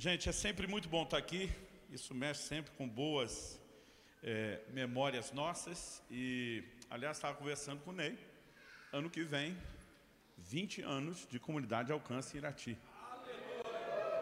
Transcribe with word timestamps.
Gente, 0.00 0.28
é 0.28 0.32
sempre 0.32 0.68
muito 0.68 0.88
bom 0.88 1.02
estar 1.02 1.18
aqui. 1.18 1.50
Isso 1.90 2.14
mexe 2.14 2.42
sempre 2.42 2.70
com 2.76 2.88
boas 2.88 3.60
é, 4.22 4.60
memórias 4.68 5.32
nossas. 5.32 6.00
E, 6.08 6.62
aliás, 6.88 7.16
estava 7.16 7.36
conversando 7.36 7.80
com 7.80 7.90
o 7.90 7.92
Ney. 7.92 8.16
Ano 8.92 9.10
que 9.10 9.24
vem, 9.24 9.58
20 10.36 10.82
anos 10.82 11.26
de 11.28 11.40
comunidade 11.40 11.88
de 11.88 11.92
alcance 11.92 12.36
em 12.36 12.38
Irati. 12.38 12.78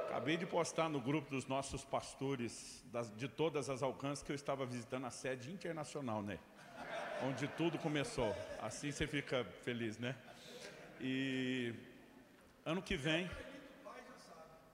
Acabei 0.09 0.39
de 0.39 0.47
postar 0.47 0.89
no 0.89 0.99
grupo 0.99 1.29
dos 1.29 1.45
nossos 1.45 1.85
pastores 1.85 2.83
das, 2.91 3.15
de 3.15 3.29
todas 3.29 3.69
as 3.69 3.83
alcances 3.83 4.25
que 4.25 4.33
eu 4.33 4.37
estava 4.37 4.65
visitando 4.65 5.05
a 5.05 5.11
sede 5.11 5.53
internacional, 5.53 6.23
né? 6.23 6.39
Onde 7.23 7.47
tudo 7.49 7.77
começou. 7.79 8.35
Assim 8.63 8.91
você 8.91 9.07
fica 9.07 9.45
feliz, 9.63 9.99
né? 9.99 10.17
E 11.03 11.75
ano 12.65 12.81
que 12.81 12.97
vem, 12.97 13.29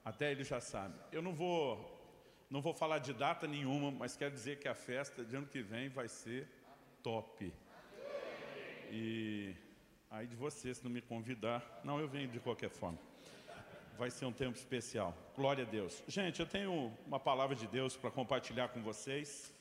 até 0.04 0.30
ele 0.30 0.44
já 0.44 0.60
sabe. 0.60 0.94
Eu 1.10 1.22
não 1.22 1.32
vou, 1.32 2.46
não 2.50 2.60
vou 2.60 2.74
falar 2.74 2.98
de 2.98 3.12
data 3.12 3.46
nenhuma, 3.46 3.90
mas 3.90 4.16
quero 4.16 4.34
dizer 4.34 4.58
que 4.58 4.68
a 4.68 4.74
festa 4.74 5.24
de 5.24 5.36
ano 5.36 5.46
que 5.46 5.62
vem 5.62 5.88
vai 5.88 6.08
ser 6.08 6.48
top. 7.02 7.52
E 8.90 9.54
aí 10.10 10.26
de 10.26 10.36
você, 10.36 10.74
se 10.74 10.84
não 10.84 10.90
me 10.90 11.00
convidar, 11.00 11.80
não, 11.82 11.98
eu 11.98 12.08
venho 12.08 12.28
de 12.28 12.40
qualquer 12.40 12.70
forma 12.70 12.98
vai 13.98 14.10
ser 14.10 14.24
um 14.24 14.32
tempo 14.32 14.58
especial. 14.58 15.16
Glória 15.36 15.64
a 15.64 15.68
Deus. 15.68 16.02
Gente, 16.08 16.40
eu 16.40 16.46
tenho 16.46 16.92
uma 17.06 17.20
palavra 17.20 17.54
de 17.54 17.66
Deus 17.66 17.96
para 17.96 18.10
compartilhar 18.10 18.68
com 18.68 18.82
vocês. 18.82 19.54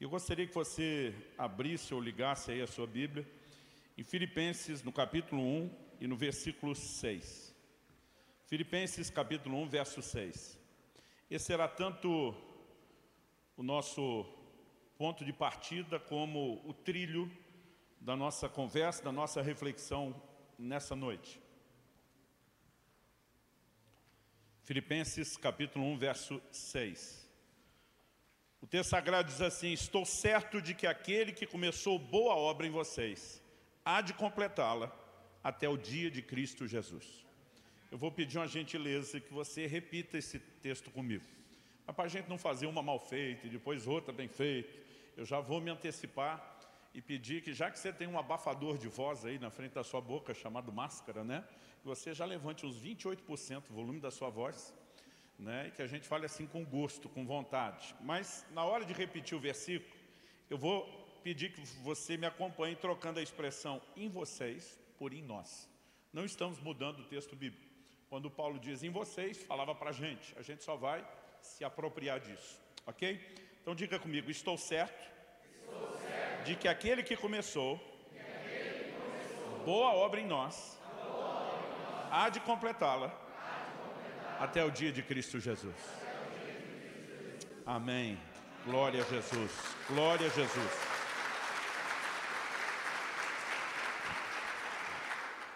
Eu 0.00 0.08
gostaria 0.08 0.46
que 0.46 0.54
você 0.54 1.12
abrisse 1.36 1.92
ou 1.92 2.00
ligasse 2.00 2.52
aí 2.52 2.62
a 2.62 2.66
sua 2.66 2.86
Bíblia 2.86 3.26
em 3.98 4.04
Filipenses, 4.04 4.82
no 4.82 4.92
capítulo 4.92 5.42
1 5.42 5.70
e 6.00 6.06
no 6.06 6.16
versículo 6.16 6.74
6. 6.74 7.49
Filipenses, 8.50 9.08
capítulo 9.10 9.58
1, 9.58 9.68
verso 9.68 10.02
6. 10.02 10.58
Esse 11.30 11.44
será 11.44 11.68
tanto 11.68 12.34
o 13.56 13.62
nosso 13.62 14.26
ponto 14.98 15.24
de 15.24 15.32
partida 15.32 16.00
como 16.00 16.60
o 16.68 16.74
trilho 16.74 17.30
da 18.00 18.16
nossa 18.16 18.48
conversa, 18.48 19.04
da 19.04 19.12
nossa 19.12 19.40
reflexão 19.40 20.20
nessa 20.58 20.96
noite. 20.96 21.40
Filipenses 24.64 25.36
capítulo 25.36 25.84
1, 25.84 25.98
verso 25.98 26.42
6. 26.50 27.30
O 28.60 28.66
texto 28.66 28.90
sagrado 28.90 29.28
diz 29.28 29.40
assim, 29.40 29.72
estou 29.72 30.04
certo 30.04 30.60
de 30.60 30.74
que 30.74 30.88
aquele 30.88 31.32
que 31.32 31.46
começou 31.46 32.00
boa 32.00 32.34
obra 32.34 32.66
em 32.66 32.70
vocês, 32.70 33.40
há 33.84 34.00
de 34.00 34.12
completá-la 34.12 34.92
até 35.40 35.68
o 35.68 35.76
dia 35.76 36.10
de 36.10 36.20
Cristo 36.20 36.66
Jesus. 36.66 37.29
Eu 37.90 37.98
vou 37.98 38.10
pedir 38.10 38.38
uma 38.38 38.46
gentileza 38.46 39.20
que 39.20 39.32
você 39.32 39.66
repita 39.66 40.18
esse 40.18 40.38
texto 40.38 40.90
comigo. 40.90 41.24
Mas 41.86 41.96
para 41.96 42.04
a 42.04 42.08
gente 42.08 42.28
não 42.28 42.38
fazer 42.38 42.66
uma 42.66 42.82
mal 42.82 42.98
feita 42.98 43.46
e 43.46 43.50
depois 43.50 43.86
outra 43.86 44.12
bem 44.12 44.28
feita, 44.28 44.78
eu 45.16 45.24
já 45.24 45.40
vou 45.40 45.60
me 45.60 45.70
antecipar 45.70 46.58
e 46.94 47.00
pedir 47.00 47.42
que, 47.42 47.52
já 47.52 47.70
que 47.70 47.78
você 47.78 47.92
tem 47.92 48.06
um 48.06 48.18
abafador 48.18 48.78
de 48.78 48.88
voz 48.88 49.24
aí 49.24 49.38
na 49.38 49.50
frente 49.50 49.72
da 49.72 49.82
sua 49.84 50.00
boca, 50.00 50.32
chamado 50.32 50.72
máscara, 50.72 51.24
né? 51.24 51.44
que 51.80 51.86
você 51.86 52.12
já 52.12 52.24
levante 52.24 52.66
uns 52.66 52.80
28% 52.80 53.68
do 53.68 53.74
volume 53.74 54.00
da 54.00 54.10
sua 54.10 54.28
voz, 54.28 54.74
né, 55.38 55.68
e 55.68 55.70
que 55.70 55.80
a 55.80 55.86
gente 55.86 56.06
fale 56.06 56.26
assim 56.26 56.46
com 56.46 56.64
gosto, 56.64 57.08
com 57.08 57.24
vontade. 57.24 57.94
Mas 58.02 58.44
na 58.52 58.64
hora 58.64 58.84
de 58.84 58.92
repetir 58.92 59.36
o 59.36 59.40
versículo, 59.40 59.90
eu 60.50 60.58
vou 60.58 60.86
pedir 61.22 61.52
que 61.52 61.60
você 61.82 62.16
me 62.16 62.26
acompanhe 62.26 62.76
trocando 62.76 63.18
a 63.18 63.22
expressão 63.22 63.80
em 63.96 64.08
vocês 64.08 64.78
por 64.98 65.14
em 65.14 65.22
nós. 65.22 65.68
Não 66.12 66.24
estamos 66.24 66.60
mudando 66.60 67.00
o 67.00 67.04
texto 67.04 67.34
bíblico. 67.34 67.69
Quando 68.10 68.28
Paulo 68.28 68.58
diz 68.58 68.82
em 68.82 68.90
vocês, 68.90 69.40
falava 69.44 69.72
para 69.72 69.90
a 69.90 69.92
gente. 69.92 70.36
A 70.36 70.42
gente 70.42 70.64
só 70.64 70.74
vai 70.74 71.06
se 71.40 71.62
apropriar 71.64 72.18
disso. 72.18 72.60
Ok? 72.84 73.20
Então 73.62 73.72
diga 73.72 74.00
comigo, 74.00 74.28
estou 74.28 74.58
certo, 74.58 75.00
estou 75.62 75.96
certo. 75.98 76.44
de 76.44 76.56
que 76.56 76.66
aquele 76.66 77.04
que 77.04 77.16
começou, 77.16 77.78
que 78.10 78.18
aquele 78.18 78.84
que 78.84 78.92
começou 79.00 79.64
boa 79.64 79.92
obra 79.94 80.20
em 80.20 80.26
nós, 80.26 80.76
há 82.10 82.28
de 82.28 82.40
completá-la 82.40 83.16
até 84.40 84.64
o 84.64 84.72
dia 84.72 84.90
de 84.90 85.04
Cristo 85.04 85.38
Jesus. 85.38 85.76
Amém. 87.64 88.18
Glória 88.64 89.04
a 89.04 89.06
Jesus. 89.06 89.52
Glória 89.88 90.26
a 90.26 90.30
Jesus. 90.30 90.89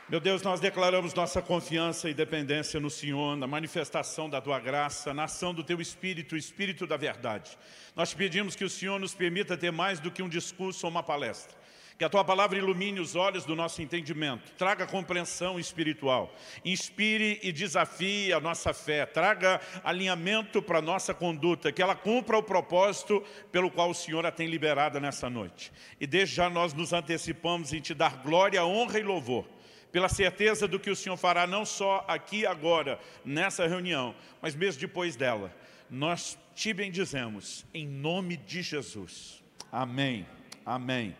Meu 0.06 0.20
Deus, 0.20 0.42
nós 0.42 0.60
declaramos 0.60 1.14
nossa 1.14 1.40
confiança 1.40 2.10
e 2.10 2.14
dependência 2.14 2.78
no 2.78 2.90
Senhor, 2.90 3.38
na 3.38 3.46
manifestação 3.46 4.28
da 4.28 4.38
Tua 4.38 4.60
graça, 4.60 5.14
na 5.14 5.24
ação 5.24 5.54
do 5.54 5.64
Teu 5.64 5.80
Espírito, 5.80 6.34
o 6.34 6.38
Espírito 6.38 6.86
da 6.86 6.98
verdade. 6.98 7.56
Nós 7.96 8.12
pedimos 8.12 8.54
que 8.54 8.64
o 8.64 8.68
Senhor 8.68 9.00
nos 9.00 9.14
permita 9.14 9.56
ter 9.56 9.72
mais 9.72 10.00
do 10.00 10.10
que 10.10 10.22
um 10.22 10.28
discurso 10.28 10.84
ou 10.84 10.90
uma 10.90 11.02
palestra 11.02 11.56
que 11.96 12.04
a 12.04 12.08
Tua 12.08 12.24
Palavra 12.24 12.58
ilumine 12.58 12.98
os 12.98 13.14
olhos 13.14 13.44
do 13.44 13.54
nosso 13.54 13.80
entendimento, 13.80 14.50
traga 14.58 14.86
compreensão 14.86 15.60
espiritual, 15.60 16.34
inspire 16.64 17.38
e 17.40 17.52
desafie 17.52 18.32
a 18.32 18.40
nossa 18.40 18.74
fé, 18.74 19.06
traga 19.06 19.60
alinhamento 19.84 20.60
para 20.60 20.80
a 20.80 20.82
nossa 20.82 21.14
conduta, 21.14 21.70
que 21.70 21.80
ela 21.80 21.94
cumpra 21.94 22.36
o 22.36 22.42
propósito 22.42 23.22
pelo 23.52 23.70
qual 23.70 23.90
o 23.90 23.94
Senhor 23.94 24.26
a 24.26 24.32
tem 24.32 24.48
liberada 24.48 24.98
nessa 24.98 25.30
noite. 25.30 25.72
E 26.00 26.06
desde 26.06 26.34
já 26.34 26.50
nós 26.50 26.74
nos 26.74 26.92
antecipamos 26.92 27.72
em 27.72 27.80
Te 27.80 27.94
dar 27.94 28.22
glória, 28.22 28.64
honra 28.64 28.98
e 28.98 29.02
louvor, 29.04 29.46
pela 29.94 30.08
certeza 30.08 30.66
do 30.66 30.80
que 30.80 30.90
o 30.90 30.96
Senhor 30.96 31.16
fará 31.16 31.46
não 31.46 31.64
só 31.64 32.04
aqui 32.08 32.44
agora, 32.44 32.98
nessa 33.24 33.64
reunião, 33.64 34.12
mas 34.42 34.52
mesmo 34.52 34.80
depois 34.80 35.14
dela. 35.14 35.54
Nós 35.88 36.36
te 36.52 36.72
bendizemos, 36.72 37.64
em 37.72 37.86
nome 37.86 38.36
de 38.36 38.60
Jesus. 38.60 39.40
Amém. 39.70 40.26
Amém. 40.66 41.16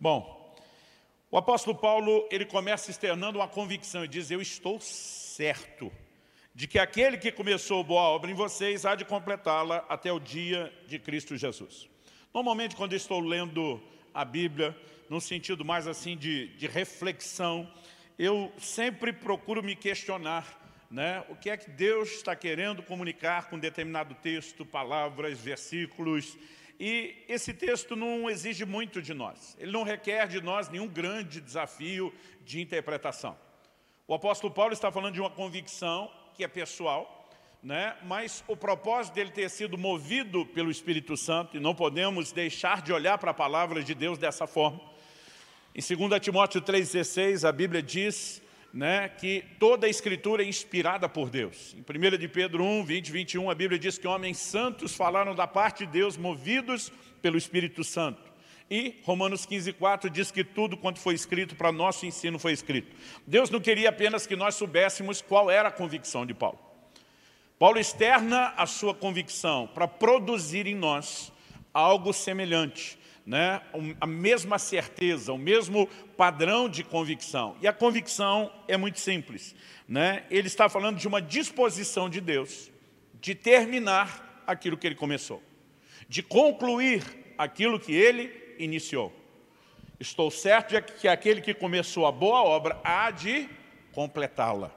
Bom, 0.00 0.56
o 1.30 1.36
apóstolo 1.36 1.76
Paulo, 1.76 2.26
ele 2.30 2.46
começa 2.46 2.90
externando 2.90 3.36
uma 3.36 3.48
convicção 3.48 4.02
e 4.02 4.08
diz, 4.08 4.30
eu 4.30 4.40
estou 4.40 4.80
certo 4.80 5.92
de 6.54 6.66
que 6.66 6.78
aquele 6.78 7.18
que 7.18 7.30
começou 7.30 7.84
boa 7.84 8.04
obra 8.04 8.30
em 8.30 8.34
vocês 8.34 8.86
há 8.86 8.94
de 8.94 9.04
completá-la 9.04 9.84
até 9.90 10.10
o 10.10 10.18
dia 10.18 10.72
de 10.88 10.98
Cristo 10.98 11.36
Jesus. 11.36 11.86
Normalmente, 12.32 12.76
quando 12.76 12.94
estou 12.94 13.20
lendo 13.20 13.78
a 14.14 14.24
Bíblia, 14.24 14.74
num 15.10 15.20
sentido 15.20 15.66
mais 15.66 15.86
assim 15.86 16.16
de, 16.16 16.46
de 16.56 16.66
reflexão, 16.66 17.70
eu 18.18 18.52
sempre 18.58 19.12
procuro 19.12 19.62
me 19.62 19.76
questionar 19.76 20.46
né, 20.90 21.24
o 21.28 21.36
que 21.36 21.50
é 21.50 21.56
que 21.56 21.70
Deus 21.70 22.10
está 22.12 22.34
querendo 22.34 22.82
comunicar 22.82 23.50
com 23.50 23.58
determinado 23.58 24.14
texto, 24.14 24.64
palavras, 24.64 25.38
versículos, 25.38 26.36
e 26.78 27.24
esse 27.28 27.54
texto 27.54 27.96
não 27.96 28.28
exige 28.28 28.64
muito 28.64 29.00
de 29.00 29.14
nós. 29.14 29.56
Ele 29.58 29.72
não 29.72 29.82
requer 29.82 30.28
de 30.28 30.40
nós 30.40 30.68
nenhum 30.68 30.86
grande 30.86 31.40
desafio 31.40 32.12
de 32.44 32.60
interpretação. 32.60 33.36
O 34.06 34.14
apóstolo 34.14 34.52
Paulo 34.52 34.72
está 34.72 34.92
falando 34.92 35.14
de 35.14 35.20
uma 35.20 35.30
convicção 35.30 36.10
que 36.34 36.44
é 36.44 36.48
pessoal, 36.48 37.28
né? 37.62 37.96
mas 38.04 38.44
o 38.46 38.56
propósito 38.56 39.14
dele 39.14 39.30
ter 39.30 39.48
sido 39.48 39.76
movido 39.78 40.44
pelo 40.46 40.70
Espírito 40.70 41.16
Santo, 41.16 41.56
e 41.56 41.60
não 41.60 41.74
podemos 41.74 42.30
deixar 42.30 42.82
de 42.82 42.92
olhar 42.92 43.18
para 43.18 43.30
a 43.30 43.34
palavra 43.34 43.82
de 43.82 43.94
Deus 43.94 44.18
dessa 44.18 44.46
forma. 44.46 44.95
Em 45.78 45.82
2 45.82 46.20
Timóteo 46.22 46.62
3,16, 46.62 47.46
a 47.46 47.52
Bíblia 47.52 47.82
diz 47.82 48.40
né, 48.72 49.10
que 49.10 49.44
toda 49.58 49.86
a 49.86 49.90
escritura 49.90 50.42
é 50.42 50.48
inspirada 50.48 51.06
por 51.06 51.28
Deus. 51.28 51.76
Em 51.76 51.80
1 51.80 52.16
de 52.16 52.26
Pedro 52.28 52.64
1, 52.64 52.82
20, 52.82 53.12
21, 53.12 53.50
a 53.50 53.54
Bíblia 53.54 53.78
diz 53.78 53.98
que 53.98 54.08
homens 54.08 54.38
santos 54.38 54.94
falaram 54.94 55.34
da 55.34 55.46
parte 55.46 55.84
de 55.84 55.92
Deus, 55.92 56.16
movidos 56.16 56.90
pelo 57.20 57.36
Espírito 57.36 57.84
Santo. 57.84 58.22
E 58.70 58.94
Romanos 59.02 59.44
15, 59.44 59.74
4 59.74 60.08
diz 60.08 60.30
que 60.30 60.42
tudo 60.42 60.78
quanto 60.78 60.98
foi 60.98 61.12
escrito 61.12 61.54
para 61.54 61.70
nosso 61.70 62.06
ensino 62.06 62.38
foi 62.38 62.52
escrito. 62.52 62.96
Deus 63.26 63.50
não 63.50 63.60
queria 63.60 63.90
apenas 63.90 64.26
que 64.26 64.34
nós 64.34 64.54
soubéssemos 64.54 65.20
qual 65.20 65.50
era 65.50 65.68
a 65.68 65.72
convicção 65.72 66.24
de 66.24 66.32
Paulo. 66.32 66.58
Paulo 67.58 67.78
externa 67.78 68.54
a 68.56 68.64
sua 68.64 68.94
convicção 68.94 69.66
para 69.66 69.86
produzir 69.86 70.66
em 70.66 70.74
nós 70.74 71.30
algo 71.74 72.14
semelhante 72.14 72.98
né, 73.26 73.60
a 74.00 74.06
mesma 74.06 74.56
certeza, 74.56 75.32
o 75.32 75.38
mesmo 75.38 75.88
padrão 76.16 76.68
de 76.68 76.84
convicção. 76.84 77.56
E 77.60 77.66
a 77.66 77.72
convicção 77.72 78.52
é 78.68 78.76
muito 78.76 79.00
simples. 79.00 79.52
Né? 79.88 80.24
Ele 80.30 80.46
está 80.46 80.68
falando 80.68 80.96
de 80.96 81.08
uma 81.08 81.20
disposição 81.20 82.08
de 82.08 82.20
Deus 82.20 82.70
de 83.20 83.34
terminar 83.34 84.44
aquilo 84.46 84.76
que 84.76 84.86
ele 84.86 84.94
começou, 84.94 85.42
de 86.08 86.22
concluir 86.22 87.02
aquilo 87.36 87.80
que 87.80 87.92
ele 87.92 88.54
iniciou. 88.60 89.12
Estou 89.98 90.30
certo 90.30 90.70
de 90.70 90.82
que 90.82 91.08
aquele 91.08 91.40
que 91.40 91.52
começou 91.52 92.06
a 92.06 92.12
boa 92.12 92.42
obra 92.42 92.80
há 92.84 93.10
de 93.10 93.48
completá-la. 93.92 94.70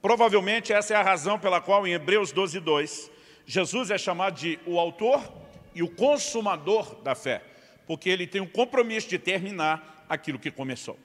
Provavelmente 0.00 0.72
essa 0.72 0.94
é 0.94 0.96
a 0.96 1.02
razão 1.02 1.40
pela 1.40 1.60
qual 1.60 1.84
em 1.84 1.94
Hebreus 1.94 2.30
12, 2.30 2.60
2, 2.60 3.10
Jesus 3.44 3.90
é 3.90 3.98
chamado 3.98 4.38
de 4.38 4.60
o 4.64 4.78
autor 4.78 5.20
e 5.74 5.82
o 5.82 5.88
consumador 5.88 6.94
da 7.02 7.16
fé 7.16 7.42
porque 7.86 8.08
ele 8.08 8.26
tem 8.26 8.40
um 8.40 8.46
compromisso 8.46 9.08
de 9.08 9.18
terminar 9.18 10.04
aquilo 10.08 10.38
que 10.38 10.50
começou. 10.50 10.98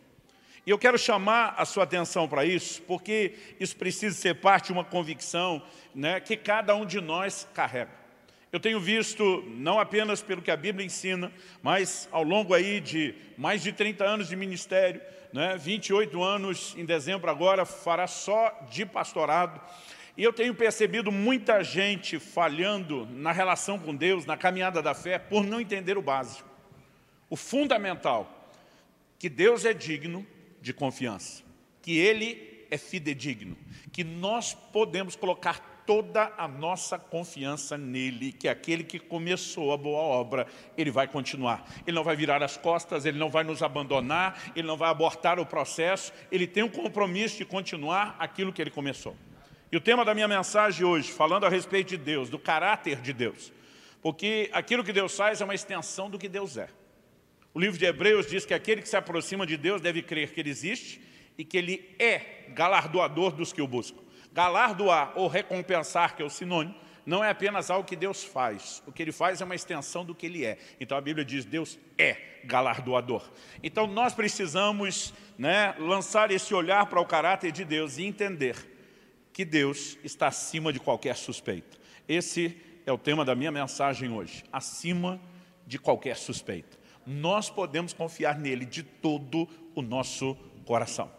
E 0.66 0.70
eu 0.70 0.78
quero 0.78 0.98
chamar 0.98 1.56
a 1.58 1.66
sua 1.66 1.86
atenção 1.86 2.28
para 2.28 2.46
isso, 2.46 2.82
porque 2.84 3.34
isso 3.60 3.76
precisa 3.76 4.16
ser 4.16 4.36
parte 4.36 4.68
de 4.68 4.74
uma 4.74 4.84
convicção 4.84 5.62
né, 5.94 6.20
que 6.20 6.38
cada 6.38 6.76
um 6.76 6.86
de 6.86 7.02
nós 7.02 7.48
carrega. 7.54 8.02
Eu 8.52 8.60
tenho 8.60 8.80
visto, 8.80 9.44
não 9.48 9.80
apenas 9.80 10.22
pelo 10.22 10.42
que 10.42 10.52
a 10.52 10.58
Bíblia 10.58 10.86
ensina, 10.86 11.32
mas 11.64 12.08
ao 12.12 12.22
longo 12.22 12.54
aí 12.54 12.80
de 12.80 13.16
mais 13.38 13.64
de 13.64 13.72
30 13.72 14.04
anos 14.04 14.28
de 14.28 14.36
ministério, 14.36 15.02
né, 15.34 15.58
28 15.58 16.22
anos 16.22 16.76
em 16.78 16.86
dezembro 16.86 17.32
agora, 17.32 17.66
fará 17.66 18.06
só 18.06 18.68
de 18.70 18.86
pastorado, 18.86 19.60
e 20.18 20.24
eu 20.24 20.34
tenho 20.34 20.54
percebido 20.54 21.12
muita 21.12 21.64
gente 21.64 22.20
falhando 22.20 23.08
na 23.12 23.32
relação 23.32 23.80
com 23.80 23.96
Deus, 23.96 24.26
na 24.26 24.36
caminhada 24.36 24.82
da 24.82 24.94
fé, 24.94 25.18
por 25.18 25.44
não 25.46 25.60
entender 25.60 25.98
o 25.98 26.02
básico. 26.02 26.51
O 27.32 27.38
fundamental, 27.38 28.52
que 29.18 29.30
Deus 29.30 29.64
é 29.64 29.74
digno 29.74 30.28
de 30.62 30.74
confiança, 30.74 31.42
que 31.82 31.98
Ele 31.98 32.66
é 32.70 32.78
fidedigno, 32.78 33.58
que 33.90 34.04
nós 34.04 34.54
podemos 34.54 35.16
colocar 35.16 35.84
toda 35.86 36.34
a 36.38 36.46
nossa 36.46 37.00
confiança 37.00 37.78
nele, 37.78 38.34
que 38.34 38.50
é 38.50 38.52
aquele 38.52 38.84
que 38.84 39.00
começou 39.00 39.72
a 39.72 39.78
boa 39.78 40.02
obra, 40.02 40.46
ele 40.78 40.92
vai 40.92 41.08
continuar. 41.08 41.66
Ele 41.88 41.96
não 41.96 42.04
vai 42.04 42.18
virar 42.18 42.44
as 42.44 42.58
costas, 42.58 43.06
ele 43.06 43.18
não 43.18 43.30
vai 43.30 43.46
nos 43.46 43.64
abandonar, 43.64 44.52
ele 44.54 44.68
não 44.68 44.76
vai 44.76 44.90
abortar 44.90 45.40
o 45.40 45.46
processo, 45.46 46.12
ele 46.30 46.46
tem 46.46 46.64
um 46.64 46.70
compromisso 46.70 47.38
de 47.38 47.46
continuar 47.46 48.18
aquilo 48.20 48.52
que 48.52 48.62
ele 48.62 48.70
começou. 48.70 49.16
E 49.72 49.78
o 49.78 49.82
tema 49.82 50.04
da 50.04 50.14
minha 50.14 50.28
mensagem 50.28 50.86
hoje, 50.86 51.10
falando 51.10 51.46
a 51.46 51.50
respeito 51.50 51.88
de 51.88 51.98
Deus, 51.98 52.30
do 52.30 52.38
caráter 52.38 53.00
de 53.00 53.14
Deus, 53.14 53.54
porque 54.02 54.50
aquilo 54.52 54.84
que 54.84 54.92
Deus 54.92 55.16
faz 55.16 55.40
é 55.40 55.46
uma 55.46 55.56
extensão 55.56 56.10
do 56.10 56.20
que 56.20 56.28
Deus 56.28 56.58
é. 56.58 56.68
O 57.54 57.60
livro 57.60 57.78
de 57.78 57.86
Hebreus 57.86 58.28
diz 58.28 58.46
que 58.46 58.54
aquele 58.54 58.82
que 58.82 58.88
se 58.88 58.96
aproxima 58.96 59.46
de 59.46 59.58
Deus 59.58 59.82
deve 59.82 60.02
crer 60.02 60.32
que 60.32 60.40
Ele 60.40 60.50
existe 60.50 61.02
e 61.38 61.44
que 61.44 61.58
Ele 61.58 61.96
é 62.00 62.46
galardoador 62.50 63.34
dos 63.34 63.52
que 63.52 63.62
o 63.62 63.68
buscam. 63.68 64.00
Galardoar 64.32 65.12
ou 65.18 65.28
recompensar, 65.28 66.16
que 66.16 66.22
é 66.22 66.26
o 66.26 66.30
sinônimo, 66.30 66.74
não 67.06 67.22
é 67.22 67.30
apenas 67.30 67.70
algo 67.70 67.88
que 67.88 67.96
Deus 67.96 68.24
faz. 68.24 68.82
O 68.88 68.92
que 68.92 69.02
Ele 69.02 69.12
faz 69.12 69.42
é 69.42 69.46
uma 69.46 69.56
extensão 69.56 70.06
do 70.06 70.16
que 70.16 70.28
Ele 70.28 70.46
é. 70.46 70.58
Então 70.80 70.98
a 70.98 71.02
Bíblia 71.02 71.26
diz, 71.26 71.44
Deus 71.44 71.78
é 71.98 72.16
galardoador. 72.46 73.30
Então 73.62 73.86
nós 73.86 74.14
precisamos 74.14 75.14
né, 75.38 75.76
lançar 75.78 76.32
esse 76.32 76.54
olhar 76.54 76.86
para 76.86 77.02
o 77.02 77.06
caráter 77.06 77.52
de 77.52 77.66
Deus 77.66 77.98
e 77.98 78.06
entender 78.06 78.56
que 79.34 79.44
Deus 79.44 79.98
está 80.06 80.28
acima 80.28 80.72
de 80.72 80.80
qualquer 80.80 81.18
suspeita. 81.18 81.78
Esse 82.08 82.58
é 82.86 82.94
o 82.94 82.98
tema 82.98 83.26
da 83.26 83.36
minha 83.36 83.52
mensagem 83.52 84.10
hoje, 84.10 84.44
acima 84.54 85.20
de 85.68 85.78
qualquer 85.78 86.16
suspeita 86.16 86.81
nós 87.12 87.50
podemos 87.50 87.94
confiar 87.94 88.40
nele 88.40 88.66
de 88.66 88.84
todo 88.84 89.48
o 89.76 89.82
nosso 89.82 90.36
coração. 90.66 91.12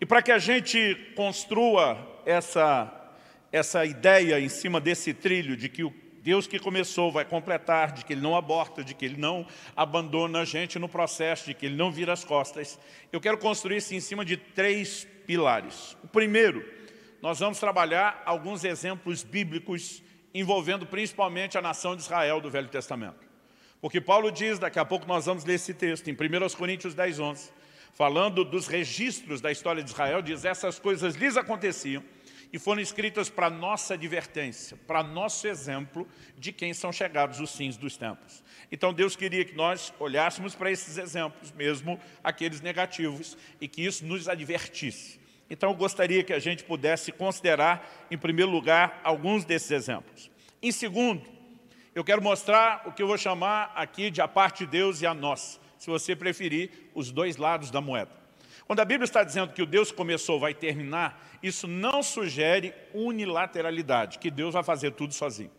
E 0.00 0.06
para 0.06 0.22
que 0.22 0.32
a 0.32 0.38
gente 0.38 1.12
construa 1.14 1.98
essa, 2.24 3.12
essa 3.52 3.84
ideia 3.84 4.40
em 4.40 4.48
cima 4.48 4.80
desse 4.80 5.14
trilho 5.14 5.56
de 5.56 5.68
que 5.68 5.84
o 5.84 5.94
Deus 6.22 6.46
que 6.46 6.58
começou 6.58 7.10
vai 7.10 7.24
completar, 7.24 7.92
de 7.92 8.04
que 8.04 8.12
Ele 8.12 8.20
não 8.20 8.36
aborta, 8.36 8.84
de 8.84 8.94
que 8.94 9.04
Ele 9.04 9.16
não 9.16 9.46
abandona 9.74 10.40
a 10.40 10.44
gente 10.44 10.78
no 10.78 10.88
processo, 10.88 11.46
de 11.46 11.54
que 11.54 11.66
Ele 11.66 11.76
não 11.76 11.90
vira 11.90 12.12
as 12.12 12.24
costas. 12.24 12.78
Eu 13.10 13.20
quero 13.20 13.38
construir 13.38 13.78
isso 13.78 13.94
em 13.94 14.00
cima 14.00 14.24
de 14.24 14.36
três 14.36 15.06
pilares. 15.26 15.96
O 16.04 16.08
primeiro, 16.08 16.64
nós 17.22 17.38
vamos 17.38 17.58
trabalhar 17.58 18.22
alguns 18.26 18.64
exemplos 18.64 19.22
bíblicos 19.22 20.02
envolvendo 20.34 20.86
principalmente 20.86 21.56
a 21.56 21.62
nação 21.62 21.96
de 21.96 22.02
Israel 22.02 22.40
do 22.40 22.50
Velho 22.50 22.68
Testamento. 22.68 23.29
Porque 23.80 24.00
Paulo 24.00 24.30
diz, 24.30 24.58
daqui 24.58 24.78
a 24.78 24.84
pouco 24.84 25.06
nós 25.06 25.26
vamos 25.26 25.44
ler 25.44 25.54
esse 25.54 25.72
texto, 25.72 26.08
em 26.08 26.12
1 26.12 26.16
Coríntios 26.56 26.94
10, 26.94 27.18
11, 27.18 27.50
falando 27.94 28.44
dos 28.44 28.66
registros 28.66 29.40
da 29.40 29.50
história 29.50 29.82
de 29.82 29.90
Israel, 29.90 30.20
diz, 30.20 30.44
essas 30.44 30.78
coisas 30.78 31.14
lhes 31.14 31.36
aconteciam 31.36 32.02
e 32.52 32.58
foram 32.58 32.80
escritas 32.80 33.28
para 33.28 33.48
nossa 33.48 33.94
advertência, 33.94 34.76
para 34.86 35.02
nosso 35.02 35.46
exemplo 35.46 36.06
de 36.36 36.52
quem 36.52 36.74
são 36.74 36.92
chegados 36.92 37.40
os 37.40 37.54
fins 37.56 37.76
dos 37.76 37.96
tempos. 37.96 38.42
Então 38.70 38.92
Deus 38.92 39.16
queria 39.16 39.44
que 39.44 39.54
nós 39.54 39.92
olhássemos 39.98 40.54
para 40.54 40.70
esses 40.70 40.98
exemplos, 40.98 41.52
mesmo 41.52 41.98
aqueles 42.22 42.60
negativos, 42.60 43.36
e 43.60 43.68
que 43.68 43.84
isso 43.84 44.04
nos 44.04 44.28
advertisse. 44.28 45.20
Então 45.48 45.70
eu 45.70 45.76
gostaria 45.76 46.22
que 46.22 46.32
a 46.32 46.38
gente 46.38 46.64
pudesse 46.64 47.12
considerar, 47.12 48.06
em 48.10 48.18
primeiro 48.18 48.50
lugar, 48.50 49.00
alguns 49.02 49.44
desses 49.44 49.70
exemplos. 49.70 50.30
Em 50.62 50.70
segundo, 50.70 51.22
eu 51.94 52.04
quero 52.04 52.22
mostrar 52.22 52.82
o 52.86 52.92
que 52.92 53.02
eu 53.02 53.06
vou 53.06 53.18
chamar 53.18 53.72
aqui 53.74 54.10
de 54.10 54.20
a 54.20 54.28
parte 54.28 54.64
de 54.64 54.70
Deus 54.70 55.02
e 55.02 55.06
a 55.06 55.12
nós, 55.12 55.60
se 55.76 55.90
você 55.90 56.14
preferir, 56.14 56.70
os 56.94 57.10
dois 57.10 57.36
lados 57.36 57.70
da 57.70 57.80
moeda. 57.80 58.12
Quando 58.66 58.80
a 58.80 58.84
Bíblia 58.84 59.04
está 59.04 59.24
dizendo 59.24 59.52
que 59.52 59.62
o 59.62 59.66
Deus 59.66 59.90
começou 59.90 60.38
vai 60.38 60.54
terminar, 60.54 61.28
isso 61.42 61.66
não 61.66 62.02
sugere 62.02 62.72
unilateralidade, 62.94 64.20
que 64.20 64.30
Deus 64.30 64.54
vai 64.54 64.62
fazer 64.62 64.92
tudo 64.92 65.12
sozinho. 65.12 65.50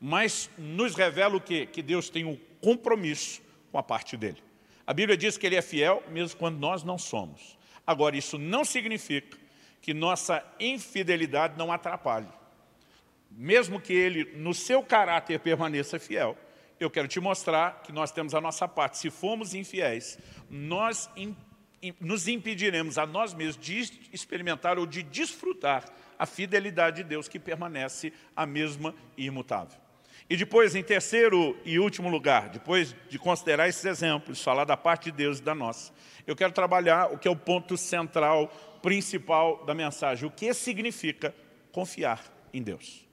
Mas 0.00 0.50
nos 0.58 0.96
revela 0.96 1.36
o 1.36 1.40
quê? 1.40 1.66
Que 1.66 1.80
Deus 1.80 2.10
tem 2.10 2.24
um 2.24 2.36
compromisso 2.60 3.40
com 3.70 3.78
a 3.78 3.82
parte 3.82 4.16
dele. 4.16 4.42
A 4.84 4.92
Bíblia 4.92 5.16
diz 5.16 5.38
que 5.38 5.46
ele 5.46 5.54
é 5.54 5.62
fiel 5.62 6.02
mesmo 6.08 6.38
quando 6.38 6.58
nós 6.58 6.82
não 6.82 6.98
somos. 6.98 7.56
Agora, 7.86 8.16
isso 8.16 8.36
não 8.36 8.64
significa 8.64 9.38
que 9.80 9.94
nossa 9.94 10.44
infidelidade 10.58 11.56
não 11.56 11.72
atrapalhe 11.72 12.28
mesmo 13.36 13.80
que 13.80 13.92
ele, 13.92 14.32
no 14.36 14.52
seu 14.54 14.82
caráter, 14.82 15.38
permaneça 15.40 15.98
fiel, 15.98 16.36
eu 16.78 16.90
quero 16.90 17.08
te 17.08 17.20
mostrar 17.20 17.82
que 17.82 17.92
nós 17.92 18.10
temos 18.10 18.34
a 18.34 18.40
nossa 18.40 18.66
parte. 18.66 18.98
Se 18.98 19.10
formos 19.10 19.54
infiéis, 19.54 20.18
nós 20.50 21.08
nos 22.00 22.28
impediremos 22.28 22.98
a 22.98 23.06
nós 23.06 23.34
mesmos 23.34 23.64
de 23.64 23.80
experimentar 24.12 24.78
ou 24.78 24.86
de 24.86 25.02
desfrutar 25.02 25.84
a 26.18 26.26
fidelidade 26.26 26.98
de 26.98 27.04
Deus 27.04 27.28
que 27.28 27.38
permanece 27.38 28.12
a 28.36 28.46
mesma 28.46 28.94
e 29.16 29.26
imutável. 29.26 29.80
E 30.30 30.36
depois, 30.36 30.74
em 30.74 30.82
terceiro 30.82 31.58
e 31.64 31.78
último 31.78 32.08
lugar, 32.08 32.48
depois 32.48 32.94
de 33.08 33.18
considerar 33.18 33.68
esses 33.68 33.84
exemplos, 33.84 34.42
falar 34.42 34.64
da 34.64 34.76
parte 34.76 35.10
de 35.10 35.16
Deus 35.16 35.38
e 35.38 35.42
da 35.42 35.54
nossa, 35.54 35.92
eu 36.26 36.36
quero 36.36 36.52
trabalhar 36.52 37.12
o 37.12 37.18
que 37.18 37.26
é 37.26 37.30
o 37.30 37.36
ponto 37.36 37.76
central, 37.76 38.48
principal 38.80 39.64
da 39.64 39.74
mensagem, 39.74 40.26
o 40.26 40.30
que 40.30 40.54
significa 40.54 41.34
confiar 41.72 42.22
em 42.52 42.62
Deus. 42.62 43.11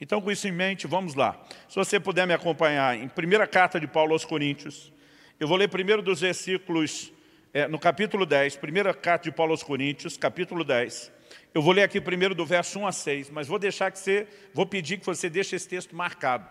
Então, 0.00 0.20
com 0.20 0.30
isso 0.30 0.48
em 0.48 0.52
mente, 0.52 0.86
vamos 0.86 1.14
lá. 1.14 1.40
Se 1.68 1.76
você 1.76 2.00
puder 2.00 2.26
me 2.26 2.34
acompanhar 2.34 2.98
em 2.98 3.08
primeira 3.08 3.46
carta 3.46 3.78
de 3.78 3.86
Paulo 3.86 4.12
aos 4.12 4.24
Coríntios, 4.24 4.92
eu 5.38 5.46
vou 5.46 5.56
ler 5.56 5.68
primeiro 5.68 6.02
dos 6.02 6.20
versículos, 6.20 7.12
é, 7.52 7.68
no 7.68 7.78
capítulo 7.78 8.26
10, 8.26 8.56
primeira 8.56 8.92
carta 8.92 9.30
de 9.30 9.36
Paulo 9.36 9.52
aos 9.52 9.62
Coríntios, 9.62 10.16
capítulo 10.16 10.64
10. 10.64 11.12
Eu 11.54 11.62
vou 11.62 11.72
ler 11.72 11.84
aqui 11.84 12.00
primeiro 12.00 12.34
do 12.34 12.44
verso 12.44 12.80
1 12.80 12.86
a 12.88 12.92
6, 12.92 13.30
mas 13.30 13.46
vou 13.46 13.58
deixar 13.58 13.90
que 13.92 13.98
você, 13.98 14.26
vou 14.52 14.66
pedir 14.66 14.98
que 14.98 15.06
você 15.06 15.30
deixe 15.30 15.54
esse 15.54 15.68
texto 15.68 15.94
marcado, 15.94 16.44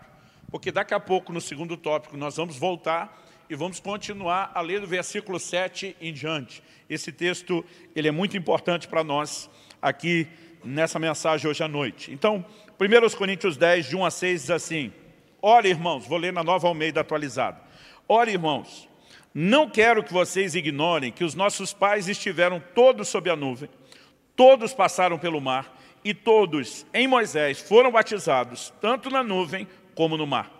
porque 0.50 0.72
daqui 0.72 0.94
a 0.94 1.00
pouco, 1.00 1.30
no 1.30 1.40
segundo 1.40 1.76
tópico, 1.76 2.16
nós 2.16 2.36
vamos 2.36 2.56
voltar 2.56 3.22
e 3.48 3.54
vamos 3.54 3.78
continuar 3.78 4.52
a 4.54 4.60
ler 4.62 4.80
do 4.80 4.86
versículo 4.86 5.38
7 5.38 5.94
em 6.00 6.12
diante. 6.12 6.62
Esse 6.88 7.12
texto 7.12 7.62
ele 7.94 8.08
é 8.08 8.10
muito 8.10 8.36
importante 8.38 8.88
para 8.88 9.04
nós 9.04 9.50
aqui 9.82 10.26
nessa 10.64 10.98
mensagem 10.98 11.48
hoje 11.48 11.62
à 11.62 11.68
noite. 11.68 12.12
Então, 12.12 12.44
1 12.80 13.16
Coríntios 13.16 13.56
10, 13.56 13.86
de 13.86 13.96
1 13.96 14.04
a 14.04 14.10
6, 14.10 14.40
diz 14.42 14.50
assim, 14.50 14.92
Ora, 15.40 15.68
irmãos, 15.68 16.06
vou 16.06 16.18
ler 16.18 16.32
na 16.32 16.42
Nova 16.42 16.66
Almeida 16.66 17.00
atualizada. 17.00 17.60
Ora, 18.08 18.30
irmãos, 18.30 18.88
não 19.34 19.68
quero 19.68 20.02
que 20.02 20.12
vocês 20.12 20.54
ignorem 20.54 21.12
que 21.12 21.24
os 21.24 21.34
nossos 21.34 21.72
pais 21.72 22.08
estiveram 22.08 22.62
todos 22.74 23.08
sob 23.08 23.28
a 23.28 23.36
nuvem, 23.36 23.68
todos 24.34 24.72
passaram 24.72 25.18
pelo 25.18 25.40
mar, 25.40 25.76
e 26.04 26.12
todos, 26.12 26.86
em 26.92 27.08
Moisés, 27.08 27.60
foram 27.60 27.90
batizados, 27.90 28.72
tanto 28.80 29.08
na 29.10 29.22
nuvem 29.22 29.66
como 29.94 30.16
no 30.16 30.26
mar. 30.26 30.50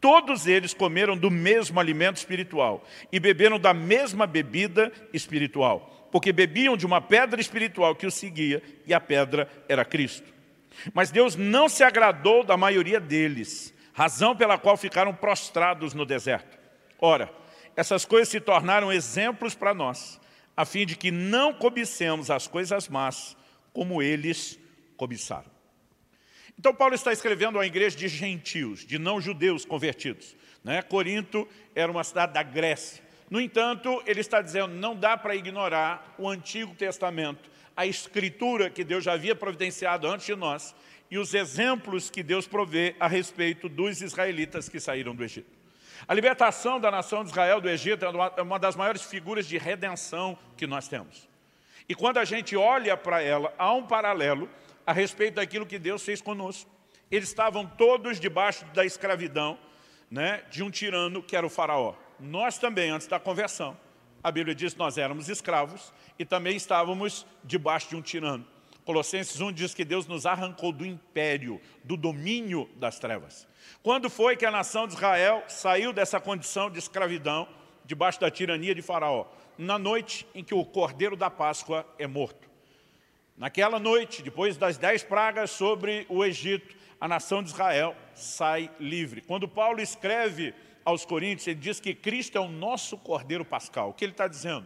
Todos 0.00 0.46
eles 0.46 0.74
comeram 0.74 1.16
do 1.16 1.30
mesmo 1.30 1.80
alimento 1.80 2.18
espiritual 2.18 2.84
e 3.10 3.18
beberam 3.18 3.58
da 3.58 3.72
mesma 3.72 4.26
bebida 4.26 4.92
espiritual, 5.12 5.95
porque 6.16 6.32
bebiam 6.32 6.78
de 6.78 6.86
uma 6.86 6.98
pedra 6.98 7.38
espiritual 7.38 7.94
que 7.94 8.06
os 8.06 8.14
seguia, 8.14 8.62
e 8.86 8.94
a 8.94 8.98
pedra 8.98 9.50
era 9.68 9.84
Cristo. 9.84 10.32
Mas 10.94 11.10
Deus 11.10 11.36
não 11.36 11.68
se 11.68 11.84
agradou 11.84 12.42
da 12.42 12.56
maioria 12.56 12.98
deles, 12.98 13.74
razão 13.92 14.34
pela 14.34 14.56
qual 14.56 14.78
ficaram 14.78 15.14
prostrados 15.14 15.92
no 15.92 16.06
deserto. 16.06 16.58
Ora, 16.98 17.30
essas 17.76 18.06
coisas 18.06 18.30
se 18.30 18.40
tornaram 18.40 18.90
exemplos 18.90 19.54
para 19.54 19.74
nós, 19.74 20.18
a 20.56 20.64
fim 20.64 20.86
de 20.86 20.96
que 20.96 21.10
não 21.10 21.52
cobicemos 21.52 22.30
as 22.30 22.46
coisas 22.46 22.88
más 22.88 23.36
como 23.74 24.00
eles 24.00 24.58
cobiçaram. 24.96 25.50
Então 26.58 26.74
Paulo 26.74 26.94
está 26.94 27.12
escrevendo 27.12 27.56
uma 27.56 27.66
igreja 27.66 27.94
de 27.94 28.08
gentios, 28.08 28.86
de 28.86 28.98
não-judeus 28.98 29.66
convertidos. 29.66 30.34
Né? 30.64 30.80
Corinto 30.80 31.46
era 31.74 31.92
uma 31.92 32.02
cidade 32.02 32.32
da 32.32 32.42
Grécia. 32.42 33.04
No 33.28 33.40
entanto, 33.40 34.02
ele 34.06 34.20
está 34.20 34.40
dizendo, 34.40 34.68
não 34.68 34.94
dá 34.94 35.16
para 35.16 35.34
ignorar 35.34 36.14
o 36.16 36.28
Antigo 36.28 36.74
Testamento, 36.74 37.50
a 37.76 37.84
escritura 37.84 38.70
que 38.70 38.84
Deus 38.84 39.04
já 39.04 39.14
havia 39.14 39.34
providenciado 39.34 40.06
antes 40.06 40.26
de 40.26 40.34
nós 40.34 40.74
e 41.10 41.18
os 41.18 41.34
exemplos 41.34 42.08
que 42.08 42.22
Deus 42.22 42.46
provê 42.46 42.94
a 42.98 43.06
respeito 43.06 43.68
dos 43.68 44.00
israelitas 44.00 44.68
que 44.68 44.80
saíram 44.80 45.14
do 45.14 45.24
Egito. 45.24 45.56
A 46.06 46.14
libertação 46.14 46.78
da 46.78 46.90
nação 46.90 47.24
de 47.24 47.30
Israel 47.30 47.60
do 47.60 47.68
Egito 47.68 48.04
é 48.04 48.42
uma 48.42 48.58
das 48.58 48.76
maiores 48.76 49.02
figuras 49.02 49.46
de 49.46 49.58
redenção 49.58 50.38
que 50.56 50.66
nós 50.66 50.88
temos. 50.88 51.28
E 51.88 51.94
quando 51.94 52.18
a 52.18 52.24
gente 52.24 52.56
olha 52.56 52.96
para 52.96 53.22
ela, 53.22 53.52
há 53.58 53.72
um 53.72 53.86
paralelo 53.86 54.48
a 54.86 54.92
respeito 54.92 55.34
daquilo 55.34 55.66
que 55.66 55.78
Deus 55.78 56.04
fez 56.04 56.20
conosco. 56.20 56.70
Eles 57.10 57.28
estavam 57.28 57.66
todos 57.66 58.20
debaixo 58.20 58.64
da 58.66 58.84
escravidão 58.84 59.58
né, 60.10 60.42
de 60.50 60.62
um 60.62 60.70
tirano 60.70 61.22
que 61.22 61.36
era 61.36 61.46
o 61.46 61.50
faraó. 61.50 61.94
Nós 62.18 62.58
também, 62.58 62.90
antes 62.90 63.06
da 63.06 63.18
conversão, 63.18 63.76
a 64.22 64.30
Bíblia 64.30 64.54
diz 64.54 64.72
que 64.72 64.78
nós 64.78 64.98
éramos 64.98 65.28
escravos 65.28 65.92
e 66.18 66.24
também 66.24 66.56
estávamos 66.56 67.26
debaixo 67.44 67.90
de 67.90 67.96
um 67.96 68.02
tirano. 68.02 68.46
Colossenses 68.84 69.40
1 69.40 69.52
diz 69.52 69.74
que 69.74 69.84
Deus 69.84 70.06
nos 70.06 70.26
arrancou 70.26 70.72
do 70.72 70.86
império, 70.86 71.60
do 71.82 71.96
domínio 71.96 72.70
das 72.76 72.98
trevas. 72.98 73.46
Quando 73.82 74.08
foi 74.08 74.36
que 74.36 74.46
a 74.46 74.50
nação 74.50 74.86
de 74.86 74.94
Israel 74.94 75.42
saiu 75.48 75.92
dessa 75.92 76.20
condição 76.20 76.70
de 76.70 76.78
escravidão, 76.78 77.48
debaixo 77.84 78.20
da 78.20 78.30
tirania 78.30 78.74
de 78.74 78.82
faraó? 78.82 79.26
Na 79.58 79.78
noite 79.78 80.26
em 80.34 80.44
que 80.44 80.54
o 80.54 80.64
cordeiro 80.64 81.16
da 81.16 81.30
Páscoa 81.30 81.86
é 81.98 82.06
morto. 82.06 82.48
Naquela 83.36 83.78
noite, 83.78 84.22
depois 84.22 84.56
das 84.56 84.78
dez 84.78 85.02
pragas 85.02 85.50
sobre 85.50 86.06
o 86.08 86.24
Egito, 86.24 86.74
a 87.00 87.06
nação 87.06 87.42
de 87.42 87.50
Israel 87.50 87.94
sai 88.14 88.70
livre. 88.80 89.20
Quando 89.20 89.48
Paulo 89.48 89.80
escreve 89.80 90.54
aos 90.86 91.04
Coríntios, 91.04 91.48
ele 91.48 91.58
diz 91.58 91.80
que 91.80 91.92
Cristo 91.92 92.38
é 92.38 92.40
o 92.40 92.48
nosso 92.48 92.96
Cordeiro 92.96 93.44
Pascal. 93.44 93.90
O 93.90 93.92
que 93.92 94.04
ele 94.04 94.12
está 94.12 94.28
dizendo? 94.28 94.64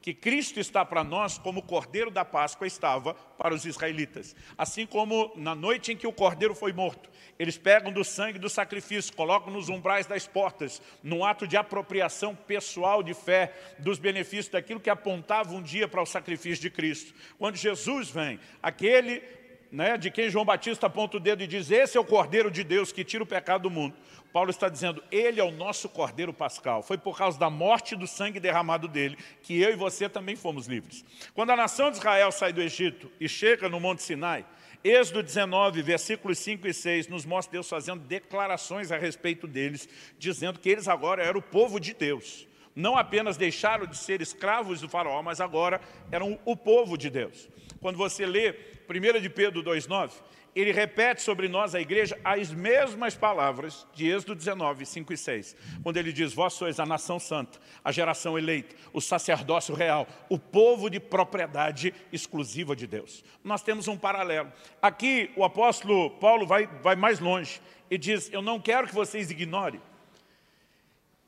Que 0.00 0.14
Cristo 0.14 0.58
está 0.58 0.82
para 0.82 1.04
nós 1.04 1.36
como 1.36 1.60
o 1.60 1.62
Cordeiro 1.62 2.10
da 2.10 2.24
Páscoa 2.24 2.66
estava 2.66 3.12
para 3.12 3.54
os 3.54 3.66
israelitas. 3.66 4.34
Assim 4.56 4.86
como 4.86 5.30
na 5.36 5.54
noite 5.54 5.92
em 5.92 5.96
que 5.96 6.06
o 6.06 6.12
Cordeiro 6.12 6.54
foi 6.54 6.72
morto, 6.72 7.10
eles 7.38 7.58
pegam 7.58 7.92
do 7.92 8.02
sangue 8.02 8.38
do 8.38 8.48
sacrifício, 8.48 9.14
colocam 9.14 9.52
nos 9.52 9.68
umbrais 9.68 10.06
das 10.06 10.26
portas, 10.26 10.80
num 11.02 11.22
ato 11.22 11.46
de 11.46 11.56
apropriação 11.56 12.34
pessoal 12.34 13.02
de 13.02 13.12
fé 13.12 13.52
dos 13.78 13.98
benefícios 13.98 14.48
daquilo 14.48 14.80
que 14.80 14.88
apontava 14.88 15.54
um 15.54 15.60
dia 15.60 15.86
para 15.86 16.00
o 16.00 16.06
sacrifício 16.06 16.62
de 16.62 16.70
Cristo. 16.70 17.12
Quando 17.36 17.56
Jesus 17.56 18.08
vem, 18.08 18.40
aquele 18.62 19.22
né, 19.70 19.96
de 19.96 20.10
quem 20.10 20.30
João 20.30 20.44
Batista 20.44 20.86
aponta 20.86 21.16
o 21.16 21.20
dedo 21.20 21.42
e 21.42 21.46
diz, 21.46 21.70
esse 21.70 21.96
é 21.96 22.00
o 22.00 22.04
Cordeiro 22.04 22.50
de 22.50 22.64
Deus 22.64 22.90
que 22.90 23.04
tira 23.04 23.22
o 23.22 23.26
pecado 23.26 23.62
do 23.62 23.70
mundo. 23.70 23.94
Paulo 24.32 24.50
está 24.50 24.68
dizendo, 24.68 25.02
ele 25.10 25.40
é 25.40 25.44
o 25.44 25.50
nosso 25.50 25.88
Cordeiro 25.88 26.32
Pascal. 26.32 26.82
Foi 26.82 26.98
por 26.98 27.16
causa 27.16 27.38
da 27.38 27.50
morte 27.50 27.94
e 27.94 27.98
do 27.98 28.06
sangue 28.06 28.40
derramado 28.40 28.86
dele 28.86 29.16
que 29.42 29.60
eu 29.60 29.70
e 29.70 29.76
você 29.76 30.08
também 30.08 30.36
fomos 30.36 30.66
livres. 30.66 31.04
Quando 31.34 31.50
a 31.50 31.56
nação 31.56 31.90
de 31.90 31.98
Israel 31.98 32.30
sai 32.32 32.52
do 32.52 32.62
Egito 32.62 33.10
e 33.20 33.28
chega 33.28 33.68
no 33.68 33.80
Monte 33.80 34.02
Sinai, 34.02 34.44
Êxodo 34.84 35.24
19, 35.24 35.82
versículos 35.82 36.38
5 36.38 36.68
e 36.68 36.72
6, 36.72 37.08
nos 37.08 37.26
mostra 37.26 37.52
Deus 37.52 37.68
fazendo 37.68 38.00
declarações 38.00 38.92
a 38.92 38.96
respeito 38.96 39.46
deles, 39.46 39.88
dizendo 40.18 40.60
que 40.60 40.68
eles 40.68 40.86
agora 40.86 41.22
eram 41.22 41.40
o 41.40 41.42
povo 41.42 41.80
de 41.80 41.92
Deus. 41.92 42.46
Não 42.76 42.96
apenas 42.96 43.36
deixaram 43.36 43.86
de 43.86 43.96
ser 43.96 44.22
escravos 44.22 44.80
do 44.80 44.88
faraó, 44.88 45.20
mas 45.20 45.40
agora 45.40 45.80
eram 46.12 46.38
o 46.44 46.56
povo 46.56 46.96
de 46.96 47.10
Deus. 47.10 47.48
Quando 47.80 47.96
você 47.96 48.26
lê 48.26 48.54
1 48.88 49.20
de 49.20 49.28
Pedro 49.28 49.62
2,9, 49.62 50.12
ele 50.54 50.72
repete 50.72 51.22
sobre 51.22 51.46
nós, 51.46 51.74
a 51.74 51.80
igreja, 51.80 52.18
as 52.24 52.52
mesmas 52.52 53.14
palavras 53.14 53.86
de 53.94 54.08
Êxodo 54.08 54.34
19, 54.34 54.84
5 54.84 55.12
e 55.12 55.16
6, 55.16 55.56
quando 55.82 55.96
ele 55.98 56.12
diz, 56.12 56.32
vós 56.32 56.54
sois 56.54 56.80
a 56.80 56.86
nação 56.86 57.20
santa, 57.20 57.60
a 57.84 57.92
geração 57.92 58.36
eleita, 58.36 58.74
o 58.92 59.00
sacerdócio 59.00 59.74
real, 59.74 60.08
o 60.28 60.38
povo 60.38 60.90
de 60.90 60.98
propriedade 60.98 61.94
exclusiva 62.12 62.74
de 62.74 62.86
Deus. 62.86 63.24
Nós 63.44 63.62
temos 63.62 63.86
um 63.86 63.96
paralelo. 63.96 64.52
Aqui 64.82 65.30
o 65.36 65.44
apóstolo 65.44 66.10
Paulo 66.18 66.46
vai, 66.46 66.66
vai 66.82 66.96
mais 66.96 67.20
longe 67.20 67.60
e 67.90 67.96
diz, 67.96 68.28
eu 68.32 68.42
não 68.42 68.60
quero 68.60 68.88
que 68.88 68.94
vocês 68.94 69.30
ignorem 69.30 69.80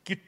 que 0.03 0.19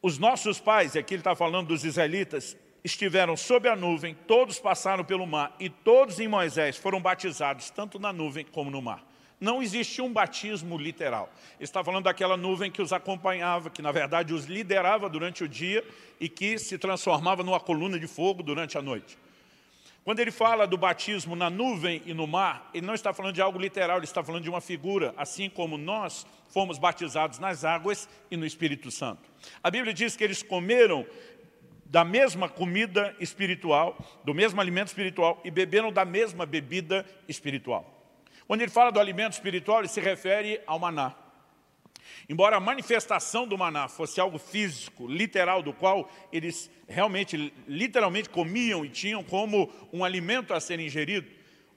os 0.00 0.18
nossos 0.18 0.58
pais, 0.58 0.96
aqui 0.96 1.14
ele 1.14 1.20
está 1.20 1.34
falando 1.34 1.68
dos 1.68 1.84
israelitas, 1.84 2.56
estiveram 2.84 3.36
sob 3.36 3.68
a 3.68 3.76
nuvem, 3.76 4.14
todos 4.26 4.58
passaram 4.58 5.04
pelo 5.04 5.26
mar 5.26 5.54
e 5.58 5.68
todos 5.68 6.20
em 6.20 6.28
Moisés 6.28 6.76
foram 6.76 7.00
batizados, 7.00 7.70
tanto 7.70 7.98
na 7.98 8.12
nuvem 8.12 8.44
como 8.44 8.70
no 8.70 8.80
mar. 8.80 9.04
Não 9.40 9.62
existe 9.62 10.02
um 10.02 10.12
batismo 10.12 10.76
literal. 10.76 11.32
está 11.60 11.84
falando 11.84 12.04
daquela 12.04 12.36
nuvem 12.36 12.70
que 12.70 12.82
os 12.82 12.92
acompanhava, 12.92 13.70
que 13.70 13.80
na 13.80 13.92
verdade 13.92 14.34
os 14.34 14.46
liderava 14.46 15.08
durante 15.08 15.44
o 15.44 15.48
dia 15.48 15.84
e 16.18 16.28
que 16.28 16.58
se 16.58 16.76
transformava 16.76 17.44
numa 17.44 17.60
coluna 17.60 17.98
de 17.98 18.08
fogo 18.08 18.42
durante 18.42 18.76
a 18.76 18.82
noite. 18.82 19.16
Quando 20.08 20.20
ele 20.20 20.30
fala 20.30 20.66
do 20.66 20.78
batismo 20.78 21.36
na 21.36 21.50
nuvem 21.50 22.02
e 22.06 22.14
no 22.14 22.26
mar, 22.26 22.70
ele 22.72 22.86
não 22.86 22.94
está 22.94 23.12
falando 23.12 23.34
de 23.34 23.42
algo 23.42 23.58
literal, 23.58 23.98
ele 23.98 24.06
está 24.06 24.24
falando 24.24 24.42
de 24.42 24.48
uma 24.48 24.60
figura, 24.60 25.12
assim 25.16 25.50
como 25.50 25.76
nós 25.76 26.26
fomos 26.48 26.78
batizados 26.78 27.38
nas 27.38 27.62
águas 27.62 28.08
e 28.30 28.36
no 28.36 28.46
Espírito 28.46 28.90
Santo. 28.90 29.20
A 29.62 29.70
Bíblia 29.70 29.92
diz 29.92 30.16
que 30.16 30.24
eles 30.24 30.42
comeram 30.42 31.06
da 31.88 32.04
mesma 32.04 32.48
comida 32.48 33.16
espiritual, 33.18 34.20
do 34.22 34.34
mesmo 34.34 34.60
alimento 34.60 34.88
espiritual 34.88 35.40
e 35.42 35.50
beberam 35.50 35.90
da 35.90 36.04
mesma 36.04 36.44
bebida 36.44 37.04
espiritual. 37.26 37.94
Quando 38.46 38.60
ele 38.60 38.70
fala 38.70 38.92
do 38.92 39.00
alimento 39.00 39.32
espiritual, 39.32 39.80
ele 39.80 39.88
se 39.88 40.00
refere 40.00 40.60
ao 40.66 40.78
maná. 40.78 41.14
Embora 42.28 42.56
a 42.56 42.60
manifestação 42.60 43.46
do 43.46 43.56
maná 43.56 43.88
fosse 43.88 44.20
algo 44.20 44.38
físico, 44.38 45.06
literal, 45.06 45.62
do 45.62 45.72
qual 45.72 46.10
eles 46.30 46.70
realmente, 46.86 47.52
literalmente 47.66 48.28
comiam 48.28 48.84
e 48.84 48.88
tinham 48.88 49.22
como 49.24 49.70
um 49.92 50.04
alimento 50.04 50.52
a 50.52 50.60
ser 50.60 50.78
ingerido, 50.80 51.26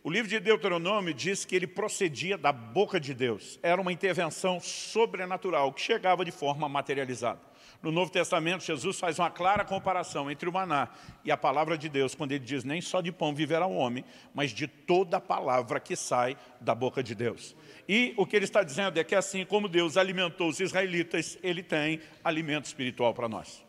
o 0.03 0.09
livro 0.09 0.29
de 0.29 0.39
Deuteronômio 0.39 1.13
diz 1.13 1.45
que 1.45 1.55
ele 1.55 1.67
procedia 1.67 2.37
da 2.37 2.51
boca 2.51 2.99
de 2.99 3.13
Deus. 3.13 3.59
Era 3.61 3.79
uma 3.79 3.93
intervenção 3.93 4.59
sobrenatural 4.59 5.71
que 5.71 5.81
chegava 5.81 6.25
de 6.25 6.31
forma 6.31 6.67
materializada. 6.67 7.50
No 7.81 7.91
Novo 7.91 8.11
Testamento, 8.11 8.63
Jesus 8.63 8.99
faz 8.99 9.17
uma 9.17 9.31
clara 9.31 9.65
comparação 9.65 10.29
entre 10.29 10.47
o 10.47 10.53
maná 10.53 10.89
e 11.25 11.31
a 11.31 11.37
palavra 11.37 11.75
de 11.75 11.89
Deus, 11.89 12.13
quando 12.13 12.31
ele 12.31 12.45
diz, 12.45 12.63
nem 12.63 12.79
só 12.79 13.01
de 13.01 13.11
pão 13.11 13.33
viverá 13.33 13.65
o 13.65 13.75
homem, 13.75 14.05
mas 14.35 14.51
de 14.51 14.67
toda 14.67 15.17
a 15.17 15.21
palavra 15.21 15.79
que 15.79 15.95
sai 15.95 16.37
da 16.59 16.75
boca 16.75 17.01
de 17.01 17.15
Deus. 17.15 17.55
E 17.89 18.13
o 18.17 18.25
que 18.25 18.35
ele 18.35 18.45
está 18.45 18.61
dizendo 18.61 18.99
é 18.99 19.03
que 19.03 19.15
assim 19.15 19.43
como 19.43 19.67
Deus 19.67 19.97
alimentou 19.97 20.49
os 20.49 20.59
israelitas, 20.59 21.39
ele 21.41 21.63
tem 21.63 21.99
alimento 22.23 22.65
espiritual 22.65 23.15
para 23.15 23.27
nós. 23.27 23.63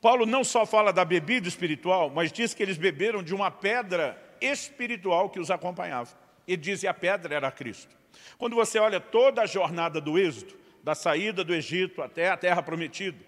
Paulo 0.00 0.26
não 0.26 0.44
só 0.44 0.66
fala 0.66 0.92
da 0.92 1.04
bebida 1.04 1.48
espiritual, 1.48 2.10
mas 2.10 2.30
diz 2.30 2.52
que 2.52 2.62
eles 2.62 2.76
beberam 2.76 3.22
de 3.22 3.34
uma 3.34 3.50
pedra 3.50 4.22
espiritual 4.42 5.30
que 5.30 5.40
os 5.40 5.50
acompanhava. 5.50 6.10
E 6.46 6.56
diz 6.56 6.80
que 6.80 6.86
a 6.86 6.94
pedra 6.94 7.34
era 7.34 7.50
Cristo. 7.50 7.96
Quando 8.36 8.54
você 8.54 8.78
olha 8.78 9.00
toda 9.00 9.42
a 9.42 9.46
jornada 9.46 10.00
do 10.00 10.18
êxodo, 10.18 10.54
da 10.84 10.94
saída 10.94 11.42
do 11.42 11.54
Egito 11.54 12.00
até 12.00 12.30
a 12.30 12.36
terra 12.36 12.62
prometida, 12.62 13.27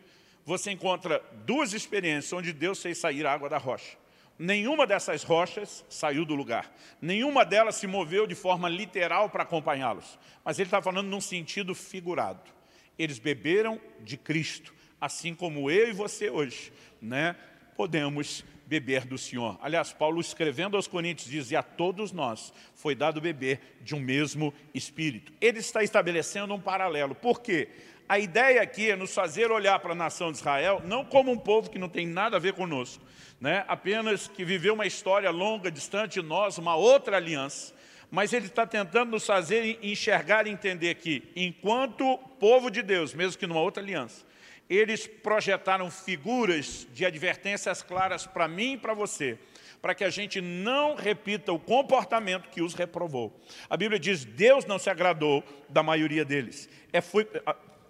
você 0.50 0.72
encontra 0.72 1.22
duas 1.46 1.72
experiências 1.72 2.32
onde 2.32 2.52
Deus 2.52 2.82
fez 2.82 2.98
sair 2.98 3.24
a 3.24 3.32
água 3.32 3.48
da 3.48 3.56
rocha. 3.56 3.96
Nenhuma 4.36 4.84
dessas 4.84 5.22
rochas 5.22 5.84
saiu 5.88 6.24
do 6.24 6.34
lugar. 6.34 6.74
Nenhuma 7.00 7.44
delas 7.44 7.76
se 7.76 7.86
moveu 7.86 8.26
de 8.26 8.34
forma 8.34 8.68
literal 8.68 9.30
para 9.30 9.44
acompanhá-los. 9.44 10.18
Mas 10.44 10.58
ele 10.58 10.66
está 10.66 10.82
falando 10.82 11.06
num 11.06 11.20
sentido 11.20 11.72
figurado. 11.72 12.50
Eles 12.98 13.20
beberam 13.20 13.80
de 14.00 14.16
Cristo, 14.16 14.74
assim 15.00 15.36
como 15.36 15.70
eu 15.70 15.88
e 15.88 15.92
você 15.92 16.28
hoje, 16.28 16.72
né, 17.00 17.36
podemos 17.76 18.44
beber 18.66 19.04
do 19.04 19.16
Senhor. 19.16 19.56
Aliás, 19.62 19.92
Paulo 19.92 20.20
escrevendo 20.20 20.76
aos 20.76 20.88
Coríntios 20.88 21.30
diz, 21.30 21.52
e 21.52 21.56
a 21.56 21.62
todos 21.62 22.10
nós 22.10 22.52
foi 22.74 22.96
dado 22.96 23.20
beber 23.20 23.78
de 23.82 23.94
um 23.94 24.00
mesmo 24.00 24.52
Espírito. 24.74 25.32
Ele 25.40 25.60
está 25.60 25.82
estabelecendo 25.84 26.54
um 26.54 26.60
paralelo. 26.60 27.14
Por 27.14 27.40
quê? 27.40 27.68
A 28.10 28.18
ideia 28.18 28.60
aqui 28.60 28.90
é 28.90 28.96
nos 28.96 29.14
fazer 29.14 29.52
olhar 29.52 29.78
para 29.78 29.92
a 29.92 29.94
nação 29.94 30.32
de 30.32 30.38
Israel, 30.38 30.82
não 30.84 31.04
como 31.04 31.30
um 31.30 31.38
povo 31.38 31.70
que 31.70 31.78
não 31.78 31.88
tem 31.88 32.08
nada 32.08 32.38
a 32.38 32.40
ver 32.40 32.54
conosco, 32.54 33.00
né? 33.40 33.64
apenas 33.68 34.26
que 34.26 34.44
viveu 34.44 34.74
uma 34.74 34.84
história 34.84 35.30
longa, 35.30 35.70
distante 35.70 36.20
de 36.20 36.26
nós, 36.26 36.58
uma 36.58 36.74
outra 36.74 37.18
aliança, 37.18 37.72
mas 38.10 38.32
ele 38.32 38.46
está 38.46 38.66
tentando 38.66 39.12
nos 39.12 39.24
fazer 39.24 39.78
enxergar 39.80 40.48
e 40.48 40.50
entender 40.50 40.96
que, 40.96 41.30
enquanto 41.36 42.18
povo 42.40 42.68
de 42.68 42.82
Deus, 42.82 43.14
mesmo 43.14 43.38
que 43.38 43.46
numa 43.46 43.60
outra 43.60 43.80
aliança, 43.80 44.26
eles 44.68 45.06
projetaram 45.06 45.88
figuras 45.88 46.88
de 46.92 47.06
advertências 47.06 47.80
claras 47.80 48.26
para 48.26 48.48
mim 48.48 48.72
e 48.72 48.76
para 48.76 48.92
você, 48.92 49.38
para 49.80 49.94
que 49.94 50.02
a 50.02 50.10
gente 50.10 50.40
não 50.40 50.96
repita 50.96 51.52
o 51.52 51.60
comportamento 51.60 52.48
que 52.48 52.60
os 52.60 52.74
reprovou. 52.74 53.40
A 53.68 53.76
Bíblia 53.76 54.00
diz, 54.00 54.24
Deus 54.24 54.64
não 54.64 54.80
se 54.80 54.90
agradou 54.90 55.44
da 55.68 55.80
maioria 55.80 56.24
deles. 56.24 56.68
É, 56.92 57.00
foi, 57.00 57.24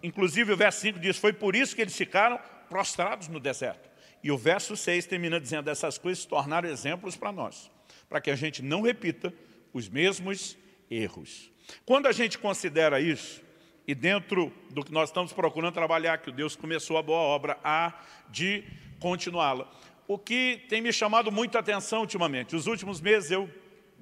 Inclusive 0.02 0.52
o 0.52 0.56
verso 0.56 0.80
5 0.80 0.98
diz, 0.98 1.18
foi 1.18 1.32
por 1.32 1.54
isso 1.54 1.74
que 1.74 1.82
eles 1.82 1.96
ficaram 1.96 2.38
prostrados 2.68 3.28
no 3.28 3.40
deserto. 3.40 3.90
E 4.22 4.30
o 4.30 4.38
verso 4.38 4.76
6 4.76 5.06
termina 5.06 5.40
dizendo, 5.40 5.70
essas 5.70 5.98
coisas 5.98 6.22
se 6.22 6.28
tornaram 6.28 6.68
exemplos 6.68 7.16
para 7.16 7.32
nós, 7.32 7.70
para 8.08 8.20
que 8.20 8.30
a 8.30 8.36
gente 8.36 8.62
não 8.62 8.82
repita 8.82 9.32
os 9.72 9.88
mesmos 9.88 10.56
erros. 10.90 11.50
Quando 11.84 12.06
a 12.06 12.12
gente 12.12 12.38
considera 12.38 13.00
isso, 13.00 13.42
e 13.86 13.94
dentro 13.94 14.52
do 14.70 14.84
que 14.84 14.92
nós 14.92 15.08
estamos 15.08 15.32
procurando 15.32 15.74
trabalhar, 15.74 16.18
que 16.18 16.28
o 16.28 16.32
Deus 16.32 16.54
começou 16.54 16.96
a 16.98 17.02
boa 17.02 17.20
obra, 17.20 17.58
há 17.64 17.94
de 18.28 18.64
continuá-la. 18.98 19.70
O 20.06 20.18
que 20.18 20.64
tem 20.68 20.80
me 20.80 20.92
chamado 20.92 21.32
muita 21.32 21.58
atenção 21.58 22.00
ultimamente, 22.00 22.54
os 22.54 22.66
últimos 22.66 23.00
meses 23.00 23.30
eu 23.30 23.48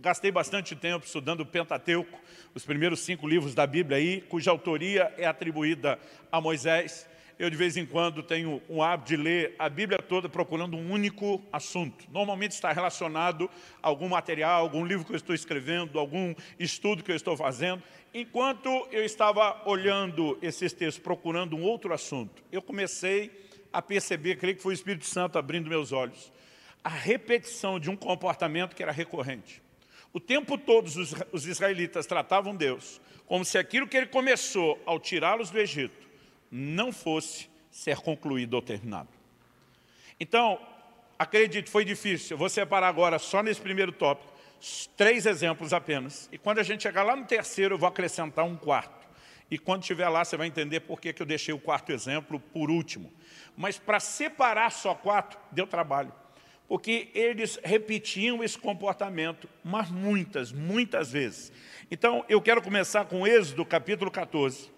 gastei 0.01 0.31
bastante 0.31 0.77
tempo 0.77 1.05
estudando 1.05 1.41
o 1.41 1.47
Pentateuco, 1.47 2.19
os 2.55 2.65
primeiros 2.65 3.01
cinco 3.01 3.27
livros 3.27 3.55
da 3.55 3.67
Bíblia 3.67 3.99
aí, 3.99 4.21
cuja 4.23 4.51
autoria 4.51 5.13
é 5.19 5.27
atribuída 5.27 5.99
a 6.31 6.41
Moisés. 6.41 7.09
Eu, 7.39 7.49
de 7.49 7.57
vez 7.57 7.77
em 7.77 7.87
quando, 7.87 8.23
tenho 8.23 8.61
um 8.69 8.83
hábito 8.83 9.11
de 9.11 9.17
ler 9.17 9.55
a 9.59 9.69
Bíblia 9.69 9.99
toda 10.01 10.29
procurando 10.29 10.77
um 10.77 10.91
único 10.91 11.41
assunto. 11.53 12.05
Normalmente 12.11 12.53
está 12.53 12.73
relacionado 12.73 13.49
a 13.81 13.89
algum 13.89 14.09
material, 14.09 14.61
algum 14.61 14.85
livro 14.85 15.05
que 15.05 15.13
eu 15.13 15.17
estou 15.17 15.35
escrevendo, 15.35 16.01
algum 16.01 16.35
estudo 16.59 17.03
que 17.05 17.13
eu 17.13 17.17
estou 17.17 17.37
fazendo. 17.37 17.83
Enquanto 18.13 18.69
eu 18.91 19.05
estava 19.05 19.63
olhando 19.69 20.37
esses 20.43 20.73
textos, 20.73 21.03
procurando 21.03 21.57
um 21.57 21.63
outro 21.63 21.93
assunto, 21.93 22.43
eu 22.51 22.61
comecei 22.61 23.31
a 23.73 23.81
perceber, 23.81 24.37
creio 24.37 24.57
que 24.57 24.63
foi 24.63 24.73
o 24.73 24.75
Espírito 24.75 25.07
Santo 25.07 25.39
abrindo 25.39 25.69
meus 25.69 25.93
olhos, 25.93 26.33
a 26.83 26.89
repetição 26.89 27.79
de 27.79 27.89
um 27.89 27.97
comportamento 27.97 28.75
que 28.75 28.83
era 28.83 28.91
recorrente. 28.91 29.63
O 30.13 30.21
tempo 30.21 30.57
todo 30.57 30.89
os 31.33 31.47
israelitas 31.47 32.07
tratavam 32.07 32.57
Deus 32.57 33.01
como 33.27 33.45
se 33.45 33.59
aquilo 33.59 33.87
que 33.87 33.97
ele 33.97 34.07
começou 34.07 34.81
ao 34.87 34.99
tirá-los 34.99 35.51
do 35.51 35.59
Egito 35.59 36.09
não 36.51 36.91
fosse 36.91 37.49
ser 37.71 37.99
concluído 37.99 38.55
ou 38.55 38.63
terminado. 38.63 39.11
Então, 40.19 40.59
acredite, 41.19 41.71
foi 41.71 41.85
difícil. 41.85 42.35
Eu 42.35 42.39
vou 42.39 42.49
separar 42.49 42.89
agora, 42.89 43.19
só 43.19 43.43
nesse 43.43 43.61
primeiro 43.61 43.93
tópico, 43.93 44.33
três 44.97 45.27
exemplos 45.27 45.75
apenas. 45.75 46.29
E 46.33 46.39
quando 46.39 46.59
a 46.59 46.63
gente 46.63 46.83
chegar 46.83 47.03
lá 47.03 47.15
no 47.15 47.27
terceiro, 47.27 47.75
eu 47.75 47.79
vou 47.79 47.89
acrescentar 47.89 48.47
um 48.47 48.57
quarto. 48.57 49.07
E 49.51 49.59
quando 49.59 49.83
estiver 49.83 50.09
lá, 50.09 50.25
você 50.25 50.37
vai 50.37 50.47
entender 50.47 50.81
por 50.81 51.01
que 51.01 51.15
eu 51.19 51.27
deixei 51.27 51.55
o 51.55 51.59
quarto 51.59 51.93
exemplo 51.93 52.41
por 52.41 52.71
último. 52.71 53.13
Mas 53.57 53.79
para 53.79 54.01
separar 54.01 54.71
só 54.71 54.95
quatro, 54.95 55.39
deu 55.53 55.67
trabalho 55.67 56.13
porque 56.69 57.09
eles 57.15 57.59
repetiam 57.65 58.45
esse 58.45 58.59
comportamento, 58.59 59.49
mas 59.65 59.91
muitas, 59.91 60.53
muitas 60.53 61.11
vezes. 61.11 61.51
Então, 61.91 62.23
eu 62.29 62.43
quero 62.43 62.61
começar 62.61 63.07
com 63.07 63.27
Êxodo, 63.27 63.65
capítulo 63.65 64.11
14, 64.11 64.71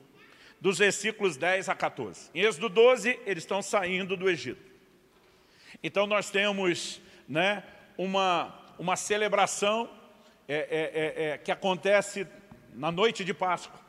dos 0.61 0.79
versículos 0.79 1.37
10 1.37 1.69
a 1.69 1.75
14. 1.75 2.31
Em 2.33 2.43
Êxodo 2.43 2.69
12, 2.69 3.19
eles 3.27 3.43
estão 3.43 3.61
saindo 3.61 4.17
do 4.17 4.31
Egito. 4.31 4.71
Então, 5.83 6.07
nós 6.07 6.31
temos 6.31 7.03
né, 7.29 7.65
uma, 7.99 8.55
uma 8.79 8.95
celebração 8.95 9.91
é, 10.47 10.55
é, 10.55 11.25
é, 11.25 11.31
é 11.31 11.39
que 11.39 11.51
acontece 11.51 12.25
na 12.73 12.93
noite 12.93 13.25
de 13.25 13.35
Páscoa. 13.35 13.81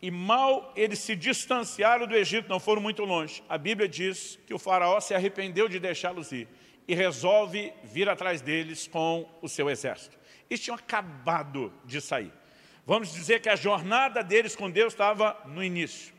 E 0.00 0.12
mal 0.12 0.72
eles 0.76 1.00
se 1.00 1.16
distanciaram 1.16 2.06
do 2.06 2.14
Egito, 2.14 2.48
não 2.48 2.60
foram 2.60 2.80
muito 2.80 3.04
longe. 3.04 3.42
A 3.48 3.58
Bíblia 3.58 3.88
diz 3.88 4.38
que 4.46 4.54
o 4.54 4.58
faraó 4.60 5.00
se 5.00 5.12
arrependeu 5.12 5.68
de 5.68 5.80
deixá-los 5.80 6.30
ir 6.30 6.46
e 6.88 6.94
resolve 6.94 7.72
vir 7.84 8.08
atrás 8.08 8.40
deles 8.40 8.88
com 8.88 9.28
o 9.42 9.48
seu 9.48 9.68
exército. 9.68 10.18
Eles 10.48 10.64
tinham 10.64 10.74
acabado 10.74 11.70
de 11.84 12.00
sair. 12.00 12.32
Vamos 12.86 13.12
dizer 13.12 13.40
que 13.42 13.50
a 13.50 13.56
jornada 13.56 14.24
deles 14.24 14.56
com 14.56 14.70
Deus 14.70 14.94
estava 14.94 15.38
no 15.44 15.62
início. 15.62 16.14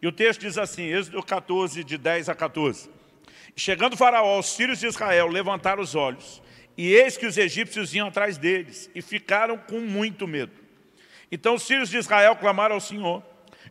E 0.00 0.06
o 0.06 0.12
texto 0.12 0.42
diz 0.42 0.56
assim, 0.56 0.84
Êxodo 0.84 1.20
14, 1.20 1.82
de 1.82 1.98
10 1.98 2.28
a 2.28 2.34
14. 2.34 2.88
Chegando 3.56 3.96
faraó, 3.96 4.38
os 4.38 4.54
filhos 4.54 4.78
de 4.78 4.86
Israel 4.86 5.26
levantaram 5.26 5.82
os 5.82 5.96
olhos, 5.96 6.40
e 6.76 6.92
eis 6.92 7.16
que 7.16 7.26
os 7.26 7.36
egípcios 7.36 7.92
iam 7.92 8.08
atrás 8.08 8.38
deles, 8.38 8.88
e 8.94 9.02
ficaram 9.02 9.58
com 9.58 9.80
muito 9.80 10.26
medo. 10.28 10.52
Então 11.30 11.54
os 11.54 11.66
filhos 11.66 11.90
de 11.90 11.98
Israel 11.98 12.36
clamaram 12.36 12.76
ao 12.76 12.80
Senhor, 12.80 13.22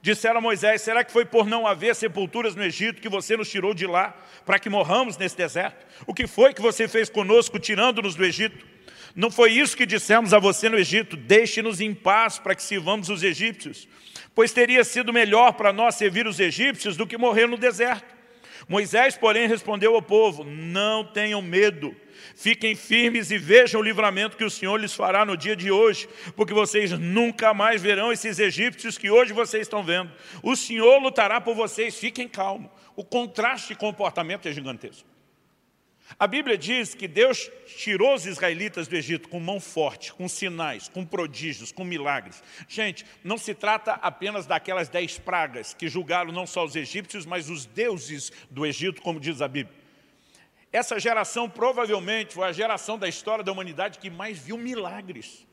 Disseram 0.02 0.40
a 0.40 0.42
Moisés, 0.42 0.82
será 0.82 1.04
que 1.04 1.12
foi 1.12 1.26
por 1.26 1.46
não 1.46 1.68
haver 1.68 1.96
sepulturas 1.96 2.56
no 2.56 2.64
Egito 2.64 3.02
que 3.02 3.10
você 3.10 3.38
nos 3.38 3.50
tirou 3.50 3.72
de 3.74 3.86
lá, 3.86 4.16
para 4.46 4.58
que 4.58 4.70
morramos 4.70 5.16
nesse 5.16 5.38
deserto? 5.38 5.86
O 6.08 6.14
que 6.14 6.26
foi 6.26 6.54
que 6.54 6.62
você 6.62 6.88
fez 6.88 7.08
conosco, 7.08 7.60
tirando-nos 7.60 8.16
do 8.16 8.26
Egito? 8.26 8.66
Não 9.16 9.30
foi 9.30 9.52
isso 9.52 9.78
que 9.78 9.86
dissemos 9.86 10.34
a 10.34 10.40
você 10.40 10.70
no 10.70 10.78
Egito, 10.78 11.16
deixe-nos 11.16 11.80
em 11.80 11.94
paz 11.94 12.40
para 12.40 12.56
que 12.56 12.64
sirvamos 12.64 13.10
os 13.10 13.22
egípcios, 13.22 13.88
pois 14.34 14.52
teria 14.52 14.84
sido 14.84 15.14
melhor 15.14 15.54
para 15.54 15.72
nós 15.72 15.96
servir 15.96 16.26
os 16.26 16.40
egípcios 16.40 16.98
do 16.98 17.06
que 17.06 17.18
morrer 17.18 17.48
no 17.48 17.58
deserto. 17.58 18.21
Moisés, 18.72 19.18
porém, 19.18 19.50
respondeu 19.50 19.94
ao 19.94 20.02
povo, 20.02 20.46
não 20.46 21.04
tenham 21.04 21.42
medo, 21.42 21.94
Fiquem 22.36 22.76
firmes 22.76 23.30
e 23.32 23.38
vejam 23.38 23.82
o 23.82 23.84
livramento 23.84 24.38
que 24.38 24.44
o 24.46 24.50
Senhor 24.50 24.78
lhes 24.78 24.94
fará 24.94 25.26
no 25.26 25.36
dia 25.36 25.56
de 25.56 25.70
hoje, 25.70 26.08
porque 26.36 26.54
vocês 26.54 26.92
nunca 26.92 27.54
mais 27.54 27.82
verão 27.82 28.12
esses 28.12 28.40
egípcios 28.40 28.98
que 28.98 29.10
hoje 29.10 29.34
vocês 29.34 29.64
estão 29.64 29.84
vendo. 29.84 30.12
O 30.42 30.56
Senhor 30.56 31.00
lutará 31.00 31.42
por 31.42 31.56
vocês, 31.56 31.98
fiquem 31.98 32.28
calmos. 32.28 32.72
O 32.96 33.04
contraste 33.04 33.70
de 33.70 33.76
comportamento 33.76 34.48
é 34.48 34.54
gigantesco. 34.54 35.11
A 36.20 36.28
Bíblia 36.28 36.58
diz 36.58 36.94
que 36.94 37.08
Deus 37.08 37.50
tirou 37.66 38.14
os 38.14 38.26
israelitas 38.26 38.88
do 38.88 38.96
Egito 38.96 39.30
com 39.30 39.40
mão 39.40 39.60
forte, 39.60 40.14
com 40.14 40.28
sinais, 40.28 40.88
com 40.88 41.06
prodígios, 41.06 41.72
com 41.72 41.84
milagres. 41.84 42.44
Gente, 42.68 43.06
não 43.24 43.38
se 43.38 43.54
trata 43.54 43.94
apenas 43.94 44.46
daquelas 44.46 44.90
dez 44.90 45.18
pragas 45.18 45.74
que 45.74 45.88
julgaram 45.88 46.32
não 46.32 46.46
só 46.46 46.64
os 46.66 46.76
egípcios, 46.76 47.26
mas 47.26 47.50
os 47.50 47.66
deuses 47.66 48.32
do 48.50 48.66
Egito, 48.66 49.02
como 49.02 49.20
diz 49.20 49.42
a 49.42 49.48
Bíblia. 49.48 49.80
Essa 50.72 51.00
geração 51.00 51.50
provavelmente 51.50 52.34
foi 52.34 52.48
a 52.48 52.54
geração 52.54 52.98
da 52.98 53.08
história 53.08 53.44
da 53.44 53.52
humanidade 53.52 54.00
que 54.00 54.10
mais 54.10 54.40
viu 54.40 54.58
milagres. 54.58 55.46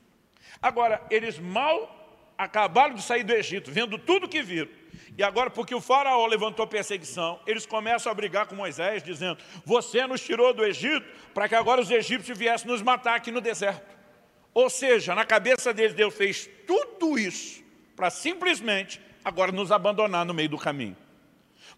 Agora, 0.61 1.05
eles 1.09 1.37
mal 1.37 1.97
acabaram 2.37 2.95
de 2.95 3.01
sair 3.01 3.23
do 3.23 3.33
Egito, 3.33 3.69
vendo 3.69 3.97
tudo 3.97 4.29
que 4.29 4.41
viram. 4.41 4.78
E 5.19 5.23
agora, 5.23 5.49
porque 5.49 5.75
o 5.75 5.81
faraó 5.81 6.25
levantou 6.25 6.65
perseguição, 6.65 7.41
eles 7.45 7.65
começam 7.65 8.09
a 8.09 8.15
brigar 8.15 8.45
com 8.45 8.55
Moisés, 8.55 9.03
dizendo, 9.03 9.37
você 9.65 10.07
nos 10.07 10.21
tirou 10.21 10.53
do 10.53 10.63
Egito 10.63 11.05
para 11.33 11.49
que 11.49 11.55
agora 11.55 11.81
os 11.81 11.91
egípcios 11.91 12.37
viessem 12.37 12.71
nos 12.71 12.81
matar 12.81 13.15
aqui 13.15 13.29
no 13.29 13.41
deserto. 13.41 13.97
Ou 14.53 14.69
seja, 14.69 15.13
na 15.13 15.25
cabeça 15.25 15.73
deles, 15.73 15.93
Deus 15.93 16.15
fez 16.15 16.49
tudo 16.65 17.19
isso 17.19 17.61
para 17.97 18.09
simplesmente 18.09 19.01
agora 19.21 19.51
nos 19.51 19.73
abandonar 19.73 20.23
no 20.23 20.33
meio 20.33 20.47
do 20.47 20.57
caminho. 20.57 20.95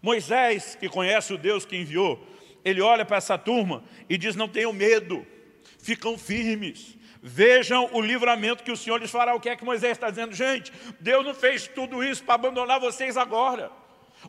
Moisés, 0.00 0.76
que 0.76 0.88
conhece 0.88 1.34
o 1.34 1.36
Deus 1.36 1.66
que 1.66 1.76
enviou, 1.76 2.24
ele 2.64 2.80
olha 2.80 3.04
para 3.04 3.16
essa 3.16 3.36
turma 3.36 3.82
e 4.08 4.16
diz, 4.16 4.36
não 4.36 4.46
tenham 4.46 4.72
medo, 4.72 5.26
ficam 5.80 6.16
firmes, 6.16 6.96
vejam 7.22 7.88
o 7.92 8.00
livramento 8.00 8.64
que 8.64 8.72
o 8.72 8.76
Senhor 8.76 9.00
lhes 9.00 9.10
fará. 9.10 9.34
O 9.34 9.40
que 9.40 9.48
é 9.48 9.56
que 9.56 9.64
Moisés 9.64 9.92
está 9.92 10.10
dizendo? 10.10 10.34
Gente, 10.34 10.72
Deus 10.98 11.24
não 11.24 11.34
fez 11.34 11.68
tudo 11.68 12.02
isso 12.02 12.24
para 12.24 12.34
abandonar 12.34 12.80
vocês 12.80 13.16
agora. 13.16 13.70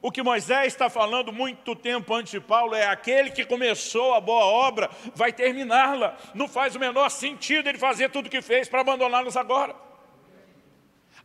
O 0.01 0.11
que 0.11 0.23
Moisés 0.23 0.67
está 0.67 0.89
falando 0.89 1.31
muito 1.31 1.75
tempo 1.75 2.13
antes 2.13 2.31
de 2.31 2.39
Paulo 2.39 2.75
é 2.75 2.85
aquele 2.85 3.31
que 3.31 3.45
começou 3.45 4.13
a 4.13 4.21
boa 4.21 4.45
obra, 4.45 4.89
vai 5.15 5.31
terminá-la. 5.31 6.17
Não 6.33 6.47
faz 6.47 6.75
o 6.75 6.79
menor 6.79 7.09
sentido 7.09 7.67
ele 7.67 7.77
fazer 7.77 8.09
tudo 8.09 8.27
o 8.27 8.29
que 8.29 8.41
fez 8.41 8.67
para 8.67 8.81
abandoná-los 8.81 9.37
agora. 9.37 9.75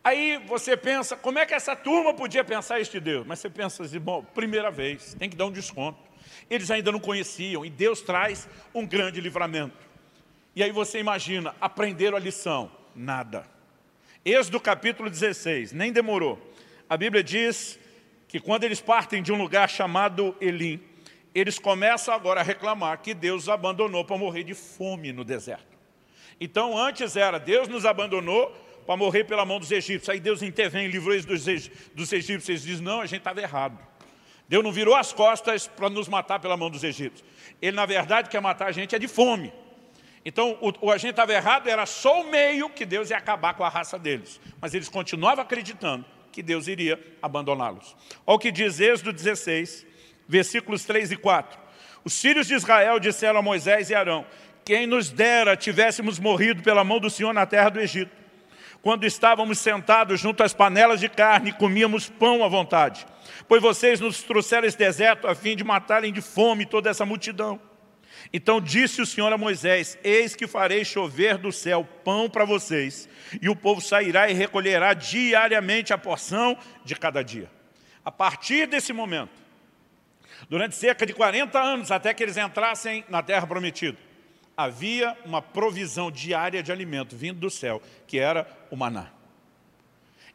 Aí 0.05 0.39
você 0.47 0.77
pensa, 0.77 1.17
como 1.17 1.39
é 1.39 1.47
que 1.47 1.55
essa 1.55 1.75
turma 1.75 2.15
podia 2.15 2.45
pensar 2.45 2.81
este 2.81 3.01
Deus? 3.01 3.27
Mas 3.27 3.41
você 3.41 3.51
pensa 3.51 3.83
assim, 3.83 3.99
bom, 3.99 4.23
primeira 4.23 4.71
vez, 4.71 5.15
tem 5.15 5.29
que 5.29 5.37
dar 5.37 5.47
um 5.47 5.53
desconto. 5.53 5.99
Eles 6.49 6.71
ainda 6.71 6.93
não 6.93 7.01
conheciam 7.01 7.65
e 7.65 7.71
Deus 7.71 8.01
traz 8.01 8.49
um 8.75 8.87
grande 8.87 9.21
livramento. 9.21 9.88
E 10.59 10.63
aí 10.65 10.73
você 10.73 10.99
imagina, 10.99 11.55
aprenderam 11.61 12.17
a 12.17 12.21
lição? 12.21 12.69
Nada. 12.93 13.47
Êxodo 14.25 14.59
capítulo 14.59 15.09
16, 15.09 15.71
nem 15.71 15.93
demorou. 15.93 16.37
A 16.91 16.97
Bíblia 16.97 17.23
diz 17.23 17.79
que 18.27 18.41
quando 18.41 18.65
eles 18.65 18.81
partem 18.81 19.23
de 19.23 19.33
um 19.33 19.39
lugar 19.41 19.71
chamado 19.71 20.35
Elim, 20.41 20.81
eles 21.33 21.61
começam 21.61 22.13
agora 22.13 22.41
a 22.41 22.43
reclamar 22.43 22.99
que 22.99 23.15
Deus 23.15 23.45
os 23.45 23.49
abandonou 23.49 24.05
para 24.05 24.19
morrer 24.19 24.43
de 24.43 24.53
fome 24.53 25.13
no 25.13 25.23
deserto. 25.23 25.79
Então 26.41 26.77
antes 26.77 27.15
era, 27.15 27.39
Deus 27.39 27.69
nos 27.69 27.87
abandonou 27.87 28.51
para 28.85 28.97
morrer 28.97 29.23
pela 29.23 29.45
mão 29.45 29.61
dos 29.61 29.71
egípcios. 29.71 30.09
Aí 30.09 30.19
Deus 30.19 30.43
intervém, 30.43 30.89
livrou 30.89 31.15
eles 31.15 31.25
dos, 31.25 31.47
egípcios. 32.13 32.49
Eles 32.49 32.63
dizem, 32.63 32.85
não, 32.85 33.01
a 33.01 33.07
gente 33.07 33.21
estava 33.21 33.41
errado. 33.41 33.79
Deus 34.49 34.65
não 34.65 34.73
virou 34.73 34.97
as 34.97 35.13
costas 35.13 35.69
para 35.69 35.89
nos 35.89 36.09
matar 36.09 36.41
pela 36.41 36.57
mão 36.57 36.69
dos 36.69 36.83
egípcios. 36.83 37.25
Ele, 37.63 37.77
na 37.77 37.87
verdade, 37.87 38.29
quer 38.29 38.43
matar 38.43 38.67
a 38.67 38.73
gente 38.73 38.97
é 38.97 38.99
de 38.99 39.07
fome. 39.07 39.53
Então, 40.25 40.59
o, 40.61 40.87
o 40.87 40.91
a 40.91 40.99
gente 40.99 41.11
estava 41.11 41.33
errado, 41.33 41.69
era 41.69 41.87
só 41.87 42.21
o 42.23 42.31
meio 42.31 42.69
que 42.71 42.85
Deus 42.85 43.11
ia 43.11 43.17
acabar 43.17 43.55
com 43.55 43.65
a 43.65 43.69
raça 43.69 43.99
deles. 43.99 44.41
Mas 44.61 44.75
eles 44.75 44.89
continuavam 44.89 45.43
acreditando 45.43 46.05
que 46.33 46.43
Deus 46.43 46.69
iria 46.69 47.01
abandoná-los. 47.23 47.97
Olha 48.27 48.37
o 48.37 48.39
que 48.39 48.53
diz 48.53 48.81
Êxodo 48.81 49.13
16, 49.13 49.87
versículos 50.29 50.85
3 50.85 51.13
e 51.13 51.17
4. 51.17 51.59
Os 52.05 52.21
filhos 52.21 52.47
de 52.47 52.55
Israel 52.55 52.99
disseram 53.01 53.41
a 53.41 53.43
Moisés 53.43 53.91
e 53.91 53.95
Arão, 53.95 54.25
quem 54.65 54.87
nos 54.87 55.11
dera 55.11 55.57
tivéssemos 55.57 56.19
morrido 56.19 56.63
pela 56.63 56.85
mão 56.85 57.01
do 57.01 57.11
Senhor 57.11 57.33
na 57.33 57.47
terra 57.47 57.71
do 57.71 57.81
Egito, 57.81 58.13
quando 58.83 59.05
estávamos 59.05 59.59
sentados 59.59 60.21
junto 60.21 60.43
às 60.43 60.55
panelas 60.55 61.01
de 61.01 61.09
carne 61.09 61.51
e 61.51 61.53
comíamos 61.53 62.09
pão 62.09 62.45
à 62.45 62.49
vontade. 62.49 63.07
Pois 63.49 63.63
vocês 63.63 63.99
nos 63.99 64.23
trouxeram 64.23 64.69
esse 64.69 64.79
deserto 64.79 65.27
a 65.27 65.35
fim 65.35 65.57
de 65.57 65.65
matarem 65.65 66.13
de 66.13 66.21
fome 66.21 66.67
toda 66.67 66.91
essa 66.91 67.05
multidão. 67.05 67.61
Então 68.33 68.61
disse 68.61 69.01
o 69.01 69.07
Senhor 69.07 69.33
a 69.33 69.39
Moisés, 69.39 69.99
eis 70.03 70.35
que 70.35 70.47
farei 70.47 70.85
chover 70.85 71.39
do 71.39 71.53
céu 71.53 71.87
pão 72.05 72.29
para 72.29 72.45
vocês, 72.45 73.09
e 73.41 73.49
o 73.49 73.57
povo 73.57 73.81
sairá 73.81 74.31
e 74.31 74.35
recolherá 74.35 74.95
diariamente 74.95 75.93
a 75.93 75.99
porção 75.99 76.57
de 76.85 76.95
cada 76.95 77.23
dia. 77.23 77.51
A 78.05 78.11
partir 78.11 78.67
desse 78.67 78.93
momento, 78.93 79.31
durante 80.49 80.77
cerca 80.77 81.05
de 81.07 81.13
40 81.13 81.59
anos, 81.59 81.91
até 81.91 82.13
que 82.13 82.23
eles 82.23 82.37
entrassem 82.37 83.05
na 83.09 83.23
terra 83.23 83.47
prometida, 83.47 83.99
havia 84.57 85.17
uma 85.25 85.41
provisão 85.41 86.11
diária 86.11 86.63
de 86.63 86.73
alimento 86.73 87.17
vindo 87.17 87.39
do 87.39 87.51
céu, 87.51 87.81
que 88.07 88.19
era 88.19 88.47
o 88.71 88.77
maná. 88.77 89.09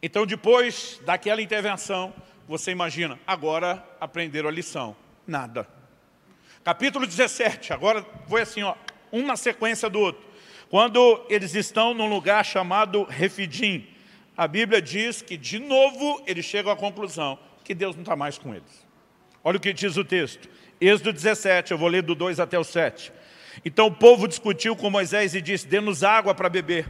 Então, 0.02 0.26
depois 0.26 1.00
daquela 1.06 1.42
intervenção, 1.42 2.14
você 2.48 2.72
imagina, 2.72 3.20
agora 3.26 3.84
aprenderam 4.00 4.50
a 4.50 4.52
lição. 4.52 4.96
Nada. 5.26 5.68
Capítulo 6.64 7.06
17, 7.06 7.74
agora 7.74 8.06
foi 8.30 8.42
assim, 8.42 8.64
ó, 8.64 8.74
um 9.12 9.26
na 9.26 9.36
sequência 9.36 9.90
do 9.90 10.00
outro. 10.00 10.24
Quando 10.70 11.26
eles 11.30 11.54
estão 11.56 11.94
num 11.94 12.08
lugar 12.08 12.46
chamado 12.46 13.04
Refidim, 13.04 13.86
a 14.36 14.48
Bíblia 14.48 14.82
diz 14.82 15.22
que, 15.22 15.36
de 15.36 15.60
novo, 15.60 16.24
eles 16.26 16.46
chegam 16.46 16.72
à 16.72 16.76
conclusão 16.76 17.38
que 17.66 17.76
Deus 17.76 17.96
não 17.96 18.04
está 18.04 18.16
mais 18.16 18.38
com 18.38 18.56
eles. 18.56 18.88
Olha 19.44 19.58
o 19.58 19.60
que 19.60 19.74
diz 19.74 19.98
o 19.98 20.06
texto. 20.06 20.50
Êxodo 20.80 21.12
17, 21.12 21.72
eu 21.72 21.78
vou 21.78 21.90
ler 21.90 22.02
do 22.02 22.16
2 22.16 22.40
até 22.40 22.58
o 22.58 22.64
7. 22.64 23.12
Então 23.66 23.88
o 23.88 23.92
povo 23.92 24.26
discutiu 24.28 24.74
com 24.76 24.90
Moisés 24.90 25.36
e 25.36 25.42
disse, 25.42 25.68
dê-nos 25.68 26.02
água 26.02 26.34
para 26.34 26.50
beber. 26.50 26.90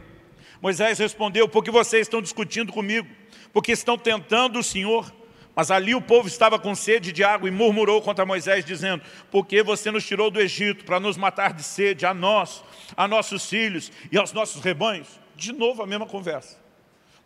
Moisés 0.62 1.00
respondeu, 1.00 1.50
porque 1.50 1.72
vocês 1.72 2.04
estão 2.08 2.22
discutindo 2.22 2.72
comigo? 2.72 3.10
Porque 3.52 3.72
estão 3.72 3.98
tentando 3.98 4.60
o 4.60 4.64
Senhor. 4.64 5.12
Mas 5.56 5.70
ali 5.70 5.94
o 5.94 6.02
povo 6.02 6.28
estava 6.28 6.58
com 6.58 6.74
sede 6.74 7.12
de 7.12 7.24
água 7.24 7.48
e 7.48 7.52
murmurou 7.52 8.02
contra 8.02 8.26
Moisés, 8.26 8.66
dizendo, 8.66 9.04
porque 9.30 9.62
você 9.62 9.92
nos 9.92 10.06
tirou 10.06 10.32
do 10.32 10.42
Egito 10.42 10.84
para 10.84 11.00
nos 11.00 11.16
matar 11.16 11.54
de 11.54 11.64
sede, 11.64 12.06
a 12.06 12.14
nós, 12.14 12.64
a 12.98 13.08
nossos 13.08 13.48
filhos 13.48 13.92
e 14.12 14.18
aos 14.18 14.34
nossos 14.34 14.64
rebanhos? 14.64 15.08
De 15.36 15.52
novo 15.54 15.84
a 15.84 15.88
mesma 15.88 16.08
conversa. 16.08 16.58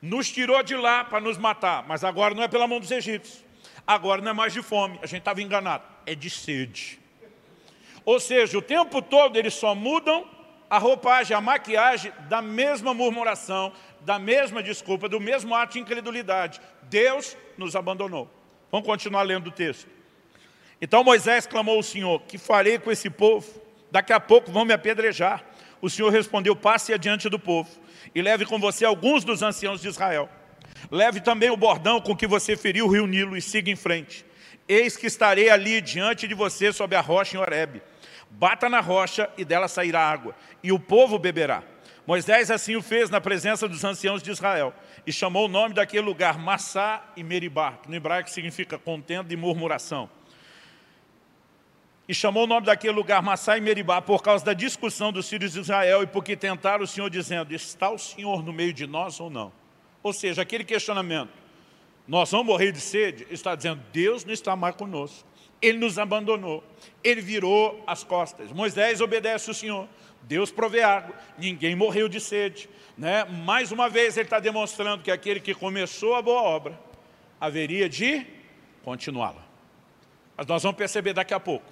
Nos 0.02 0.30
tirou 0.30 0.62
de 0.62 0.76
lá 0.76 1.06
para 1.06 1.22
nos 1.22 1.38
matar, 1.38 1.86
mas 1.88 2.04
agora 2.04 2.36
não 2.36 2.44
é 2.44 2.48
pela 2.48 2.68
mão 2.68 2.80
dos 2.80 2.92
egípcios. 2.92 3.46
Agora 3.86 4.22
não 4.22 4.32
é 4.32 4.34
mais 4.34 4.52
de 4.52 4.62
fome, 4.62 5.00
a 5.02 5.06
gente 5.06 5.20
estava 5.20 5.42
enganado, 5.42 5.84
é 6.06 6.14
de 6.14 6.30
sede. 6.30 7.00
Ou 8.04 8.20
seja, 8.20 8.58
o 8.58 8.62
tempo 8.62 9.02
todo 9.02 9.38
eles 9.38 9.54
só 9.54 9.74
mudam 9.74 10.26
a 10.70 10.78
roupagem, 10.78 11.36
a 11.36 11.42
maquiagem 11.42 12.12
da 12.28 12.42
mesma 12.42 12.94
murmuração, 12.94 13.72
da 14.02 14.20
mesma 14.20 14.62
desculpa, 14.62 15.08
do 15.08 15.20
mesmo 15.20 15.56
ato 15.56 15.74
de 15.74 15.80
incredulidade. 15.80 16.60
Deus 16.90 17.38
nos 17.58 17.76
abandonou. 17.76 18.30
Vamos 18.72 18.86
continuar 18.86 19.24
lendo 19.24 19.48
o 19.48 19.52
texto. 19.52 19.88
Então 20.82 21.04
Moisés 21.04 21.48
clamou 21.48 21.76
ao 21.76 21.84
Senhor, 21.84 22.22
que 22.22 22.38
farei 22.38 22.78
com 22.78 22.92
esse 22.92 23.10
povo? 23.10 23.48
Daqui 23.92 24.14
a 24.14 24.20
pouco 24.20 24.52
vão 24.52 24.66
me 24.66 24.74
apedrejar. 24.74 25.44
O 25.82 25.90
Senhor 25.90 26.10
respondeu, 26.10 26.56
passe 26.56 26.94
adiante 26.94 27.30
do 27.30 27.40
povo 27.40 27.70
e 28.14 28.22
leve 28.22 28.46
com 28.46 28.60
você 28.60 28.86
alguns 28.86 29.24
dos 29.24 29.42
anciãos 29.42 29.82
de 29.82 29.88
Israel. 29.88 30.30
Leve 30.92 31.22
também 31.22 31.50
o 31.50 31.58
bordão 31.58 32.00
com 32.00 32.16
que 32.16 32.28
você 32.28 32.56
feriu 32.56 32.86
o 32.86 32.90
rio 32.90 33.08
Nilo 33.08 33.36
e 33.36 33.42
siga 33.42 33.72
em 33.72 33.76
frente. 33.76 34.26
Eis 34.68 34.98
que 34.98 35.08
estarei 35.08 35.50
ali 35.50 35.82
diante 35.82 36.28
de 36.28 36.34
você 36.34 36.72
sob 36.74 36.96
a 36.96 37.02
rocha 37.02 37.38
em 37.38 37.40
Horebe. 37.40 37.82
Bata 38.30 38.70
na 38.70 38.82
rocha 38.82 39.30
e 39.38 39.46
dela 39.46 39.68
sairá 39.68 40.02
água, 40.02 40.36
e 40.62 40.72
o 40.72 40.80
povo 40.80 41.18
beberá. 41.18 41.64
Moisés 42.08 42.50
assim 42.50 42.78
o 42.78 42.82
fez 42.82 43.10
na 43.10 43.20
presença 43.20 43.68
dos 43.68 43.84
anciãos 43.84 44.24
de 44.24 44.32
Israel, 44.32 44.74
e 45.06 45.12
chamou 45.12 45.46
o 45.46 45.50
nome 45.50 45.74
daquele 45.74 46.06
lugar 46.06 46.40
Massá 46.40 47.06
e 47.18 47.22
Meribá, 47.22 47.74
que 47.74 47.90
no 47.90 47.96
hebraico 47.96 48.30
significa 48.30 48.78
contenda 48.78 49.34
e 49.34 49.36
murmuração. 49.36 50.10
E 52.08 52.14
chamou 52.14 52.46
o 52.46 52.48
nome 52.48 52.66
daquele 52.66 52.94
lugar 52.94 53.22
Massá 53.22 53.58
e 53.58 53.62
Meribá 53.62 54.02
por 54.02 54.24
causa 54.24 54.46
da 54.46 54.54
discussão 54.54 55.12
dos 55.12 55.28
filhos 55.28 55.52
de 55.52 55.60
Israel 55.60 56.02
e 56.02 56.08
porque 56.08 56.38
tentaram 56.38 56.86
o 56.86 56.88
Senhor 56.88 57.10
dizendo, 57.10 57.54
está 57.54 57.90
o 57.90 57.98
Senhor 57.98 58.42
no 58.42 58.54
meio 58.54 58.72
de 58.72 58.88
nós 58.88 59.20
ou 59.20 59.30
não? 59.30 59.52
Ou 60.02 60.14
seja, 60.14 60.42
aquele 60.42 60.64
questionamento, 60.64 61.34
nós 62.08 62.32
vamos 62.32 62.48
morrer 62.48 62.72
de 62.72 62.80
sede, 62.80 63.28
está 63.30 63.54
dizendo, 63.54 63.84
Deus 63.92 64.24
não 64.24 64.32
está 64.32 64.56
mais 64.56 64.74
conosco. 64.78 65.28
Ele 65.62 65.80
nos 65.80 66.00
abandonou, 66.00 66.64
ele 67.04 67.20
virou 67.20 67.84
as 67.86 68.04
costas. 68.04 68.54
Moisés 68.54 69.02
obedece 69.02 69.52
o 69.52 69.54
Senhor, 69.54 69.90
Deus 70.24 70.52
provê 70.52 70.82
água, 70.84 71.16
ninguém 71.38 71.76
morreu 71.76 72.10
de 72.10 72.20
sede. 72.20 72.70
Né? 72.98 73.24
Mais 73.26 73.72
uma 73.72 73.90
vez 73.90 74.18
ele 74.18 74.26
está 74.26 74.40
demonstrando 74.40 75.04
que 75.04 75.12
aquele 75.12 75.40
que 75.40 75.54
começou 75.54 76.16
a 76.16 76.22
boa 76.22 76.42
obra, 76.42 76.80
haveria 77.40 77.88
de 77.88 78.26
continuá-la. 78.84 79.46
Mas 80.36 80.48
nós 80.48 80.64
vamos 80.64 80.78
perceber 80.78 81.14
daqui 81.14 81.34
a 81.34 81.40
pouco, 81.40 81.66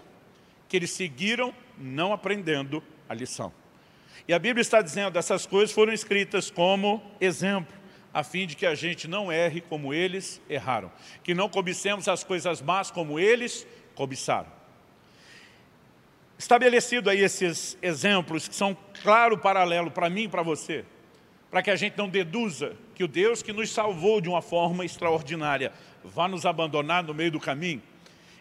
que 0.67 0.77
eles 0.77 0.91
seguiram 0.91 1.53
não 1.77 2.13
aprendendo 2.13 2.81
a 3.08 3.13
lição. 3.13 3.51
E 4.27 4.34
a 4.34 4.39
Bíblia 4.39 4.62
está 4.62 4.81
dizendo, 4.81 5.19
essas 5.19 5.45
coisas 5.45 5.71
foram 5.71 5.93
escritas 5.93 6.49
como 6.49 7.01
exemplo, 7.21 7.75
a 8.13 8.23
fim 8.23 8.47
de 8.47 8.55
que 8.55 8.65
a 8.65 8.73
gente 8.73 9.08
não 9.08 9.31
erre 9.31 9.62
como 9.62 9.93
eles 9.93 10.41
erraram. 10.49 10.91
Que 11.23 11.34
não 11.34 11.49
cobicemos 11.49 12.08
as 12.08 12.23
coisas 12.23 12.62
más 12.62 12.89
como 12.89 13.19
eles 13.19 13.67
cobiçaram. 13.93 14.51
Estabelecido 16.38 17.10
aí 17.10 17.21
esses 17.21 17.78
exemplos 17.82 18.48
que 18.48 18.56
são 18.56 18.78
claro 19.02 19.38
paralelo 19.38 19.89
para 19.89 20.10
mim 20.10 20.24
e 20.24 20.28
para 20.28 20.43
você, 20.43 20.84
para 21.50 21.62
que 21.62 21.71
a 21.71 21.76
gente 21.76 21.98
não 21.98 22.10
deduza 22.10 22.76
que 22.93 23.04
o 23.04 23.08
Deus 23.08 23.41
que 23.41 23.54
nos 23.54 23.71
salvou 23.71 24.19
de 24.19 24.28
uma 24.28 24.41
forma 24.41 24.84
extraordinária 24.84 25.71
vá 26.04 26.28
nos 26.28 26.45
abandonar 26.45 27.04
no 27.04 27.13
meio 27.13 27.32
do 27.32 27.39
caminho, 27.39 27.82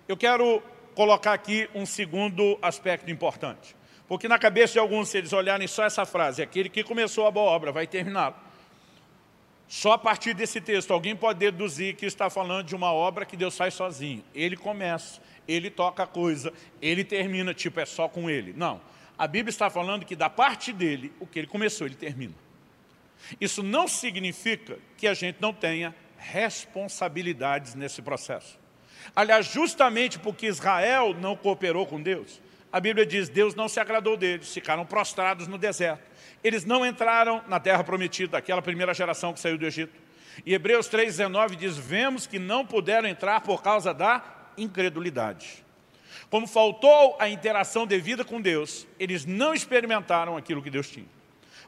eu 0.09 0.17
quero 0.17 0.63
colocar 0.95 1.33
aqui 1.33 1.69
um 1.75 1.87
segundo 1.87 2.59
aspecto 2.61 3.11
importante. 3.11 3.77
Porque 4.07 4.29
na 4.29 4.39
cabeça 4.39 4.75
de 4.75 4.79
alguns, 4.79 5.09
se 5.09 5.19
eles 5.19 5.33
olharem 5.33 5.67
só 5.67 5.85
essa 5.85 6.05
frase, 6.05 6.43
aquele 6.43 6.69
que 6.69 6.85
começou 6.85 7.27
a 7.27 7.31
boa 7.31 7.51
obra 7.51 7.73
vai 7.73 7.87
terminá-la. 7.87 8.39
Só 9.67 9.93
a 9.93 9.99
partir 9.99 10.35
desse 10.35 10.61
texto, 10.61 10.93
alguém 10.93 11.17
pode 11.17 11.39
deduzir 11.39 11.97
que 11.97 12.05
está 12.05 12.29
falando 12.29 12.67
de 12.67 12.77
uma 12.77 12.93
obra 12.93 13.25
que 13.25 13.37
Deus 13.37 13.57
faz 13.57 13.75
sozinho. 13.75 14.23
Ele 14.35 14.57
começa, 14.57 15.21
ele 15.47 15.71
toca 15.71 16.03
a 16.03 16.07
coisa, 16.07 16.53
ele 16.81 17.05
termina, 17.05 17.53
tipo, 17.53 17.81
é 17.81 17.87
só 17.87 18.09
com 18.09 18.29
ele. 18.29 18.53
Não. 18.57 18.81
A 19.17 19.27
Bíblia 19.27 19.51
está 19.51 19.71
falando 19.71 20.05
que 20.05 20.17
da 20.17 20.29
parte 20.29 20.73
dele, 20.73 21.13
o 21.21 21.27
que 21.27 21.39
ele 21.39 21.47
começou, 21.47 21.87
ele 21.87 21.95
termina. 21.95 22.35
Isso 23.41 23.63
não 23.63 23.87
significa 23.87 24.79
que 24.97 25.07
a 25.07 25.15
gente 25.15 25.37
não 25.41 25.53
tenha 25.53 25.95
responsabilidades 26.17 27.75
nesse 27.75 28.03
processo. 28.03 28.59
Aliás, 29.15 29.47
justamente 29.47 30.19
porque 30.19 30.47
Israel 30.47 31.15
não 31.15 31.37
cooperou 31.37 31.87
com 31.87 32.01
Deus, 32.01 32.41
a 32.73 32.81
Bíblia 32.81 33.07
diz, 33.07 33.29
Deus 33.29 33.55
não 33.55 33.69
se 33.69 33.79
agradou 33.79 34.17
deles, 34.17 34.53
ficaram 34.53 34.85
prostrados 34.85 35.47
no 35.47 35.57
deserto. 35.57 36.03
Eles 36.43 36.65
não 36.65 36.85
entraram 36.85 37.41
na 37.47 37.61
terra 37.61 37.85
prometida, 37.85 38.37
aquela 38.37 38.61
primeira 38.61 38.93
geração 38.93 39.33
que 39.33 39.39
saiu 39.39 39.57
do 39.57 39.65
Egito. 39.65 39.95
E 40.45 40.55
Hebreus 40.55 40.89
3,19 40.89 41.55
diz, 41.55 41.79
vemos 41.79 42.27
que 42.27 42.39
não 42.39 42.67
puderam 42.67 43.09
entrar 43.09 43.43
por 43.43 43.63
causa 43.63 43.95
da 43.95 44.19
incredulidade. 44.57 45.65
Como 46.31 46.47
faltou 46.47 47.17
a 47.19 47.29
interação 47.29 47.87
devida 47.87 48.25
com 48.25 48.41
Deus, 48.41 48.87
eles 48.99 49.25
não 49.25 49.55
experimentaram 49.55 50.37
aquilo 50.37 50.63
que 50.63 50.71
Deus 50.71 50.89
tinha. 50.89 51.07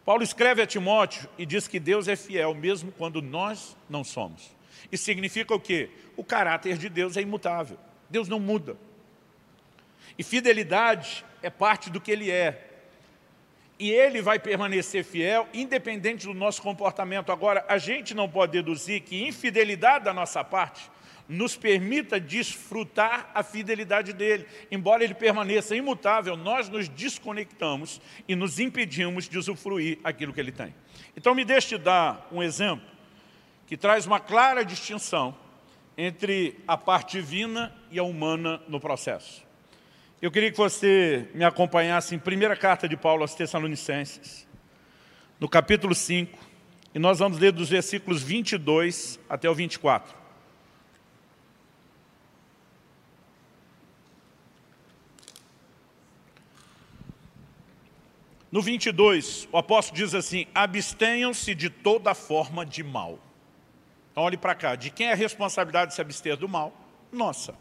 Paulo 0.04 0.22
escreve 0.22 0.62
a 0.62 0.66
Timóteo 0.66 1.28
e 1.36 1.44
diz 1.44 1.66
que 1.66 1.80
Deus 1.80 2.06
é 2.08 2.14
fiel, 2.14 2.54
mesmo 2.54 2.92
quando 2.92 3.20
nós 3.20 3.76
não 3.88 4.04
somos. 4.04 4.54
Isso 4.90 5.04
significa 5.04 5.54
o 5.54 5.60
quê? 5.60 5.90
O 6.16 6.22
caráter 6.22 6.78
de 6.78 6.88
Deus 6.88 7.16
é 7.16 7.22
imutável. 7.22 7.78
Deus 8.08 8.28
não 8.28 8.38
muda. 8.38 8.76
E 10.18 10.22
fidelidade 10.22 11.24
é 11.42 11.50
parte 11.50 11.90
do 11.90 12.00
que 12.00 12.10
Ele 12.10 12.30
é. 12.30 12.66
E 13.78 13.90
ele 13.90 14.22
vai 14.22 14.38
permanecer 14.38 15.04
fiel, 15.04 15.46
independente 15.52 16.26
do 16.26 16.32
nosso 16.32 16.62
comportamento. 16.62 17.30
Agora, 17.30 17.64
a 17.68 17.76
gente 17.76 18.14
não 18.14 18.26
pode 18.26 18.52
deduzir 18.52 19.02
que 19.02 19.26
infidelidade 19.26 20.06
da 20.06 20.14
nossa 20.14 20.42
parte 20.42 20.90
nos 21.28 21.56
permita 21.56 22.20
desfrutar 22.20 23.30
a 23.34 23.42
fidelidade 23.42 24.12
dele. 24.12 24.46
Embora 24.70 25.02
ele 25.02 25.14
permaneça 25.14 25.74
imutável, 25.74 26.36
nós 26.36 26.68
nos 26.68 26.88
desconectamos 26.88 28.00
e 28.28 28.36
nos 28.36 28.60
impedimos 28.60 29.28
de 29.28 29.38
usufruir 29.38 29.98
aquilo 30.04 30.32
que 30.32 30.40
ele 30.40 30.52
tem. 30.52 30.74
Então 31.16 31.34
me 31.34 31.44
deixe 31.44 31.76
dar 31.76 32.28
um 32.30 32.42
exemplo 32.42 32.86
que 33.66 33.76
traz 33.76 34.06
uma 34.06 34.20
clara 34.20 34.64
distinção 34.64 35.36
entre 35.98 36.58
a 36.68 36.76
parte 36.76 37.18
divina 37.18 37.74
e 37.90 37.98
a 37.98 38.02
humana 38.02 38.60
no 38.68 38.78
processo. 38.78 39.44
Eu 40.20 40.30
queria 40.30 40.50
que 40.50 40.56
você 40.56 41.28
me 41.34 41.44
acompanhasse 41.44 42.14
em 42.14 42.18
primeira 42.18 42.56
carta 42.56 42.88
de 42.88 42.96
Paulo 42.96 43.22
aos 43.22 43.34
Tessalonicenses, 43.34 44.46
no 45.38 45.48
capítulo 45.48 45.94
5, 45.94 46.38
e 46.94 46.98
nós 46.98 47.18
vamos 47.18 47.38
ler 47.38 47.52
dos 47.52 47.68
versículos 47.68 48.22
22 48.22 49.20
até 49.28 49.50
o 49.50 49.54
24. 49.54 50.25
No 58.56 58.62
22, 58.62 59.50
o 59.52 59.58
apóstolo 59.58 59.98
diz 59.98 60.14
assim, 60.14 60.46
abstenham-se 60.54 61.54
de 61.54 61.68
toda 61.68 62.14
forma 62.14 62.64
de 62.64 62.82
mal. 62.82 63.18
Então 64.10 64.22
olhe 64.22 64.38
para 64.38 64.54
cá, 64.54 64.74
de 64.74 64.88
quem 64.88 65.08
é 65.08 65.12
a 65.12 65.14
responsabilidade 65.14 65.90
de 65.90 65.94
se 65.94 66.00
abster 66.00 66.38
do 66.38 66.48
mal? 66.48 66.72
Nossa. 67.12 67.54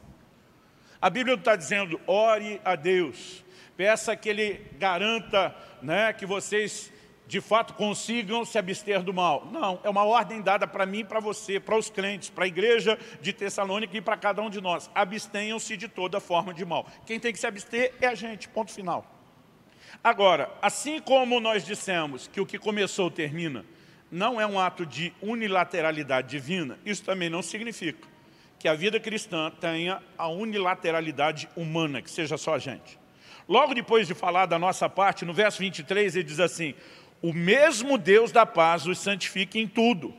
A 1.01 1.09
Bíblia 1.09 1.35
está 1.35 1.57
dizendo, 1.57 1.99
ore 2.07 2.61
a 2.63 2.77
Deus, 2.77 3.43
peça 3.75 4.15
que 4.15 4.29
Ele 4.29 4.65
garanta 4.79 5.53
né, 5.81 6.13
que 6.13 6.25
vocês 6.25 6.93
de 7.27 7.41
fato 7.41 7.73
consigam 7.73 8.45
se 8.45 8.57
abster 8.57 9.03
do 9.03 9.13
mal. 9.13 9.49
Não, 9.51 9.81
é 9.83 9.89
uma 9.89 10.05
ordem 10.05 10.41
dada 10.41 10.65
para 10.65 10.85
mim 10.85 10.99
e 10.99 11.03
para 11.03 11.19
você, 11.19 11.59
para 11.59 11.77
os 11.77 11.89
crentes, 11.89 12.29
para 12.29 12.45
a 12.45 12.47
igreja 12.47 12.97
de 13.19 13.33
Tessalônica 13.33 13.97
e 13.97 13.99
para 13.99 14.15
cada 14.15 14.41
um 14.41 14.49
de 14.49 14.61
nós. 14.61 14.89
Abstenham-se 14.95 15.75
de 15.75 15.89
toda 15.89 16.21
forma 16.21 16.53
de 16.53 16.63
mal. 16.63 16.87
Quem 17.05 17.19
tem 17.19 17.33
que 17.33 17.39
se 17.39 17.45
abster 17.45 17.93
é 17.99 18.07
a 18.07 18.15
gente, 18.15 18.47
ponto 18.47 18.71
final. 18.71 19.14
Agora, 20.03 20.51
assim 20.61 20.99
como 20.99 21.39
nós 21.39 21.65
dissemos 21.65 22.27
que 22.27 22.41
o 22.41 22.45
que 22.45 22.59
começou 22.59 23.09
termina, 23.09 23.65
não 24.11 24.39
é 24.39 24.45
um 24.45 24.59
ato 24.59 24.85
de 24.85 25.13
unilateralidade 25.21 26.29
divina, 26.29 26.77
isso 26.85 27.03
também 27.03 27.29
não 27.29 27.41
significa 27.41 28.07
que 28.59 28.67
a 28.67 28.73
vida 28.73 28.99
cristã 28.99 29.51
tenha 29.59 30.01
a 30.17 30.27
unilateralidade 30.27 31.49
humana, 31.55 32.01
que 32.01 32.09
seja 32.09 32.37
só 32.37 32.55
a 32.55 32.59
gente. 32.59 32.97
Logo 33.47 33.73
depois 33.73 34.07
de 34.07 34.15
falar 34.15 34.45
da 34.47 34.57
nossa 34.57 34.89
parte, 34.89 35.25
no 35.25 35.33
verso 35.33 35.59
23, 35.59 36.15
ele 36.15 36.23
diz 36.23 36.39
assim, 36.39 36.73
o 37.21 37.33
mesmo 37.33 37.97
Deus 37.97 38.31
da 38.31 38.45
paz 38.45 38.87
os 38.87 38.97
santifique 38.97 39.59
em 39.59 39.67
tudo. 39.67 40.13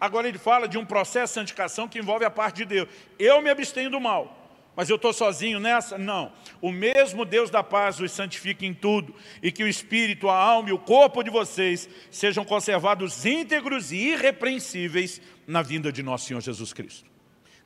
Agora 0.00 0.28
ele 0.28 0.38
fala 0.38 0.68
de 0.68 0.78
um 0.78 0.84
processo 0.84 1.32
de 1.32 1.40
santificação 1.40 1.88
que 1.88 1.98
envolve 1.98 2.24
a 2.24 2.30
parte 2.30 2.56
de 2.58 2.64
Deus. 2.64 2.88
Eu 3.18 3.40
me 3.42 3.50
abstenho 3.50 3.90
do 3.90 4.00
mal, 4.00 4.45
mas 4.76 4.90
eu 4.90 4.96
estou 4.96 5.10
sozinho 5.10 5.58
nessa? 5.58 5.96
Não. 5.96 6.30
O 6.60 6.70
mesmo 6.70 7.24
Deus 7.24 7.48
da 7.48 7.62
paz 7.62 7.98
os 7.98 8.12
santifique 8.12 8.66
em 8.66 8.74
tudo, 8.74 9.14
e 9.42 9.50
que 9.50 9.64
o 9.64 9.68
Espírito, 9.68 10.28
a 10.28 10.38
alma 10.38 10.68
e 10.68 10.72
o 10.72 10.78
corpo 10.78 11.22
de 11.22 11.30
vocês 11.30 11.88
sejam 12.10 12.44
conservados 12.44 13.24
íntegros 13.24 13.90
e 13.90 14.12
irrepreensíveis 14.12 15.22
na 15.46 15.62
vinda 15.62 15.90
de 15.90 16.02
nosso 16.02 16.26
Senhor 16.26 16.42
Jesus 16.42 16.74
Cristo. 16.74 17.10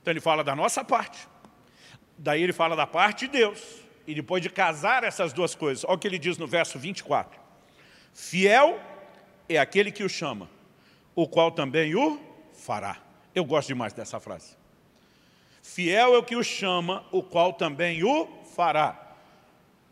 Então 0.01 0.13
ele 0.13 0.21
fala 0.21 0.45
da 0.45 0.55
nossa 0.55 0.85
parte, 0.85 1.27
daí 2.17 2.43
ele 2.43 2.53
fala 2.53 2.77
da 2.77 2.87
parte 2.87 3.27
de 3.27 3.33
Deus, 3.33 3.61
e 4.07 4.15
depois 4.15 4.41
de 4.41 4.49
casar 4.49 5.03
essas 5.03 5.33
duas 5.33 5.55
coisas, 5.55 5.85
olha 5.85 5.95
o 5.95 5.99
que 5.99 6.07
ele 6.07 6.19
diz 6.19 6.39
no 6.39 6.47
verso 6.47 6.79
24. 6.79 7.41
Fiel 8.15 8.81
é 9.49 9.59
aquele 9.59 9.91
que 9.91 10.05
o 10.05 10.09
chama, 10.09 10.49
o 11.15 11.27
qual 11.27 11.51
também 11.51 11.95
o 11.97 12.21
fará. 12.55 12.99
Eu 13.35 13.45
gosto 13.45 13.69
demais 13.69 13.93
dessa 13.93 14.21
frase. 14.21 14.60
Fiel 15.73 16.17
é 16.17 16.19
o 16.19 16.23
que 16.25 16.35
o 16.35 16.43
chama, 16.43 17.05
o 17.13 17.23
qual 17.23 17.53
também 17.53 18.03
o 18.03 18.27
fará. 18.57 19.15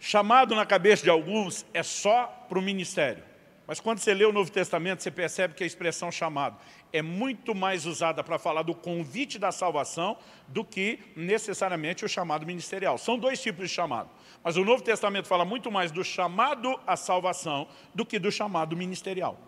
Chamado 0.01 0.57
na 0.57 0.67
cabeça 0.67 1.05
de 1.05 1.11
alguns 1.11 1.65
é 1.73 1.85
só 1.85 2.27
para 2.49 2.59
o 2.59 2.63
ministério. 2.63 3.23
Mas 3.65 3.79
quando 3.79 4.01
você 4.01 4.13
lê 4.13 4.25
o 4.25 4.33
Novo 4.33 4.51
Testamento, 4.51 5.05
você 5.05 5.11
percebe 5.11 5.55
que 5.55 5.63
a 5.63 5.67
expressão 5.67 6.11
chamado 6.11 6.57
é 6.93 7.01
muito 7.01 7.55
mais 7.55 7.87
usada 7.87 8.25
para 8.25 8.41
falar 8.41 8.63
do 8.63 8.75
convite 8.75 9.39
da 9.39 9.53
salvação 9.53 10.17
do 10.49 10.65
que 10.65 10.99
necessariamente 11.15 12.05
o 12.05 12.09
chamado 12.09 12.45
ministerial. 12.45 12.99
São 12.99 13.17
dois 13.17 13.41
tipos 13.41 13.69
de 13.69 13.73
chamado. 13.73 14.11
Mas 14.43 14.57
o 14.57 14.65
Novo 14.65 14.83
Testamento 14.83 15.29
fala 15.29 15.45
muito 15.45 15.71
mais 15.71 15.93
do 15.93 16.03
chamado 16.03 16.81
à 16.89 16.97
salvação 16.97 17.69
do 17.95 18.05
que 18.05 18.19
do 18.19 18.33
chamado 18.33 18.77
ministerial. 18.77 19.39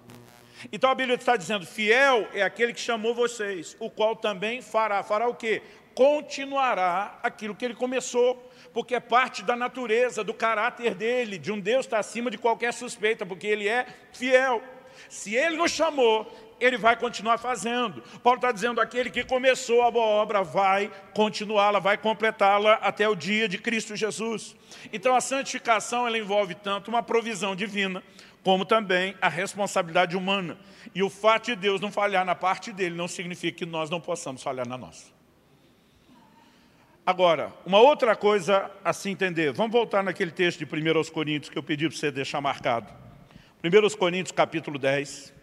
Então 0.70 0.90
a 0.90 0.94
Bíblia 0.94 1.16
está 1.16 1.36
dizendo, 1.36 1.64
fiel 1.66 2.28
é 2.34 2.42
aquele 2.42 2.74
que 2.74 2.80
chamou 2.80 3.14
vocês, 3.14 3.76
o 3.80 3.88
qual 3.88 4.14
também 4.14 4.60
fará. 4.60 5.02
Fará 5.02 5.26
o 5.26 5.34
quê? 5.34 5.62
Continuará 6.00 7.18
aquilo 7.22 7.54
que 7.54 7.62
ele 7.62 7.74
começou, 7.74 8.50
porque 8.72 8.94
é 8.94 9.00
parte 9.00 9.42
da 9.42 9.54
natureza, 9.54 10.24
do 10.24 10.32
caráter 10.32 10.94
dele, 10.94 11.36
de 11.36 11.52
um 11.52 11.60
Deus 11.60 11.80
que 11.80 11.88
está 11.88 11.98
acima 11.98 12.30
de 12.30 12.38
qualquer 12.38 12.72
suspeita, 12.72 13.26
porque 13.26 13.46
ele 13.46 13.68
é 13.68 13.86
fiel. 14.10 14.62
Se 15.10 15.34
ele 15.34 15.58
nos 15.58 15.72
chamou, 15.72 16.26
ele 16.58 16.78
vai 16.78 16.96
continuar 16.96 17.36
fazendo. 17.36 18.02
Paulo 18.22 18.38
está 18.38 18.50
dizendo, 18.50 18.80
aquele 18.80 19.10
que 19.10 19.22
começou 19.24 19.82
a 19.82 19.90
boa 19.90 20.06
obra 20.06 20.42
vai 20.42 20.90
continuá-la, 21.14 21.78
vai 21.78 21.98
completá-la 21.98 22.76
até 22.76 23.06
o 23.06 23.14
dia 23.14 23.46
de 23.46 23.58
Cristo 23.58 23.94
Jesus. 23.94 24.56
Então 24.94 25.14
a 25.14 25.20
santificação 25.20 26.06
ela 26.06 26.16
envolve 26.16 26.54
tanto 26.54 26.88
uma 26.88 27.02
provisão 27.02 27.54
divina, 27.54 28.02
como 28.42 28.64
também 28.64 29.14
a 29.20 29.28
responsabilidade 29.28 30.16
humana. 30.16 30.56
E 30.94 31.02
o 31.02 31.10
fato 31.10 31.44
de 31.48 31.56
Deus 31.56 31.78
não 31.78 31.92
falhar 31.92 32.24
na 32.24 32.34
parte 32.34 32.72
dele 32.72 32.96
não 32.96 33.06
significa 33.06 33.58
que 33.58 33.66
nós 33.66 33.90
não 33.90 34.00
possamos 34.00 34.42
falhar 34.42 34.66
na 34.66 34.78
nossa. 34.78 35.19
Agora, 37.10 37.52
uma 37.66 37.80
outra 37.80 38.14
coisa 38.14 38.70
a 38.84 38.92
se 38.92 39.10
entender. 39.10 39.52
Vamos 39.52 39.72
voltar 39.72 40.00
naquele 40.00 40.30
texto 40.30 40.64
de 40.64 40.64
1 40.64 41.10
Coríntios 41.10 41.50
que 41.50 41.58
eu 41.58 41.62
pedi 41.62 41.88
para 41.88 41.98
você 41.98 42.08
deixar 42.08 42.40
marcado. 42.40 42.86
1 43.64 43.96
Coríntios, 43.98 44.30
capítulo 44.30 44.78
10. 44.78 45.34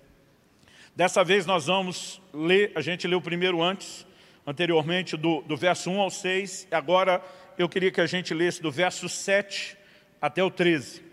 Dessa 0.95 1.25
vez 1.25 1.45
nós 1.45 1.65
vamos 1.65 2.21
ler, 2.33 2.71
a 2.73 2.79
gente 2.79 3.05
leu 3.05 3.19
primeiro 3.19 3.61
antes, 3.61 4.07
anteriormente, 4.45 5.17
do, 5.17 5.41
do 5.41 5.57
verso 5.57 5.91
1 5.91 5.99
ao 5.99 6.09
6. 6.09 6.69
Agora 6.71 7.21
eu 7.57 7.67
queria 7.67 7.91
que 7.91 7.99
a 7.99 8.05
gente 8.05 8.33
lesse 8.33 8.61
do 8.61 8.71
verso 8.71 9.09
7 9.09 9.77
até 10.21 10.41
o 10.41 10.49
13. 10.49 11.03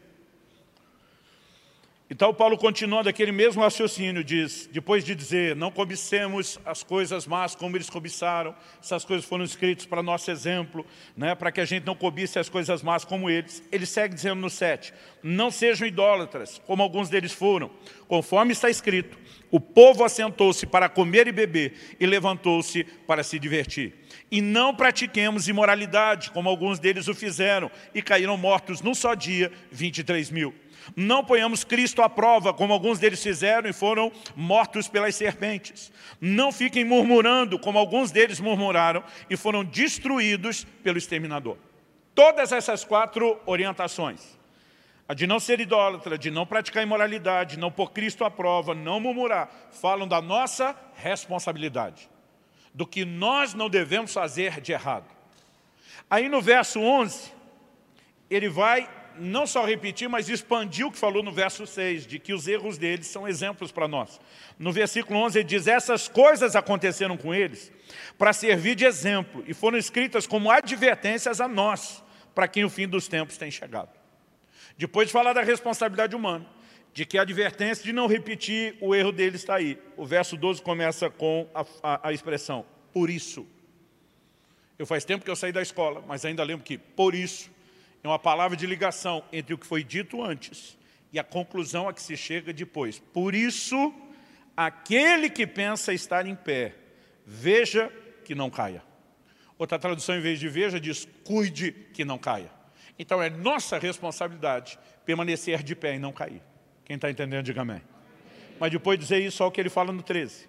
Então 2.15 2.33
Paulo 2.33 2.57
continua 2.57 3.03
daquele 3.03 3.33
mesmo 3.33 3.61
raciocínio, 3.61 4.23
diz, 4.23 4.69
depois 4.73 5.03
de 5.03 5.17
dizer, 5.17 5.57
não 5.57 5.69
cobicemos 5.69 6.61
as 6.65 6.81
coisas 6.81 7.27
más 7.27 7.57
como 7.57 7.77
eles 7.77 7.91
cobiçaram, 7.91 8.55
essas 8.81 9.05
coisas 9.05 9.27
foram 9.27 9.43
escritas 9.43 9.85
para 9.85 10.01
nosso 10.01 10.31
exemplo, 10.31 10.87
né, 11.17 11.35
para 11.35 11.51
que 11.51 11.61
a 11.61 11.65
gente 11.65 11.85
não 11.85 11.97
cobice 11.97 12.39
as 12.39 12.49
coisas 12.49 12.85
más 12.85 13.05
como 13.05 13.29
eles. 13.29 13.65
Ele 13.73 13.85
segue 13.85 14.15
dizendo 14.15 14.41
no 14.41 14.49
7, 14.49 14.95
não 15.25 15.51
sejam 15.51 15.89
idólatras, 15.89 16.63
como 16.65 16.85
alguns 16.85 17.09
deles 17.09 17.33
foram, 17.33 17.69
conforme 18.07 18.53
está 18.53 18.71
escrito, 18.71 19.19
o 19.51 19.59
povo 19.59 20.05
assentou-se 20.05 20.67
para 20.67 20.89
comer 20.89 21.27
e 21.27 21.33
beber 21.33 21.97
e 21.99 22.07
levantou-se 22.07 22.85
para 23.09 23.25
se 23.25 23.41
divertir. 23.41 23.93
E 24.31 24.41
não 24.41 24.73
pratiquemos 24.73 25.49
imoralidade, 25.49 26.31
como 26.31 26.49
alguns 26.49 26.79
deles 26.79 27.09
o 27.09 27.15
fizeram, 27.15 27.69
e 27.93 28.01
caíram 28.01 28.37
mortos 28.37 28.81
num 28.81 28.95
só 28.95 29.15
dia, 29.15 29.51
23 29.73 30.31
mil. 30.31 30.55
Não 30.97 31.25
ponhamos 31.25 31.65
Cristo 31.65 32.03
à 32.03 32.09
prova, 32.09 32.53
como 32.53 32.73
alguns 32.73 32.99
deles 32.99 33.23
fizeram 33.23 33.69
e 33.69 33.73
foram 33.73 34.13
mortos 34.37 34.89
pelas 34.89 35.15
serpentes. 35.15 35.93
Não 36.21 36.53
fiquem 36.53 36.85
murmurando, 36.85 37.59
como 37.59 37.79
alguns 37.79 38.11
deles 38.11 38.41
murmuraram 38.41 39.03
e 39.29 39.37
foram 39.37 39.65
destruídos 39.65 40.65
pelo 40.83 40.99
exterminador. 40.99 41.57
Todas 42.15 42.53
essas 42.53 42.85
quatro 42.85 43.41
orientações, 43.47 44.39
a 45.09 45.15
de 45.15 45.27
não 45.27 45.41
ser 45.41 45.61
idólatra, 45.61 46.17
de 46.17 46.31
não 46.31 46.47
praticar 46.47 46.83
imoralidade, 46.83 47.59
não 47.59 47.71
pôr 47.71 47.91
Cristo 47.91 48.25
à 48.25 48.31
prova, 48.31 48.75
não 48.75 49.01
murmurar, 49.01 49.51
falam 49.73 50.07
da 50.07 50.23
nossa 50.23 50.77
responsabilidade, 50.95 52.09
do 52.73 52.87
que 52.87 53.05
nós 53.05 53.53
não 53.53 53.69
devemos 53.69 54.13
fazer 54.13 54.61
de 54.61 54.73
errado. 54.73 55.07
Aí 56.09 56.29
no 56.29 56.41
verso 56.41 56.81
11, 56.81 57.33
ele 58.31 58.49
vai 58.49 58.89
não 59.19 59.47
só 59.47 59.65
repetir, 59.65 60.09
mas 60.09 60.29
expandir 60.29 60.87
o 60.87 60.91
que 60.91 60.99
falou 60.99 61.23
no 61.23 61.33
verso 61.33 61.67
6, 61.67 62.07
de 62.07 62.19
que 62.19 62.33
os 62.33 62.49
erros 62.49 62.79
deles 62.79 63.07
são 63.07 63.27
exemplos 63.27 63.73
para 63.73 63.89
nós. 63.89 64.21
No 64.59 64.73
versículo 64.73 65.19
11 65.21 65.39
ele 65.39 65.45
diz, 65.45 65.67
essas 65.67 66.09
coisas 66.09 66.55
aconteceram 66.57 67.17
com 67.17 67.35
eles 67.35 67.73
para 68.19 68.33
servir 68.33 68.75
de 68.75 68.85
exemplo 68.85 69.45
e 69.47 69.55
foram 69.55 69.79
escritas 69.79 70.27
como 70.27 70.51
advertências 70.51 71.41
a 71.41 71.49
nós, 71.49 72.03
para 72.35 72.49
quem 72.49 72.65
o 72.65 72.71
fim 72.71 72.89
dos 72.89 73.09
tempos 73.09 73.37
tem 73.37 73.51
chegado. 73.51 73.91
Depois 74.77 75.09
de 75.09 75.13
falar 75.13 75.33
da 75.33 75.43
responsabilidade 75.43 76.17
humana, 76.17 76.47
de 76.93 77.05
que 77.05 77.19
a 77.19 77.23
advertência 77.23 77.85
de 77.85 77.93
não 77.93 78.07
repetir 78.07 78.77
o 78.81 78.95
erro 78.95 79.13
deles 79.13 79.41
está 79.41 79.57
aí. 79.57 79.79
O 79.97 80.07
verso 80.07 80.37
12 80.37 80.63
começa 80.63 81.11
com 81.11 81.49
a, 81.55 81.65
a, 81.83 82.09
a 82.09 82.13
expressão, 82.13 82.65
por 82.93 83.11
isso. 83.11 83.47
Eu 84.79 84.87
faz 84.87 85.05
tempo 85.05 85.25
que 85.25 85.31
eu 85.31 85.37
saí 85.37 85.53
da 85.53 85.63
escola, 85.63 86.03
mas 86.07 86.25
ainda 86.25 86.43
lembro 86.43 86.65
que, 86.65 86.79
por 86.79 87.15
isso, 87.15 87.51
é 88.05 88.09
uma 88.09 88.19
palavra 88.19 88.55
de 88.55 88.67
ligação 88.67 89.25
entre 89.33 89.55
o 89.55 89.59
que 89.59 89.67
foi 89.67 89.83
dito 89.83 90.23
antes 90.23 90.77
e 91.11 91.19
a 91.19 91.25
conclusão 91.25 91.89
a 91.89 91.93
que 91.93 92.03
se 92.03 92.19
chega 92.19 92.53
depois. 92.53 92.99
Por 92.99 93.35
isso, 93.35 93.95
aquele 94.55 95.31
que 95.31 95.47
pensa 95.47 95.91
estar 95.91 96.27
em 96.27 96.35
pé, 96.35 96.75
veja 97.25 97.91
que 98.23 98.35
não 98.35 98.51
caia. 98.51 98.83
Outra 99.57 99.79
tradução, 99.79 100.17
em 100.17 100.21
vez 100.21 100.39
de 100.39 100.49
veja, 100.51 100.79
diz 100.79 101.09
cuide 101.25 101.73
que 101.95 102.05
não 102.05 102.19
caia. 102.19 102.51
Então 102.99 103.23
é 103.23 103.31
nossa 103.31 103.79
responsabilidade 103.79 104.79
permanecer 105.07 105.63
de 105.63 105.75
pé 105.75 105.95
e 105.95 105.99
não 105.99 106.13
cair. 106.13 106.43
Quem 106.85 106.97
está 106.97 107.11
entendendo, 107.11 107.47
diga 107.47 107.63
amém. 107.63 107.81
Mas 108.61 108.71
depois 108.71 108.99
de 108.99 109.05
dizer 109.05 109.21
isso, 109.21 109.43
olha 109.43 109.49
o 109.49 109.53
que 109.53 109.61
ele 109.63 109.71
fala 109.71 109.93
no 109.93 110.03
13. 110.03 110.47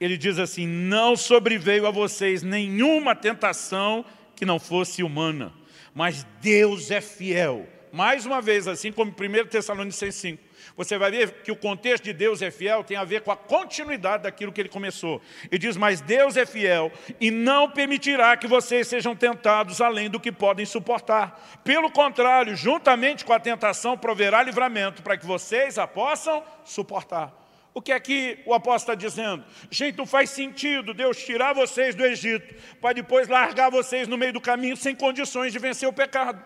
Ele 0.00 0.16
diz 0.16 0.40
assim, 0.40 0.66
não 0.66 1.14
sobreveio 1.14 1.86
a 1.86 1.92
vocês 1.92 2.42
nenhuma 2.42 3.14
tentação 3.14 4.04
que 4.34 4.44
não 4.44 4.58
fosse 4.58 5.00
humana 5.00 5.52
mas 5.94 6.26
Deus 6.40 6.90
é 6.90 7.00
fiel. 7.00 7.68
Mais 7.92 8.26
uma 8.26 8.42
vez, 8.42 8.66
assim 8.66 8.90
como 8.90 9.14
em 9.16 9.42
1 9.42 9.46
Tessalonicenses 9.46 10.20
5, 10.20 10.42
você 10.76 10.98
vai 10.98 11.12
ver 11.12 11.30
que 11.44 11.52
o 11.52 11.56
contexto 11.56 12.02
de 12.02 12.12
Deus 12.12 12.42
é 12.42 12.50
fiel 12.50 12.82
tem 12.82 12.96
a 12.96 13.04
ver 13.04 13.20
com 13.20 13.30
a 13.30 13.36
continuidade 13.36 14.24
daquilo 14.24 14.50
que 14.50 14.60
ele 14.60 14.68
começou. 14.68 15.22
E 15.52 15.56
diz, 15.56 15.76
mas 15.76 16.00
Deus 16.00 16.36
é 16.36 16.44
fiel 16.44 16.90
e 17.20 17.30
não 17.30 17.70
permitirá 17.70 18.36
que 18.36 18.48
vocês 18.48 18.88
sejam 18.88 19.14
tentados 19.14 19.80
além 19.80 20.10
do 20.10 20.18
que 20.18 20.32
podem 20.32 20.66
suportar. 20.66 21.60
Pelo 21.62 21.88
contrário, 21.88 22.56
juntamente 22.56 23.24
com 23.24 23.32
a 23.32 23.38
tentação, 23.38 23.96
proverá 23.96 24.42
livramento 24.42 25.00
para 25.00 25.16
que 25.16 25.24
vocês 25.24 25.78
a 25.78 25.86
possam 25.86 26.42
suportar. 26.64 27.43
O 27.74 27.82
que 27.82 27.90
é 27.90 27.98
que 27.98 28.38
o 28.46 28.54
apóstolo 28.54 28.94
está 28.94 28.94
dizendo? 28.94 29.44
Gente, 29.68 29.98
não 29.98 30.06
faz 30.06 30.30
sentido 30.30 30.94
Deus 30.94 31.16
tirar 31.18 31.52
vocês 31.52 31.92
do 31.92 32.06
Egito 32.06 32.54
para 32.80 32.92
depois 32.92 33.26
largar 33.26 33.68
vocês 33.68 34.06
no 34.06 34.16
meio 34.16 34.32
do 34.32 34.40
caminho 34.40 34.76
sem 34.76 34.94
condições 34.94 35.52
de 35.52 35.58
vencer 35.58 35.88
o 35.88 35.92
pecado. 35.92 36.40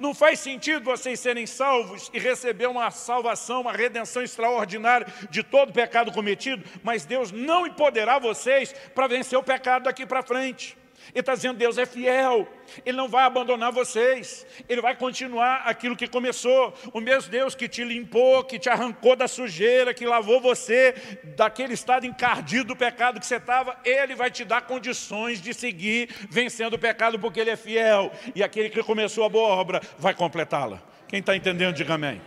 Não 0.00 0.12
faz 0.12 0.40
sentido 0.40 0.84
vocês 0.84 1.20
serem 1.20 1.46
salvos 1.46 2.10
e 2.12 2.18
receber 2.18 2.66
uma 2.66 2.90
salvação, 2.90 3.60
uma 3.60 3.72
redenção 3.72 4.22
extraordinária 4.22 5.06
de 5.30 5.44
todo 5.44 5.72
pecado 5.72 6.10
cometido, 6.10 6.64
mas 6.82 7.04
Deus 7.04 7.30
não 7.30 7.64
empoderar 7.64 8.18
vocês 8.18 8.72
para 8.92 9.06
vencer 9.06 9.38
o 9.38 9.44
pecado 9.44 9.84
daqui 9.84 10.04
para 10.04 10.22
frente. 10.22 10.76
Ele 11.12 11.20
está 11.20 11.34
dizendo, 11.34 11.56
Deus 11.56 11.78
é 11.78 11.86
fiel, 11.86 12.48
Ele 12.84 12.96
não 12.96 13.08
vai 13.08 13.24
abandonar 13.24 13.72
vocês, 13.72 14.46
Ele 14.68 14.80
vai 14.80 14.96
continuar 14.96 15.62
aquilo 15.64 15.96
que 15.96 16.06
começou. 16.06 16.74
O 16.92 17.00
mesmo 17.00 17.30
Deus 17.30 17.54
que 17.54 17.68
te 17.68 17.84
limpou, 17.84 18.44
que 18.44 18.58
te 18.58 18.68
arrancou 18.68 19.16
da 19.16 19.28
sujeira, 19.28 19.94
que 19.94 20.04
lavou 20.04 20.40
você 20.40 20.94
daquele 21.36 21.74
estado 21.74 22.06
encardido 22.06 22.64
do 22.64 22.76
pecado 22.76 23.20
que 23.20 23.26
você 23.26 23.36
estava, 23.36 23.78
Ele 23.84 24.14
vai 24.14 24.30
te 24.30 24.44
dar 24.44 24.62
condições 24.62 25.40
de 25.40 25.54
seguir 25.54 26.08
vencendo 26.28 26.74
o 26.74 26.78
pecado, 26.78 27.18
porque 27.18 27.40
Ele 27.40 27.50
é 27.50 27.56
fiel. 27.56 28.10
E 28.34 28.42
aquele 28.42 28.68
que 28.68 28.82
começou 28.82 29.24
a 29.24 29.28
boa 29.28 29.48
obra 29.48 29.80
vai 29.98 30.14
completá-la. 30.14 30.82
Quem 31.08 31.20
está 31.20 31.36
entendendo, 31.36 31.74
diga 31.74 31.94
amém. 31.94 32.20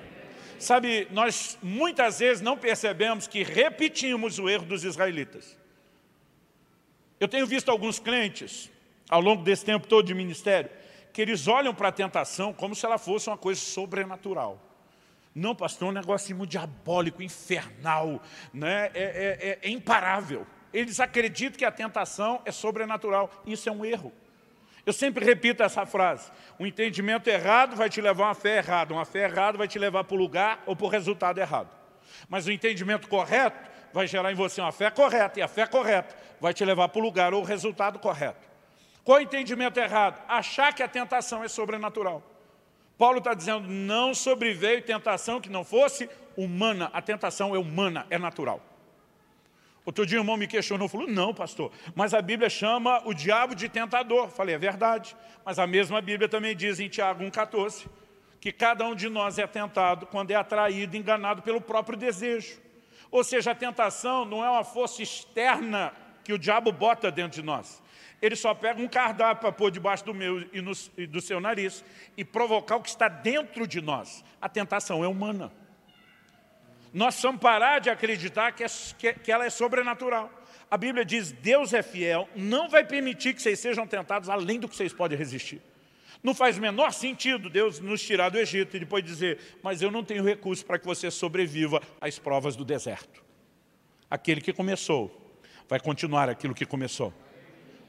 Sabe, 0.57 1.07
nós 1.11 1.57
muitas 1.61 2.19
vezes 2.19 2.41
não 2.41 2.57
percebemos 2.57 3.27
que 3.27 3.43
repetimos 3.43 4.39
o 4.39 4.49
erro 4.49 4.65
dos 4.65 4.83
israelitas. 4.83 5.58
Eu 7.19 7.27
tenho 7.27 7.45
visto 7.45 7.69
alguns 7.69 7.99
crentes, 7.99 8.71
ao 9.09 9.19
longo 9.19 9.43
desse 9.43 9.65
tempo 9.65 9.87
todo 9.87 10.05
de 10.05 10.13
ministério, 10.13 10.69
que 11.11 11.21
eles 11.21 11.47
olham 11.47 11.73
para 11.73 11.89
a 11.89 11.91
tentação 11.91 12.53
como 12.53 12.73
se 12.73 12.85
ela 12.85 12.97
fosse 12.97 13.29
uma 13.29 13.37
coisa 13.37 13.59
sobrenatural. 13.59 14.61
Não, 15.35 15.53
pastor, 15.53 15.89
é 15.89 15.91
um 15.91 15.93
negócio 15.93 16.35
diabólico, 16.45 17.21
infernal, 17.21 18.21
né? 18.53 18.89
É, 18.93 19.03
é, 19.03 19.49
é, 19.49 19.59
é 19.61 19.69
imparável. 19.69 20.45
Eles 20.73 20.99
acreditam 20.99 21.57
que 21.57 21.65
a 21.65 21.71
tentação 21.71 22.41
é 22.45 22.51
sobrenatural. 22.51 23.29
Isso 23.45 23.67
é 23.67 23.71
um 23.71 23.83
erro. 23.83 24.13
Eu 24.85 24.93
sempre 24.93 25.23
repito 25.25 25.61
essa 25.61 25.85
frase. 25.85 26.31
O 26.57 26.65
entendimento 26.65 27.27
errado 27.27 27.75
vai 27.75 27.89
te 27.89 28.01
levar 28.01 28.25
a 28.25 28.27
uma 28.29 28.35
fé 28.35 28.57
errada. 28.57 28.93
Uma 28.93 29.05
fé 29.05 29.25
errada 29.25 29.57
vai 29.57 29.67
te 29.67 29.77
levar 29.77 30.03
para 30.03 30.15
o 30.15 30.17
lugar 30.17 30.63
ou 30.65 30.75
para 30.75 30.85
o 30.85 30.89
resultado 30.89 31.37
errado. 31.39 31.69
Mas 32.27 32.47
o 32.47 32.51
entendimento 32.51 33.07
correto 33.07 33.69
vai 33.93 34.07
gerar 34.07 34.31
em 34.31 34.35
você 34.35 34.61
uma 34.61 34.71
fé 34.71 34.89
correta. 34.89 35.39
E 35.39 35.41
a 35.41 35.47
fé 35.47 35.65
correta 35.67 36.15
vai 36.39 36.53
te 36.53 36.63
levar 36.63 36.89
para 36.89 36.99
o 36.99 37.03
lugar 37.03 37.33
ou 37.33 37.41
o 37.41 37.45
resultado 37.45 37.99
correto. 37.99 38.47
Qual 39.03 39.17
o 39.17 39.21
entendimento 39.21 39.79
errado? 39.79 40.21
Achar 40.27 40.73
que 40.73 40.83
a 40.83 40.87
tentação 40.87 41.43
é 41.43 41.47
sobrenatural. 41.47 42.23
Paulo 42.97 43.19
está 43.19 43.33
dizendo, 43.33 43.67
não 43.67 44.13
sobreveio 44.13 44.81
tentação 44.81 45.39
que 45.39 45.49
não 45.49 45.63
fosse 45.63 46.09
humana. 46.35 46.89
A 46.93 47.01
tentação 47.01 47.55
é 47.55 47.57
humana, 47.57 48.05
é 48.09 48.17
natural. 48.17 48.61
Outro 49.85 50.05
dia 50.05 50.19
um 50.19 50.21
irmão 50.21 50.37
me 50.37 50.45
questionou, 50.45 50.87
falou, 50.87 51.07
não 51.07 51.33
pastor, 51.33 51.71
mas 51.95 52.13
a 52.13 52.21
Bíblia 52.21 52.49
chama 52.49 53.01
o 53.05 53.13
diabo 53.13 53.55
de 53.55 53.67
tentador. 53.67 54.29
Falei, 54.29 54.53
é 54.53 54.57
verdade, 54.57 55.15
mas 55.43 55.57
a 55.57 55.65
mesma 55.65 56.01
Bíblia 56.01 56.29
também 56.29 56.55
diz 56.55 56.79
em 56.79 56.89
Tiago 56.89 57.23
1,14, 57.23 57.87
que 58.39 58.51
cada 58.51 58.85
um 58.85 58.93
de 58.93 59.09
nós 59.09 59.39
é 59.39 59.47
tentado 59.47 60.05
quando 60.05 60.31
é 60.31 60.35
atraído, 60.35 60.95
enganado 60.95 61.41
pelo 61.41 61.59
próprio 61.59 61.97
desejo. 61.97 62.59
Ou 63.09 63.23
seja, 63.23 63.51
a 63.51 63.55
tentação 63.55 64.25
não 64.25 64.45
é 64.45 64.49
uma 64.49 64.63
força 64.63 65.01
externa 65.01 65.91
que 66.29 66.33
o 66.33 66.37
diabo 66.37 66.71
bota 66.71 67.09
dentro 67.09 67.41
de 67.41 67.43
nós. 67.43 67.81
Ele 68.21 68.35
só 68.35 68.53
pega 68.53 68.79
um 68.79 68.87
cardápio 68.87 69.41
para 69.41 69.51
pôr 69.51 69.71
debaixo 69.71 70.05
do 70.05 70.13
meu 70.13 70.47
e, 70.53 70.61
no, 70.61 70.73
e 70.95 71.07
do 71.07 71.19
seu 71.19 71.39
nariz 71.39 71.83
e 72.15 72.23
provocar 72.23 72.75
o 72.75 72.83
que 72.83 72.89
está 72.89 73.07
dentro 73.07 73.65
de 73.65 73.81
nós. 73.81 74.23
A 74.39 74.47
tentação 74.47 75.03
é 75.03 75.07
humana. 75.07 75.51
Nós 76.93 77.15
precisamos 77.15 77.41
parar 77.41 77.79
de 77.79 77.89
acreditar 77.89 78.51
que, 78.51 78.63
é, 78.63 78.67
que, 78.95 79.13
que 79.13 79.31
ela 79.31 79.43
é 79.43 79.49
sobrenatural. 79.49 80.31
A 80.69 80.77
Bíblia 80.77 81.03
diz, 81.03 81.31
Deus 81.31 81.73
é 81.73 81.81
fiel, 81.81 82.29
não 82.35 82.69
vai 82.69 82.83
permitir 82.83 83.33
que 83.33 83.41
vocês 83.41 83.59
sejam 83.59 83.87
tentados 83.87 84.29
além 84.29 84.59
do 84.59 84.69
que 84.69 84.75
vocês 84.75 84.93
podem 84.93 85.17
resistir. 85.17 85.59
Não 86.21 86.35
faz 86.35 86.59
menor 86.59 86.93
sentido 86.93 87.49
Deus 87.49 87.79
nos 87.79 88.03
tirar 88.03 88.29
do 88.29 88.37
Egito 88.37 88.77
e 88.77 88.81
depois 88.81 89.03
dizer, 89.03 89.39
mas 89.63 89.81
eu 89.81 89.89
não 89.89 90.03
tenho 90.03 90.23
recurso 90.23 90.63
para 90.63 90.77
que 90.77 90.85
você 90.85 91.09
sobreviva 91.09 91.81
às 91.99 92.19
provas 92.19 92.55
do 92.55 92.63
deserto. 92.63 93.23
Aquele 94.11 94.41
que 94.41 94.53
começou 94.53 95.25
vai 95.69 95.79
continuar 95.79 96.27
aquilo 96.27 96.55
que 96.55 96.65
começou. 96.65 97.13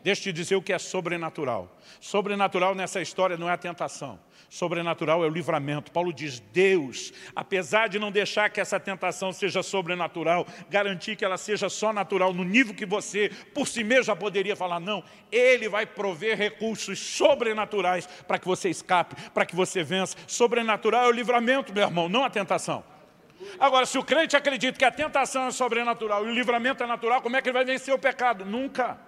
Deixa 0.02 0.20
eu 0.20 0.24
te 0.24 0.32
dizer 0.32 0.56
o 0.56 0.62
que 0.62 0.72
é 0.72 0.78
sobrenatural. 0.78 1.76
Sobrenatural 2.00 2.74
nessa 2.74 3.02
história 3.02 3.36
não 3.36 3.48
é 3.48 3.52
a 3.52 3.58
tentação. 3.58 4.18
Sobrenatural 4.48 5.22
é 5.22 5.26
o 5.26 5.30
livramento. 5.30 5.92
Paulo 5.92 6.12
diz, 6.12 6.40
Deus, 6.40 7.12
apesar 7.36 7.88
de 7.88 7.98
não 7.98 8.10
deixar 8.10 8.48
que 8.50 8.60
essa 8.60 8.80
tentação 8.80 9.32
seja 9.32 9.62
sobrenatural, 9.62 10.46
garantir 10.70 11.16
que 11.16 11.24
ela 11.24 11.36
seja 11.36 11.68
só 11.68 11.92
natural, 11.92 12.32
no 12.32 12.44
nível 12.44 12.74
que 12.74 12.86
você, 12.86 13.30
por 13.54 13.68
si 13.68 13.84
mesmo, 13.84 14.04
já 14.04 14.16
poderia 14.16 14.56
falar, 14.56 14.80
não, 14.80 15.04
Ele 15.30 15.68
vai 15.68 15.84
prover 15.84 16.36
recursos 16.36 16.98
sobrenaturais 16.98 18.06
para 18.26 18.38
que 18.38 18.46
você 18.46 18.70
escape, 18.70 19.14
para 19.30 19.44
que 19.44 19.54
você 19.54 19.82
vença. 19.82 20.16
Sobrenatural 20.26 21.04
é 21.04 21.08
o 21.08 21.12
livramento, 21.12 21.72
meu 21.72 21.84
irmão, 21.84 22.08
não 22.08 22.24
a 22.24 22.30
tentação. 22.30 22.82
Agora, 23.58 23.86
se 23.86 23.98
o 23.98 24.04
crente 24.04 24.36
acredita 24.36 24.78
que 24.78 24.84
a 24.84 24.90
tentação 24.90 25.46
é 25.46 25.50
sobrenatural 25.50 26.26
e 26.26 26.30
o 26.30 26.34
livramento 26.34 26.82
é 26.82 26.86
natural, 26.86 27.22
como 27.22 27.36
é 27.36 27.42
que 27.42 27.48
ele 27.48 27.54
vai 27.54 27.64
vencer 27.64 27.94
o 27.94 27.98
pecado? 27.98 28.44
Nunca. 28.44 28.98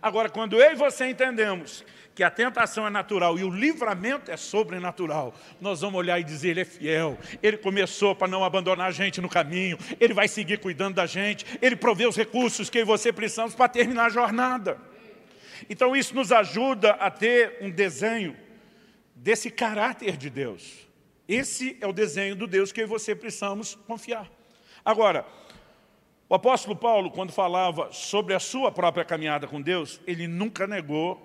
Agora, 0.00 0.28
quando 0.28 0.60
eu 0.60 0.72
e 0.72 0.74
você 0.74 1.06
entendemos 1.06 1.84
que 2.14 2.22
a 2.22 2.30
tentação 2.30 2.86
é 2.86 2.90
natural 2.90 3.38
e 3.38 3.44
o 3.44 3.50
livramento 3.50 4.30
é 4.30 4.36
sobrenatural, 4.36 5.34
nós 5.60 5.80
vamos 5.80 5.98
olhar 5.98 6.18
e 6.18 6.24
dizer, 6.24 6.50
Ele 6.50 6.60
é 6.60 6.64
fiel, 6.64 7.18
Ele 7.42 7.56
começou 7.56 8.14
para 8.14 8.28
não 8.28 8.44
abandonar 8.44 8.88
a 8.88 8.92
gente 8.92 9.20
no 9.20 9.28
caminho, 9.28 9.76
Ele 10.00 10.14
vai 10.14 10.28
seguir 10.28 10.58
cuidando 10.58 10.94
da 10.94 11.06
gente, 11.06 11.44
Ele 11.60 11.74
provê 11.74 12.06
os 12.06 12.16
recursos 12.16 12.70
que 12.70 12.78
eu 12.78 12.82
e 12.82 12.84
você 12.84 13.12
precisamos 13.12 13.54
para 13.54 13.68
terminar 13.68 14.06
a 14.06 14.10
jornada. 14.10 14.78
Então 15.68 15.96
isso 15.96 16.14
nos 16.14 16.30
ajuda 16.30 16.92
a 16.92 17.10
ter 17.10 17.58
um 17.60 17.70
desenho 17.70 18.36
desse 19.14 19.50
caráter 19.50 20.16
de 20.16 20.30
Deus. 20.30 20.84
Esse 21.28 21.76
é 21.80 21.86
o 21.86 21.92
desenho 21.92 22.36
do 22.36 22.46
Deus 22.46 22.70
que 22.70 22.80
eu 22.80 22.84
e 22.84 22.88
você 22.88 23.14
precisamos 23.14 23.74
confiar. 23.74 24.30
Agora, 24.84 25.26
o 26.28 26.34
apóstolo 26.34 26.76
Paulo, 26.76 27.10
quando 27.10 27.32
falava 27.32 27.90
sobre 27.92 28.34
a 28.34 28.40
sua 28.40 28.70
própria 28.70 29.04
caminhada 29.04 29.46
com 29.46 29.60
Deus, 29.60 30.00
ele 30.06 30.26
nunca 30.26 30.66
negou 30.66 31.20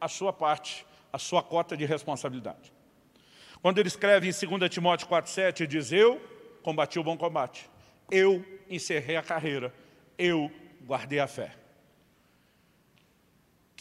a 0.00 0.08
sua 0.08 0.32
parte, 0.32 0.86
a 1.12 1.18
sua 1.18 1.42
cota 1.42 1.76
de 1.76 1.84
responsabilidade. 1.84 2.72
Quando 3.60 3.78
ele 3.78 3.88
escreve 3.88 4.28
em 4.28 4.58
2 4.58 4.70
Timóteo 4.70 5.06
4,7, 5.06 5.60
ele 5.60 5.66
diz, 5.68 5.92
eu 5.92 6.20
combati 6.62 6.98
o 6.98 7.04
bom 7.04 7.16
combate, 7.16 7.68
eu 8.10 8.44
encerrei 8.68 9.16
a 9.16 9.22
carreira, 9.22 9.72
eu 10.18 10.50
guardei 10.84 11.20
a 11.20 11.26
fé. 11.26 11.61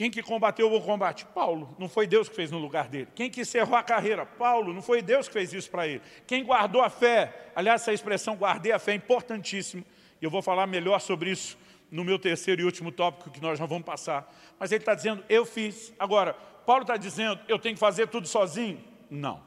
Quem 0.01 0.09
que 0.09 0.23
combateu 0.23 0.65
o 0.65 0.69
bom 0.71 0.81
combate? 0.81 1.27
Paulo, 1.27 1.75
não 1.77 1.87
foi 1.87 2.07
Deus 2.07 2.27
que 2.27 2.35
fez 2.35 2.49
no 2.49 2.57
lugar 2.57 2.87
dele. 2.87 3.07
Quem 3.13 3.29
que 3.29 3.41
encerrou 3.41 3.75
a 3.75 3.83
carreira? 3.83 4.25
Paulo, 4.25 4.73
não 4.73 4.81
foi 4.81 4.99
Deus 4.99 5.27
que 5.27 5.33
fez 5.35 5.53
isso 5.53 5.69
para 5.69 5.87
ele. 5.87 6.01
Quem 6.25 6.43
guardou 6.43 6.81
a 6.81 6.89
fé? 6.89 7.51
Aliás, 7.55 7.83
essa 7.83 7.93
expressão 7.93 8.35
guardei 8.35 8.71
a 8.71 8.79
fé 8.79 8.93
é 8.93 8.95
importantíssima 8.95 9.83
e 10.19 10.25
eu 10.25 10.31
vou 10.31 10.41
falar 10.41 10.65
melhor 10.65 10.99
sobre 10.99 11.29
isso 11.29 11.55
no 11.91 12.03
meu 12.03 12.17
terceiro 12.17 12.63
e 12.63 12.65
último 12.65 12.91
tópico 12.91 13.29
que 13.29 13.39
nós 13.39 13.59
já 13.59 13.67
vamos 13.67 13.85
passar. 13.85 14.27
Mas 14.59 14.71
ele 14.71 14.81
está 14.81 14.95
dizendo, 14.95 15.23
eu 15.29 15.45
fiz. 15.45 15.93
Agora, 15.99 16.33
Paulo 16.65 16.81
está 16.81 16.97
dizendo, 16.97 17.39
eu 17.47 17.59
tenho 17.59 17.75
que 17.75 17.79
fazer 17.79 18.07
tudo 18.07 18.27
sozinho? 18.27 18.83
Não. 19.07 19.39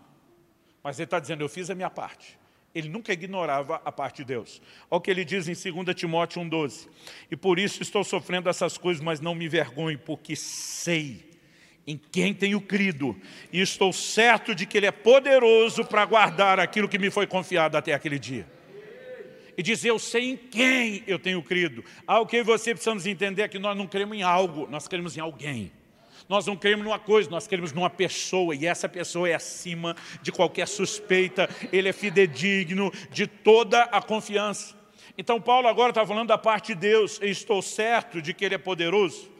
Mas 0.84 1.00
ele 1.00 1.06
está 1.06 1.18
dizendo, 1.18 1.42
eu 1.42 1.48
fiz 1.48 1.68
a 1.68 1.74
minha 1.74 1.90
parte. 1.90 2.38
Ele 2.74 2.88
nunca 2.88 3.12
ignorava 3.12 3.80
a 3.84 3.92
parte 3.92 4.18
de 4.18 4.24
Deus. 4.24 4.60
Olha 4.90 4.98
o 4.98 5.00
que 5.00 5.10
ele 5.10 5.24
diz 5.24 5.46
em 5.48 5.72
2 5.72 5.94
Timóteo 5.94 6.42
1,12. 6.42 6.88
E 7.30 7.37
por 7.37 7.58
isso 7.58 7.82
estou 7.82 8.02
sofrendo 8.02 8.48
essas 8.48 8.76
coisas, 8.76 9.02
mas 9.02 9.20
não 9.20 9.34
me 9.34 9.48
vergonho, 9.48 9.98
porque 9.98 10.34
sei 10.34 11.30
em 11.87 12.00
quem 12.10 12.34
tenho 12.34 12.60
crido. 12.60 13.16
E 13.52 13.60
estou 13.60 13.92
certo 13.92 14.54
de 14.54 14.66
que 14.66 14.78
Ele 14.78 14.87
é 14.87 14.90
poderoso 14.90 15.84
para 15.84 16.04
guardar 16.04 16.58
aquilo 16.58 16.88
que 16.88 16.98
me 16.98 17.10
foi 17.10 17.26
confiado 17.26 17.76
até 17.76 17.92
aquele 17.92 18.18
dia 18.18 18.46
e 19.56 19.62
dizer, 19.62 19.90
eu 19.90 19.98
sei 19.98 20.30
em 20.30 20.37
quem 20.37 21.02
eu 21.06 21.18
tenho 21.18 21.42
crido. 21.42 21.84
Algo 22.06 22.28
que 22.28 22.42
você 22.42 22.72
precisamos 22.72 23.06
entender 23.06 23.42
é 23.42 23.48
que 23.48 23.58
nós 23.58 23.76
não 23.76 23.87
cremos 23.87 24.16
em 24.16 24.22
algo, 24.22 24.66
nós 24.68 24.88
cremos 24.88 25.16
em 25.16 25.20
alguém. 25.20 25.70
Nós 26.28 26.46
não 26.46 26.56
cremos 26.56 26.84
numa 26.84 26.98
coisa, 26.98 27.28
nós 27.28 27.46
cremos 27.46 27.72
numa 27.72 27.90
pessoa, 27.90 28.54
e 28.54 28.66
essa 28.66 28.88
pessoa 28.88 29.28
é 29.28 29.34
acima 29.34 29.94
de 30.22 30.32
qualquer 30.32 30.66
suspeita, 30.66 31.48
ele 31.72 31.88
é 31.88 31.92
fidedigno 31.92 32.90
de 33.10 33.26
toda 33.26 33.82
a 33.82 34.00
confiança. 34.00 34.74
Então 35.18 35.40
Paulo 35.40 35.68
agora 35.68 35.90
está 35.90 36.06
falando 36.06 36.28
da 36.28 36.38
parte 36.38 36.74
de 36.74 36.80
Deus, 36.80 37.20
e 37.22 37.26
estou 37.26 37.60
certo 37.60 38.22
de 38.22 38.32
que 38.32 38.44
ele 38.44 38.54
é 38.54 38.58
poderoso 38.58 39.34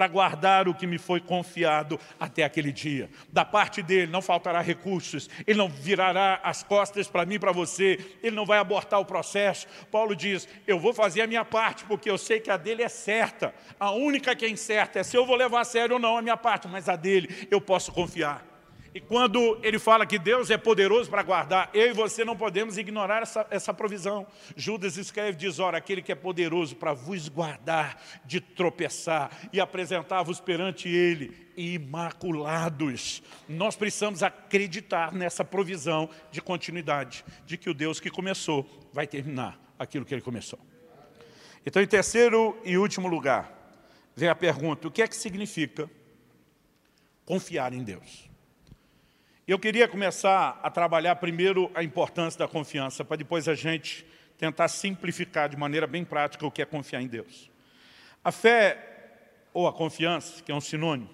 para 0.00 0.08
guardar 0.08 0.66
o 0.66 0.72
que 0.72 0.86
me 0.86 0.96
foi 0.96 1.20
confiado 1.20 2.00
até 2.18 2.42
aquele 2.42 2.72
dia. 2.72 3.10
Da 3.30 3.44
parte 3.44 3.82
dele 3.82 4.10
não 4.10 4.22
faltará 4.22 4.62
recursos, 4.62 5.28
ele 5.46 5.58
não 5.58 5.68
virará 5.68 6.40
as 6.42 6.62
costas 6.62 7.06
para 7.06 7.26
mim 7.26 7.34
e 7.34 7.38
para 7.38 7.52
você, 7.52 7.98
ele 8.22 8.34
não 8.34 8.46
vai 8.46 8.58
abortar 8.58 8.98
o 8.98 9.04
processo. 9.04 9.66
Paulo 9.90 10.16
diz, 10.16 10.48
eu 10.66 10.80
vou 10.80 10.94
fazer 10.94 11.20
a 11.20 11.26
minha 11.26 11.44
parte, 11.44 11.84
porque 11.84 12.08
eu 12.08 12.16
sei 12.16 12.40
que 12.40 12.50
a 12.50 12.56
dele 12.56 12.82
é 12.82 12.88
certa. 12.88 13.54
A 13.78 13.90
única 13.90 14.34
que 14.34 14.46
é 14.46 14.48
incerta 14.48 15.00
é 15.00 15.02
se 15.02 15.18
eu 15.18 15.26
vou 15.26 15.36
levar 15.36 15.60
a 15.60 15.64
sério 15.64 15.96
ou 15.96 16.00
não 16.00 16.16
a 16.16 16.22
minha 16.22 16.36
parte, 16.38 16.66
mas 16.66 16.88
a 16.88 16.96
dele 16.96 17.46
eu 17.50 17.60
posso 17.60 17.92
confiar. 17.92 18.49
E 18.92 19.00
quando 19.00 19.58
ele 19.62 19.78
fala 19.78 20.04
que 20.04 20.18
Deus 20.18 20.50
é 20.50 20.56
poderoso 20.56 21.08
para 21.08 21.22
guardar, 21.22 21.70
eu 21.72 21.90
e 21.90 21.92
você 21.92 22.24
não 22.24 22.36
podemos 22.36 22.76
ignorar 22.76 23.22
essa, 23.22 23.46
essa 23.48 23.72
provisão. 23.72 24.26
Judas 24.56 24.96
escreve, 24.96 25.38
diz, 25.38 25.60
ora, 25.60 25.78
aquele 25.78 26.02
que 26.02 26.10
é 26.10 26.14
poderoso 26.16 26.74
para 26.74 26.92
vos 26.92 27.28
guardar 27.28 28.02
de 28.24 28.40
tropeçar 28.40 29.30
e 29.52 29.60
apresentar-vos 29.60 30.40
perante 30.40 30.88
ele 30.88 31.52
imaculados. 31.56 33.22
Nós 33.48 33.76
precisamos 33.76 34.24
acreditar 34.24 35.12
nessa 35.12 35.44
provisão 35.44 36.10
de 36.32 36.42
continuidade, 36.42 37.24
de 37.46 37.56
que 37.56 37.70
o 37.70 37.74
Deus 37.74 38.00
que 38.00 38.10
começou 38.10 38.68
vai 38.92 39.06
terminar 39.06 39.60
aquilo 39.78 40.04
que 40.04 40.12
ele 40.12 40.22
começou. 40.22 40.58
Então, 41.64 41.80
em 41.80 41.86
terceiro 41.86 42.58
e 42.64 42.76
último 42.76 43.06
lugar, 43.06 43.52
vem 44.16 44.28
a 44.28 44.34
pergunta, 44.34 44.88
o 44.88 44.90
que 44.90 45.02
é 45.02 45.06
que 45.06 45.14
significa 45.14 45.88
confiar 47.24 47.72
em 47.72 47.84
Deus. 47.84 48.29
Eu 49.50 49.58
queria 49.58 49.88
começar 49.88 50.60
a 50.62 50.70
trabalhar 50.70 51.16
primeiro 51.16 51.72
a 51.74 51.82
importância 51.82 52.38
da 52.38 52.46
confiança, 52.46 53.04
para 53.04 53.16
depois 53.16 53.48
a 53.48 53.54
gente 53.56 54.06
tentar 54.38 54.68
simplificar 54.68 55.48
de 55.48 55.56
maneira 55.56 55.88
bem 55.88 56.04
prática 56.04 56.46
o 56.46 56.52
que 56.52 56.62
é 56.62 56.64
confiar 56.64 57.02
em 57.02 57.08
Deus. 57.08 57.50
A 58.22 58.30
fé, 58.30 58.78
ou 59.52 59.66
a 59.66 59.72
confiança, 59.72 60.40
que 60.40 60.52
é 60.52 60.54
um 60.54 60.60
sinônimo, 60.60 61.10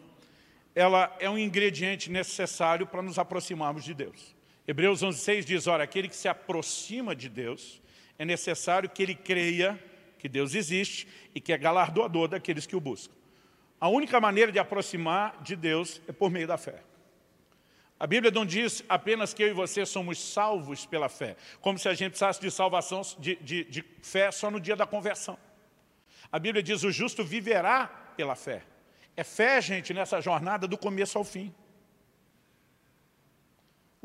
ela 0.75 1.17
é 1.19 1.31
um 1.31 1.39
ingrediente 1.39 2.11
necessário 2.11 2.87
para 2.87 3.01
nos 3.01 3.19
aproximarmos 3.19 3.83
de 3.83 3.95
Deus. 3.95 4.37
Hebreus 4.69 5.03
11,6 5.03 5.43
diz, 5.43 5.67
ora, 5.67 5.85
aquele 5.85 6.07
que 6.07 6.15
se 6.15 6.29
aproxima 6.29 7.17
de 7.17 7.31
Deus, 7.31 7.81
é 8.19 8.25
necessário 8.27 8.91
que 8.91 9.03
ele 9.03 9.15
creia 9.15 9.83
que 10.19 10.29
Deus 10.29 10.55
existe 10.55 11.09
e 11.35 11.41
que 11.41 11.55
é 11.55 11.57
galardoador 11.57 12.29
daqueles 12.29 12.67
que 12.67 12.77
o 12.77 12.81
buscam. 12.81 13.15
A 13.81 13.89
única 13.89 14.21
maneira 14.21 14.53
de 14.53 14.59
aproximar 14.59 15.43
de 15.43 15.57
Deus 15.57 16.03
é 16.07 16.13
por 16.13 16.31
meio 16.31 16.47
da 16.47 16.59
fé. 16.59 16.83
A 17.99 18.07
Bíblia 18.07 18.31
não 18.31 18.45
diz 18.45 18.85
apenas 18.89 19.33
que 19.33 19.43
eu 19.43 19.49
e 19.49 19.53
você 19.53 19.87
somos 19.87 20.19
salvos 20.19 20.85
pela 20.85 21.09
fé, 21.09 21.37
como 21.61 21.79
se 21.79 21.89
a 21.89 21.95
gente 21.95 22.11
precisasse 22.11 22.41
de 22.41 22.51
salvação, 22.51 23.01
de, 23.19 23.37
de, 23.37 23.65
de 23.65 23.85
fé 24.03 24.31
só 24.31 24.51
no 24.51 24.61
dia 24.61 24.77
da 24.77 24.87
conversão. 24.87 25.39
A 26.31 26.39
Bíblia 26.39 26.63
diz, 26.63 26.83
o 26.83 26.91
justo 26.91 27.25
viverá 27.25 27.87
pela 28.17 28.35
fé. 28.35 28.63
É 29.17 29.25
fé, 29.25 29.63
gente, 29.63 29.95
nessa 29.95 30.21
jornada 30.21 30.69
do 30.69 30.77
começo 30.77 31.17
ao 31.17 31.25
fim. 31.25 31.55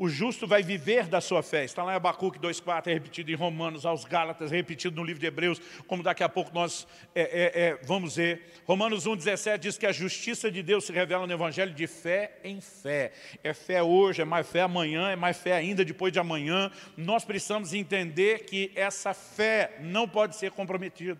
O 0.02 0.08
justo 0.08 0.48
vai 0.48 0.64
viver 0.64 1.06
da 1.06 1.20
sua 1.20 1.44
fé. 1.44 1.62
Está 1.62 1.84
lá 1.84 1.92
em 1.92 1.94
Abacuque 1.94 2.36
2,4, 2.36 2.88
é 2.88 2.92
repetido 2.92 3.30
em 3.30 3.36
Romanos, 3.36 3.86
aos 3.86 4.04
Gálatas, 4.04 4.50
é 4.50 4.56
repetido 4.56 4.96
no 4.96 5.04
livro 5.04 5.20
de 5.20 5.28
Hebreus, 5.28 5.60
como 5.86 6.02
daqui 6.02 6.24
a 6.24 6.28
pouco 6.28 6.52
nós 6.52 6.88
é, 7.14 7.22
é, 7.22 7.66
é, 7.68 7.78
vamos 7.84 8.16
ver. 8.16 8.50
Romanos 8.64 9.06
1,17 9.06 9.58
diz 9.58 9.78
que 9.78 9.86
a 9.86 9.92
justiça 9.92 10.50
de 10.50 10.60
Deus 10.60 10.86
se 10.86 10.92
revela 10.92 11.24
no 11.24 11.32
Evangelho 11.32 11.72
de 11.72 11.86
fé 11.86 12.32
em 12.42 12.60
fé. 12.60 13.12
É 13.44 13.54
fé 13.54 13.80
hoje, 13.80 14.22
é 14.22 14.24
mais 14.24 14.44
fé 14.44 14.62
amanhã, 14.62 15.08
é 15.08 15.14
mais 15.14 15.36
fé 15.36 15.52
ainda 15.52 15.84
depois 15.84 16.12
de 16.12 16.18
amanhã. 16.18 16.72
Nós 16.96 17.24
precisamos 17.24 17.72
entender 17.72 18.40
que 18.40 18.72
essa 18.74 19.14
fé 19.14 19.76
não 19.78 20.08
pode 20.08 20.34
ser 20.34 20.50
comprometida. 20.50 21.16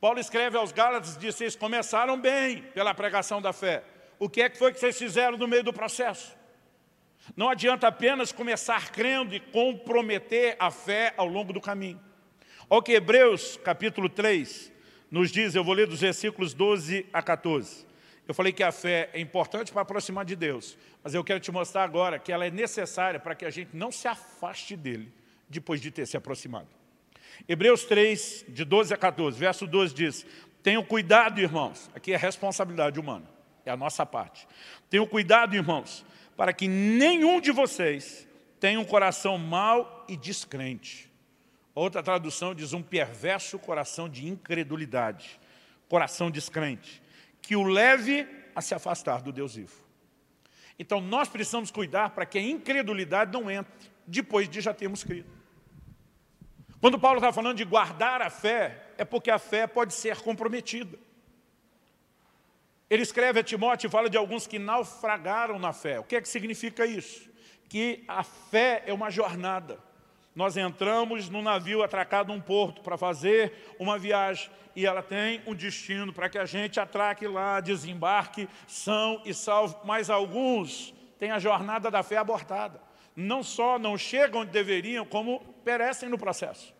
Paulo 0.00 0.18
escreve 0.18 0.56
aos 0.56 0.72
Gálatas 0.72 1.18
diz, 1.18 1.34
vocês 1.34 1.54
começaram 1.54 2.18
bem 2.18 2.62
pela 2.72 2.94
pregação 2.94 3.42
da 3.42 3.52
fé. 3.52 3.84
O 4.18 4.26
que 4.26 4.40
é 4.40 4.48
que 4.48 4.56
foi 4.56 4.72
que 4.72 4.80
vocês 4.80 4.96
fizeram 4.96 5.36
no 5.36 5.46
meio 5.46 5.62
do 5.62 5.70
processo? 5.74 6.39
Não 7.36 7.48
adianta 7.48 7.86
apenas 7.86 8.32
começar 8.32 8.90
crendo 8.90 9.34
e 9.34 9.40
comprometer 9.40 10.56
a 10.58 10.70
fé 10.70 11.14
ao 11.16 11.26
longo 11.26 11.52
do 11.52 11.60
caminho. 11.60 12.00
Olha 12.68 12.78
o 12.78 12.82
que 12.82 12.92
Hebreus, 12.92 13.58
capítulo 13.62 14.08
3, 14.08 14.72
nos 15.10 15.30
diz, 15.30 15.54
eu 15.54 15.64
vou 15.64 15.74
ler 15.74 15.86
dos 15.86 16.00
versículos 16.00 16.54
12 16.54 17.06
a 17.12 17.22
14. 17.22 17.86
Eu 18.28 18.34
falei 18.34 18.52
que 18.52 18.62
a 18.62 18.70
fé 18.70 19.10
é 19.12 19.20
importante 19.20 19.72
para 19.72 19.82
aproximar 19.82 20.24
de 20.24 20.36
Deus, 20.36 20.78
mas 21.02 21.14
eu 21.14 21.24
quero 21.24 21.40
te 21.40 21.50
mostrar 21.50 21.82
agora 21.82 22.18
que 22.18 22.30
ela 22.30 22.46
é 22.46 22.50
necessária 22.50 23.18
para 23.18 23.34
que 23.34 23.44
a 23.44 23.50
gente 23.50 23.76
não 23.76 23.90
se 23.90 24.06
afaste 24.06 24.76
dele 24.76 25.12
depois 25.48 25.80
de 25.80 25.90
ter 25.90 26.06
se 26.06 26.16
aproximado. 26.16 26.68
Hebreus 27.48 27.84
3, 27.84 28.44
de 28.48 28.64
12 28.64 28.94
a 28.94 28.96
14, 28.96 29.36
verso 29.36 29.66
12 29.66 29.94
diz, 29.94 30.26
Tenham 30.62 30.84
cuidado, 30.84 31.40
irmãos, 31.40 31.90
aqui 31.94 32.12
é 32.12 32.16
responsabilidade 32.16 33.00
humana, 33.00 33.24
é 33.64 33.70
a 33.70 33.76
nossa 33.76 34.06
parte. 34.06 34.46
Tenham 34.88 35.06
cuidado, 35.06 35.56
irmãos, 35.56 36.04
para 36.40 36.54
que 36.54 36.66
nenhum 36.66 37.38
de 37.38 37.52
vocês 37.52 38.26
tenha 38.58 38.80
um 38.80 38.84
coração 38.84 39.36
mau 39.36 40.06
e 40.08 40.16
descrente. 40.16 41.12
Outra 41.74 42.02
tradução 42.02 42.54
diz 42.54 42.72
um 42.72 42.82
perverso 42.82 43.58
coração 43.58 44.08
de 44.08 44.26
incredulidade, 44.26 45.38
coração 45.86 46.30
descrente, 46.30 47.02
que 47.42 47.54
o 47.54 47.62
leve 47.62 48.26
a 48.54 48.62
se 48.62 48.74
afastar 48.74 49.20
do 49.20 49.30
Deus 49.30 49.56
vivo. 49.56 49.84
Então 50.78 50.98
nós 50.98 51.28
precisamos 51.28 51.70
cuidar 51.70 52.08
para 52.08 52.24
que 52.24 52.38
a 52.38 52.42
incredulidade 52.42 53.30
não 53.30 53.50
entre, 53.50 53.90
depois 54.06 54.48
de 54.48 54.62
já 54.62 54.72
termos 54.72 55.04
crido. 55.04 55.30
Quando 56.80 56.98
Paulo 56.98 57.18
está 57.18 57.34
falando 57.34 57.58
de 57.58 57.66
guardar 57.66 58.22
a 58.22 58.30
fé, 58.30 58.92
é 58.96 59.04
porque 59.04 59.30
a 59.30 59.38
fé 59.38 59.66
pode 59.66 59.92
ser 59.92 60.16
comprometida. 60.22 60.98
Ele 62.90 63.04
escreve 63.04 63.38
a 63.38 63.44
Timóteo 63.44 63.86
e 63.86 63.90
fala 63.90 64.10
de 64.10 64.18
alguns 64.18 64.48
que 64.48 64.58
naufragaram 64.58 65.60
na 65.60 65.72
fé. 65.72 66.00
O 66.00 66.04
que 66.04 66.16
é 66.16 66.20
que 66.20 66.28
significa 66.28 66.84
isso? 66.84 67.30
Que 67.68 68.02
a 68.08 68.24
fé 68.24 68.82
é 68.84 68.92
uma 68.92 69.10
jornada. 69.12 69.78
Nós 70.34 70.56
entramos 70.56 71.28
num 71.28 71.40
navio 71.40 71.84
atracado 71.84 72.32
num 72.32 72.40
porto 72.40 72.80
para 72.82 72.98
fazer 72.98 73.74
uma 73.78 73.96
viagem 73.96 74.50
e 74.74 74.86
ela 74.86 75.02
tem 75.02 75.40
um 75.46 75.54
destino 75.54 76.12
para 76.12 76.28
que 76.28 76.38
a 76.38 76.44
gente 76.44 76.80
atraque 76.80 77.28
lá, 77.28 77.60
desembarque, 77.60 78.48
são 78.66 79.22
e 79.24 79.32
salve. 79.32 79.76
Mas 79.84 80.10
alguns 80.10 80.92
têm 81.16 81.30
a 81.30 81.38
jornada 81.38 81.92
da 81.92 82.02
fé 82.02 82.16
abortada. 82.16 82.80
Não 83.14 83.42
só 83.42 83.78
não 83.78 83.96
chegam 83.96 84.40
onde 84.40 84.50
deveriam, 84.50 85.04
como 85.04 85.40
perecem 85.64 86.08
no 86.08 86.18
processo. 86.18 86.74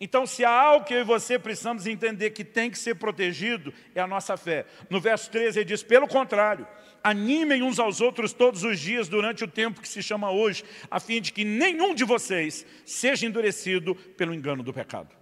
Então, 0.00 0.26
se 0.26 0.44
há 0.44 0.50
algo 0.50 0.86
que 0.86 0.94
eu 0.94 1.00
e 1.00 1.04
você 1.04 1.38
precisamos 1.38 1.86
entender 1.86 2.30
que 2.30 2.44
tem 2.44 2.70
que 2.70 2.78
ser 2.78 2.94
protegido, 2.96 3.72
é 3.94 4.00
a 4.00 4.06
nossa 4.06 4.36
fé. 4.36 4.66
No 4.90 5.00
verso 5.00 5.30
13 5.30 5.60
ele 5.60 5.64
diz, 5.64 5.82
pelo 5.82 6.08
contrário, 6.08 6.66
animem 7.02 7.62
uns 7.62 7.78
aos 7.78 8.00
outros 8.00 8.32
todos 8.32 8.64
os 8.64 8.80
dias 8.80 9.08
durante 9.08 9.44
o 9.44 9.48
tempo 9.48 9.80
que 9.80 9.88
se 9.88 10.02
chama 10.02 10.30
hoje, 10.30 10.64
a 10.90 10.98
fim 10.98 11.20
de 11.20 11.32
que 11.32 11.44
nenhum 11.44 11.94
de 11.94 12.04
vocês 12.04 12.66
seja 12.84 13.26
endurecido 13.26 13.94
pelo 13.94 14.34
engano 14.34 14.62
do 14.62 14.72
pecado. 14.72 15.14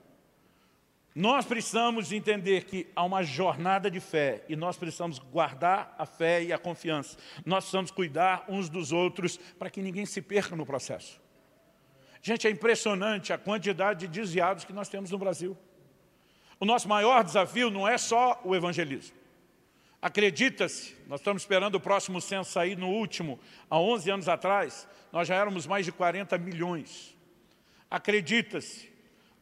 Nós 1.15 1.45
precisamos 1.45 2.11
entender 2.11 2.65
que 2.65 2.87
há 2.97 3.05
uma 3.05 3.23
jornada 3.23 3.91
de 3.91 4.01
fé 4.01 4.45
e 4.49 4.57
nós 4.57 4.79
precisamos 4.79 5.19
guardar 5.19 5.95
a 5.99 6.07
fé 6.07 6.43
e 6.43 6.53
a 6.55 6.59
confiança. 6.59 7.19
Nós 7.45 7.65
precisamos 7.65 7.91
cuidar 7.91 8.47
uns 8.49 8.71
dos 8.71 8.93
outros 8.93 9.37
para 9.37 9.69
que 9.69 9.83
ninguém 9.83 10.07
se 10.07 10.23
perca 10.23 10.57
no 10.57 10.65
processo. 10.65 11.22
Gente, 12.23 12.47
é 12.47 12.51
impressionante 12.51 13.33
a 13.33 13.39
quantidade 13.39 14.07
de 14.07 14.21
desviados 14.21 14.65
que 14.65 14.73
nós 14.73 14.89
temos 14.89 15.11
no 15.11 15.19
Brasil. 15.19 15.59
O 16.61 16.65
nosso 16.65 16.89
maior 16.89 17.25
desafio 17.25 17.69
não 17.69 17.87
é 17.87 17.99
só 17.99 18.41
o 18.45 18.55
evangelismo. 18.55 19.17
Acredita-se, 20.01 20.97
nós 21.09 21.19
estamos 21.19 21.43
esperando 21.43 21.75
o 21.75 21.81
próximo 21.81 22.21
censo 22.21 22.53
sair 22.53 22.77
no 22.77 22.89
último, 22.89 23.41
há 23.69 23.79
11 23.79 24.11
anos 24.11 24.29
atrás, 24.29 24.89
nós 25.13 25.27
já 25.27 25.35
éramos 25.35 25.67
mais 25.67 25.85
de 25.85 25.91
40 25.91 26.39
milhões. 26.39 27.17
Acredita-se, 27.91 28.89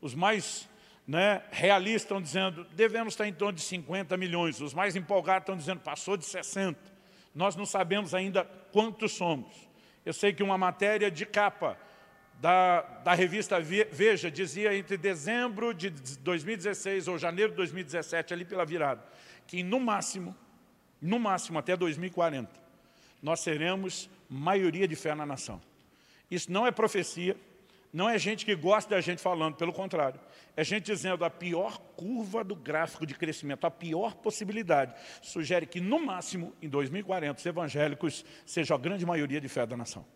os 0.00 0.14
mais 0.14 0.66
né, 1.06 1.42
realistas 1.50 2.02
estão 2.02 2.20
dizendo, 2.20 2.64
devemos 2.72 3.12
estar 3.12 3.26
em 3.26 3.32
torno 3.32 3.54
de 3.54 3.62
50 3.62 4.16
milhões, 4.16 4.60
os 4.60 4.72
mais 4.72 4.96
empolgados 4.96 5.42
estão 5.42 5.56
dizendo, 5.56 5.80
passou 5.80 6.16
de 6.16 6.24
60. 6.24 6.78
Nós 7.34 7.56
não 7.56 7.66
sabemos 7.66 8.14
ainda 8.14 8.44
quantos 8.72 9.12
somos. 9.12 9.68
Eu 10.04 10.14
sei 10.14 10.32
que 10.32 10.42
uma 10.42 10.56
matéria 10.56 11.10
de 11.10 11.26
capa 11.26 11.78
da, 12.40 12.80
da 13.04 13.12
revista 13.12 13.60
Veja 13.60 14.30
dizia 14.30 14.74
entre 14.74 14.96
dezembro 14.96 15.74
de 15.74 15.90
2016 15.90 17.06
ou 17.06 17.18
janeiro 17.18 17.50
de 17.50 17.56
2017, 17.58 18.32
ali 18.32 18.44
pela 18.44 18.64
virada, 18.64 19.04
que 19.46 19.62
no 19.62 19.78
máximo, 19.78 20.34
no 21.00 21.18
máximo 21.20 21.58
até 21.58 21.76
2040, 21.76 22.50
nós 23.22 23.40
seremos 23.40 24.08
maioria 24.28 24.88
de 24.88 24.96
fé 24.96 25.14
na 25.14 25.26
nação. 25.26 25.60
Isso 26.30 26.50
não 26.50 26.66
é 26.66 26.70
profecia, 26.70 27.36
não 27.92 28.08
é 28.08 28.18
gente 28.18 28.46
que 28.46 28.54
gosta 28.54 28.94
da 28.94 29.00
gente 29.02 29.20
falando, 29.20 29.56
pelo 29.56 29.72
contrário. 29.72 30.18
É 30.56 30.64
gente 30.64 30.86
dizendo 30.86 31.24
a 31.24 31.30
pior 31.30 31.78
curva 31.94 32.42
do 32.42 32.54
gráfico 32.54 33.04
de 33.04 33.14
crescimento, 33.14 33.66
a 33.66 33.70
pior 33.70 34.14
possibilidade, 34.14 34.94
sugere 35.20 35.66
que 35.66 35.80
no 35.80 35.98
máximo, 35.98 36.54
em 36.62 36.68
2040, 36.68 37.38
os 37.38 37.46
evangélicos 37.46 38.24
sejam 38.46 38.76
a 38.76 38.80
grande 38.80 39.04
maioria 39.04 39.40
de 39.40 39.48
fé 39.48 39.66
da 39.66 39.76
nação. 39.76 40.06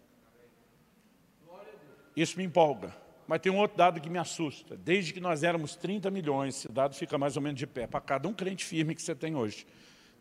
Isso 2.16 2.36
me 2.38 2.44
empolga. 2.44 2.94
Mas 3.26 3.40
tem 3.40 3.50
um 3.50 3.56
outro 3.56 3.76
dado 3.76 4.00
que 4.00 4.10
me 4.10 4.18
assusta. 4.18 4.76
Desde 4.76 5.12
que 5.12 5.20
nós 5.20 5.42
éramos 5.42 5.76
30 5.76 6.10
milhões, 6.10 6.56
esse 6.56 6.68
dado 6.70 6.94
fica 6.94 7.16
mais 7.16 7.36
ou 7.36 7.42
menos 7.42 7.58
de 7.58 7.66
pé. 7.66 7.86
Para 7.86 8.00
cada 8.00 8.28
um 8.28 8.34
crente 8.34 8.64
firme 8.64 8.94
que 8.94 9.02
você 9.02 9.14
tem 9.14 9.34
hoje, 9.34 9.66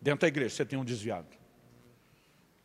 dentro 0.02 0.22
da 0.22 0.28
igreja, 0.28 0.56
você 0.56 0.66
tem 0.66 0.80
um 0.80 0.86
desviado. 0.86 1.28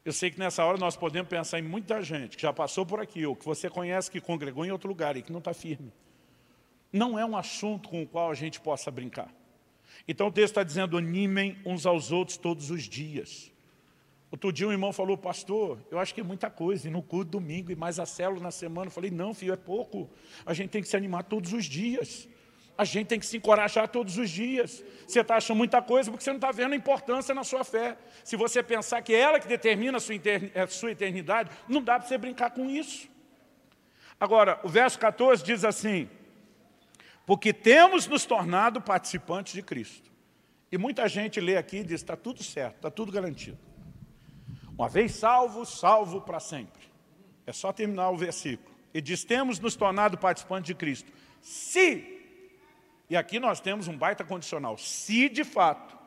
Eu 0.05 0.13
sei 0.13 0.31
que 0.31 0.39
nessa 0.39 0.65
hora 0.65 0.79
nós 0.79 0.97
podemos 0.97 1.29
pensar 1.29 1.59
em 1.59 1.63
muita 1.63 2.03
gente 2.03 2.37
que 2.37 2.43
já 2.43 2.53
passou 2.53 2.87
por 2.87 3.01
aqui, 3.01 3.27
ou 3.27 3.37
que 3.37 3.45
você 3.45 3.69
conhece 3.69 4.11
que 4.11 4.21
congregou 4.21 4.65
em 4.65 4.71
outro 4.71 4.89
lugar 4.89 5.17
e 5.17 5.23
que 5.23 5.33
não 5.33 5.41
está 5.41 5.53
firme. 5.53 5.93
Não 6.93 7.19
é 7.19 7.27
um 7.27 7.37
assunto 7.37 7.89
com 7.89 8.03
o 8.03 8.07
qual 8.07 8.31
a 8.31 8.35
gente 8.35 8.61
possa 8.61 8.91
brincar. 8.91 9.29
Então 10.07 10.29
o 10.29 10.33
texto 10.33 10.53
está 10.53 10.63
dizendo, 10.63 10.97
animem 10.97 11.59
uns 11.67 11.85
aos 11.85 12.13
outros 12.13 12.39
todos 12.39 12.71
os 12.71 12.85
dias. 12.85 13.53
Outro 14.31 14.53
dia 14.53 14.69
um 14.69 14.73
irmão 14.73 14.93
falou, 14.93 15.17
pastor, 15.17 15.79
eu 15.91 15.99
acho 15.99 16.15
que 16.15 16.21
é 16.21 16.25
muita 16.25 16.51
coisa, 16.51 16.87
e 16.87 16.91
no 16.91 17.03
culto 17.03 17.31
domingo, 17.31 17.73
e 17.73 17.77
mais 17.77 17.99
a 17.99 18.05
célula 18.05 18.43
na 18.43 18.51
semana. 18.51 18.89
Eu 18.89 18.91
falei, 18.91 19.11
não, 19.11 19.33
filho, 19.33 19.55
é 19.55 19.57
pouco. 19.57 20.11
A 20.45 20.53
gente 20.53 20.71
tem 20.71 20.83
que 20.83 20.89
se 20.89 20.97
animar 20.97 21.25
todos 21.25 21.53
os 21.53 21.65
dias. 21.65 22.29
A 22.77 22.85
gente 22.85 23.09
tem 23.09 23.19
que 23.19 23.27
se 23.27 23.39
encorajar 23.39 23.89
todos 23.89 24.19
os 24.19 24.31
dias. 24.31 24.85
Você 25.07 25.21
está 25.21 25.37
achando 25.37 25.57
muita 25.57 25.83
coisa 25.83 26.11
porque 26.11 26.23
você 26.23 26.31
não 26.31 26.37
está 26.37 26.53
vendo 26.53 26.75
a 26.75 26.77
importância 26.77 27.35
na 27.35 27.43
sua 27.43 27.65
fé. 27.65 27.97
Se 28.23 28.37
você 28.37 28.63
pensar 28.63 29.03
que 29.03 29.15
é 29.15 29.19
ela 29.19 29.41
que 29.41 29.49
determina 29.49 29.97
a 29.99 30.67
sua, 30.69 30.91
eternidade, 30.93 31.51
não 31.67 31.83
dá 31.83 31.99
para 31.99 32.07
você 32.07 32.17
brincar 32.19 32.51
com 32.51 32.71
isso. 32.71 33.09
Agora, 34.21 34.61
o 34.63 34.69
verso 34.69 34.99
14 34.99 35.43
diz 35.43 35.65
assim, 35.65 36.09
porque 37.27 37.53
temos 37.53 38.07
nos 38.07 38.25
tornado 38.25 38.81
participantes 38.81 39.55
de 39.55 39.63
Cristo. 39.63 40.11
E 40.71 40.79
muita 40.79 41.09
gente 41.09 41.41
lê 41.41 41.57
aqui 41.57 41.79
e 41.79 41.85
diz, 41.85 41.95
está 41.95 42.17
tudo 42.17 42.45
certo, 42.45 42.77
está 42.77 42.91
tudo 42.91 43.11
garantido. 43.11 43.68
Uma 44.79 44.89
vez 44.89 45.13
salvo, 45.17 45.67
salvo 45.67 46.21
para 46.21 46.39
sempre. 46.39 46.81
É 47.45 47.53
só 47.53 47.73
terminar 47.73 48.11
o 48.11 48.17
versículo. 48.17 48.71
E 48.95 49.01
diz, 49.01 49.25
temos 49.25 49.59
nos 49.59 49.75
tornado 49.75 50.17
participantes 50.17 50.69
de 50.69 50.75
Cristo. 50.75 51.13
Se, 51.43 52.23
e 53.11 53.17
aqui 53.17 53.41
nós 53.41 53.59
temos 53.59 53.89
um 53.89 53.99
baita 53.99 54.23
condicional, 54.23 54.79
se 54.79 55.29
de 55.29 55.43
fato 55.43 55.99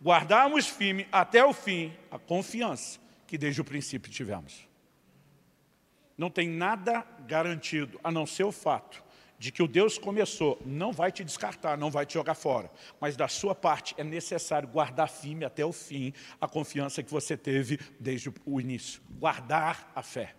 guardarmos 0.00 0.68
firme 0.68 1.08
até 1.10 1.44
o 1.44 1.52
fim 1.52 1.92
a 2.08 2.18
confiança 2.18 3.00
que 3.26 3.36
desde 3.36 3.60
o 3.60 3.64
princípio 3.64 4.10
tivemos. 4.12 4.68
Não 6.16 6.30
tem 6.30 6.48
nada 6.48 7.04
garantido, 7.26 7.98
a 8.04 8.10
não 8.12 8.24
ser 8.24 8.44
o 8.44 8.52
fato 8.52 9.02
de 9.38 9.52
que 9.52 9.62
o 9.62 9.68
Deus 9.68 9.98
começou, 9.98 10.60
não 10.64 10.92
vai 10.92 11.12
te 11.12 11.22
descartar, 11.22 11.76
não 11.76 11.90
vai 11.90 12.06
te 12.06 12.14
jogar 12.14 12.34
fora. 12.34 12.70
Mas 13.00 13.16
da 13.16 13.28
sua 13.28 13.54
parte 13.54 13.94
é 13.98 14.04
necessário 14.04 14.68
guardar 14.68 15.08
firme 15.08 15.44
até 15.44 15.64
o 15.64 15.72
fim 15.72 16.12
a 16.40 16.48
confiança 16.48 17.02
que 17.02 17.10
você 17.10 17.36
teve 17.36 17.78
desde 18.00 18.32
o 18.44 18.60
início. 18.60 19.00
Guardar 19.18 19.92
a 19.94 20.02
fé. 20.02 20.34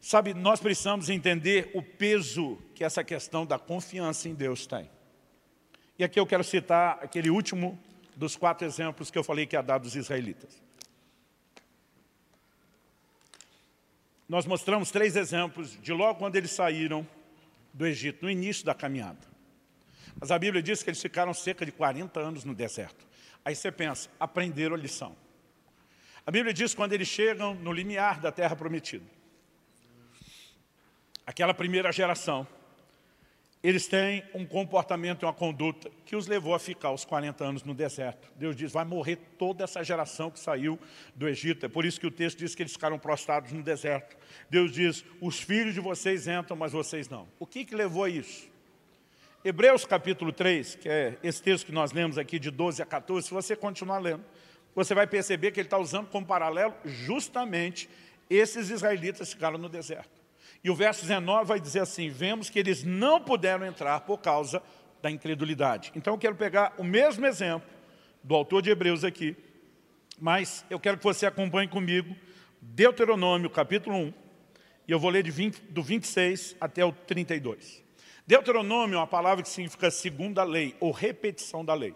Sabe, 0.00 0.34
nós 0.34 0.60
precisamos 0.60 1.10
entender 1.10 1.70
o 1.74 1.82
peso 1.82 2.58
que 2.74 2.84
essa 2.84 3.02
questão 3.02 3.44
da 3.44 3.58
confiança 3.58 4.28
em 4.28 4.34
Deus 4.34 4.66
tem. 4.66 4.90
E 5.98 6.04
aqui 6.04 6.18
eu 6.18 6.26
quero 6.26 6.44
citar 6.44 6.98
aquele 7.02 7.30
último 7.30 7.78
dos 8.16 8.36
quatro 8.36 8.66
exemplos 8.66 9.10
que 9.10 9.18
eu 9.18 9.24
falei 9.24 9.46
que 9.46 9.56
ia 9.56 9.62
dar 9.62 9.78
dos 9.78 9.96
israelitas. 9.96 10.62
Nós 14.28 14.44
mostramos 14.44 14.90
três 14.90 15.16
exemplos 15.16 15.80
de 15.80 15.92
logo 15.92 16.18
quando 16.18 16.36
eles 16.36 16.50
saíram 16.50 17.06
do 17.72 17.86
Egito, 17.86 18.24
no 18.24 18.30
início 18.30 18.64
da 18.64 18.74
caminhada. 18.74 19.26
Mas 20.20 20.30
a 20.30 20.38
Bíblia 20.38 20.62
diz 20.62 20.82
que 20.82 20.90
eles 20.90 21.00
ficaram 21.00 21.32
cerca 21.32 21.64
de 21.64 21.72
40 21.72 22.18
anos 22.18 22.44
no 22.44 22.54
deserto. 22.54 23.06
Aí 23.44 23.54
você 23.54 23.70
pensa, 23.70 24.10
aprenderam 24.18 24.74
a 24.74 24.78
lição. 24.78 25.16
A 26.26 26.30
Bíblia 26.30 26.52
diz 26.52 26.74
quando 26.74 26.92
eles 26.92 27.08
chegam 27.08 27.54
no 27.54 27.72
limiar 27.72 28.20
da 28.20 28.30
terra 28.30 28.54
prometida, 28.54 29.06
aquela 31.24 31.54
primeira 31.54 31.90
geração, 31.92 32.46
eles 33.68 33.86
têm 33.86 34.24
um 34.32 34.46
comportamento 34.46 35.22
e 35.22 35.26
uma 35.26 35.32
conduta 35.34 35.90
que 36.06 36.16
os 36.16 36.26
levou 36.26 36.54
a 36.54 36.58
ficar 36.58 36.90
os 36.90 37.04
40 37.04 37.44
anos 37.44 37.64
no 37.64 37.74
deserto. 37.74 38.32
Deus 38.34 38.56
diz, 38.56 38.72
vai 38.72 38.82
morrer 38.82 39.16
toda 39.36 39.62
essa 39.62 39.84
geração 39.84 40.30
que 40.30 40.40
saiu 40.40 40.78
do 41.14 41.28
Egito. 41.28 41.66
É 41.66 41.68
por 41.68 41.84
isso 41.84 42.00
que 42.00 42.06
o 42.06 42.10
texto 42.10 42.38
diz 42.38 42.54
que 42.54 42.62
eles 42.62 42.72
ficaram 42.72 42.98
prostrados 42.98 43.52
no 43.52 43.62
deserto. 43.62 44.16
Deus 44.48 44.72
diz, 44.72 45.04
os 45.20 45.38
filhos 45.38 45.74
de 45.74 45.80
vocês 45.80 46.26
entram, 46.26 46.56
mas 46.56 46.72
vocês 46.72 47.10
não. 47.10 47.28
O 47.38 47.44
que, 47.46 47.62
que 47.62 47.74
levou 47.74 48.04
a 48.04 48.08
isso? 48.08 48.48
Hebreus 49.44 49.84
capítulo 49.84 50.32
3, 50.32 50.76
que 50.76 50.88
é 50.88 51.18
esse 51.22 51.42
texto 51.42 51.66
que 51.66 51.72
nós 51.72 51.92
lemos 51.92 52.16
aqui 52.16 52.38
de 52.38 52.50
12 52.50 52.80
a 52.80 52.86
14, 52.86 53.28
se 53.28 53.34
você 53.34 53.54
continuar 53.54 53.98
lendo, 53.98 54.24
você 54.74 54.94
vai 54.94 55.06
perceber 55.06 55.50
que 55.50 55.60
ele 55.60 55.66
está 55.66 55.76
usando 55.76 56.06
como 56.06 56.24
paralelo 56.24 56.72
justamente 56.86 57.86
esses 58.30 58.70
israelitas 58.70 59.30
ficaram 59.30 59.58
no 59.58 59.68
deserto. 59.68 60.17
E 60.62 60.70
o 60.70 60.74
verso 60.74 61.02
19 61.02 61.44
vai 61.46 61.60
dizer 61.60 61.80
assim, 61.80 62.08
vemos 62.08 62.50
que 62.50 62.58
eles 62.58 62.84
não 62.84 63.20
puderam 63.20 63.64
entrar 63.64 64.00
por 64.00 64.18
causa 64.18 64.62
da 65.00 65.10
incredulidade. 65.10 65.92
Então 65.94 66.14
eu 66.14 66.18
quero 66.18 66.34
pegar 66.34 66.74
o 66.78 66.84
mesmo 66.84 67.24
exemplo 67.26 67.68
do 68.22 68.34
autor 68.34 68.62
de 68.62 68.70
Hebreus 68.70 69.04
aqui, 69.04 69.36
mas 70.18 70.64
eu 70.68 70.80
quero 70.80 70.98
que 70.98 71.04
você 71.04 71.26
acompanhe 71.26 71.68
comigo 71.68 72.14
Deuteronômio 72.60 73.48
capítulo 73.48 73.96
1, 73.96 74.14
e 74.88 74.92
eu 74.92 74.98
vou 74.98 75.10
ler 75.10 75.22
de 75.22 75.30
20, 75.30 75.60
do 75.70 75.82
26 75.82 76.56
até 76.60 76.84
o 76.84 76.92
32. 76.92 77.84
Deuteronômio 78.26 78.96
é 78.96 78.98
uma 78.98 79.06
palavra 79.06 79.42
que 79.42 79.48
significa 79.48 79.90
segunda 79.90 80.42
lei, 80.42 80.74
ou 80.80 80.90
repetição 80.90 81.64
da 81.64 81.74
lei. 81.74 81.94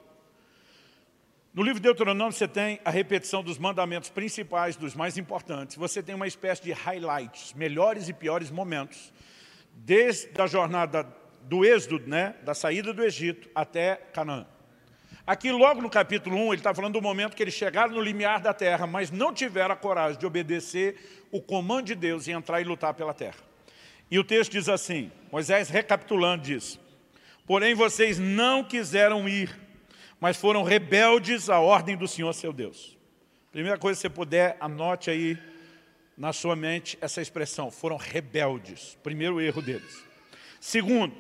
No 1.55 1.63
livro 1.63 1.81
de 1.81 1.83
Deuteronômio 1.83 2.33
você 2.33 2.49
tem 2.49 2.81
a 2.83 2.91
repetição 2.91 3.43
dos 3.43 3.59
mandamentos 3.59 4.09
principais, 4.09 4.75
dos 4.75 4.95
mais 4.95 5.19
importantes. 5.19 5.77
Você 5.77 6.03
tem 6.03 6.15
uma 6.15 6.27
espécie 6.27 6.63
de 6.63 6.73
highlights, 6.73 7.53
melhores 7.53 8.09
e 8.09 8.15
piores 8.15 8.51
momentos, 8.51 9.13
desde 9.75 10.31
a 10.41 10.47
jornada 10.47 11.07
do 11.43 11.63
êxodo, 11.63 12.09
né, 12.09 12.37
da 12.43 12.55
saída 12.55 12.95
do 12.95 13.05
Egito 13.05 13.51
até 13.55 13.97
Canaã. 13.97 14.47
Aqui 15.27 15.53
logo 15.53 15.83
no 15.83 15.91
capítulo 15.91 16.37
1, 16.37 16.55
ele 16.55 16.61
está 16.61 16.73
falando 16.73 16.95
do 16.95 17.03
momento 17.03 17.37
que 17.37 17.43
eles 17.43 17.53
chegaram 17.53 17.93
no 17.93 18.01
limiar 18.01 18.41
da 18.41 18.55
terra, 18.55 18.87
mas 18.87 19.11
não 19.11 19.31
tiveram 19.31 19.75
a 19.75 19.77
coragem 19.77 20.19
de 20.19 20.25
obedecer 20.25 21.27
o 21.31 21.39
comando 21.39 21.85
de 21.85 21.95
Deus 21.95 22.27
e 22.27 22.33
entrar 22.33 22.63
e 22.63 22.65
lutar 22.65 22.95
pela 22.95 23.13
terra. 23.13 23.37
E 24.11 24.19
o 24.19 24.25
texto 24.25 24.53
diz 24.53 24.71
assim, 24.71 25.13
Moisés 25.31 25.69
recapitulando 25.69 26.45
diz, 26.45 26.81
Porém 27.47 27.75
vocês 27.75 28.19
não 28.19 28.65
quiseram 28.65 29.29
ir, 29.29 29.55
mas 30.23 30.37
foram 30.37 30.63
rebeldes 30.63 31.51
à 31.51 31.59
ordem 31.59 31.97
do 31.97 32.07
Senhor 32.07 32.33
seu 32.33 32.53
Deus. 32.53 32.97
Primeira 33.51 33.77
coisa 33.77 33.99
que 33.99 34.03
você 34.03 34.09
puder, 34.09 34.57
anote 34.61 35.11
aí 35.11 35.37
na 36.17 36.33
sua 36.33 36.55
mente 36.55 36.97
essa 37.01 37.21
expressão, 37.21 37.73
foram 37.73 37.97
rebeldes. 37.97 38.97
Primeiro 39.03 39.41
erro 39.41 39.61
deles. 39.61 40.05
Segundo, 40.61 41.13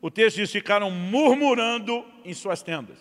o 0.00 0.12
texto 0.12 0.36
diz, 0.36 0.52
ficaram 0.52 0.92
murmurando 0.92 2.06
em 2.24 2.32
suas 2.32 2.62
tendas. 2.62 2.98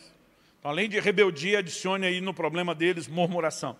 Então, 0.57 0.71
além 0.71 0.89
de 0.89 0.99
rebeldia, 0.99 1.59
adicione 1.59 2.07
aí 2.07 2.19
no 2.21 2.33
problema 2.33 2.73
deles 2.73 3.07
murmuração. 3.07 3.77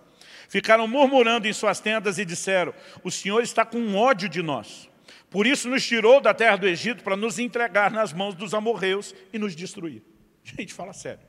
Ficaram 0.47 0.87
murmurando 0.87 1.47
em 1.47 1.53
suas 1.53 1.79
tendas 1.79 2.19
e 2.19 2.25
disseram, 2.25 2.75
o 3.03 3.09
Senhor 3.09 3.41
está 3.41 3.65
com 3.65 3.95
ódio 3.95 4.29
de 4.29 4.43
nós. 4.43 4.87
Por 5.31 5.47
isso 5.47 5.67
nos 5.67 5.83
tirou 5.83 6.21
da 6.21 6.31
terra 6.31 6.57
do 6.57 6.67
Egito 6.67 7.03
para 7.03 7.17
nos 7.17 7.39
entregar 7.39 7.89
nas 7.89 8.13
mãos 8.13 8.35
dos 8.35 8.53
amorreus 8.53 9.15
e 9.33 9.39
nos 9.39 9.55
destruir. 9.55 10.03
Gente, 10.43 10.75
fala 10.75 10.93
sério. 10.93 11.28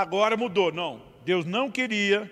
Agora 0.00 0.34
mudou, 0.34 0.72
não. 0.72 1.02
Deus 1.26 1.44
não 1.44 1.70
queria 1.70 2.30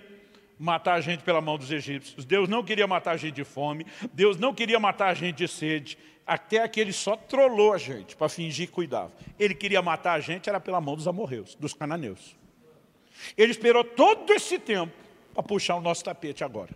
matar 0.59 0.95
a 0.95 1.01
gente 1.03 1.23
pela 1.23 1.39
mão 1.39 1.59
dos 1.59 1.71
egípcios. 1.71 2.25
Deus 2.25 2.49
não 2.49 2.65
queria 2.65 2.87
matar 2.87 3.11
a 3.11 3.17
gente 3.19 3.35
de 3.35 3.45
fome. 3.45 3.87
Deus 4.11 4.39
não 4.39 4.55
queria 4.55 4.81
matar 4.81 5.09
a 5.09 5.15
gente 5.15 5.37
de 5.37 5.47
sede. 5.47 5.99
Até 6.27 6.67
que 6.67 6.81
ele 6.81 6.95
só 6.95 7.15
trollou 7.15 7.75
a 7.75 7.79
gente 7.79 8.17
para 8.17 8.27
fingir 8.31 8.69
que 8.69 8.73
cuidava. 8.73 9.13
Ele 9.39 9.55
queria 9.55 9.83
matar 9.83 10.15
a 10.15 10.21
gente, 10.21 10.49
era 10.49 10.59
pela 10.59 10.81
mão 10.81 10.97
dos 10.97 11.07
amorreus, 11.07 11.55
dos 11.57 11.75
cananeus. 11.75 12.35
Ele 13.37 13.53
esperou 13.53 13.85
todo 13.85 14.33
esse 14.33 14.59
tempo 14.59 14.95
para 15.35 15.43
puxar 15.43 15.77
o 15.77 15.81
nosso 15.83 16.03
tapete 16.03 16.43
agora. 16.43 16.75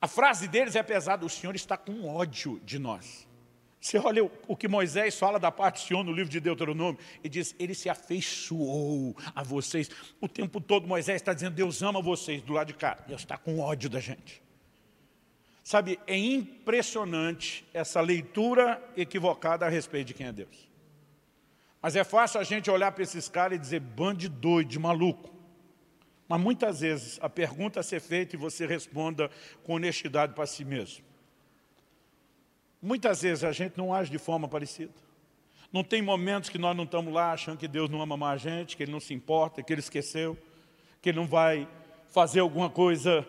A 0.00 0.08
frase 0.08 0.48
deles 0.48 0.74
é 0.74 0.82
pesada, 0.82 1.24
o 1.24 1.30
Senhor 1.30 1.54
está 1.54 1.76
com 1.76 2.08
ódio 2.08 2.60
de 2.64 2.80
nós. 2.80 3.28
Você 3.84 3.98
olha 3.98 4.24
o 4.48 4.56
que 4.56 4.66
Moisés 4.66 5.18
fala 5.18 5.38
da 5.38 5.52
parte 5.52 5.82
do 5.82 5.86
Senhor 5.86 6.02
no 6.02 6.10
livro 6.10 6.32
de 6.32 6.40
Deuteronômio, 6.40 6.98
e 7.22 7.28
diz, 7.28 7.54
ele 7.58 7.74
se 7.74 7.90
afeiçoou 7.90 9.14
a 9.34 9.42
vocês. 9.42 9.90
O 10.22 10.26
tempo 10.26 10.58
todo 10.58 10.86
Moisés 10.86 11.16
está 11.16 11.34
dizendo, 11.34 11.54
Deus 11.54 11.82
ama 11.82 12.00
vocês, 12.00 12.40
do 12.40 12.54
lado 12.54 12.68
de 12.68 12.72
cá. 12.72 12.96
Deus 13.06 13.20
está 13.20 13.36
com 13.36 13.60
ódio 13.60 13.90
da 13.90 14.00
gente. 14.00 14.42
Sabe, 15.62 16.00
é 16.06 16.16
impressionante 16.16 17.62
essa 17.74 18.00
leitura 18.00 18.82
equivocada 18.96 19.66
a 19.66 19.68
respeito 19.68 20.06
de 20.06 20.14
quem 20.14 20.28
é 20.28 20.32
Deus. 20.32 20.66
Mas 21.82 21.94
é 21.94 22.04
fácil 22.04 22.40
a 22.40 22.42
gente 22.42 22.70
olhar 22.70 22.90
para 22.90 23.02
esses 23.02 23.28
caras 23.28 23.58
e 23.58 23.60
dizer, 23.60 23.80
bando 23.80 24.20
de 24.20 24.30
doido, 24.30 24.68
de 24.68 24.78
maluco. 24.78 25.30
Mas 26.26 26.40
muitas 26.40 26.80
vezes 26.80 27.18
a 27.20 27.28
pergunta 27.28 27.80
a 27.80 27.82
ser 27.82 28.00
feita 28.00 28.34
e 28.34 28.38
você 28.38 28.66
responda 28.66 29.30
com 29.62 29.74
honestidade 29.74 30.32
para 30.32 30.46
si 30.46 30.64
mesmo. 30.64 31.04
Muitas 32.84 33.22
vezes 33.22 33.42
a 33.42 33.50
gente 33.50 33.78
não 33.78 33.94
age 33.94 34.10
de 34.10 34.18
forma 34.18 34.46
parecida. 34.46 34.92
Não 35.72 35.82
tem 35.82 36.02
momentos 36.02 36.50
que 36.50 36.58
nós 36.58 36.76
não 36.76 36.84
estamos 36.84 37.14
lá 37.14 37.32
achando 37.32 37.56
que 37.56 37.66
Deus 37.66 37.88
não 37.88 38.02
ama 38.02 38.14
mais 38.14 38.34
a 38.34 38.50
gente, 38.50 38.76
que 38.76 38.82
Ele 38.82 38.92
não 38.92 39.00
se 39.00 39.14
importa, 39.14 39.62
que 39.62 39.72
Ele 39.72 39.80
esqueceu, 39.80 40.36
que 41.00 41.08
Ele 41.08 41.16
não 41.16 41.26
vai 41.26 41.66
fazer 42.08 42.40
alguma 42.40 42.68
coisa 42.68 43.26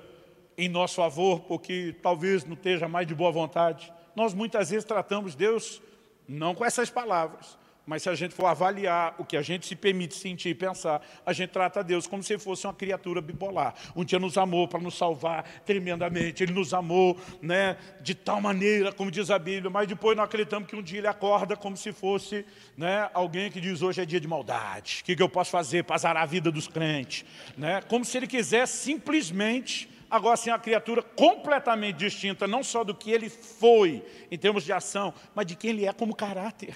em 0.58 0.68
nosso 0.68 0.96
favor, 0.96 1.40
porque 1.40 1.96
talvez 2.02 2.44
não 2.44 2.54
esteja 2.54 2.90
mais 2.90 3.08
de 3.08 3.16
boa 3.16 3.32
vontade. 3.32 3.94
Nós 4.14 4.34
muitas 4.34 4.72
vezes 4.72 4.84
tratamos 4.84 5.36
Deus 5.36 5.82
não 6.28 6.54
com 6.54 6.66
essas 6.66 6.90
palavras, 6.90 7.58
mas 7.86 8.04
se 8.04 8.10
a 8.10 8.16
gente 8.16 8.34
for 8.34 8.48
avaliar 8.48 9.16
o 9.18 9.26
que 9.26 9.38
a 9.38 9.42
gente 9.42 9.66
se 9.66 9.76
permite 9.76 10.16
sentir 10.16 10.50
e 10.50 10.56
pensar, 10.56 11.02
a 11.26 11.34
gente 11.34 11.50
trata 11.50 11.84
Deus 11.84 12.08
como 12.08 12.24
se 12.24 12.38
fosse 12.38 12.66
uma 12.66 12.74
criatura 12.74 13.22
bipolar. 13.22 13.76
Um 13.96 14.04
dia 14.04 14.20
nos 14.20 14.38
amou 14.38 14.68
para 14.68 14.80
nos 14.80 14.98
salvar 14.98 15.44
tremendamente, 15.66 16.44
Ele 16.44 16.54
nos 16.54 16.74
amou 16.74 17.18
né, 17.42 17.78
de 18.02 18.16
tal 18.16 18.42
maneira, 18.42 18.92
como 18.92 19.12
diz 19.12 19.30
a 19.30 19.38
Bíblia, 19.38 19.70
mas 19.70 19.88
depois 19.88 20.18
nós 20.18 20.26
acreditamos 20.26 20.68
que 20.68 20.76
um 20.76 20.82
dia 20.82 21.00
Ele 21.00 21.08
acorda 21.08 21.56
como 21.56 21.78
se 21.78 21.92
fosse 21.92 22.46
né, 22.76 23.10
alguém 23.14 23.52
que 23.52 23.62
diz 23.62 23.82
hoje 23.82 24.02
é 24.02 24.06
dia 24.06 24.20
de 24.20 24.28
maldade, 24.28 25.00
o 25.02 25.06
que, 25.06 25.16
que 25.16 25.22
eu 25.22 25.30
posso 25.30 25.52
fazer 25.52 25.84
para 25.84 25.96
azarar 25.96 26.24
a 26.24 26.26
vida 26.26 26.52
dos 26.52 26.68
crentes? 26.68 27.26
Né? 27.58 27.82
Como 27.88 28.04
se 28.04 28.18
Ele 28.18 28.28
quisesse 28.28 28.78
simplesmente 28.78 29.90
agora 30.10 30.38
ser 30.38 30.52
uma 30.52 30.60
criatura 30.60 31.02
completamente 31.02 31.98
distinta, 31.98 32.48
não 32.48 32.64
só 32.64 32.84
do 32.84 32.96
que 32.96 33.12
Ele 33.12 33.30
foi 33.30 34.04
em 34.32 34.38
termos 34.38 34.64
de 34.64 34.74
ação, 34.74 35.14
mas 35.34 35.46
de 35.46 35.56
quem 35.56 35.72
Ele 35.72 35.86
é 35.86 35.94
como 35.94 36.16
caráter. 36.16 36.76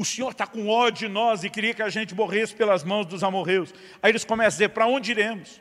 O 0.00 0.04
Senhor 0.04 0.30
está 0.30 0.46
com 0.46 0.66
ódio 0.66 1.06
de 1.06 1.12
nós 1.12 1.44
e 1.44 1.50
queria 1.50 1.74
que 1.74 1.82
a 1.82 1.90
gente 1.90 2.14
morresse 2.14 2.54
pelas 2.54 2.82
mãos 2.82 3.04
dos 3.04 3.22
amorreus. 3.22 3.74
Aí 4.02 4.10
eles 4.10 4.24
começam 4.24 4.46
a 4.46 4.52
dizer, 4.52 4.68
para 4.70 4.86
onde 4.86 5.10
iremos? 5.10 5.60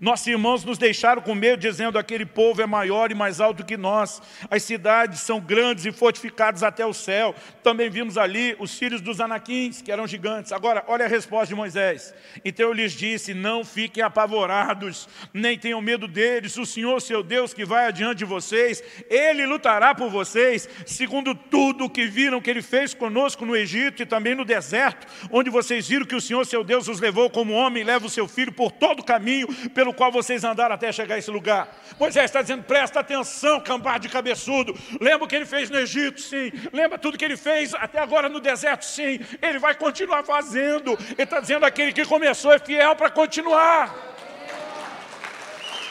Nossos 0.00 0.26
irmãos 0.26 0.64
nos 0.64 0.78
deixaram 0.78 1.22
com 1.22 1.34
medo, 1.34 1.60
dizendo, 1.60 1.98
aquele 1.98 2.26
povo 2.26 2.62
é 2.62 2.66
maior 2.66 3.10
e 3.10 3.14
mais 3.14 3.40
alto 3.40 3.64
que 3.64 3.76
nós. 3.76 4.20
As 4.50 4.62
cidades 4.62 5.20
são 5.20 5.40
grandes 5.40 5.84
e 5.86 5.92
fortificadas 5.92 6.62
até 6.62 6.84
o 6.86 6.92
céu. 6.92 7.34
Também 7.62 7.90
vimos 7.90 8.16
ali 8.16 8.56
os 8.58 8.78
filhos 8.78 9.00
dos 9.00 9.20
anaquins, 9.20 9.82
que 9.82 9.90
eram 9.90 10.06
gigantes. 10.06 10.52
Agora, 10.52 10.84
olha 10.86 11.04
a 11.04 11.08
resposta 11.08 11.48
de 11.48 11.54
Moisés. 11.54 12.14
Então 12.44 12.66
eu 12.66 12.72
lhes 12.72 12.92
disse, 12.92 13.34
não 13.34 13.64
fiquem 13.64 14.02
apavorados, 14.02 15.08
nem 15.32 15.58
tenham 15.58 15.80
medo 15.80 16.06
deles. 16.06 16.56
O 16.56 16.66
Senhor, 16.66 17.00
seu 17.00 17.22
Deus, 17.22 17.54
que 17.54 17.64
vai 17.64 17.86
adiante 17.86 18.18
de 18.18 18.24
vocês, 18.24 18.82
Ele 19.10 19.46
lutará 19.46 19.94
por 19.94 20.10
vocês, 20.10 20.68
segundo 20.86 21.34
tudo 21.34 21.90
que 21.90 22.06
viram 22.06 22.40
que 22.40 22.50
Ele 22.50 22.62
fez 22.62 22.94
conosco 22.94 23.44
no 23.44 23.56
Egito 23.56 24.02
e 24.02 24.06
também 24.06 24.34
no 24.34 24.44
deserto, 24.44 25.06
onde 25.30 25.50
vocês 25.50 25.88
viram 25.88 26.06
que 26.06 26.14
o 26.14 26.20
Senhor, 26.20 26.44
seu 26.44 26.62
Deus, 26.62 26.88
os 26.88 27.00
levou 27.00 27.30
como 27.30 27.52
homem, 27.52 27.84
leva 27.84 28.06
o 28.06 28.10
seu 28.10 28.28
filho 28.28 28.52
por 28.52 28.70
todo 28.70 29.00
o 29.00 29.04
caminho 29.04 29.48
pelo 29.78 29.94
qual 29.94 30.10
vocês 30.10 30.42
andaram 30.42 30.74
até 30.74 30.90
chegar 30.90 31.14
a 31.14 31.18
esse 31.18 31.30
lugar. 31.30 31.72
Moisés 32.00 32.24
está 32.24 32.42
dizendo, 32.42 32.64
presta 32.64 32.98
atenção, 32.98 33.60
cambado 33.60 34.00
de 34.00 34.08
cabeçudo. 34.08 34.76
Lembra 35.00 35.24
o 35.24 35.28
que 35.28 35.36
ele 35.36 35.46
fez 35.46 35.70
no 35.70 35.78
Egito? 35.78 36.20
Sim. 36.20 36.50
Lembra 36.72 36.98
tudo 36.98 37.16
que 37.16 37.24
ele 37.24 37.36
fez 37.36 37.72
até 37.74 38.00
agora 38.00 38.28
no 38.28 38.40
deserto? 38.40 38.84
Sim. 38.84 39.20
Ele 39.40 39.60
vai 39.60 39.76
continuar 39.76 40.24
fazendo. 40.24 40.98
Ele 41.12 41.22
está 41.22 41.38
dizendo, 41.38 41.64
aquele 41.64 41.92
que 41.92 42.04
começou 42.04 42.52
é 42.52 42.58
fiel 42.58 42.96
para 42.96 43.08
continuar. 43.08 43.94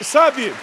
Sabe... 0.02 0.54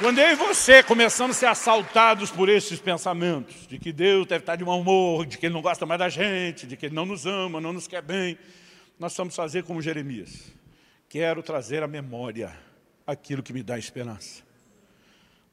Quando 0.00 0.18
eu 0.18 0.32
e 0.32 0.34
você 0.34 0.82
começamos 0.82 1.36
a 1.36 1.38
ser 1.38 1.46
assaltados 1.46 2.32
por 2.32 2.48
esses 2.48 2.80
pensamentos, 2.80 3.64
de 3.68 3.78
que 3.78 3.92
Deus 3.92 4.26
deve 4.26 4.42
estar 4.42 4.56
de 4.56 4.64
mau 4.64 4.80
humor, 4.80 5.24
de 5.24 5.38
que 5.38 5.46
Ele 5.46 5.54
não 5.54 5.62
gosta 5.62 5.86
mais 5.86 6.00
da 6.00 6.08
gente, 6.08 6.66
de 6.66 6.76
que 6.76 6.86
Ele 6.86 6.96
não 6.96 7.06
nos 7.06 7.26
ama, 7.26 7.60
não 7.60 7.72
nos 7.72 7.86
quer 7.86 8.02
bem, 8.02 8.36
nós 8.98 9.16
vamos 9.16 9.36
fazer 9.36 9.62
como 9.62 9.80
Jeremias. 9.80 10.52
Quero 11.14 11.44
trazer 11.44 11.80
à 11.80 11.86
memória 11.86 12.52
aquilo 13.06 13.40
que 13.40 13.52
me 13.52 13.62
dá 13.62 13.78
esperança. 13.78 14.42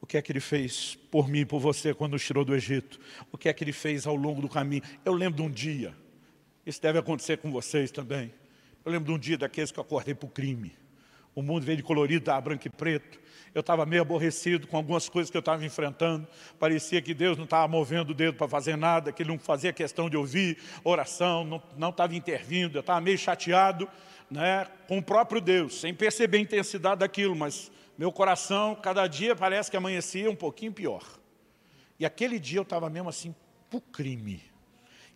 O 0.02 0.08
que 0.08 0.18
é 0.18 0.22
que 0.24 0.32
Ele 0.32 0.40
fez 0.40 0.98
por 1.12 1.30
mim 1.30 1.46
por 1.46 1.60
você 1.60 1.94
quando 1.94 2.14
nos 2.14 2.26
tirou 2.26 2.44
do 2.44 2.56
Egito? 2.56 3.00
O 3.32 3.38
que 3.38 3.48
é 3.48 3.54
que 3.54 3.64
Ele 3.64 3.72
fez 3.72 4.08
ao 4.08 4.16
longo 4.16 4.42
do 4.42 4.50
caminho? 4.50 4.82
Eu 5.06 5.14
lembro 5.14 5.36
de 5.36 5.48
um 5.48 5.52
dia, 5.52 5.96
isso 6.66 6.82
deve 6.82 6.98
acontecer 6.98 7.38
com 7.38 7.52
vocês 7.52 7.92
também. 7.92 8.34
Eu 8.84 8.92
lembro 8.92 9.06
de 9.06 9.12
um 9.12 9.20
dia 9.20 9.38
daqueles 9.38 9.72
que 9.72 9.78
eu 9.78 9.84
acordei 9.84 10.16
para 10.16 10.26
o 10.26 10.32
crime. 10.32 10.76
O 11.36 11.44
mundo 11.44 11.64
veio 11.64 11.78
de 11.78 11.84
colorido, 11.84 12.26
da 12.26 12.42
branco 12.42 12.66
e 12.66 12.70
preto. 12.72 13.20
Eu 13.54 13.60
estava 13.60 13.86
meio 13.86 14.02
aborrecido 14.02 14.66
com 14.66 14.78
algumas 14.78 15.08
coisas 15.08 15.30
que 15.30 15.38
eu 15.38 15.42
estava 15.42 15.64
enfrentando. 15.64 16.28
Parecia 16.58 17.04
que 17.04 17.14
Deus 17.14 17.38
não 17.38 17.44
estava 17.44 17.68
movendo 17.68 18.10
o 18.10 18.14
dedo 18.16 18.36
para 18.36 18.48
fazer 18.48 18.76
nada, 18.76 19.12
que 19.12 19.22
Ele 19.22 19.30
não 19.30 19.38
fazia 19.38 19.72
questão 19.72 20.10
de 20.10 20.18
ouvir 20.18 20.58
oração, 20.84 21.62
não 21.78 21.90
estava 21.90 22.16
intervindo. 22.16 22.78
Eu 22.78 22.82
estava 22.82 23.00
meio 23.00 23.20
chateado 23.20 23.88
né, 24.32 24.66
com 24.88 24.98
o 24.98 25.04
próprio 25.04 25.42
Deus, 25.42 25.82
sem 25.82 25.94
perceber 25.94 26.38
a 26.38 26.42
intensidade 26.42 27.02
daquilo, 27.02 27.36
mas 27.36 27.70
meu 27.98 28.12
coração, 28.12 28.74
cada 28.74 29.06
dia 29.06 29.36
parece 29.36 29.70
que 29.70 29.76
amanhecia 29.76 30.32
um 30.32 30.36
pouquinho 30.36 30.72
pior. 30.72 31.04
E 32.00 32.06
aquele 32.06 32.40
dia 32.40 32.60
eu 32.60 32.64
estava 32.64 32.90
mesmo 32.90 33.10
assim, 33.10 33.36
para 33.70 33.78
o 33.78 33.82
crime. 33.82 34.42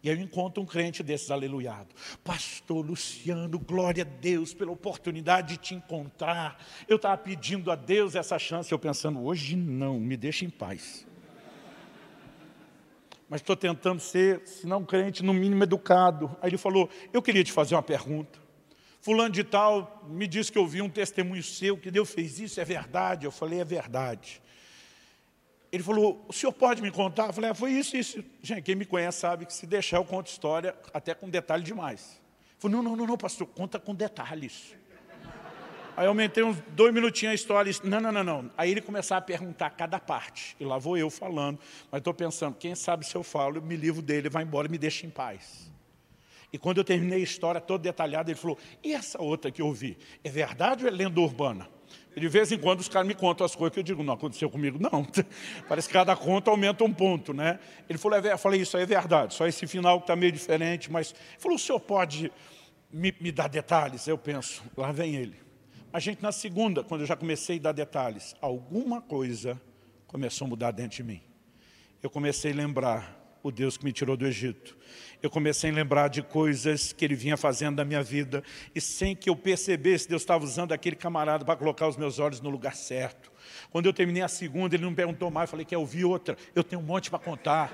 E 0.03 0.09
aí 0.09 0.15
eu 0.15 0.21
encontro 0.21 0.61
um 0.61 0.65
crente 0.65 1.01
desses 1.01 1.31
aleluiado. 1.31 1.95
Pastor 2.23 2.85
Luciano, 2.85 3.57
glória 3.57 4.03
a 4.03 4.19
Deus 4.21 4.53
pela 4.53 4.71
oportunidade 4.71 5.55
de 5.55 5.57
te 5.57 5.73
encontrar. 5.73 6.63
Eu 6.87 6.97
estava 6.97 7.17
pedindo 7.17 7.71
a 7.71 7.75
Deus 7.75 8.13
essa 8.13 8.37
chance, 8.37 8.71
eu 8.71 8.77
pensando, 8.77 9.23
hoje 9.25 9.55
não, 9.55 9.99
me 9.99 10.15
deixa 10.15 10.45
em 10.45 10.49
paz. 10.49 11.07
Mas 13.27 13.41
estou 13.41 13.55
tentando 13.55 13.99
ser, 13.99 14.45
se 14.45 14.67
não 14.67 14.85
crente, 14.85 15.23
no 15.23 15.33
mínimo 15.33 15.63
educado. 15.63 16.37
Aí 16.39 16.51
ele 16.51 16.57
falou, 16.57 16.87
eu 17.11 17.21
queria 17.21 17.43
te 17.43 17.51
fazer 17.51 17.73
uma 17.73 17.81
pergunta. 17.81 18.44
Fulano 19.05 19.29
de 19.29 19.43
tal 19.43 20.03
me 20.09 20.25
disse 20.25 20.51
que 20.51 20.57
ouviu 20.57 20.83
um 20.83 20.89
testemunho 20.89 21.43
seu, 21.43 21.77
que 21.77 21.91
Deus 21.91 22.09
fez 22.09 22.39
isso, 22.39 22.59
é 22.59 22.65
verdade? 22.65 23.23
Eu 23.23 23.31
falei, 23.31 23.59
é 23.59 23.63
verdade. 23.63 24.41
Ele 25.71 25.83
falou, 25.83 26.25
o 26.27 26.33
senhor 26.33 26.51
pode 26.51 26.81
me 26.81 26.89
contar? 26.89 27.27
Eu 27.27 27.33
falei, 27.33 27.51
ah, 27.51 27.53
foi 27.53 27.71
isso, 27.71 27.95
isso. 27.95 28.25
Gente, 28.41 28.63
quem 28.63 28.73
me 28.73 28.83
conhece 28.83 29.19
sabe 29.19 29.45
que 29.45 29.53
se 29.53 29.67
deixar 29.67 29.97
eu 29.97 30.05
conto 30.05 30.31
história 30.31 30.75
até 30.91 31.13
com 31.13 31.29
detalhe 31.29 31.61
demais. 31.61 32.19
Ele 32.49 32.55
falou, 32.57 32.77
não, 32.77 32.89
não, 32.89 32.95
não, 32.95 33.05
não, 33.05 33.15
pastor, 33.15 33.45
conta 33.45 33.77
com 33.77 33.93
detalhes. 33.93 34.73
Aí 35.95 36.05
eu 36.05 36.09
aumentei 36.09 36.43
uns 36.43 36.57
dois 36.69 36.91
minutinhos 36.91 37.33
a 37.33 37.35
história. 37.35 37.71
Não, 37.83 37.99
não, 38.01 38.11
não, 38.11 38.23
não. 38.23 38.51
Aí 38.57 38.71
ele 38.71 38.81
começava 38.81 39.19
a 39.19 39.21
perguntar 39.21 39.69
cada 39.69 39.99
parte. 39.99 40.57
E 40.59 40.65
lá 40.65 40.79
vou 40.79 40.97
eu 40.97 41.11
falando. 41.11 41.59
Mas 41.91 41.99
estou 41.99 42.11
pensando, 42.11 42.55
quem 42.55 42.73
sabe 42.73 43.05
se 43.05 43.13
eu 43.13 43.21
falo, 43.21 43.57
eu 43.57 43.61
me 43.61 43.75
livro 43.75 44.01
dele, 44.01 44.29
vai 44.29 44.41
embora 44.41 44.67
e 44.67 44.71
me 44.71 44.79
deixa 44.79 45.05
em 45.05 45.11
paz. 45.11 45.74
E 46.51 46.57
quando 46.57 46.77
eu 46.77 46.83
terminei 46.83 47.19
a 47.19 47.23
história 47.23 47.59
toda 47.59 47.83
detalhada, 47.83 48.31
ele 48.31 48.39
falou, 48.39 48.57
e 48.83 48.93
essa 48.93 49.21
outra 49.21 49.51
que 49.51 49.61
eu 49.61 49.71
vi? 49.71 49.97
É 50.23 50.29
verdade 50.29 50.83
ou 50.83 50.89
é 50.89 50.93
lenda 50.93 51.19
urbana? 51.19 51.69
De 52.15 52.27
vez 52.29 52.51
em 52.51 52.57
quando 52.57 52.79
os 52.79 52.87
caras 52.87 53.07
me 53.07 53.13
contam 53.13 53.45
as 53.45 53.55
coisas 53.55 53.73
que 53.73 53.79
eu 53.79 53.83
digo, 53.83 54.01
não 54.01 54.13
aconteceu 54.13 54.49
comigo, 54.49 54.77
não. 54.79 55.05
Parece 55.67 55.87
que 55.87 55.93
cada 55.93 56.15
conta 56.15 56.49
aumenta 56.49 56.83
um 56.83 56.93
ponto, 56.93 57.33
né? 57.33 57.59
Ele 57.89 57.97
falou, 57.97 58.17
é, 58.17 58.31
eu 58.31 58.37
falei, 58.37 58.61
isso 58.61 58.77
aí 58.77 58.83
é 58.83 58.85
verdade, 58.85 59.33
só 59.33 59.45
esse 59.45 59.67
final 59.67 59.99
que 59.99 60.03
está 60.03 60.15
meio 60.15 60.31
diferente, 60.31 60.91
mas... 60.91 61.11
Ele 61.11 61.39
falou, 61.39 61.57
o 61.57 61.59
senhor 61.59 61.79
pode 61.79 62.31
me, 62.91 63.13
me 63.19 63.31
dar 63.31 63.49
detalhes? 63.49 64.07
Eu 64.07 64.17
penso, 64.17 64.63
lá 64.77 64.91
vem 64.93 65.15
ele. 65.15 65.45
A 65.91 65.99
gente, 65.99 66.21
na 66.21 66.31
segunda, 66.31 66.83
quando 66.83 67.01
eu 67.01 67.07
já 67.07 67.15
comecei 67.15 67.57
a 67.57 67.63
dar 67.63 67.71
detalhes, 67.73 68.35
alguma 68.41 69.01
coisa 69.01 69.61
começou 70.07 70.45
a 70.45 70.49
mudar 70.49 70.71
dentro 70.71 70.97
de 70.97 71.03
mim. 71.03 71.21
Eu 72.01 72.09
comecei 72.09 72.51
a 72.51 72.55
lembrar 72.55 73.24
o 73.47 73.51
Deus 73.51 73.77
que 73.77 73.85
me 73.85 73.93
tirou 73.93 74.17
do 74.17 74.25
Egito. 74.25 74.75
Eu 75.21 75.29
comecei 75.29 75.69
a 75.69 75.73
lembrar 75.73 76.07
de 76.07 76.23
coisas 76.23 76.91
que 76.91 77.05
ele 77.05 77.13
vinha 77.13 77.37
fazendo 77.37 77.77
na 77.77 77.85
minha 77.85 78.01
vida 78.01 78.43
e 78.73 78.81
sem 78.81 79.15
que 79.15 79.29
eu 79.29 79.35
percebesse, 79.35 80.09
Deus 80.09 80.23
estava 80.23 80.43
usando 80.43 80.71
aquele 80.71 80.95
camarada 80.95 81.45
para 81.45 81.55
colocar 81.55 81.87
os 81.87 81.95
meus 81.95 82.17
olhos 82.17 82.41
no 82.41 82.49
lugar 82.49 82.75
certo. 82.75 83.31
Quando 83.71 83.85
eu 83.85 83.93
terminei 83.93 84.23
a 84.23 84.27
segunda, 84.27 84.75
ele 84.75 84.83
não 84.83 84.93
perguntou 84.93 85.29
mais, 85.31 85.47
eu 85.47 85.51
falei, 85.51 85.65
quer 85.65 85.77
ouvir 85.77 86.05
outra? 86.05 86.37
Eu 86.53 86.63
tenho 86.63 86.81
um 86.81 86.85
monte 86.85 87.09
para 87.09 87.19
contar. 87.19 87.71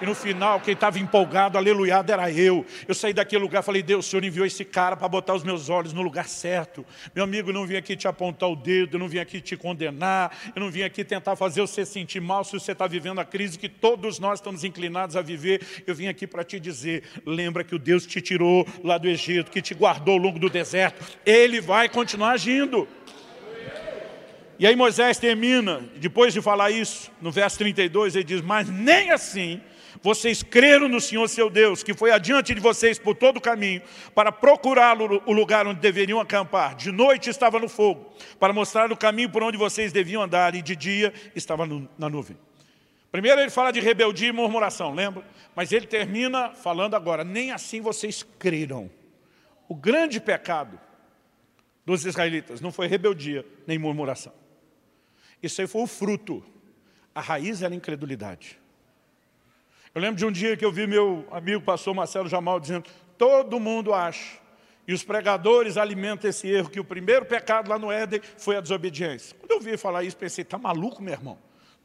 E 0.00 0.06
no 0.06 0.14
final, 0.14 0.60
quem 0.60 0.72
estava 0.72 0.98
empolgado, 0.98 1.58
aleluiado, 1.58 2.10
era 2.10 2.30
eu. 2.32 2.64
Eu 2.88 2.94
saí 2.94 3.12
daquele 3.12 3.42
lugar, 3.42 3.62
falei, 3.62 3.82
Deus, 3.82 4.06
o 4.06 4.08
Senhor 4.08 4.24
enviou 4.24 4.46
esse 4.46 4.64
cara 4.64 4.96
para 4.96 5.06
botar 5.06 5.34
os 5.34 5.44
meus 5.44 5.68
olhos 5.68 5.92
no 5.92 6.00
lugar 6.00 6.26
certo. 6.26 6.86
Meu 7.14 7.24
amigo, 7.24 7.50
eu 7.50 7.54
não 7.54 7.66
vim 7.66 7.76
aqui 7.76 7.94
te 7.94 8.08
apontar 8.08 8.48
o 8.48 8.56
dedo, 8.56 8.96
eu 8.96 8.98
não 8.98 9.08
vim 9.08 9.18
aqui 9.18 9.42
te 9.42 9.58
condenar, 9.58 10.34
eu 10.54 10.60
não 10.60 10.70
vim 10.70 10.82
aqui 10.82 11.04
tentar 11.04 11.36
fazer 11.36 11.60
você 11.60 11.84
sentir 11.84 12.20
mal 12.20 12.44
se 12.44 12.52
você 12.52 12.72
está 12.72 12.86
vivendo 12.86 13.18
a 13.18 13.26
crise 13.26 13.58
que 13.58 13.68
todos 13.68 14.18
nós 14.18 14.38
estamos 14.38 14.64
inclinados 14.64 15.16
a 15.16 15.22
viver. 15.22 15.60
Eu 15.86 15.94
vim 15.94 16.08
aqui 16.08 16.26
para 16.26 16.42
te 16.44 16.58
dizer, 16.58 17.02
lembra 17.26 17.62
que 17.62 17.74
o 17.74 17.78
Deus 17.78 18.06
te 18.06 18.22
tirou 18.22 18.66
lá 18.82 18.96
do 18.96 19.06
Egito, 19.06 19.50
que 19.50 19.60
te 19.60 19.74
guardou 19.74 20.14
ao 20.14 20.20
longo 20.20 20.38
do 20.38 20.48
deserto, 20.48 21.04
Ele 21.26 21.60
vai 21.60 21.90
continuar 21.90 22.30
agindo. 22.30 22.88
E 24.60 24.66
aí 24.66 24.76
Moisés 24.76 25.16
termina, 25.16 25.80
depois 25.96 26.34
de 26.34 26.42
falar 26.42 26.70
isso, 26.70 27.10
no 27.18 27.30
verso 27.30 27.56
32, 27.56 28.14
ele 28.14 28.24
diz, 28.24 28.42
mas 28.42 28.68
nem 28.68 29.10
assim 29.10 29.58
vocês 30.02 30.42
creram 30.42 30.86
no 30.86 31.00
Senhor 31.00 31.26
seu 31.30 31.48
Deus, 31.48 31.82
que 31.82 31.94
foi 31.94 32.10
adiante 32.10 32.54
de 32.54 32.60
vocês 32.60 32.98
por 32.98 33.14
todo 33.14 33.38
o 33.38 33.40
caminho, 33.40 33.80
para 34.14 34.30
procurar 34.30 35.00
o 35.00 35.32
lugar 35.32 35.66
onde 35.66 35.80
deveriam 35.80 36.20
acampar. 36.20 36.74
De 36.74 36.92
noite 36.92 37.30
estava 37.30 37.58
no 37.58 37.70
fogo, 37.70 38.12
para 38.38 38.52
mostrar 38.52 38.92
o 38.92 38.96
caminho 38.98 39.30
por 39.30 39.42
onde 39.42 39.56
vocês 39.56 39.92
deviam 39.92 40.20
andar, 40.20 40.54
e 40.54 40.60
de 40.60 40.76
dia 40.76 41.14
estava 41.34 41.64
no, 41.64 41.88
na 41.96 42.10
nuvem. 42.10 42.36
Primeiro 43.10 43.40
ele 43.40 43.50
fala 43.50 43.70
de 43.70 43.80
rebeldia 43.80 44.28
e 44.28 44.32
murmuração, 44.32 44.94
lembra? 44.94 45.24
Mas 45.56 45.72
ele 45.72 45.86
termina 45.86 46.50
falando 46.50 46.94
agora, 46.94 47.24
nem 47.24 47.50
assim 47.50 47.80
vocês 47.80 48.22
creram. 48.38 48.90
O 49.66 49.74
grande 49.74 50.20
pecado 50.20 50.78
dos 51.86 52.04
israelitas 52.04 52.60
não 52.60 52.70
foi 52.70 52.88
rebeldia 52.88 53.42
nem 53.66 53.78
murmuração. 53.78 54.38
Isso 55.42 55.60
aí 55.60 55.66
foi 55.66 55.82
o 55.82 55.86
fruto. 55.86 56.44
A 57.14 57.20
raiz 57.20 57.62
era 57.62 57.72
a 57.72 57.76
incredulidade. 57.76 58.58
Eu 59.94 60.00
lembro 60.00 60.16
de 60.16 60.24
um 60.24 60.30
dia 60.30 60.56
que 60.56 60.64
eu 60.64 60.70
vi 60.70 60.86
meu 60.86 61.26
amigo 61.30 61.62
pastor 61.62 61.94
Marcelo 61.94 62.28
Jamal 62.28 62.60
dizendo, 62.60 62.88
todo 63.18 63.58
mundo 63.58 63.92
acha, 63.92 64.38
e 64.86 64.92
os 64.92 65.02
pregadores 65.02 65.76
alimentam 65.76 66.30
esse 66.30 66.48
erro, 66.48 66.70
que 66.70 66.80
o 66.80 66.84
primeiro 66.84 67.24
pecado 67.26 67.68
lá 67.68 67.78
no 67.78 67.90
Éden 67.90 68.20
foi 68.38 68.56
a 68.56 68.60
desobediência. 68.60 69.36
Quando 69.38 69.50
eu 69.50 69.60
vi 69.60 69.76
falar 69.76 70.04
isso, 70.04 70.16
pensei, 70.16 70.44
tá 70.44 70.58
maluco, 70.58 71.02
meu 71.02 71.12
irmão? 71.12 71.38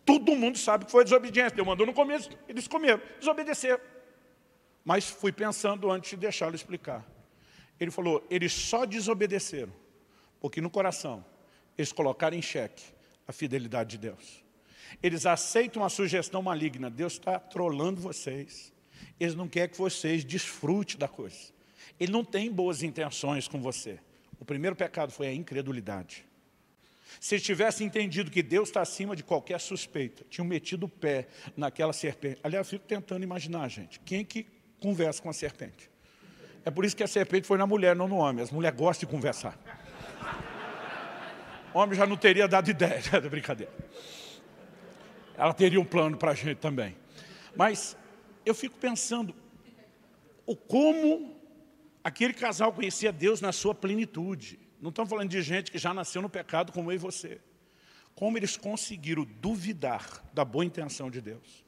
Todo 0.06 0.36
mundo 0.36 0.58
sabe 0.58 0.86
que 0.86 0.92
foi 0.92 1.02
a 1.02 1.04
desobediência. 1.04 1.56
Deus 1.56 1.68
mandou 1.68 1.86
no 1.86 1.94
começo, 1.94 2.30
eles 2.48 2.68
comeram, 2.68 3.02
desobedeceram. 3.20 3.82
Mas 4.84 5.10
fui 5.10 5.32
pensando 5.32 5.92
antes 5.92 6.12
de 6.12 6.18
deixá-lo 6.18 6.56
explicar. 6.56 7.04
Ele 7.80 7.90
falou, 7.90 8.26
eles 8.30 8.54
só 8.54 8.86
desobedeceram, 8.86 9.74
porque 10.40 10.62
no 10.62 10.70
coração 10.70 11.26
eles 11.78 11.92
colocaram 11.92 12.38
em 12.38 12.42
xeque 12.42 12.95
a 13.28 13.32
fidelidade 13.32 13.92
de 13.92 13.98
Deus. 13.98 14.44
Eles 15.02 15.26
aceitam 15.26 15.84
a 15.84 15.90
sugestão 15.90 16.42
maligna. 16.42 16.90
Deus 16.90 17.14
está 17.14 17.40
trolando 17.40 18.02
vocês. 18.02 18.74
Eles 19.20 19.36
não 19.36 19.48
querem 19.48 19.70
que 19.70 19.78
vocês 19.78 20.24
desfrutem 20.24 20.98
da 20.98 21.08
coisa. 21.08 21.54
Ele 22.00 22.12
não 22.12 22.24
tem 22.24 22.52
boas 22.52 22.84
intenções 22.84 23.48
com 23.48 23.62
você. 23.62 24.00
O 24.40 24.46
primeiro 24.46 24.76
pecado 24.76 25.12
foi 25.12 25.28
a 25.28 25.34
incredulidade. 25.34 26.26
Se 27.20 27.36
eles 27.36 27.46
tivessem 27.46 27.88
entendido 27.88 28.30
que 28.30 28.44
Deus 28.44 28.70
está 28.70 28.82
acima 28.82 29.16
de 29.16 29.24
qualquer 29.24 29.60
suspeita, 29.60 30.26
tinham 30.30 30.46
metido 30.46 30.86
o 30.86 30.90
pé 30.90 31.28
naquela 31.56 31.94
serpente. 31.94 32.40
Aliás, 32.44 32.68
eu 32.68 32.70
fico 32.70 32.86
tentando 32.86 33.24
imaginar, 33.24 33.70
gente, 33.70 34.00
quem 34.02 34.26
que 34.26 34.46
conversa 34.82 35.22
com 35.22 35.30
a 35.30 35.34
serpente? 35.34 35.90
É 36.66 36.72
por 36.72 36.84
isso 36.84 36.96
que 36.96 37.04
a 37.04 37.08
serpente 37.08 37.48
foi 37.48 37.58
na 37.58 37.66
mulher, 37.66 37.96
não 37.96 38.08
no 38.08 38.18
homem. 38.18 38.44
As 38.44 38.52
mulheres 38.52 38.78
gostam 38.78 39.08
de 39.08 39.16
conversar. 39.16 39.58
Homem 41.78 41.98
já 41.98 42.06
não 42.06 42.18
teria 42.18 42.48
dado 42.48 42.70
ideia, 42.70 43.02
é 43.12 43.20
brincadeira. 43.22 43.72
Ela 45.38 45.54
teria 45.54 45.80
um 45.80 45.86
plano 45.86 46.18
para 46.18 46.32
a 46.32 46.36
gente 46.36 46.58
também. 46.58 46.96
Mas 47.56 47.98
eu 48.46 48.56
fico 48.56 48.78
pensando, 48.78 49.36
o 50.46 50.56
como 50.56 51.36
aquele 52.04 52.34
casal 52.34 52.72
conhecia 52.72 53.12
Deus 53.12 53.42
na 53.42 53.52
sua 53.52 53.76
plenitude. 53.76 54.60
Não 54.82 54.90
estamos 54.90 55.10
falando 55.10 55.30
de 55.30 55.42
gente 55.42 55.72
que 55.72 55.78
já 55.78 55.94
nasceu 55.94 56.22
no 56.22 56.30
pecado 56.30 56.72
como 56.72 56.92
eu 56.92 56.96
e 56.96 57.00
você. 57.00 57.42
Como 58.14 58.38
eles 58.38 58.56
conseguiram 58.56 59.26
duvidar 59.42 60.24
da 60.34 60.46
boa 60.46 60.64
intenção 60.64 61.10
de 61.10 61.20
Deus. 61.20 61.66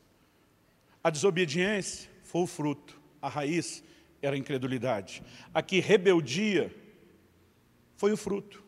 A 1.04 1.10
desobediência 1.10 2.10
foi 2.24 2.42
o 2.42 2.48
fruto, 2.48 3.00
a 3.22 3.28
raiz 3.28 3.84
era 4.22 4.36
a 4.36 4.40
incredulidade. 4.40 5.24
Aqui, 5.54 5.80
rebeldia 5.80 6.74
foi 7.96 8.12
o 8.12 8.18
fruto. 8.18 8.67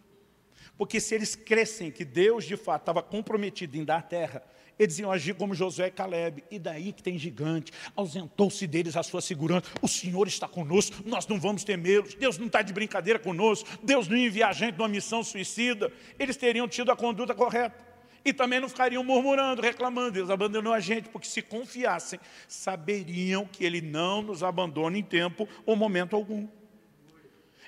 Porque 0.79 1.01
se 1.01 1.13
eles 1.13 1.35
crescem 1.35 1.91
que 1.91 2.05
Deus 2.05 2.45
de 2.45 2.55
fato 2.55 2.83
estava 2.83 3.03
comprometido 3.03 3.75
em 3.75 3.83
dar 3.83 4.01
terra, 4.01 4.41
eles 4.79 4.97
iam 4.97 5.11
agir 5.11 5.35
como 5.35 5.53
Josué 5.53 5.87
e 5.87 5.91
Caleb. 5.91 6.41
E 6.49 6.57
daí 6.57 6.93
que 6.93 7.03
tem 7.03 7.17
gigante. 7.17 7.73
Ausentou-se 7.97 8.65
deles 8.65 8.95
a 8.95 9.03
sua 9.03 9.19
segurança. 9.19 9.69
O 9.81 9.89
Senhor 9.89 10.25
está 10.25 10.47
conosco, 10.47 10.95
nós 11.05 11.27
não 11.27 11.37
vamos 11.37 11.65
temê-los. 11.65 12.13
Deus 12.13 12.37
não 12.37 12.47
está 12.47 12.61
de 12.61 12.71
brincadeira 12.71 13.19
conosco. 13.19 13.67
Deus 13.83 14.07
não 14.07 14.15
envia 14.15 14.47
a 14.47 14.53
gente 14.53 14.77
numa 14.77 14.87
missão 14.87 15.21
suicida. 15.21 15.91
Eles 16.17 16.37
teriam 16.37 16.65
tido 16.65 16.93
a 16.93 16.95
conduta 16.95 17.35
correta. 17.35 17.75
E 18.23 18.31
também 18.31 18.61
não 18.61 18.69
ficariam 18.69 19.03
murmurando, 19.03 19.61
reclamando. 19.61 20.11
Deus 20.11 20.29
abandonou 20.29 20.71
a 20.71 20.79
gente, 20.79 21.09
porque 21.09 21.27
se 21.27 21.41
confiassem, 21.41 22.21
saberiam 22.47 23.45
que 23.45 23.65
Ele 23.65 23.81
não 23.81 24.21
nos 24.21 24.43
abandona 24.43 24.97
em 24.97 25.03
tempo 25.03 25.45
ou 25.65 25.75
momento 25.75 26.15
algum. 26.15 26.47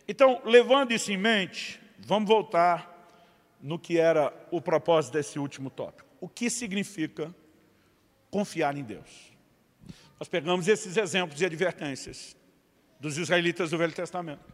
Então, 0.08 0.42
levando 0.46 0.94
isso 0.94 1.12
em 1.12 1.18
mente, 1.18 1.78
vamos 2.00 2.30
voltar 2.30 2.91
no 3.62 3.78
que 3.80 4.00
era 4.00 4.34
o 4.52 4.62
propósito 4.62 5.14
desse 5.14 5.38
último 5.40 5.70
tópico 5.70 6.12
o 6.22 6.30
que 6.30 6.50
significa 6.50 7.36
confiar 8.30 8.78
em 8.78 8.84
Deus. 8.84 9.34
Nós 10.20 10.30
pegamos 10.30 10.68
esses 10.68 10.96
exemplos 10.96 11.42
e 11.42 11.46
advertências 11.46 12.38
dos 13.00 13.18
israelitas 13.18 13.72
do 13.72 13.78
Velho 13.78 13.92
Testamento. 13.92 14.54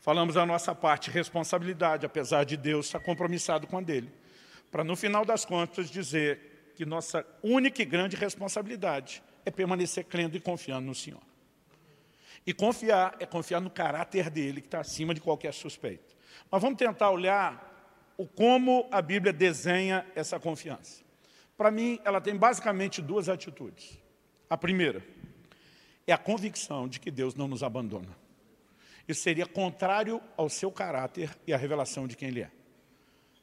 Falamos 0.00 0.36
a 0.36 0.46
nossa 0.46 0.72
parte, 0.76 1.10
responsabilidade, 1.10 2.06
apesar 2.06 2.44
de 2.44 2.56
Deus 2.56 2.86
estar 2.86 3.00
compromissado 3.00 3.66
com 3.66 3.76
a 3.76 3.80
dele. 3.80 4.12
Para 4.70 4.84
no 4.84 4.94
final 4.94 5.24
das 5.24 5.44
contas 5.44 5.90
dizer 5.90 6.72
que 6.76 6.86
nossa 6.86 7.26
única 7.42 7.82
e 7.82 7.84
grande 7.84 8.14
responsabilidade 8.14 9.20
é 9.44 9.50
permanecer 9.50 10.04
crendo 10.04 10.36
e 10.36 10.40
confiando 10.40 10.86
no 10.86 10.94
Senhor. 10.94 11.20
E 12.46 12.54
confiar 12.54 13.16
é 13.18 13.26
confiar 13.26 13.60
no 13.60 13.70
caráter 13.70 14.30
dele, 14.30 14.60
que 14.60 14.68
está 14.68 14.80
acima 14.80 15.12
de 15.12 15.20
qualquer 15.20 15.52
suspeito. 15.52 16.16
Mas 16.48 16.62
vamos 16.62 16.78
tentar 16.78 17.10
olhar 17.10 17.67
o 18.18 18.26
como 18.26 18.88
a 18.90 19.00
Bíblia 19.00 19.32
desenha 19.32 20.04
essa 20.16 20.40
confiança. 20.40 21.02
Para 21.56 21.70
mim, 21.70 22.00
ela 22.04 22.20
tem 22.20 22.36
basicamente 22.36 23.00
duas 23.00 23.28
atitudes. 23.28 23.96
A 24.50 24.56
primeira 24.56 25.04
é 26.04 26.12
a 26.12 26.18
convicção 26.18 26.88
de 26.88 26.98
que 26.98 27.12
Deus 27.12 27.36
não 27.36 27.46
nos 27.46 27.62
abandona. 27.62 28.08
Isso 29.06 29.22
seria 29.22 29.46
contrário 29.46 30.20
ao 30.36 30.48
seu 30.48 30.70
caráter 30.70 31.30
e 31.46 31.54
à 31.54 31.56
revelação 31.56 32.08
de 32.08 32.16
quem 32.16 32.28
Ele 32.28 32.42
é. 32.42 32.50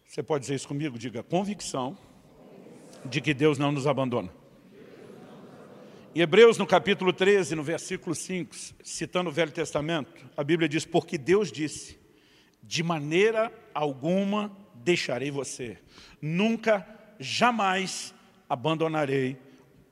Você 0.06 0.22
pode 0.22 0.42
dizer 0.42 0.56
isso 0.56 0.68
comigo? 0.68 1.00
Diga, 1.00 1.24
convicção 1.24 1.98
de 3.06 3.22
que 3.22 3.34
Deus 3.34 3.58
não 3.58 3.72
nos 3.72 3.88
abandona. 3.88 4.32
Em 6.14 6.20
Hebreus, 6.20 6.58
no 6.58 6.68
capítulo 6.68 7.14
13, 7.14 7.56
no 7.56 7.64
versículo 7.64 8.14
5, 8.14 8.56
citando 8.84 9.30
o 9.30 9.34
Velho 9.34 9.52
Testamento, 9.52 10.26
a 10.36 10.44
Bíblia 10.44 10.68
diz, 10.68 10.86
porque 10.86 11.18
Deus 11.18 11.52
disse, 11.52 12.00
de 12.62 12.84
maneira 12.84 13.52
alguma 13.74 14.65
deixarei 14.86 15.32
você, 15.32 15.80
nunca 16.22 16.88
jamais 17.20 18.14
abandonarei 18.48 19.36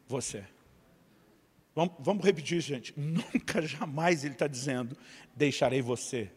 você. 0.07 0.43
Vamos, 1.75 1.95
vamos 1.97 2.23
repetir 2.23 2.59
isso, 2.59 2.67
gente. 2.67 2.93
Nunca, 2.99 3.59
jamais 3.63 4.23
ele 4.23 4.35
está 4.35 4.45
dizendo, 4.45 4.95
deixarei 5.35 5.81
você. 5.81 6.29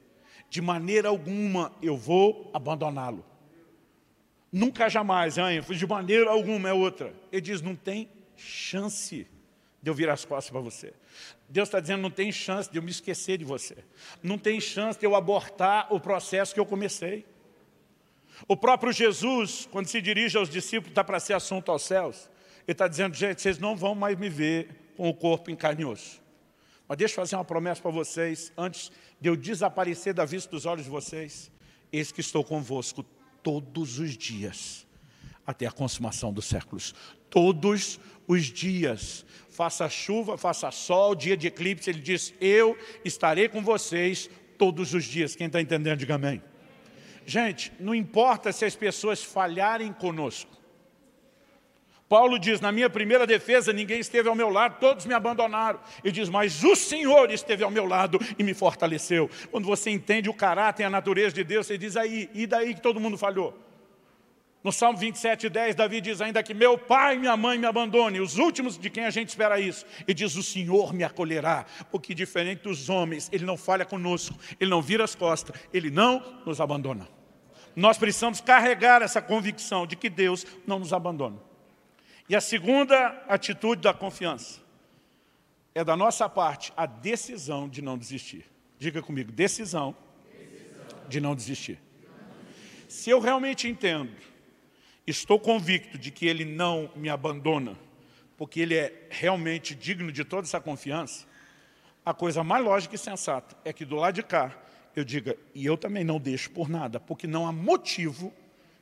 De 0.49 0.63
maneira 0.63 1.11
alguma 1.11 1.71
eu 1.83 1.95
vou 1.95 2.51
abandoná-lo. 2.55 3.23
Nunca, 4.51 4.89
jamais, 4.89 5.37
hein? 5.37 5.61
de 5.61 5.87
maneira 5.87 6.31
alguma 6.31 6.71
é 6.71 6.73
outra. 6.73 7.13
Ele 7.31 7.43
diz, 7.43 7.61
não 7.61 7.77
tem 7.77 8.09
chance 8.35 9.27
de 9.83 9.91
eu 9.91 9.95
virar 9.95 10.15
as 10.15 10.25
costas 10.25 10.51
para 10.51 10.61
você. 10.61 10.95
Deus 11.47 11.69
está 11.69 11.81
dizendo, 11.81 12.01
não 12.01 12.11
tem 12.11 12.33
chance 12.33 12.71
de 12.71 12.79
eu 12.79 12.83
me 12.83 12.91
esquecer 12.91 13.37
de 13.37 13.45
você. 13.45 13.77
Não 14.23 14.39
tem 14.39 14.59
chance 14.59 14.99
de 14.99 15.05
eu 15.05 15.15
abortar 15.15 15.93
o 15.93 16.01
processo 16.01 16.55
que 16.55 16.61
eu 16.61 16.65
comecei. 16.65 17.27
O 18.47 18.57
próprio 18.57 18.93
Jesus, 18.93 19.69
quando 19.71 19.87
se 19.87 20.01
dirige 20.01 20.37
aos 20.37 20.49
discípulos, 20.49 20.91
está 20.91 21.03
para 21.03 21.21
ser 21.21 21.35
assunto 21.35 21.71
aos 21.71 21.83
céus. 21.83 22.29
Ele 22.67 22.73
está 22.73 22.89
dizendo, 22.89 23.15
gente, 23.15 23.41
vocês 23.41 23.59
não 23.59 23.77
vão 23.77 23.95
mais 23.95 24.19
me 24.19 24.29
ver 24.29 24.93
com 24.97 25.09
o 25.09 25.15
corpo 25.15 25.51
em 25.51 25.57
carne 25.57 25.83
e 25.83 25.85
osso. 25.85 26.21
Mas 26.89 26.99
deixa 26.99 27.15
eu 27.15 27.17
fazer 27.17 27.37
uma 27.37 27.45
promessa 27.45 27.83
para 27.83 27.91
vocês, 27.91 28.53
antes 28.57 28.91
de 29.21 29.29
eu 29.29 29.37
desaparecer 29.37 30.15
da 30.15 30.25
vista 30.25 30.51
dos 30.51 30.67
olhos 30.67 30.85
de 30.85 30.91
vocês. 30.91 31.51
Eis 31.93 32.13
que 32.13 32.21
estou 32.21 32.45
convosco 32.45 33.05
todos 33.43 33.99
os 33.99 34.17
dias, 34.17 34.87
até 35.47 35.67
a 35.67 35.73
consumação 35.73 36.33
dos 36.33 36.47
séculos. 36.47 36.95
Todos 37.31 37.99
os 38.27 38.45
dias. 38.45 39.25
Faça 39.49 39.89
chuva, 39.89 40.37
faça 40.37 40.71
sol, 40.71 41.15
dia 41.15 41.37
de 41.37 41.47
eclipse, 41.47 41.89
ele 41.89 42.01
diz, 42.01 42.35
eu 42.41 42.77
estarei 43.05 43.49
com 43.49 43.63
vocês 43.63 44.29
todos 44.59 44.93
os 44.93 45.05
dias. 45.05 45.35
Quem 45.35 45.47
está 45.47 45.61
entendendo, 45.61 45.99
diga 45.99 46.17
amém. 46.17 46.43
Gente, 47.27 47.73
não 47.81 47.93
importa 47.93 48.53
se 48.53 48.65
as 48.65 48.77
pessoas 48.77 49.23
falharem 49.23 49.93
conosco. 49.93 50.57
Paulo 52.09 52.39
diz, 52.39 52.61
na 52.61 52.71
minha 52.71 52.89
primeira 52.89 53.27
defesa, 53.27 53.73
ninguém 53.73 53.99
esteve 53.99 54.29
ao 54.29 54.35
meu 54.37 54.49
lado, 54.49 54.79
todos 54.79 55.07
me 55.07 55.13
abandonaram. 55.13 55.81
Ele 56.05 56.13
diz, 56.13 56.29
mas 56.29 56.63
o 56.63 56.77
Senhor 56.77 57.33
esteve 57.33 57.65
ao 57.65 57.71
meu 57.71 57.85
lado 57.85 58.21
e 58.39 58.45
me 58.45 58.55
fortaleceu. 58.55 59.29
Quando 59.51 59.65
você 59.65 59.91
entende 59.91 60.31
o 60.31 60.35
caráter 60.35 60.85
e 60.85 60.87
a 60.87 60.91
natureza 60.91 61.35
de 61.35 61.43
Deus, 61.43 61.67
você 61.67 61.77
diz 61.77 61.97
aí, 61.97 62.31
e 62.33 62.47
daí 62.47 62.75
que 62.75 62.81
todo 62.81 63.01
mundo 63.01 63.19
falhou? 63.19 63.59
No 64.63 64.71
Salmo 64.71 64.99
27, 64.99 65.49
10, 65.49 65.75
Davi 65.75 66.01
diz 66.01 66.21
ainda 66.21 66.43
que 66.45 66.55
meu 66.55 66.79
pai 66.79 67.17
e 67.17 67.19
minha 67.19 67.37
mãe 67.37 67.59
me 67.59 67.67
abandonem, 67.67 68.21
os 68.21 68.39
últimos 68.39 68.79
de 68.79 68.89
quem 68.89 69.05
a 69.05 69.11
gente 69.11 69.31
espera 69.31 69.59
isso. 69.61 69.85
E 70.07 70.15
diz, 70.15 70.37
o 70.37 70.45
Senhor 70.45 70.95
me 70.95 71.03
acolherá, 71.03 71.67
porque 71.91 72.15
diferente 72.15 72.63
dos 72.63 72.89
homens, 72.89 73.29
Ele 73.33 73.45
não 73.45 73.57
falha 73.57 73.85
conosco, 73.85 74.37
Ele 74.61 74.71
não 74.71 74.81
vira 74.81 75.03
as 75.03 75.17
costas, 75.17 75.57
Ele 75.73 75.91
não 75.91 76.23
nos 76.47 76.61
abandona. 76.61 77.16
Nós 77.77 77.99
precisamos 77.99 78.41
carregar 78.41 79.03
essa 79.03 79.21
convicção 79.21 79.87
de 79.87 79.95
que 79.97 80.09
Deus 80.09 80.47
não 80.67 80.79
nos 80.79 80.95
abandona. 80.95 81.37
E 82.27 82.35
a 82.35 82.41
segunda 82.41 83.09
atitude 83.29 83.83
da 83.83 83.93
confiança 83.93 84.61
é 85.75 85.85
da 85.85 85.95
nossa 85.95 86.27
parte 86.27 86.73
a 86.75 86.87
decisão 86.87 87.69
de 87.69 87.83
não 87.83 87.99
desistir. 87.99 88.47
Diga 88.79 89.03
comigo, 89.03 89.31
decisão, 89.31 89.95
de 91.07 91.21
não 91.21 91.35
desistir. 91.35 91.79
Se 92.89 93.11
eu 93.11 93.21
realmente 93.21 93.69
entendo, 93.69 94.13
estou 95.07 95.39
convicto 95.39 95.99
de 95.99 96.11
que 96.11 96.27
Ele 96.27 96.47
não 96.47 96.91
me 96.97 97.11
abandona, 97.11 97.77
porque 98.39 98.61
Ele 98.61 98.75
é 98.75 99.07
realmente 99.11 99.75
digno 99.75 100.11
de 100.11 100.25
toda 100.25 100.47
essa 100.47 100.61
confiança, 100.61 101.27
a 102.05 102.15
coisa 102.15 102.43
mais 102.43 102.65
lógica 102.65 102.95
e 102.95 102.99
sensata 102.99 103.55
é 103.65 103.73
que 103.73 103.85
do 103.85 103.97
lado 103.97 104.15
de 104.15 104.23
cá 104.23 104.57
eu 104.97 105.05
diga, 105.05 105.37
e 105.55 105.67
eu 105.67 105.77
também 105.77 106.03
não 106.03 106.19
deixo 106.19 106.51
por 106.51 106.71
nada, 106.71 106.99
porque 106.99 107.27
não 107.27 107.47
há 107.47 107.53
motivo 107.53 108.33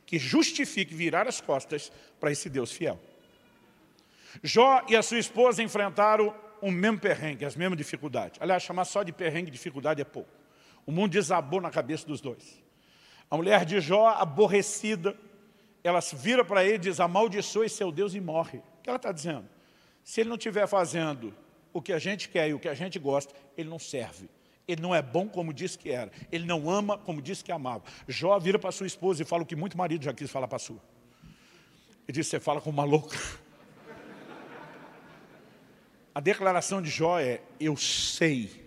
que 0.06 0.16
justifique 0.16 0.94
virar 0.94 1.26
as 1.26 1.40
costas 1.40 1.90
para 2.20 2.30
esse 2.30 2.48
Deus 2.48 2.70
fiel. 2.70 3.00
Jó 4.40 4.84
e 4.88 4.94
a 4.94 5.02
sua 5.02 5.18
esposa 5.18 5.60
enfrentaram 5.60 6.32
o 6.60 6.70
mesmo 6.70 7.00
perrengue, 7.00 7.44
as 7.44 7.56
mesmas 7.56 7.76
dificuldades. 7.76 8.40
Aliás, 8.40 8.62
chamar 8.62 8.84
só 8.84 9.02
de 9.02 9.12
perrengue 9.12 9.50
dificuldade 9.50 10.00
é 10.00 10.04
pouco. 10.04 10.30
O 10.86 10.92
mundo 10.92 11.10
desabou 11.10 11.60
na 11.60 11.70
cabeça 11.70 12.06
dos 12.06 12.20
dois. 12.20 12.62
A 13.28 13.36
mulher 13.36 13.64
de 13.64 13.80
Jó, 13.80 14.08
aborrecida, 14.08 15.16
ela 15.82 15.98
vira 16.12 16.44
para 16.44 16.64
ele 16.64 16.74
e 16.74 16.78
diz, 16.78 17.00
amaldiçoe 17.00 17.68
seu 17.68 17.90
Deus 17.90 18.14
e 18.14 18.20
morre. 18.20 18.58
O 18.58 18.82
que 18.82 18.88
ela 18.88 18.96
está 18.96 19.10
dizendo? 19.10 19.48
Se 20.04 20.20
ele 20.20 20.28
não 20.28 20.36
estiver 20.36 20.68
fazendo 20.68 21.34
o 21.72 21.82
que 21.82 21.92
a 21.92 21.98
gente 21.98 22.28
quer 22.28 22.48
e 22.48 22.54
o 22.54 22.58
que 22.60 22.68
a 22.68 22.74
gente 22.74 23.00
gosta, 23.00 23.34
ele 23.56 23.68
não 23.68 23.80
serve. 23.80 24.28
Ele 24.66 24.80
não 24.80 24.94
é 24.94 25.02
bom 25.02 25.28
como 25.28 25.52
disse 25.52 25.78
que 25.78 25.90
era. 25.90 26.10
Ele 26.32 26.46
não 26.46 26.70
ama 26.70 26.96
como 26.96 27.20
disse 27.20 27.44
que 27.44 27.52
amava. 27.52 27.84
Jó 28.08 28.38
vira 28.38 28.58
para 28.58 28.72
sua 28.72 28.86
esposa 28.86 29.22
e 29.22 29.24
fala 29.24 29.42
o 29.42 29.46
que 29.46 29.54
muito 29.54 29.76
marido 29.76 30.04
já 30.04 30.12
quis 30.12 30.30
falar 30.30 30.48
para 30.48 30.58
sua. 30.58 30.80
Ele 32.08 32.14
diz, 32.14 32.26
você 32.26 32.40
fala 32.40 32.60
com 32.60 32.70
uma 32.70 32.84
louca. 32.84 33.18
A 36.14 36.20
declaração 36.20 36.80
de 36.80 36.88
Jó 36.88 37.18
é, 37.18 37.42
eu 37.58 37.76
sei 37.76 38.63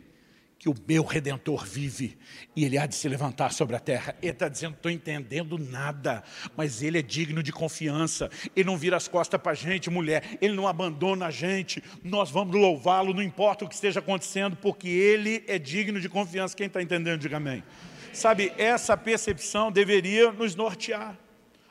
que 0.59 0.67
o 0.67 0.75
meu 0.87 1.03
Redentor 1.03 1.65
vive 1.65 2.17
e 2.55 2.65
Ele 2.65 2.77
há 2.77 2.85
de 2.85 2.95
se 2.95 3.07
levantar 3.07 3.53
sobre 3.53 3.75
a 3.75 3.79
terra. 3.79 4.15
Ele 4.21 4.31
está 4.31 4.47
dizendo, 4.47 4.73
estou 4.73 4.91
entendendo 4.91 5.57
nada, 5.57 6.23
mas 6.55 6.81
Ele 6.81 6.97
é 6.97 7.01
digno 7.01 7.43
de 7.43 7.51
confiança. 7.51 8.29
Ele 8.55 8.65
não 8.65 8.77
vira 8.77 8.97
as 8.97 9.07
costas 9.07 9.39
para 9.39 9.51
a 9.51 9.55
gente, 9.55 9.89
mulher. 9.89 10.37
Ele 10.41 10.55
não 10.55 10.67
abandona 10.67 11.27
a 11.27 11.31
gente. 11.31 11.83
Nós 12.03 12.31
vamos 12.31 12.55
louvá-lo, 12.55 13.13
não 13.13 13.21
importa 13.21 13.65
o 13.65 13.67
que 13.67 13.75
esteja 13.75 13.99
acontecendo, 13.99 14.55
porque 14.55 14.87
Ele 14.87 15.43
é 15.47 15.59
digno 15.59 16.01
de 16.01 16.09
confiança. 16.09 16.55
Quem 16.55 16.67
está 16.67 16.81
entendendo, 16.81 17.19
diga 17.19 17.37
amém. 17.37 17.63
Sabe, 18.11 18.51
essa 18.57 18.97
percepção 18.97 19.71
deveria 19.71 20.31
nos 20.31 20.55
nortear. 20.55 21.17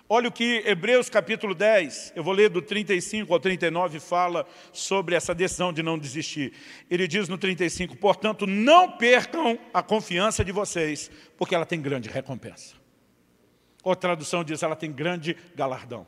Olha 0.08 0.28
o 0.28 0.32
que 0.32 0.62
Hebreus 0.64 1.10
capítulo 1.10 1.52
10, 1.52 2.12
eu 2.14 2.22
vou 2.22 2.32
ler 2.32 2.48
do 2.48 2.62
35 2.62 3.32
ao 3.32 3.40
39, 3.40 3.98
fala 3.98 4.46
sobre 4.72 5.16
essa 5.16 5.34
decisão 5.34 5.72
de 5.72 5.82
não 5.82 5.98
desistir. 5.98 6.52
Ele 6.88 7.08
diz 7.08 7.28
no 7.28 7.36
35, 7.36 7.96
portanto, 7.96 8.46
não 8.46 8.92
percam 8.92 9.58
a 9.74 9.82
confiança 9.82 10.44
de 10.44 10.52
vocês, 10.52 11.10
porque 11.36 11.56
ela 11.56 11.66
tem 11.66 11.82
grande 11.82 12.08
recompensa. 12.08 12.76
Outra 13.82 14.10
tradução 14.10 14.44
diz, 14.44 14.62
ela 14.62 14.76
tem 14.76 14.92
grande 14.92 15.36
galardão. 15.56 16.06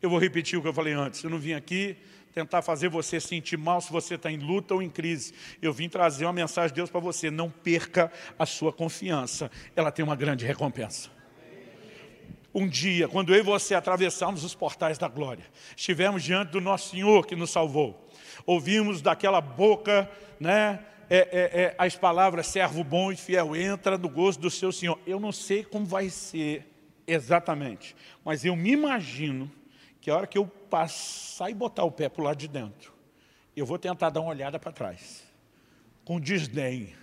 Eu 0.00 0.08
vou 0.08 0.18
repetir 0.18 0.58
o 0.58 0.62
que 0.62 0.68
eu 0.68 0.74
falei 0.74 0.94
antes, 0.94 1.22
eu 1.22 1.28
não 1.28 1.38
vim 1.38 1.52
aqui 1.52 1.98
tentar 2.32 2.62
fazer 2.62 2.88
você 2.88 3.20
sentir 3.20 3.58
mal 3.58 3.78
se 3.82 3.92
você 3.92 4.14
está 4.14 4.32
em 4.32 4.38
luta 4.38 4.72
ou 4.72 4.82
em 4.82 4.88
crise. 4.88 5.34
Eu 5.60 5.70
vim 5.70 5.86
trazer 5.86 6.24
uma 6.24 6.32
mensagem 6.32 6.70
de 6.70 6.76
Deus 6.76 6.88
para 6.88 6.98
você, 6.98 7.30
não 7.30 7.50
perca 7.50 8.10
a 8.38 8.46
sua 8.46 8.72
confiança, 8.72 9.50
ela 9.76 9.92
tem 9.92 10.02
uma 10.02 10.16
grande 10.16 10.46
recompensa 10.46 11.10
um 12.54 12.68
dia, 12.68 13.08
quando 13.08 13.34
eu 13.34 13.38
e 13.38 13.42
você 13.42 13.74
atravessamos 13.74 14.44
os 14.44 14.54
portais 14.54 14.98
da 14.98 15.08
glória, 15.08 15.44
estivemos 15.76 16.22
diante 16.22 16.50
do 16.50 16.60
nosso 16.60 16.90
Senhor 16.90 17.26
que 17.26 17.34
nos 17.34 17.50
salvou, 17.50 18.08
ouvimos 18.44 19.00
daquela 19.00 19.40
boca, 19.40 20.10
né, 20.38 20.84
é, 21.08 21.16
é, 21.16 21.62
é, 21.62 21.74
as 21.78 21.96
palavras, 21.96 22.46
servo 22.46 22.82
bom 22.82 23.12
e 23.12 23.16
fiel, 23.16 23.54
entra 23.54 23.98
no 23.98 24.08
gozo 24.08 24.40
do 24.40 24.50
seu 24.50 24.72
Senhor. 24.72 24.98
Eu 25.06 25.20
não 25.20 25.32
sei 25.32 25.62
como 25.62 25.84
vai 25.84 26.08
ser 26.08 26.66
exatamente, 27.06 27.94
mas 28.24 28.44
eu 28.44 28.56
me 28.56 28.72
imagino 28.72 29.50
que 30.00 30.10
a 30.10 30.16
hora 30.16 30.26
que 30.26 30.38
eu 30.38 30.46
passar 30.46 31.50
e 31.50 31.54
botar 31.54 31.84
o 31.84 31.92
pé 31.92 32.08
para 32.08 32.22
o 32.22 32.24
lado 32.24 32.38
de 32.38 32.48
dentro, 32.48 32.92
eu 33.54 33.66
vou 33.66 33.78
tentar 33.78 34.10
dar 34.10 34.20
uma 34.20 34.30
olhada 34.30 34.58
para 34.58 34.72
trás, 34.72 35.22
com 36.04 36.18
desdém, 36.18 36.94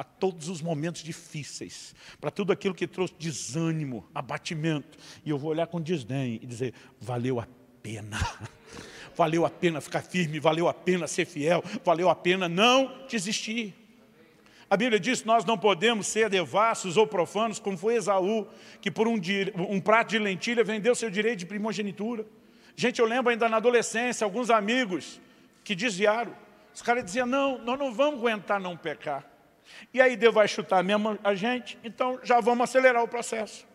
para 0.00 0.04
todos 0.04 0.48
os 0.48 0.62
momentos 0.62 1.02
difíceis, 1.02 1.94
para 2.18 2.30
tudo 2.30 2.54
aquilo 2.54 2.74
que 2.74 2.86
trouxe 2.86 3.12
desânimo, 3.18 4.08
abatimento. 4.14 4.96
E 5.26 5.28
eu 5.28 5.36
vou 5.36 5.50
olhar 5.50 5.66
com 5.66 5.78
desdém 5.78 6.40
e 6.42 6.46
dizer, 6.46 6.72
valeu 6.98 7.38
a 7.38 7.46
pena. 7.82 8.18
Valeu 9.14 9.44
a 9.44 9.50
pena 9.50 9.80
ficar 9.80 10.00
firme, 10.00 10.40
valeu 10.40 10.68
a 10.68 10.72
pena 10.72 11.06
ser 11.06 11.26
fiel, 11.26 11.62
valeu 11.84 12.08
a 12.08 12.14
pena 12.14 12.48
não 12.48 13.04
desistir. 13.06 13.74
A 14.70 14.76
Bíblia 14.76 14.98
diz 14.98 15.20
que 15.20 15.26
nós 15.26 15.44
não 15.44 15.58
podemos 15.58 16.06
ser 16.06 16.30
devassos 16.30 16.96
ou 16.96 17.06
profanos, 17.06 17.58
como 17.58 17.76
foi 17.76 17.96
Esaú, 17.96 18.46
que 18.80 18.90
por 18.90 19.06
um, 19.06 19.20
um 19.58 19.80
prato 19.80 20.10
de 20.10 20.18
lentilha 20.18 20.64
vendeu 20.64 20.94
seu 20.94 21.10
direito 21.10 21.40
de 21.40 21.46
primogenitura. 21.46 22.24
Gente, 22.76 23.00
eu 23.00 23.06
lembro 23.06 23.30
ainda 23.30 23.48
na 23.48 23.58
adolescência, 23.58 24.24
alguns 24.24 24.48
amigos 24.48 25.20
que 25.64 25.74
desviaram. 25.74 26.34
Os 26.72 26.80
caras 26.80 27.04
diziam, 27.04 27.26
não, 27.26 27.58
nós 27.58 27.78
não 27.78 27.92
vamos 27.92 28.20
aguentar 28.20 28.58
não 28.58 28.76
pecar. 28.76 29.30
E 29.92 30.00
aí 30.00 30.16
Deus 30.16 30.34
vai 30.34 30.48
chutar 30.48 30.82
mesmo 30.82 31.18
a 31.22 31.34
gente, 31.34 31.78
então 31.82 32.18
já 32.22 32.40
vamos 32.40 32.64
acelerar 32.64 33.02
o 33.02 33.08
processo. 33.08 33.68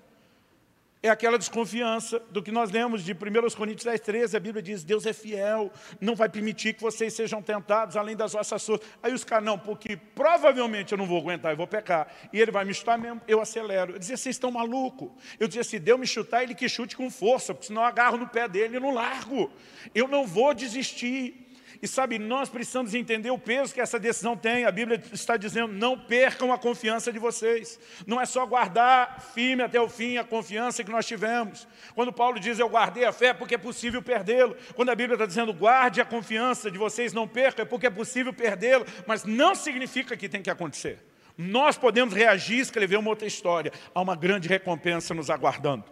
É 1.05 1.09
aquela 1.09 1.37
desconfiança 1.37 2.19
do 2.31 2.41
que 2.41 2.51
nós 2.51 2.71
lemos 2.71 3.03
de 3.03 3.13
1 3.13 3.15
Coríntios 3.55 3.85
10, 3.85 4.01
13, 4.01 4.37
a 4.37 4.39
Bíblia 4.39 4.59
diz, 4.59 4.83
Deus 4.83 5.05
é 5.05 5.13
fiel, 5.13 5.71
não 6.01 6.15
vai 6.15 6.27
permitir 6.27 6.73
que 6.73 6.81
vocês 6.81 7.13
sejam 7.13 7.43
tentados 7.43 7.95
além 7.95 8.15
das 8.15 8.33
vossas 8.33 8.65
forças. 8.65 8.87
Aí 9.03 9.13
os 9.13 9.23
caras, 9.23 9.45
não, 9.45 9.59
porque 9.59 9.95
provavelmente 9.95 10.93
eu 10.93 10.97
não 10.97 11.05
vou 11.05 11.19
aguentar, 11.19 11.51
eu 11.51 11.57
vou 11.57 11.67
pecar. 11.67 12.07
E 12.33 12.41
ele 12.41 12.49
vai 12.49 12.65
me 12.65 12.73
chutar 12.73 12.97
mesmo, 12.97 13.21
eu 13.27 13.39
acelero. 13.39 13.93
Eu 13.93 13.99
dizia, 13.99 14.17
vocês 14.17 14.35
estão 14.35 14.49
malucos. 14.49 15.11
Eu 15.39 15.47
dizia, 15.47 15.63
se 15.63 15.77
Deus 15.77 15.99
me 15.99 16.07
chutar, 16.07 16.41
ele 16.41 16.55
que 16.55 16.67
chute 16.67 16.97
com 16.97 17.07
força, 17.11 17.53
porque 17.53 17.67
senão 17.67 17.83
eu 17.83 17.87
agarro 17.87 18.17
no 18.17 18.27
pé 18.27 18.47
dele 18.47 18.77
e 18.77 18.79
não 18.79 18.91
largo. 18.91 19.51
Eu 19.93 20.07
não 20.07 20.25
vou 20.25 20.55
desistir. 20.55 21.44
E 21.81 21.87
sabe, 21.87 22.17
nós 22.17 22.49
precisamos 22.49 22.93
entender 22.93 23.29
o 23.29 23.37
peso 23.37 23.73
que 23.73 23.81
essa 23.81 23.99
decisão 23.99 24.35
tem. 24.35 24.65
A 24.65 24.71
Bíblia 24.71 25.01
está 25.11 25.37
dizendo, 25.37 25.73
não 25.73 25.97
percam 25.97 26.51
a 26.53 26.57
confiança 26.57 27.11
de 27.11 27.19
vocês. 27.19 27.79
Não 28.07 28.19
é 28.19 28.25
só 28.25 28.45
guardar 28.45 29.21
firme 29.33 29.63
até 29.63 29.79
o 29.79 29.89
fim 29.89 30.17
a 30.17 30.23
confiança 30.23 30.83
que 30.83 30.91
nós 30.91 31.05
tivemos. 31.05 31.67
Quando 31.93 32.13
Paulo 32.13 32.39
diz, 32.39 32.59
eu 32.59 32.69
guardei 32.69 33.05
a 33.05 33.11
fé 33.11 33.33
porque 33.33 33.55
é 33.55 33.57
possível 33.57 34.01
perdê-lo. 34.01 34.55
Quando 34.73 34.89
a 34.89 34.95
Bíblia 34.95 35.15
está 35.15 35.25
dizendo, 35.25 35.53
guarde 35.53 36.01
a 36.01 36.05
confiança 36.05 36.71
de 36.71 36.77
vocês, 36.77 37.13
não 37.13 37.27
percam, 37.27 37.63
é 37.63 37.65
porque 37.67 37.87
é 37.87 37.91
possível 37.91 38.33
perdê-lo. 38.33 38.85
Mas 39.05 39.23
não 39.23 39.53
significa 39.53 40.15
que 40.15 40.29
tem 40.29 40.41
que 40.41 40.49
acontecer. 40.49 40.99
Nós 41.37 41.77
podemos 41.77 42.13
reagir 42.13 42.57
e 42.57 42.61
escrever 42.61 42.97
uma 42.97 43.09
outra 43.09 43.27
história. 43.27 43.71
Há 43.93 44.01
uma 44.01 44.15
grande 44.15 44.47
recompensa 44.47 45.13
nos 45.13 45.29
aguardando. 45.29 45.83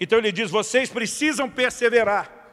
Então 0.00 0.18
ele 0.18 0.32
diz, 0.32 0.50
vocês 0.50 0.90
precisam 0.90 1.48
perseverar 1.48 2.43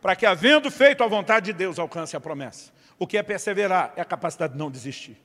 para 0.00 0.16
que, 0.16 0.26
havendo 0.26 0.70
feito 0.70 1.02
a 1.02 1.06
vontade 1.06 1.46
de 1.46 1.52
Deus, 1.52 1.78
alcance 1.78 2.16
a 2.16 2.20
promessa. 2.20 2.72
O 2.98 3.06
que 3.06 3.16
é 3.16 3.22
perseverar? 3.22 3.92
É 3.96 4.00
a 4.00 4.04
capacidade 4.04 4.52
de 4.52 4.58
não 4.58 4.70
desistir. 4.70 5.16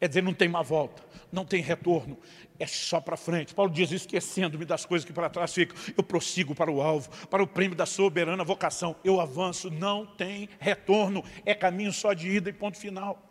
É 0.00 0.08
dizer, 0.08 0.22
não 0.22 0.32
tem 0.32 0.48
uma 0.48 0.62
volta, 0.62 1.02
não 1.30 1.44
tem 1.44 1.60
retorno, 1.60 2.18
é 2.58 2.66
só 2.66 3.00
para 3.00 3.16
frente. 3.18 3.54
Paulo 3.54 3.70
diz, 3.70 3.92
esquecendo-me 3.92 4.64
das 4.64 4.86
coisas 4.86 5.04
que 5.04 5.12
para 5.12 5.28
trás 5.28 5.52
ficam, 5.52 5.76
eu 5.96 6.02
prossigo 6.02 6.54
para 6.54 6.70
o 6.70 6.80
alvo, 6.80 7.10
para 7.26 7.42
o 7.42 7.46
prêmio 7.46 7.76
da 7.76 7.84
soberana 7.84 8.42
vocação. 8.42 8.96
Eu 9.04 9.20
avanço, 9.20 9.70
não 9.70 10.06
tem 10.06 10.48
retorno, 10.58 11.22
é 11.44 11.54
caminho 11.54 11.92
só 11.92 12.14
de 12.14 12.28
ida 12.28 12.48
e 12.48 12.52
ponto 12.52 12.78
final. 12.78 13.22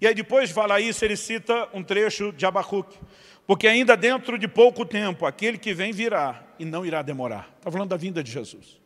E 0.00 0.06
aí 0.06 0.14
depois 0.14 0.48
de 0.48 0.54
falar 0.54 0.80
isso, 0.80 1.04
ele 1.04 1.16
cita 1.16 1.68
um 1.74 1.82
trecho 1.82 2.32
de 2.32 2.46
Abacuque. 2.46 2.98
Porque 3.46 3.68
ainda 3.68 3.96
dentro 3.96 4.38
de 4.38 4.48
pouco 4.48 4.84
tempo, 4.84 5.24
aquele 5.24 5.56
que 5.56 5.72
vem 5.72 5.92
virá 5.92 6.42
e 6.58 6.64
não 6.64 6.84
irá 6.84 7.02
demorar. 7.02 7.50
Está 7.58 7.70
falando 7.70 7.90
da 7.90 7.96
vinda 7.96 8.22
de 8.22 8.30
Jesus. 8.30 8.80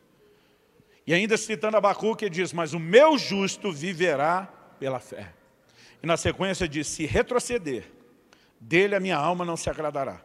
E 1.05 1.13
ainda 1.13 1.35
citando 1.37 1.77
Abacuque, 1.77 2.25
ele 2.25 2.35
diz, 2.35 2.53
mas 2.53 2.73
o 2.73 2.79
meu 2.79 3.17
justo 3.17 3.71
viverá 3.71 4.45
pela 4.79 4.99
fé. 4.99 5.33
E 6.01 6.07
na 6.07 6.17
sequência 6.17 6.67
diz, 6.67 6.87
se 6.87 7.05
retroceder, 7.05 7.91
dele 8.59 8.95
a 8.95 8.99
minha 8.99 9.17
alma 9.17 9.43
não 9.43 9.57
se 9.57 9.69
agradará. 9.69 10.23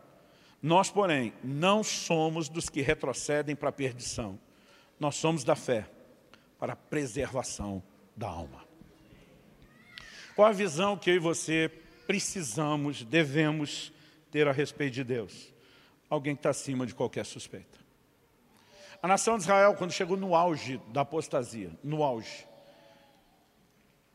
Nós, 0.62 0.90
porém, 0.90 1.32
não 1.42 1.82
somos 1.82 2.48
dos 2.48 2.68
que 2.68 2.80
retrocedem 2.80 3.54
para 3.54 3.68
a 3.68 3.72
perdição. 3.72 4.38
Nós 4.98 5.16
somos 5.16 5.44
da 5.44 5.54
fé 5.54 5.88
para 6.58 6.72
a 6.72 6.76
preservação 6.76 7.82
da 8.16 8.28
alma. 8.28 8.64
Qual 10.34 10.48
a 10.48 10.52
visão 10.52 10.96
que 10.96 11.10
eu 11.10 11.14
e 11.14 11.18
você 11.18 11.70
precisamos, 12.06 13.02
devemos 13.02 13.92
ter 14.30 14.46
a 14.48 14.52
respeito 14.52 14.94
de 14.94 15.04
Deus? 15.04 15.52
Alguém 16.08 16.34
que 16.34 16.40
está 16.40 16.50
acima 16.50 16.86
de 16.86 16.94
qualquer 16.94 17.24
suspeita. 17.24 17.85
A 19.02 19.08
nação 19.08 19.36
de 19.36 19.44
Israel, 19.44 19.74
quando 19.74 19.92
chegou 19.92 20.16
no 20.16 20.34
auge 20.34 20.80
da 20.88 21.02
apostasia, 21.02 21.70
no 21.82 22.02
auge, 22.02 22.46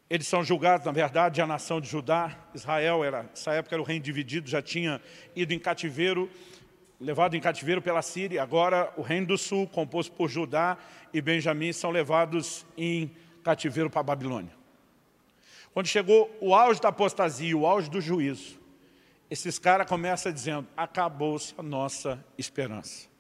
eles 0.10 0.28
são 0.28 0.44
julgados, 0.44 0.86
na 0.86 0.92
verdade, 0.92 1.42
a 1.42 1.48
nação 1.48 1.80
de 1.80 1.88
Judá, 1.88 2.38
Israel, 2.54 3.02
era, 3.04 3.24
nessa 3.24 3.54
época 3.54 3.76
era 3.76 3.82
o 3.82 3.86
reino 3.86 4.04
dividido, 4.04 4.50
já 4.50 4.62
tinha 4.62 5.02
ido 5.34 5.54
em 5.54 5.60
cativeiro, 5.60 6.30
levado 7.00 7.36
em 7.36 7.40
cativeiro 7.40 7.82
pela 7.82 8.02
Síria, 8.02 8.44
agora 8.44 8.92
o 8.98 9.02
reino 9.02 9.28
do 9.28 9.38
sul, 9.38 9.66
composto 9.68 10.12
por 10.12 10.30
Judá 10.30 10.78
e 11.14 11.22
Benjamim, 11.22 11.72
são 11.72 11.92
levados 11.92 12.66
em 12.76 13.10
cativeiro 13.42 13.90
para 13.90 14.02
a 14.02 14.04
Babilônia. 14.04 14.52
Quando 15.74 15.88
chegou 15.88 16.30
o 16.42 16.54
auge 16.54 16.82
da 16.82 16.90
apostasia, 16.90 17.58
o 17.58 17.66
auge 17.66 17.90
do 17.90 18.02
juízo, 18.02 18.60
esses 19.30 19.58
caras 19.58 19.88
começam 19.88 20.30
dizendo, 20.30 20.68
acabou-se 20.76 21.54
a 21.58 21.64
nossa 21.64 22.22
esperança. 22.38 23.11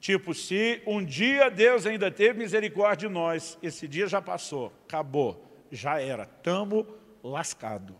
Tipo, 0.00 0.34
se 0.34 0.82
um 0.86 1.04
dia 1.04 1.50
Deus 1.50 1.84
ainda 1.84 2.10
teve 2.10 2.38
misericórdia 2.38 3.06
de 3.06 3.14
nós, 3.14 3.58
esse 3.62 3.86
dia 3.86 4.06
já 4.06 4.22
passou, 4.22 4.72
acabou, 4.88 5.44
já 5.70 6.00
era, 6.00 6.22
estamos 6.22 6.86
lascados. 7.22 7.94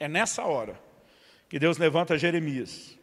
É 0.00 0.08
nessa 0.08 0.42
hora 0.42 0.78
que 1.48 1.60
Deus 1.60 1.78
levanta 1.78 2.18
Jeremias. 2.18 2.98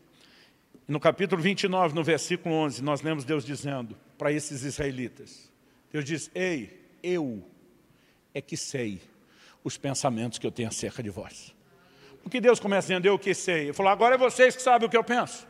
No 0.86 1.00
capítulo 1.00 1.42
29, 1.42 1.96
no 1.96 2.04
versículo 2.04 2.54
11, 2.56 2.84
nós 2.84 3.02
lemos 3.02 3.24
Deus 3.24 3.46
dizendo 3.46 3.96
para 4.18 4.34
esses 4.34 4.64
israelitas. 4.64 5.50
Deus 5.90 6.04
diz, 6.04 6.30
ei, 6.36 6.78
eu 7.02 7.42
é 8.34 8.42
que 8.42 8.58
sei 8.58 9.02
os 9.64 9.78
pensamentos 9.78 10.40
que 10.40 10.46
eu 10.46 10.52
tenho 10.52 10.68
acerca 10.68 11.02
de 11.02 11.10
vós. 11.10 11.56
O 12.26 12.30
que 12.30 12.42
Deus 12.42 12.60
começa 12.60 12.88
dizendo, 12.88 13.06
eu 13.06 13.18
que 13.18 13.34
sei. 13.34 13.66
Ele 13.66 13.74
falou, 13.74 13.92
agora 13.92 14.16
é 14.16 14.18
vocês 14.18 14.56
que 14.58 14.62
sabem 14.62 14.88
o 14.88 14.92
que 14.92 14.98
eu 14.98 15.04
penso. 15.04 15.48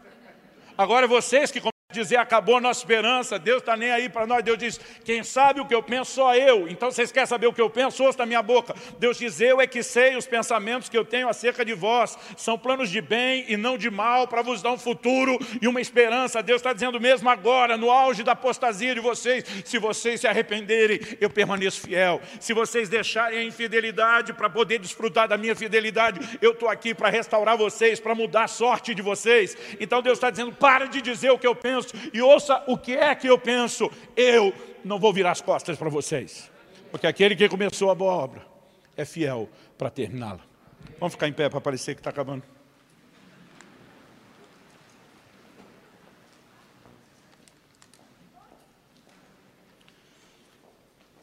Agora 0.78 1.06
é 1.06 1.10
vocês 1.10 1.50
que 1.50 1.60
dizer 1.92 2.18
acabou 2.18 2.62
nossa 2.62 2.82
esperança, 2.82 3.40
Deus 3.40 3.62
está 3.64 3.76
nem 3.76 3.90
aí 3.90 4.08
para 4.08 4.28
nós. 4.28 4.44
Deus 4.44 4.60
diz, 4.60 4.80
quem 5.04 5.24
sabe 5.24 5.60
o 5.60 5.66
que 5.66 5.74
eu 5.74 5.82
penso 5.82 6.12
só 6.12 6.36
eu. 6.36 6.70
Então 6.70 6.92
vocês 6.92 7.12
querem 7.12 7.26
saber 7.26 7.48
o 7.48 7.54
que 7.54 7.60
eu 7.60 7.68
penso? 7.68 8.04
Ouça 8.04 8.20
da 8.20 8.28
minha 8.28 8.44
boca. 8.44 8.76
Deus 9.00 9.18
diz, 9.18 9.42
eu 9.42 9.60
é 9.60 9.66
que 9.66 9.82
sei 9.82 10.16
os 10.16 10.28
pensamentos 10.28 10.88
que 10.88 10.96
eu 10.96 11.04
tenho 11.04 11.28
acerca 11.28 11.66
de 11.66 11.74
vós. 11.74 12.16
São 12.38 12.60
planos 12.60 12.92
de 12.92 13.02
bem 13.02 13.44
e 13.48 13.58
não 13.58 13.76
de 13.76 13.90
mal, 13.90 14.28
para 14.28 14.44
vos 14.44 14.62
dar 14.62 14.72
um 14.72 14.78
futuro 14.78 15.40
e 15.60 15.68
uma 15.68 15.82
esperança. 15.82 16.44
Deus 16.44 16.60
está 16.60 16.74
dizendo 16.74 17.02
mesmo 17.02 17.28
agora, 17.28 17.76
no 17.76 17.90
auge 17.90 18.22
da 18.22 18.34
apostasia 18.34 18.94
de 18.94 19.02
vocês, 19.02 19.44
se 19.66 19.80
vocês 19.80 20.22
se 20.22 20.28
arrependerem, 20.28 21.00
eu 21.20 21.28
permaneço 21.28 21.82
fiel. 21.82 22.22
Se 22.40 22.54
vocês 22.54 22.88
deixarem 22.88 23.40
a 23.40 23.44
infidelidade 23.44 24.32
para 24.32 24.48
poder 24.48 24.78
desfrutar 24.78 25.28
da 25.28 25.40
minha 25.40 25.56
fidelidade, 25.56 26.38
eu 26.40 26.52
estou 26.52 26.70
aqui 26.70 26.94
para 26.94 27.10
restaurar 27.10 27.58
vocês, 27.58 28.00
para 28.00 28.14
mudar 28.14 28.44
a 28.44 28.48
sorte 28.48 28.94
de 28.94 29.02
vocês. 29.02 29.58
Então 29.80 30.04
Deus 30.04 30.20
está 30.20 30.30
dizendo, 30.30 30.52
para 30.52 30.86
de 30.86 31.02
dizer 31.02 31.32
o 31.32 31.40
que 31.40 31.48
eu 31.48 31.56
penso 31.56 31.79
penso 31.86 32.10
e 32.14 32.22
ouça 32.22 32.64
o 32.68 32.78
que 32.78 32.94
é 32.94 33.14
que 33.16 33.28
eu 33.28 33.38
penso, 33.38 33.90
eu 34.16 34.54
não 34.84 35.00
vou 35.00 35.14
virar 35.14 35.32
as 35.32 35.42
costas 35.42 35.78
para 35.78 35.90
vocês. 35.90 36.50
Porque 36.92 37.08
aquele 37.08 37.36
que 37.36 37.48
começou 37.48 37.92
a 37.92 37.96
boa 37.96 38.14
obra 38.14 38.46
é 38.98 39.06
fiel 39.06 39.50
para 39.78 39.90
terminá-la. 39.90 40.42
Vamos 41.00 41.14
ficar 41.14 41.28
em 41.28 41.34
pé 41.34 41.50
para 41.50 41.62
parecer 41.62 41.96
que 41.96 42.02
está 42.02 42.10
acabando. 42.10 42.44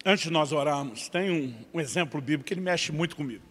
Antes 0.05 0.25
de 0.25 0.31
nós 0.31 0.53
orarmos, 0.53 1.09
tem 1.09 1.31
um, 1.31 1.55
um 1.75 1.81
exemplo 1.81 2.21
bíblico 2.21 2.45
que 2.45 2.55
ele 2.55 2.61
mexe 2.61 2.93
muito 2.93 3.17
comigo. 3.17 3.43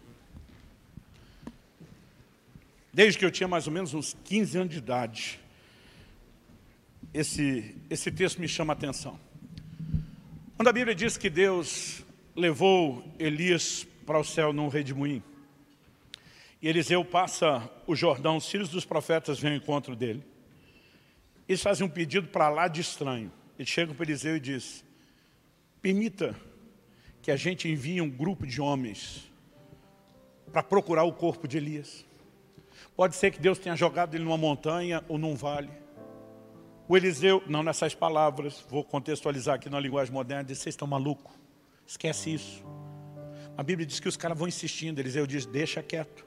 Desde 2.94 3.20
que 3.20 3.26
eu 3.26 3.30
tinha 3.30 3.46
mais 3.46 3.68
ou 3.68 3.74
menos 3.74 3.94
uns 3.94 4.16
15 4.24 4.58
anos 4.58 4.72
de 4.72 4.78
idade, 4.78 5.38
esse, 7.16 7.74
esse 7.90 8.12
texto 8.12 8.42
me 8.42 8.48
chama 8.48 8.74
a 8.74 8.76
atenção. 8.76 9.18
Quando 10.58 10.68
a 10.68 10.74
Bíblia 10.74 10.94
diz 10.94 11.16
que 11.16 11.30
Deus 11.30 12.04
levou 12.36 13.02
Elias 13.18 13.88
para 14.06 14.20
o 14.20 14.24
céu 14.24 14.52
num 14.52 14.68
redemoinho, 14.68 15.24
e 16.62 16.68
Eliseu 16.68 17.06
passa 17.06 17.72
o 17.88 17.96
Jordão, 17.96 18.36
os 18.36 18.50
filhos 18.50 18.68
dos 18.68 18.84
profetas 18.84 19.40
vêm 19.40 19.52
ao 19.52 19.58
encontro 19.58 19.96
dele. 19.96 20.26
Eles 21.48 21.62
fazem 21.62 21.86
um 21.86 21.90
pedido 21.90 22.28
para 22.28 22.50
lá 22.50 22.68
de 22.68 22.82
estranho. 22.82 23.32
Ele 23.58 23.68
chega 23.68 23.94
para 23.94 24.04
Eliseu 24.04 24.36
e 24.36 24.40
diz, 24.40 24.84
permita 25.82 26.36
que 27.22 27.32
a 27.32 27.38
gente 27.38 27.70
envie 27.70 28.02
um 28.02 28.10
grupo 28.10 28.46
de 28.46 28.60
homens 28.60 29.32
para 30.52 30.62
procurar 30.62 31.04
o 31.04 31.14
corpo 31.14 31.48
de 31.48 31.58
Elias. 31.58 32.06
Pode 32.94 33.16
ser 33.16 33.32
que 33.32 33.40
Deus 33.40 33.58
tenha 33.58 33.76
jogado 33.76 34.16
ele 34.16 34.24
numa 34.26 34.38
montanha 34.38 35.02
ou 35.08 35.18
num 35.18 35.36
vale. 35.36 35.85
O 36.88 36.96
Eliseu, 36.96 37.42
não 37.48 37.64
nessas 37.64 37.96
palavras, 37.96 38.64
vou 38.70 38.84
contextualizar 38.84 39.56
aqui 39.56 39.70
na 39.70 39.80
linguagem 39.80 40.14
moderna, 40.14 40.44
diz, 40.44 40.60
vocês 40.60 40.74
estão 40.74 40.88
malucos, 40.88 41.34
esquece 41.86 42.32
isso. 42.32 42.64
A 43.58 43.64
Bíblia 43.64 43.88
diz 43.88 44.00
que 44.00 44.08
os 44.08 44.16
caras 44.16 44.38
vão 44.38 44.48
insistindo, 44.48 45.00
Eliseu 45.00 45.26
diz, 45.26 45.48
deixa 45.48 45.82
quieto. 45.82 46.24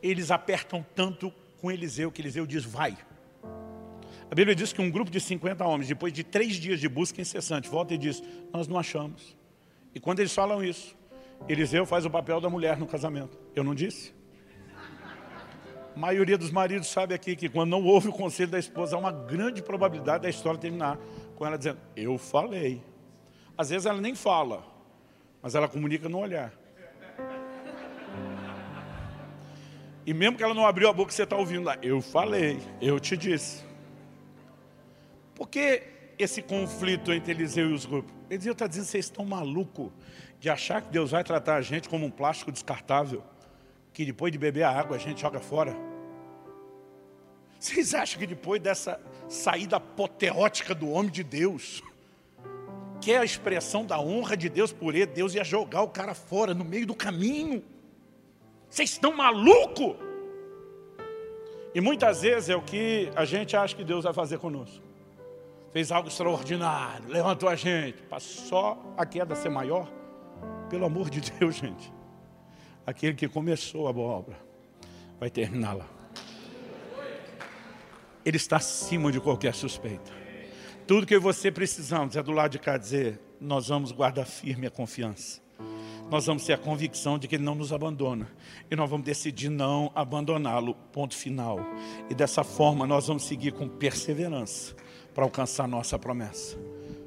Eles 0.00 0.30
apertam 0.30 0.86
tanto 0.94 1.32
com 1.60 1.72
Eliseu 1.72 2.12
que 2.12 2.22
Eliseu 2.22 2.46
diz, 2.46 2.64
vai. 2.64 2.96
A 4.30 4.34
Bíblia 4.34 4.54
diz 4.54 4.72
que 4.72 4.80
um 4.80 4.88
grupo 4.88 5.10
de 5.10 5.20
50 5.20 5.64
homens, 5.64 5.88
depois 5.88 6.12
de 6.12 6.22
três 6.22 6.54
dias 6.54 6.78
de 6.78 6.88
busca 6.88 7.20
incessante, 7.20 7.68
volta 7.68 7.92
e 7.92 7.98
diz, 7.98 8.22
nós 8.52 8.68
não 8.68 8.78
achamos. 8.78 9.36
E 9.92 9.98
quando 9.98 10.20
eles 10.20 10.32
falam 10.32 10.62
isso, 10.62 10.96
Eliseu 11.48 11.84
faz 11.84 12.06
o 12.06 12.10
papel 12.10 12.40
da 12.40 12.48
mulher 12.48 12.78
no 12.78 12.86
casamento. 12.86 13.36
Eu 13.56 13.64
não 13.64 13.74
disse? 13.74 14.14
Maioria 16.00 16.38
dos 16.38 16.50
maridos 16.50 16.88
sabe 16.88 17.12
aqui 17.12 17.36
que 17.36 17.46
quando 17.46 17.68
não 17.68 17.84
houve 17.84 18.08
o 18.08 18.12
conselho 18.12 18.50
da 18.50 18.58
esposa, 18.58 18.96
há 18.96 18.98
uma 18.98 19.12
grande 19.12 19.62
probabilidade 19.62 20.22
da 20.22 20.30
história 20.30 20.58
terminar 20.58 20.98
com 21.36 21.44
ela 21.44 21.58
dizendo, 21.58 21.78
eu 21.94 22.16
falei. 22.16 22.82
Às 23.56 23.68
vezes 23.68 23.84
ela 23.84 24.00
nem 24.00 24.14
fala, 24.14 24.64
mas 25.42 25.54
ela 25.54 25.68
comunica 25.68 26.08
no 26.08 26.18
olhar. 26.18 26.54
E 30.06 30.14
mesmo 30.14 30.38
que 30.38 30.42
ela 30.42 30.54
não 30.54 30.64
abriu 30.64 30.88
a 30.88 30.92
boca, 30.94 31.12
você 31.12 31.24
está 31.24 31.36
ouvindo 31.36 31.64
lá, 31.64 31.76
eu 31.82 32.00
falei, 32.00 32.58
eu 32.80 32.98
te 32.98 33.14
disse. 33.14 33.62
Por 35.34 35.50
que 35.50 35.82
esse 36.18 36.40
conflito 36.40 37.12
entre 37.12 37.32
Eliseu 37.32 37.68
e 37.68 37.74
os 37.74 37.84
grupos? 37.84 38.14
Eliseu 38.30 38.52
está 38.52 38.66
dizendo, 38.66 38.86
vocês 38.86 39.04
estão 39.04 39.26
malucos 39.26 39.90
de 40.38 40.48
achar 40.48 40.80
que 40.80 40.88
Deus 40.88 41.10
vai 41.10 41.22
tratar 41.22 41.56
a 41.56 41.60
gente 41.60 41.90
como 41.90 42.06
um 42.06 42.10
plástico 42.10 42.50
descartável, 42.50 43.22
que 43.92 44.06
depois 44.06 44.32
de 44.32 44.38
beber 44.38 44.62
a 44.62 44.70
água 44.70 44.96
a 44.96 44.98
gente 44.98 45.20
joga 45.20 45.40
fora. 45.40 45.89
Vocês 47.60 47.94
acham 47.94 48.18
que 48.18 48.26
depois 48.26 48.60
dessa 48.60 49.00
saída 49.28 49.76
apoteótica 49.76 50.74
do 50.74 50.90
homem 50.90 51.12
de 51.12 51.22
Deus, 51.22 51.82
que 53.00 53.12
é 53.12 53.18
a 53.18 53.24
expressão 53.24 53.84
da 53.84 54.00
honra 54.00 54.36
de 54.36 54.48
Deus 54.48 54.72
por 54.72 54.94
ele, 54.94 55.06
Deus 55.06 55.34
ia 55.34 55.44
jogar 55.44 55.82
o 55.82 55.88
cara 55.88 56.14
fora 56.14 56.52
no 56.52 56.64
meio 56.64 56.86
do 56.86 56.94
caminho? 56.94 57.62
Vocês 58.68 58.90
estão 58.90 59.14
malucos? 59.14 59.94
E 61.72 61.80
muitas 61.80 62.22
vezes 62.22 62.48
é 62.48 62.56
o 62.56 62.62
que 62.62 63.12
a 63.14 63.24
gente 63.24 63.56
acha 63.56 63.76
que 63.76 63.84
Deus 63.84 64.02
vai 64.02 64.12
fazer 64.12 64.38
conosco 64.38 64.90
fez 65.70 65.92
algo 65.92 66.08
extraordinário, 66.08 67.08
levantou 67.08 67.48
a 67.48 67.54
gente, 67.54 68.02
para 68.02 68.20
só 68.20 68.78
a 68.96 69.06
queda 69.06 69.34
ser 69.34 69.50
maior? 69.50 69.90
Pelo 70.68 70.84
amor 70.84 71.10
de 71.10 71.20
Deus, 71.20 71.54
gente. 71.56 71.92
Aquele 72.86 73.14
que 73.14 73.28
começou 73.28 73.88
a 73.88 73.92
boa 73.92 74.12
obra 74.12 74.36
vai 75.18 75.30
terminá-la. 75.30 75.99
Ele 78.24 78.36
está 78.36 78.56
acima 78.56 79.10
de 79.10 79.20
qualquer 79.20 79.54
suspeita. 79.54 80.12
Tudo 80.86 81.06
que 81.06 81.18
você 81.18 81.50
precisamos 81.50 82.16
é 82.16 82.22
do 82.22 82.32
lado 82.32 82.52
de 82.52 82.58
cá 82.58 82.76
dizer, 82.76 83.20
nós 83.40 83.68
vamos 83.68 83.92
guardar 83.92 84.26
firme 84.26 84.66
a 84.66 84.70
confiança. 84.70 85.40
Nós 86.10 86.26
vamos 86.26 86.44
ter 86.44 86.52
a 86.52 86.58
convicção 86.58 87.16
de 87.16 87.28
que 87.28 87.36
Ele 87.36 87.44
não 87.44 87.54
nos 87.54 87.72
abandona. 87.72 88.28
E 88.68 88.74
nós 88.74 88.90
vamos 88.90 89.06
decidir 89.06 89.48
não 89.48 89.92
abandoná-lo, 89.94 90.74
ponto 90.92 91.16
final. 91.16 91.60
E 92.10 92.14
dessa 92.14 92.42
forma 92.42 92.86
nós 92.86 93.06
vamos 93.06 93.22
seguir 93.22 93.52
com 93.52 93.68
perseverança 93.68 94.74
para 95.14 95.22
alcançar 95.22 95.68
nossa 95.68 95.96
promessa. 95.96 96.58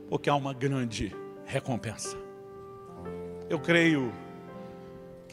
Porque 0.10 0.30
há 0.30 0.36
uma 0.36 0.54
grande 0.54 1.14
recompensa. 1.46 2.18
Eu 3.50 3.60
creio 3.60 4.14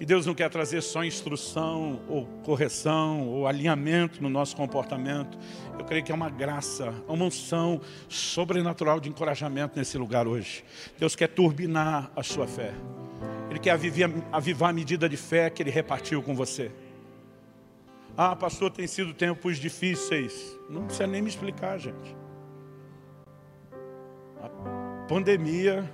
que 0.01 0.07
Deus 0.07 0.24
não 0.24 0.32
quer 0.34 0.48
trazer 0.48 0.80
só 0.80 1.05
instrução, 1.05 2.01
ou 2.09 2.24
correção, 2.42 3.28
ou 3.28 3.46
alinhamento 3.46 4.22
no 4.22 4.30
nosso 4.30 4.57
comportamento. 4.57 5.38
Eu 5.78 5.84
creio 5.84 6.03
que 6.03 6.11
é 6.11 6.14
uma 6.14 6.30
graça, 6.30 6.94
uma 7.07 7.26
unção 7.26 7.82
sobrenatural 8.09 8.98
de 8.98 9.11
encorajamento 9.11 9.78
nesse 9.78 9.98
lugar 9.98 10.26
hoje. 10.26 10.64
Deus 10.98 11.14
quer 11.14 11.28
turbinar 11.28 12.11
a 12.16 12.22
sua 12.22 12.46
fé. 12.46 12.72
Ele 13.51 13.59
quer 13.59 13.72
avivar, 13.72 14.11
avivar 14.32 14.70
a 14.70 14.72
medida 14.72 15.07
de 15.07 15.18
fé 15.18 15.51
que 15.51 15.62
Ele 15.62 15.70
repartiu 15.70 16.22
com 16.22 16.34
você. 16.34 16.72
Ah, 18.16 18.34
pastor, 18.34 18.70
tem 18.70 18.86
sido 18.86 19.12
tempos 19.12 19.59
difíceis. 19.59 20.59
Não 20.70 20.84
precisa 20.84 21.07
nem 21.07 21.20
me 21.20 21.28
explicar, 21.28 21.76
gente 21.76 22.16
pandemia 25.11 25.90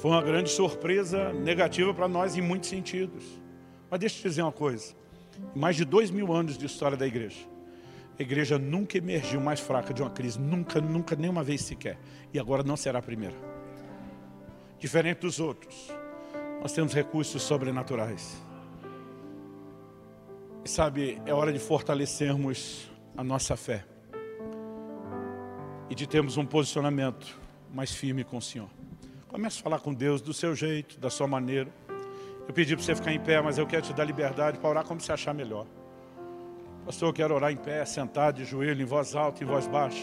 foi 0.00 0.12
uma 0.12 0.22
grande 0.22 0.48
surpresa 0.48 1.30
negativa 1.30 1.92
para 1.92 2.08
nós 2.08 2.34
em 2.34 2.40
muitos 2.40 2.70
sentidos. 2.70 3.22
Mas 3.90 4.00
deixa 4.00 4.16
eu 4.16 4.22
te 4.22 4.28
dizer 4.28 4.42
uma 4.42 4.50
coisa. 4.50 4.94
Mais 5.54 5.76
de 5.76 5.84
dois 5.84 6.10
mil 6.10 6.32
anos 6.32 6.56
de 6.56 6.64
história 6.64 6.96
da 6.96 7.06
igreja, 7.06 7.46
a 8.18 8.22
igreja 8.22 8.58
nunca 8.58 8.96
emergiu 8.96 9.42
mais 9.42 9.60
fraca 9.60 9.92
de 9.92 10.00
uma 10.00 10.10
crise. 10.10 10.40
Nunca, 10.40 10.80
nunca, 10.80 11.14
nenhuma 11.14 11.44
vez 11.44 11.60
sequer. 11.60 11.98
E 12.32 12.38
agora 12.38 12.62
não 12.62 12.78
será 12.78 13.00
a 13.00 13.02
primeira. 13.02 13.36
Diferente 14.78 15.18
dos 15.18 15.38
outros, 15.38 15.92
nós 16.62 16.72
temos 16.72 16.94
recursos 16.94 17.42
sobrenaturais. 17.42 18.42
E 20.64 20.68
sabe, 20.68 21.20
é 21.26 21.34
hora 21.34 21.52
de 21.52 21.58
fortalecermos 21.58 22.90
a 23.14 23.22
nossa 23.22 23.54
fé. 23.54 23.84
E 25.90 25.94
de 25.94 26.06
termos 26.06 26.38
um 26.38 26.46
posicionamento 26.46 27.38
mais 27.70 27.92
firme 27.92 28.24
com 28.24 28.38
o 28.38 28.42
Senhor. 28.42 28.70
Comece 29.30 29.60
a 29.60 29.62
falar 29.62 29.78
com 29.78 29.94
Deus 29.94 30.20
do 30.20 30.34
seu 30.34 30.56
jeito, 30.56 30.98
da 30.98 31.08
sua 31.08 31.28
maneira. 31.28 31.70
Eu 32.48 32.52
pedi 32.52 32.74
para 32.74 32.84
você 32.84 32.96
ficar 32.96 33.12
em 33.12 33.20
pé, 33.20 33.40
mas 33.40 33.58
eu 33.58 33.66
quero 33.66 33.82
te 33.82 33.92
dar 33.92 34.02
liberdade 34.02 34.58
para 34.58 34.68
orar 34.68 34.84
como 34.84 35.00
você 35.00 35.12
achar 35.12 35.32
melhor. 35.32 35.66
Pastor, 36.84 37.10
eu 37.10 37.12
quero 37.12 37.32
orar 37.32 37.52
em 37.52 37.56
pé, 37.56 37.84
sentado, 37.84 38.38
de 38.38 38.44
joelho, 38.44 38.82
em 38.82 38.84
voz 38.84 39.14
alta, 39.14 39.44
em 39.44 39.46
voz 39.46 39.68
baixa. 39.68 40.02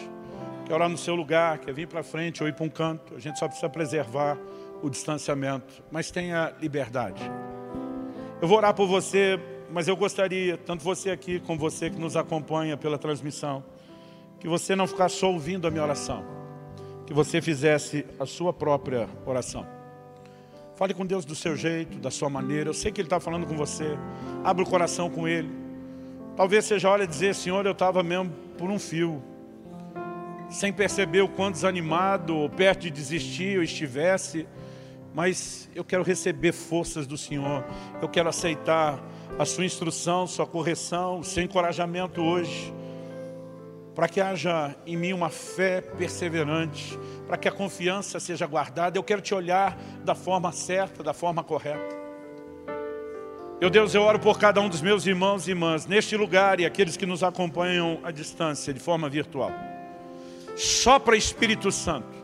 Quer 0.65 0.73
orar 0.73 0.87
no 0.87 0.97
seu 0.97 1.13
lugar, 1.13 1.57
quer 1.57 1.73
vir 1.73 1.89
para 1.89 2.03
frente 2.03 2.41
ou 2.41 2.47
ir 2.47 2.53
para 2.53 2.63
um 2.63 2.69
canto. 2.69 3.15
A 3.15 3.19
gente 3.19 3.37
só 3.37 3.49
precisa 3.49 3.67
preservar 3.67 4.37
o 4.81 4.89
distanciamento, 4.89 5.83
mas 5.91 6.09
tenha 6.09 6.53
liberdade. 6.61 7.21
Eu 8.41 8.47
vou 8.47 8.57
orar 8.57 8.73
por 8.73 8.87
você, 8.87 9.37
mas 9.69 9.89
eu 9.89 9.97
gostaria, 9.97 10.57
tanto 10.57 10.85
você 10.85 11.09
aqui 11.09 11.41
como 11.41 11.59
você 11.59 11.89
que 11.89 11.99
nos 11.99 12.15
acompanha 12.15 12.77
pela 12.77 12.97
transmissão, 12.97 13.61
que 14.39 14.47
você 14.47 14.73
não 14.73 14.87
ficasse 14.87 15.17
só 15.17 15.29
ouvindo 15.29 15.67
a 15.67 15.71
minha 15.71 15.83
oração 15.83 16.36
que 17.07 17.13
você 17.13 17.41
fizesse 17.41 18.05
a 18.19 18.25
sua 18.25 18.51
própria 18.51 19.07
oração. 19.25 19.65
Fale 20.75 20.93
com 20.93 21.05
Deus 21.05 21.23
do 21.23 21.33
seu 21.33 21.55
jeito, 21.55 21.97
da 21.97 22.11
sua 22.11 22.29
maneira. 22.29 22.69
Eu 22.69 22.73
sei 22.73 22.91
que 22.91 22.99
Ele 22.99 23.05
está 23.05 23.17
falando 23.17 23.47
com 23.47 23.55
você. 23.55 23.97
Abra 24.43 24.61
o 24.61 24.69
coração 24.69 25.09
com 25.09 25.25
Ele. 25.25 25.49
Talvez 26.35 26.65
seja 26.65 26.89
a 26.89 26.91
hora 26.91 27.07
de 27.07 27.13
dizer, 27.13 27.33
Senhor, 27.33 27.65
eu 27.65 27.71
estava 27.71 28.03
mesmo 28.03 28.29
por 28.57 28.69
um 28.69 28.77
fio. 28.77 29.23
Sem 30.49 30.71
perceber 30.73 31.21
o 31.21 31.29
quanto 31.29 31.55
desanimado 31.55 32.35
ou 32.35 32.49
perto 32.49 32.81
de 32.81 32.91
desistir 32.91 33.55
eu 33.55 33.63
estivesse. 33.63 34.45
Mas 35.15 35.69
eu 35.73 35.85
quero 35.85 36.03
receber 36.03 36.51
forças 36.51 37.07
do 37.07 37.17
Senhor. 37.17 37.63
Eu 38.01 38.09
quero 38.09 38.27
aceitar 38.27 39.01
a 39.39 39.45
sua 39.45 39.63
instrução, 39.63 40.27
sua 40.27 40.45
correção, 40.45 41.23
seu 41.23 41.41
encorajamento 41.41 42.21
hoje 42.21 42.73
para 43.97 44.07
que 44.07 44.21
haja 44.21 44.75
em 44.85 44.95
mim 44.95 45.11
uma 45.11 45.27
fé 45.27 45.81
perseverante, 45.81 46.95
para 47.25 47.35
que 47.35 47.47
a 47.47 47.51
confiança 47.51 48.19
seja 48.19 48.45
guardada. 48.45 48.95
Eu 48.95 49.01
quero 49.01 49.21
te 49.21 49.33
olhar 49.33 49.75
da 50.05 50.13
forma 50.13 50.51
certa, 50.51 51.01
da 51.01 51.15
forma 51.15 51.43
correta. 51.43 51.97
Meu 53.59 53.71
Deus, 53.71 53.95
eu 53.95 54.03
oro 54.03 54.19
por 54.19 54.37
cada 54.37 54.61
um 54.61 54.69
dos 54.69 54.83
meus 54.83 55.07
irmãos 55.07 55.47
e 55.47 55.49
irmãs, 55.49 55.87
neste 55.87 56.15
lugar 56.15 56.59
e 56.59 56.65
aqueles 56.67 56.95
que 56.95 57.07
nos 57.07 57.23
acompanham 57.23 57.99
à 58.03 58.11
distância, 58.11 58.71
de 58.71 58.79
forma 58.79 59.09
virtual. 59.09 59.51
Só 60.55 60.99
para 60.99 61.17
Espírito 61.17 61.71
Santo. 61.71 62.15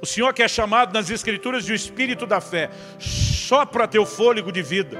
O 0.00 0.06
Senhor 0.06 0.32
que 0.32 0.44
é 0.44 0.48
chamado 0.48 0.94
nas 0.94 1.10
Escrituras 1.10 1.64
de 1.64 1.72
o 1.72 1.74
Espírito 1.74 2.24
da 2.24 2.40
fé. 2.40 2.70
Só 3.00 3.66
para 3.66 3.88
teu 3.88 4.06
fôlego 4.06 4.52
de 4.52 4.62
vida. 4.62 4.96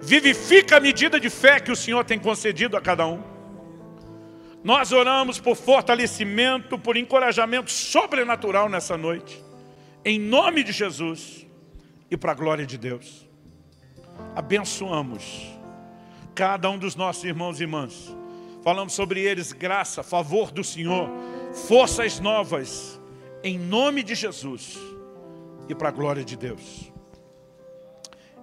Vivifica 0.00 0.78
a 0.78 0.80
medida 0.80 1.20
de 1.20 1.28
fé 1.28 1.60
que 1.60 1.70
o 1.70 1.76
Senhor 1.76 2.02
tem 2.02 2.18
concedido 2.18 2.78
a 2.78 2.80
cada 2.80 3.06
um. 3.06 3.37
Nós 4.62 4.92
oramos 4.92 5.38
por 5.38 5.56
fortalecimento, 5.56 6.78
por 6.78 6.96
encorajamento 6.96 7.70
sobrenatural 7.70 8.68
nessa 8.68 8.96
noite. 8.96 9.44
em 10.04 10.18
nome 10.18 10.62
de 10.62 10.72
Jesus 10.72 11.46
e 12.10 12.16
para 12.16 12.32
a 12.32 12.34
glória 12.34 12.64
de 12.64 12.78
Deus. 12.78 13.28
Abençoamos 14.34 15.52
cada 16.34 16.70
um 16.70 16.78
dos 16.78 16.94
nossos 16.96 17.24
irmãos 17.24 17.60
e 17.60 17.64
irmãs. 17.64 18.16
Falamos 18.62 18.94
sobre 18.94 19.20
eles 19.20 19.52
graça, 19.52 20.02
favor 20.02 20.50
do 20.50 20.64
Senhor, 20.64 21.10
forças 21.52 22.20
novas, 22.20 22.98
em 23.42 23.58
nome 23.58 24.02
de 24.02 24.14
Jesus 24.14 24.78
e 25.68 25.74
para 25.74 25.88
a 25.88 25.92
glória 25.92 26.24
de 26.24 26.36
Deus. 26.36 26.90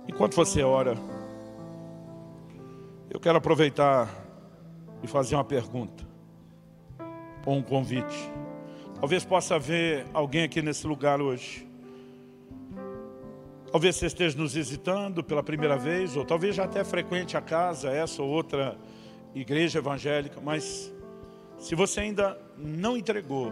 Enquanto 0.07 0.35
você 0.35 0.61
ora, 0.61 0.95
eu 3.09 3.19
quero 3.19 3.37
aproveitar 3.37 4.07
e 5.01 5.07
fazer 5.07 5.35
uma 5.35 5.43
pergunta 5.43 6.04
ou 7.45 7.55
um 7.55 7.61
convite. 7.61 8.31
Talvez 8.99 9.23
possa 9.23 9.55
haver 9.55 10.05
alguém 10.13 10.43
aqui 10.43 10.61
nesse 10.61 10.87
lugar 10.87 11.21
hoje. 11.21 11.67
Talvez 13.71 13.97
você 13.97 14.05
esteja 14.05 14.37
nos 14.37 14.53
visitando 14.53 15.23
pela 15.23 15.43
primeira 15.43 15.77
vez, 15.77 16.15
ou 16.15 16.23
talvez 16.23 16.55
já 16.55 16.63
até 16.63 16.83
frequente 16.83 17.35
a 17.35 17.41
casa, 17.41 17.89
essa 17.89 18.23
ou 18.23 18.29
outra 18.29 18.77
igreja 19.33 19.79
evangélica, 19.79 20.39
mas 20.41 20.93
se 21.57 21.75
você 21.75 21.99
ainda 21.99 22.39
não 22.57 22.95
entregou 22.95 23.51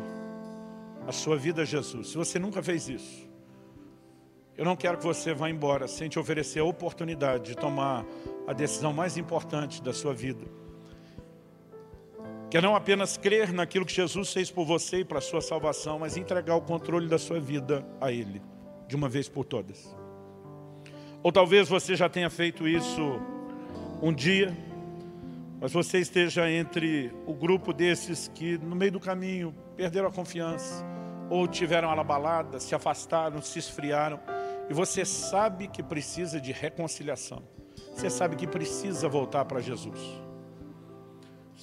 a 1.06 1.12
sua 1.12 1.36
vida 1.36 1.64
a 1.64 1.66
Jesus, 1.66 2.10
se 2.10 2.18
você 2.18 2.39
nunca 2.39 2.64
fez 2.64 2.88
isso, 2.88 3.30
eu 4.58 4.64
não 4.64 4.76
quero 4.76 4.98
que 4.98 5.04
você 5.04 5.34
vá 5.34 5.50
embora 5.50 5.88
sem 5.88 6.08
te 6.08 6.18
oferecer 6.18 6.60
a 6.60 6.64
oportunidade 6.64 7.46
de 7.46 7.58
tomar 7.58 8.06
a 8.48 8.54
decisão 8.54 8.94
mais 8.94 9.18
importante 9.18 9.82
da 9.82 9.91
sua 9.91 10.14
vida. 10.14 10.62
Que 12.54 12.58
é 12.58 12.62
não 12.62 12.76
apenas 12.76 13.18
crer 13.18 13.51
naquilo 13.51 13.84
que 13.84 13.95
Jesus 13.95 14.32
fez 14.32 14.51
por 14.51 14.64
você 14.64 14.99
e 14.99 15.04
para 15.04 15.18
a 15.18 15.22
sua 15.22 15.41
salvação, 15.41 15.97
mas 15.97 16.18
entregar 16.18 16.56
o 16.56 16.62
controle 16.62 17.08
da 17.08 17.18
sua 17.18 17.39
vida 17.39 17.84
a 17.99 18.12
Ele, 18.12 18.43
de 18.88 18.95
uma 18.95 19.10
vez 19.10 19.28
por 19.28 19.43
todas. 19.43 19.97
Ou 21.24 21.32
talvez 21.32 21.68
você 21.68 21.95
já 21.95 22.08
tenha 22.08 22.30
feito 22.30 22.68
isso 22.68 23.20
um 24.04 24.14
dia, 24.14 24.56
mas 25.60 25.74
você 25.74 25.97
esteja 25.97 26.47
entre 26.47 27.12
o 27.26 27.34
grupo 27.34 27.74
desses 27.74 28.28
que 28.28 28.60
no 28.60 28.76
meio 28.76 28.91
do 28.91 28.99
caminho 28.99 29.51
perderam 29.76 30.10
a 30.10 30.12
confiança, 30.12 30.86
ou 31.32 31.47
tiveram 31.47 31.89
a 31.89 32.04
balada, 32.04 32.60
se 32.60 32.76
afastaram, 32.76 33.41
se 33.41 33.58
esfriaram, 33.58 34.20
e 34.70 34.76
você 34.76 35.04
sabe 35.04 35.68
que 35.68 35.82
precisa 35.82 36.39
de 36.39 36.51
reconciliação. 36.51 37.41
Você 37.95 38.12
sabe 38.12 38.36
que 38.36 38.45
precisa 38.45 39.10
voltar 39.10 39.43
para 39.45 39.60
Jesus. 39.60 40.22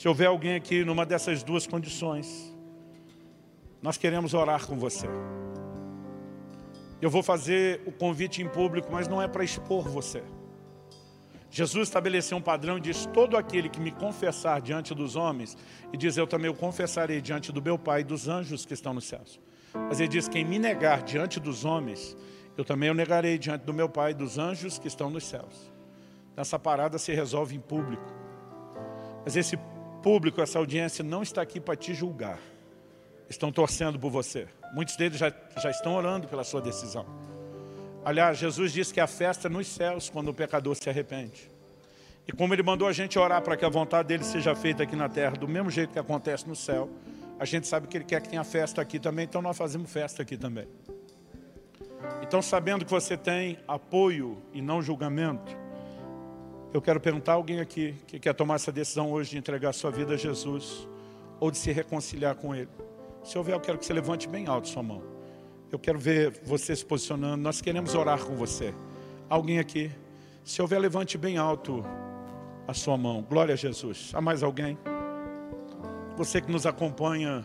Se 0.00 0.08
houver 0.08 0.28
alguém 0.28 0.54
aqui 0.54 0.82
numa 0.82 1.04
dessas 1.04 1.42
duas 1.42 1.66
condições, 1.66 2.56
nós 3.82 3.98
queremos 3.98 4.32
orar 4.32 4.66
com 4.66 4.78
você. 4.78 5.06
Eu 7.02 7.10
vou 7.10 7.22
fazer 7.22 7.82
o 7.84 7.92
convite 7.92 8.40
em 8.40 8.48
público, 8.48 8.88
mas 8.90 9.06
não 9.06 9.20
é 9.20 9.28
para 9.28 9.44
expor 9.44 9.86
você. 9.86 10.22
Jesus 11.50 11.88
estabeleceu 11.88 12.38
um 12.38 12.40
padrão 12.40 12.78
e 12.78 12.80
diz, 12.80 13.04
todo 13.12 13.36
aquele 13.36 13.68
que 13.68 13.78
me 13.78 13.90
confessar 13.90 14.62
diante 14.62 14.94
dos 14.94 15.16
homens, 15.16 15.54
e 15.92 15.98
diz, 15.98 16.16
eu 16.16 16.26
também 16.26 16.50
o 16.50 16.54
confessarei 16.54 17.20
diante 17.20 17.52
do 17.52 17.60
meu 17.60 17.78
Pai 17.78 18.00
e 18.00 18.04
dos 18.04 18.26
anjos 18.26 18.64
que 18.64 18.72
estão 18.72 18.94
nos 18.94 19.04
céus. 19.04 19.38
Mas 19.74 20.00
ele 20.00 20.08
diz, 20.08 20.26
quem 20.26 20.46
me 20.46 20.58
negar 20.58 21.02
diante 21.02 21.38
dos 21.38 21.66
homens, 21.66 22.16
eu 22.56 22.64
também 22.64 22.88
o 22.88 22.94
negarei 22.94 23.36
diante 23.36 23.66
do 23.66 23.74
meu 23.74 23.86
Pai 23.86 24.12
e 24.12 24.14
dos 24.14 24.38
anjos 24.38 24.78
que 24.78 24.88
estão 24.88 25.10
nos 25.10 25.24
céus. 25.24 25.70
Essa 26.34 26.58
parada 26.58 26.96
se 26.96 27.12
resolve 27.12 27.54
em 27.54 27.60
público. 27.60 28.18
Mas 29.22 29.36
esse 29.36 29.58
público, 30.02 30.40
essa 30.40 30.58
audiência 30.58 31.04
não 31.04 31.22
está 31.22 31.42
aqui 31.42 31.60
para 31.60 31.76
te 31.76 31.94
julgar. 31.94 32.38
Estão 33.28 33.52
torcendo 33.52 33.98
por 33.98 34.10
você. 34.10 34.48
Muitos 34.74 34.96
deles 34.96 35.18
já, 35.18 35.32
já 35.62 35.70
estão 35.70 35.94
orando 35.94 36.26
pela 36.26 36.44
sua 36.44 36.60
decisão. 36.60 37.06
Aliás, 38.04 38.38
Jesus 38.38 38.72
disse 38.72 38.92
que 38.92 39.00
a 39.00 39.06
festa 39.06 39.48
nos 39.48 39.66
céus 39.66 40.08
quando 40.08 40.28
o 40.28 40.34
pecador 40.34 40.74
se 40.74 40.88
arrepende. 40.88 41.50
E 42.26 42.32
como 42.32 42.54
Ele 42.54 42.62
mandou 42.62 42.88
a 42.88 42.92
gente 42.92 43.18
orar 43.18 43.42
para 43.42 43.56
que 43.56 43.64
a 43.64 43.68
vontade 43.68 44.08
dEle 44.08 44.24
seja 44.24 44.54
feita 44.54 44.82
aqui 44.82 44.96
na 44.96 45.08
terra, 45.08 45.36
do 45.36 45.48
mesmo 45.48 45.70
jeito 45.70 45.92
que 45.92 45.98
acontece 45.98 46.48
no 46.48 46.56
céu, 46.56 46.88
a 47.38 47.44
gente 47.44 47.66
sabe 47.66 47.86
que 47.86 47.96
Ele 47.96 48.04
quer 48.04 48.20
que 48.22 48.28
tenha 48.28 48.44
festa 48.44 48.80
aqui 48.80 48.98
também, 48.98 49.24
então 49.24 49.42
nós 49.42 49.56
fazemos 49.56 49.90
festa 49.90 50.22
aqui 50.22 50.36
também. 50.36 50.66
Então, 52.22 52.40
sabendo 52.40 52.84
que 52.84 52.90
você 52.90 53.16
tem 53.16 53.58
apoio 53.66 54.42
e 54.52 54.62
não 54.62 54.80
julgamento, 54.80 55.56
eu 56.72 56.80
quero 56.80 57.00
perguntar 57.00 57.32
a 57.32 57.34
alguém 57.34 57.60
aqui 57.60 57.96
que 58.06 58.18
quer 58.20 58.32
tomar 58.32 58.54
essa 58.54 58.70
decisão 58.70 59.10
hoje 59.10 59.30
de 59.30 59.38
entregar 59.38 59.72
sua 59.72 59.90
vida 59.90 60.14
a 60.14 60.16
Jesus 60.16 60.88
ou 61.40 61.50
de 61.50 61.58
se 61.58 61.72
reconciliar 61.72 62.36
com 62.36 62.54
Ele. 62.54 62.68
Se 63.24 63.36
houver, 63.36 63.54
eu 63.54 63.60
quero 63.60 63.76
que 63.76 63.84
você 63.84 63.92
levante 63.92 64.28
bem 64.28 64.46
alto 64.46 64.68
sua 64.68 64.82
mão. 64.82 65.02
Eu 65.72 65.78
quero 65.78 65.98
ver 65.98 66.40
você 66.44 66.74
se 66.74 66.84
posicionando. 66.84 67.42
Nós 67.42 67.60
queremos 67.60 67.94
orar 67.94 68.24
com 68.24 68.36
você. 68.36 68.72
Alguém 69.28 69.58
aqui? 69.58 69.90
Se 70.44 70.62
houver, 70.62 70.78
levante 70.78 71.18
bem 71.18 71.38
alto 71.38 71.84
a 72.68 72.74
sua 72.74 72.96
mão. 72.96 73.22
Glória 73.22 73.54
a 73.54 73.56
Jesus. 73.56 74.12
Há 74.14 74.20
mais 74.20 74.42
alguém? 74.42 74.78
Você 76.16 76.40
que 76.40 76.50
nos 76.50 76.66
acompanha 76.66 77.44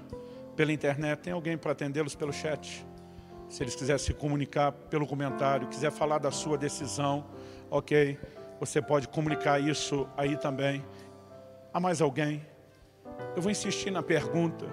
pela 0.55 0.71
internet, 0.71 1.19
tem 1.19 1.33
alguém 1.33 1.57
para 1.57 1.71
atendê-los 1.71 2.15
pelo 2.15 2.31
chat? 2.31 2.85
Se 3.49 3.63
eles 3.63 3.75
quiserem 3.75 3.99
se 3.99 4.13
comunicar 4.13 4.71
pelo 4.71 5.07
comentário, 5.07 5.67
quiser 5.67 5.91
falar 5.91 6.17
da 6.19 6.31
sua 6.31 6.57
decisão, 6.57 7.25
ok, 7.69 8.17
você 8.59 8.81
pode 8.81 9.07
comunicar 9.07 9.59
isso 9.59 10.07
aí 10.15 10.37
também. 10.37 10.83
Há 11.73 11.79
mais 11.79 12.01
alguém? 12.01 12.45
Eu 13.35 13.41
vou 13.41 13.51
insistir 13.51 13.91
na 13.91 14.01
pergunta. 14.01 14.65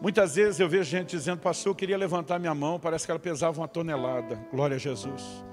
Muitas 0.00 0.34
vezes 0.34 0.60
eu 0.60 0.68
vejo 0.68 0.84
gente 0.84 1.10
dizendo, 1.10 1.40
pastor, 1.40 1.70
eu 1.70 1.74
queria 1.74 1.96
levantar 1.96 2.38
minha 2.38 2.54
mão, 2.54 2.78
parece 2.78 3.06
que 3.06 3.10
ela 3.10 3.20
pesava 3.20 3.60
uma 3.60 3.68
tonelada. 3.68 4.36
Glória 4.50 4.76
a 4.76 4.78
Jesus. 4.78 5.44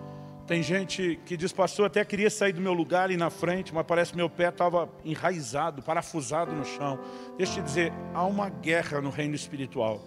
Tem 0.47 0.61
gente 0.61 1.19
que 1.25 1.37
diz, 1.37 1.53
pastor, 1.53 1.85
até 1.85 2.03
queria 2.03 2.29
sair 2.29 2.51
do 2.51 2.59
meu 2.59 2.73
lugar 2.73 3.09
e 3.09 3.13
ir 3.13 3.17
na 3.17 3.29
frente, 3.29 3.73
mas 3.73 3.85
parece 3.85 4.11
que 4.11 4.17
meu 4.17 4.29
pé 4.29 4.49
estava 4.49 4.89
enraizado, 5.05 5.81
parafusado 5.81 6.51
no 6.51 6.65
chão. 6.65 6.99
Deixa 7.37 7.59
eu 7.59 7.63
te 7.63 7.65
dizer, 7.65 7.93
há 8.13 8.25
uma 8.25 8.49
guerra 8.49 8.99
no 8.99 9.09
reino 9.09 9.35
espiritual 9.35 10.01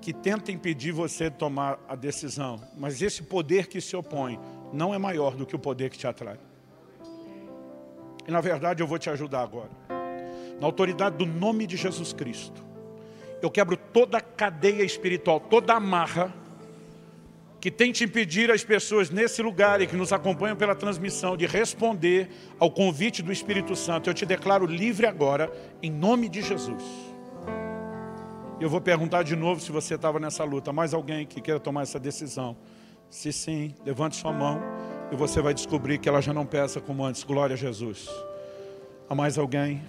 que 0.00 0.12
tenta 0.12 0.50
impedir 0.50 0.92
você 0.92 1.28
de 1.28 1.36
tomar 1.36 1.78
a 1.86 1.94
decisão. 1.94 2.60
Mas 2.76 3.02
esse 3.02 3.22
poder 3.22 3.66
que 3.66 3.80
se 3.80 3.94
opõe 3.94 4.40
não 4.72 4.94
é 4.94 4.98
maior 4.98 5.34
do 5.34 5.46
que 5.46 5.56
o 5.56 5.58
poder 5.58 5.90
que 5.90 5.98
te 5.98 6.06
atrai. 6.06 6.38
E 8.26 8.30
na 8.30 8.40
verdade 8.40 8.82
eu 8.82 8.86
vou 8.86 8.98
te 8.98 9.10
ajudar 9.10 9.42
agora. 9.42 9.70
Na 10.60 10.66
autoridade 10.66 11.16
do 11.16 11.26
nome 11.26 11.66
de 11.66 11.76
Jesus 11.76 12.12
Cristo, 12.12 12.62
eu 13.42 13.50
quebro 13.50 13.76
toda 13.76 14.18
a 14.18 14.20
cadeia 14.20 14.82
espiritual, 14.82 15.40
toda 15.40 15.72
a 15.72 15.76
amarra 15.76 16.34
que 17.60 17.70
tente 17.70 18.04
impedir 18.04 18.50
as 18.50 18.64
pessoas 18.64 19.10
nesse 19.10 19.42
lugar 19.42 19.82
e 19.82 19.86
que 19.86 19.94
nos 19.94 20.12
acompanham 20.12 20.56
pela 20.56 20.74
transmissão 20.74 21.36
de 21.36 21.46
responder 21.46 22.30
ao 22.58 22.70
convite 22.70 23.22
do 23.22 23.30
Espírito 23.30 23.76
Santo. 23.76 24.08
Eu 24.08 24.14
te 24.14 24.24
declaro 24.24 24.64
livre 24.64 25.06
agora, 25.06 25.52
em 25.82 25.90
nome 25.90 26.28
de 26.28 26.40
Jesus. 26.40 26.82
Eu 28.58 28.68
vou 28.68 28.80
perguntar 28.80 29.22
de 29.22 29.36
novo 29.36 29.60
se 29.60 29.70
você 29.70 29.94
estava 29.94 30.18
nessa 30.18 30.44
luta. 30.44 30.72
Mais 30.72 30.94
alguém 30.94 31.26
que 31.26 31.40
queira 31.40 31.60
tomar 31.60 31.82
essa 31.82 31.98
decisão? 31.98 32.56
Se 33.10 33.32
sim, 33.32 33.74
levante 33.84 34.14
sua 34.14 34.32
mão 34.32 34.62
e 35.10 35.16
você 35.16 35.42
vai 35.42 35.52
descobrir 35.52 35.98
que 35.98 36.08
ela 36.08 36.20
já 36.20 36.32
não 36.32 36.46
pesa 36.46 36.80
como 36.80 37.04
antes. 37.04 37.24
Glória 37.24 37.54
a 37.54 37.56
Jesus. 37.56 38.08
Há 39.08 39.14
mais 39.16 39.36
alguém? 39.36 39.82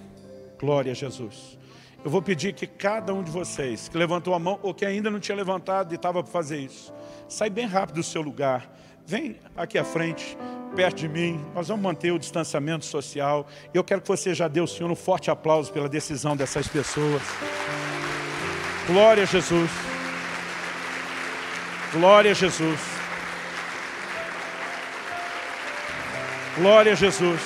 Glória 0.60 0.92
a 0.92 0.96
Jesus. 0.96 1.56
Eu 2.04 2.10
vou 2.10 2.20
pedir 2.20 2.54
que 2.54 2.66
cada 2.66 3.14
um 3.14 3.22
de 3.22 3.30
vocês 3.30 3.88
que 3.88 3.96
levantou 3.96 4.34
a 4.34 4.40
mão 4.40 4.60
ou 4.64 4.74
que 4.74 4.84
ainda 4.84 5.12
não 5.12 5.20
tinha 5.20 5.36
levantado 5.36 5.92
e 5.94 5.96
estava 5.96 6.24
para 6.24 6.32
fazer 6.32 6.58
isso, 6.58 6.92
sai 7.30 7.48
bem 7.48 7.68
rápido 7.68 7.98
do 7.98 8.04
seu 8.04 8.24
lugar. 8.24 8.68
Vem 9.06 9.36
aqui 9.56 9.78
à 9.78 9.84
frente, 9.84 10.36
perto 10.76 10.98
de 10.98 11.08
mim. 11.08 11.40
Nós 11.54 11.68
vamos 11.68 11.84
manter 11.84 12.12
o 12.12 12.18
distanciamento 12.18 12.86
social. 12.86 13.46
Eu 13.72 13.84
quero 13.84 14.02
que 14.02 14.08
você 14.08 14.34
já 14.34 14.48
dê 14.48 14.60
ao 14.60 14.68
Senhor 14.68 14.92
um 14.92 14.96
forte 14.96 15.30
aplauso 15.30 15.72
pela 15.72 15.88
decisão 15.88 16.36
dessas 16.36 16.68
pessoas. 16.68 17.22
Glória 18.88 19.22
a 19.22 19.28
Jesus. 19.28 19.70
Glória 21.94 22.32
a 22.32 22.34
Jesus. 22.34 23.01
Glória 26.56 26.92
a 26.92 26.96
Jesus. 26.96 27.40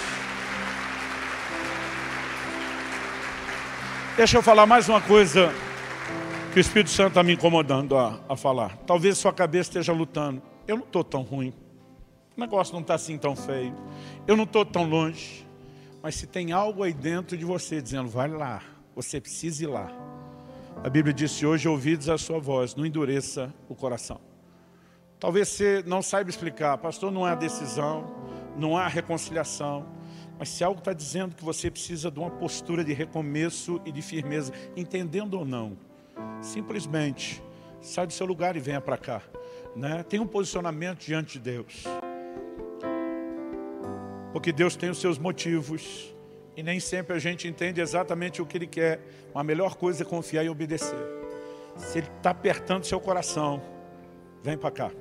Deixa 4.17 4.37
eu 4.37 4.41
falar 4.41 4.65
mais 4.65 4.89
uma 4.89 4.99
coisa 4.99 5.53
que 6.51 6.57
o 6.57 6.59
Espírito 6.59 6.89
Santo 6.89 7.09
está 7.09 7.21
me 7.21 7.33
incomodando 7.33 7.95
a, 7.95 8.19
a 8.27 8.35
falar. 8.35 8.75
Talvez 8.87 9.19
sua 9.19 9.31
cabeça 9.31 9.69
esteja 9.69 9.93
lutando. 9.93 10.41
Eu 10.67 10.77
não 10.77 10.85
estou 10.85 11.03
tão 11.03 11.21
ruim. 11.21 11.53
O 12.35 12.39
negócio 12.39 12.73
não 12.73 12.81
está 12.81 12.95
assim 12.95 13.15
tão 13.15 13.35
feio. 13.35 13.75
Eu 14.25 14.35
não 14.35 14.45
estou 14.45 14.65
tão 14.65 14.89
longe. 14.89 15.45
Mas 16.01 16.15
se 16.15 16.25
tem 16.25 16.51
algo 16.51 16.81
aí 16.81 16.91
dentro 16.91 17.37
de 17.37 17.45
você 17.45 17.79
dizendo, 17.79 18.09
vai 18.09 18.27
lá, 18.27 18.63
você 18.95 19.21
precisa 19.21 19.63
ir 19.63 19.67
lá. 19.67 19.91
A 20.83 20.89
Bíblia 20.89 21.13
disse, 21.13 21.45
hoje 21.45 21.67
ouvidos 21.67 22.09
a 22.09 22.17
sua 22.17 22.39
voz, 22.39 22.73
não 22.73 22.83
endureça 22.83 23.53
o 23.69 23.75
coração. 23.75 24.19
Talvez 25.19 25.49
você 25.49 25.83
não 25.85 26.01
saiba 26.01 26.29
explicar, 26.29 26.77
pastor, 26.79 27.11
não 27.11 27.23
há 27.23 27.35
decisão, 27.35 28.11
não 28.57 28.77
há 28.77 28.87
reconciliação. 28.87 29.85
Mas 30.37 30.49
se 30.49 30.63
algo 30.63 30.79
está 30.79 30.93
dizendo 30.93 31.35
que 31.35 31.43
você 31.43 31.71
precisa 31.71 32.11
de 32.11 32.19
uma 32.19 32.29
postura 32.29 32.83
de 32.83 32.93
recomeço 32.93 33.81
e 33.85 33.91
de 33.91 34.01
firmeza, 34.01 34.51
entendendo 34.75 35.35
ou 35.35 35.45
não, 35.45 35.77
simplesmente 36.41 37.41
sai 37.81 38.07
do 38.07 38.13
seu 38.13 38.25
lugar 38.25 38.55
e 38.55 38.59
venha 38.59 38.81
para 38.81 38.97
cá. 38.97 39.21
Né? 39.75 40.03
Tem 40.03 40.19
um 40.19 40.27
posicionamento 40.27 40.99
diante 40.99 41.33
de 41.33 41.51
Deus. 41.51 41.83
Porque 44.33 44.51
Deus 44.51 44.75
tem 44.75 44.89
os 44.89 44.99
seus 44.99 45.17
motivos 45.17 46.13
e 46.57 46.63
nem 46.63 46.79
sempre 46.79 47.15
a 47.15 47.19
gente 47.19 47.47
entende 47.47 47.79
exatamente 47.79 48.41
o 48.41 48.45
que 48.45 48.57
Ele 48.57 48.67
quer. 48.67 48.99
Mas 49.33 49.41
a 49.41 49.43
melhor 49.43 49.75
coisa 49.75 50.03
é 50.03 50.05
confiar 50.05 50.43
e 50.43 50.49
obedecer. 50.49 50.97
Se 51.77 51.99
Ele 51.99 52.07
está 52.17 52.31
apertando 52.31 52.83
seu 52.83 52.99
coração, 52.99 53.61
vem 54.43 54.57
para 54.57 54.71
cá. 54.71 54.91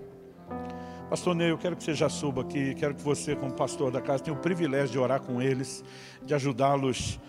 Pastor 1.09 1.35
Ney, 1.35 1.51
eu 1.51 1.59
quero 1.59 1.77
que 1.77 1.85
você 1.85 1.95
já 1.95 2.09
suba 2.09 2.41
aqui, 2.41 2.75
quero 2.75 2.95
que 2.95 3.03
você, 3.03 3.37
como 3.37 3.53
pastor 3.53 3.91
da 3.91 4.01
casa, 4.01 4.25
tenha 4.25 4.37
o 4.37 4.41
privilégio 4.41 4.93
de 4.93 4.99
orar 4.99 5.21
com 5.21 5.41
eles, 5.41 5.85
de 6.25 6.35
ajudá-los 6.35 7.21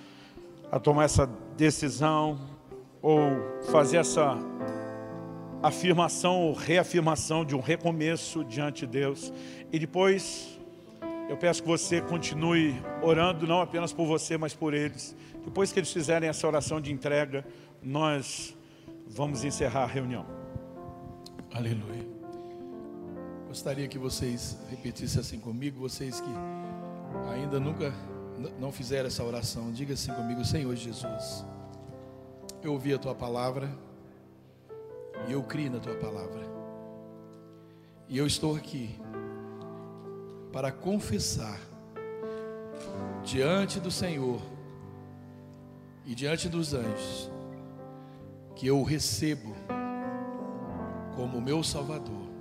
a 0.72 0.80
tomar 0.80 1.04
essa 1.04 1.30
decisão 1.58 2.40
ou 3.02 3.20
fazer 3.70 3.98
essa 3.98 4.38
afirmação 5.62 6.42
ou 6.42 6.54
reafirmação 6.54 7.44
de 7.44 7.54
um 7.56 7.60
recomeço 7.60 8.44
diante 8.46 8.86
de 8.86 8.94
Deus. 8.94 9.32
E 9.72 9.78
depois, 9.78 10.58
eu 11.30 11.36
peço 11.36 11.62
que 11.62 11.68
você 11.68 12.02
continue 12.02 12.76
orando, 13.02 13.46
não 13.46 13.62
apenas 13.62 13.92
por 13.92 14.06
você, 14.06 14.38
mas 14.38 14.54
por 14.54 14.74
eles. 14.74 15.16
Depois 15.44 15.72
que 15.72 15.80
eles 15.80 15.92
fizerem 15.92 16.30
essa 16.30 16.48
oração 16.48 16.80
de 16.80 16.94
entrega, 16.94 17.46
nós 17.84 18.56
vamos 19.06 19.44
encerrar 19.44 19.84
a 19.84 19.88
reunião. 19.88 20.26
Aleluia. 21.54 22.15
Gostaria 23.56 23.88
que 23.88 23.98
vocês 23.98 24.58
repetissem 24.70 25.22
assim 25.22 25.40
comigo, 25.40 25.80
vocês 25.80 26.20
que 26.20 26.30
ainda 27.34 27.58
nunca 27.58 27.94
não 28.60 28.70
fizeram 28.70 29.08
essa 29.08 29.24
oração, 29.24 29.72
diga 29.72 29.94
assim 29.94 30.14
comigo, 30.14 30.44
Senhor 30.44 30.76
Jesus, 30.76 31.46
eu 32.62 32.74
ouvi 32.74 32.94
a 32.94 33.00
tua 33.00 33.16
palavra 33.16 33.74
e 35.30 35.32
eu 35.32 35.42
criei 35.42 35.70
na 35.70 35.80
tua 35.80 35.96
palavra. 35.96 36.42
E 38.10 38.18
eu 38.18 38.28
estou 38.28 38.58
aqui 38.58 39.00
para 40.52 40.70
confessar 40.70 41.58
diante 43.24 43.80
do 43.80 43.90
Senhor 43.90 44.42
e 46.06 46.14
diante 46.14 46.50
dos 46.50 46.74
anjos 46.74 47.32
que 48.54 48.68
eu 48.68 48.84
recebo 48.84 49.56
como 51.16 51.40
meu 51.40 51.64
Salvador, 51.64 52.35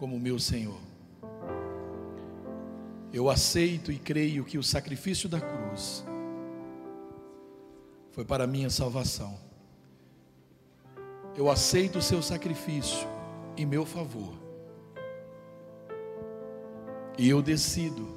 como 0.00 0.18
meu 0.18 0.38
Senhor. 0.38 0.80
Eu 3.12 3.28
aceito 3.28 3.92
e 3.92 3.98
creio 3.98 4.46
que 4.46 4.56
o 4.56 4.62
sacrifício 4.62 5.28
da 5.28 5.38
cruz 5.38 6.02
foi 8.10 8.24
para 8.24 8.46
minha 8.46 8.70
salvação. 8.70 9.38
Eu 11.36 11.50
aceito 11.50 11.98
o 11.98 12.02
seu 12.02 12.22
sacrifício 12.22 13.06
em 13.58 13.66
meu 13.66 13.84
favor. 13.84 14.32
E 17.18 17.28
eu 17.28 17.42
decido 17.42 18.08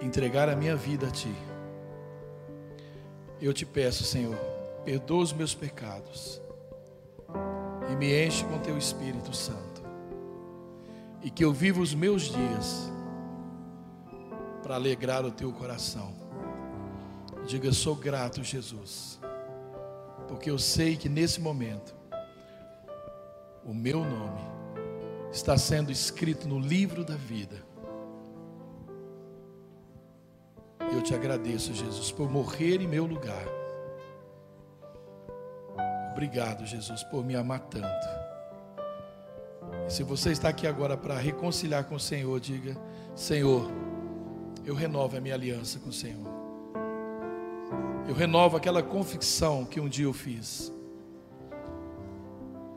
entregar 0.00 0.48
a 0.48 0.54
minha 0.54 0.76
vida 0.76 1.08
a 1.08 1.10
Ti. 1.10 1.34
Eu 3.40 3.52
te 3.52 3.66
peço, 3.66 4.04
Senhor, 4.04 4.38
perdoa 4.84 5.24
os 5.24 5.32
meus 5.32 5.56
pecados 5.56 6.40
e 7.90 7.96
me 7.96 8.24
enche 8.24 8.44
com 8.44 8.60
Teu 8.60 8.78
Espírito 8.78 9.34
Santo. 9.34 9.71
E 11.22 11.30
que 11.30 11.44
eu 11.44 11.52
viva 11.52 11.80
os 11.80 11.94
meus 11.94 12.22
dias 12.22 12.90
para 14.62 14.74
alegrar 14.74 15.24
o 15.24 15.30
Teu 15.30 15.52
coração. 15.52 16.12
Diga, 17.46 17.72
sou 17.72 17.94
grato, 17.94 18.42
Jesus 18.42 19.20
porque 20.32 20.50
eu 20.50 20.58
sei 20.58 20.96
que 20.96 21.10
nesse 21.10 21.42
momento 21.42 21.94
o 23.66 23.74
meu 23.74 24.02
nome 24.02 24.40
está 25.30 25.58
sendo 25.58 25.92
escrito 25.92 26.48
no 26.48 26.58
livro 26.58 27.04
da 27.04 27.16
vida. 27.16 27.62
Eu 30.90 31.02
te 31.02 31.14
agradeço, 31.14 31.74
Jesus, 31.74 32.10
por 32.10 32.30
morrer 32.30 32.80
em 32.80 32.88
meu 32.88 33.04
lugar. 33.04 33.44
Obrigado, 36.12 36.64
Jesus, 36.64 37.02
por 37.04 37.22
me 37.22 37.36
amar 37.36 37.60
tanto. 37.60 38.21
Se 39.88 40.02
você 40.02 40.32
está 40.32 40.48
aqui 40.48 40.66
agora 40.66 40.96
para 40.96 41.18
reconciliar 41.18 41.84
com 41.84 41.96
o 41.96 42.00
Senhor, 42.00 42.40
diga: 42.40 42.76
Senhor, 43.14 43.70
eu 44.64 44.74
renovo 44.74 45.16
a 45.16 45.20
minha 45.20 45.34
aliança 45.34 45.78
com 45.78 45.90
o 45.90 45.92
Senhor. 45.92 46.26
Eu 48.08 48.14
renovo 48.14 48.56
aquela 48.56 48.82
convicção 48.82 49.64
que 49.64 49.80
um 49.80 49.88
dia 49.88 50.06
eu 50.06 50.12
fiz, 50.12 50.72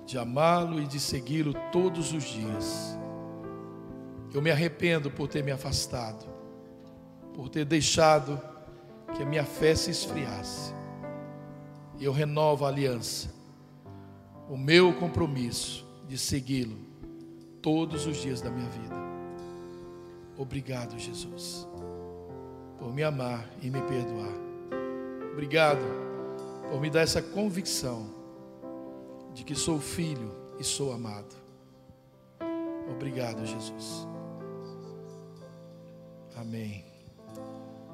de 0.06 0.18
amá-lo 0.18 0.82
e 0.82 0.86
de 0.86 1.00
segui-lo 1.00 1.54
todos 1.72 2.14
os 2.14 2.24
dias. 2.24 2.98
Eu 4.34 4.42
me 4.42 4.52
arrependo 4.52 5.10
por 5.10 5.28
ter 5.28 5.44
me 5.44 5.52
afastado, 5.52 6.26
por 7.34 7.50
ter 7.50 7.64
deixado 7.64 8.40
que 9.16 9.24
a 9.24 9.26
minha 9.26 9.46
fé 9.46 9.74
se 9.74 9.90
esfriasse. 9.90 10.74
Eu 12.00 12.12
renovo 12.12 12.66
a 12.66 12.68
aliança, 12.68 13.34
o 14.50 14.58
meu 14.58 14.94
compromisso 14.94 15.85
de 16.08 16.18
segui-lo 16.18 16.78
todos 17.62 18.06
os 18.06 18.18
dias 18.18 18.42
da 18.42 18.50
minha 18.50 18.70
vida. 18.70 18.96
Obrigado, 20.38 21.00
Jesus, 21.00 21.68
por 22.78 22.94
me 22.94 23.04
amar 23.04 23.50
e 23.62 23.70
me 23.70 23.82
perdoar. 23.82 24.34
Obrigado 25.32 25.82
por 26.70 26.80
me 26.80 26.90
dar 26.90 27.02
essa 27.02 27.22
convicção 27.22 28.14
de 29.34 29.44
que 29.44 29.56
sou 29.56 29.80
filho 29.80 30.32
e 30.60 30.64
sou 30.64 30.94
amado. 30.94 31.36
Obrigado, 32.90 33.46
Jesus. 33.46 34.08
Amém. 36.36 36.86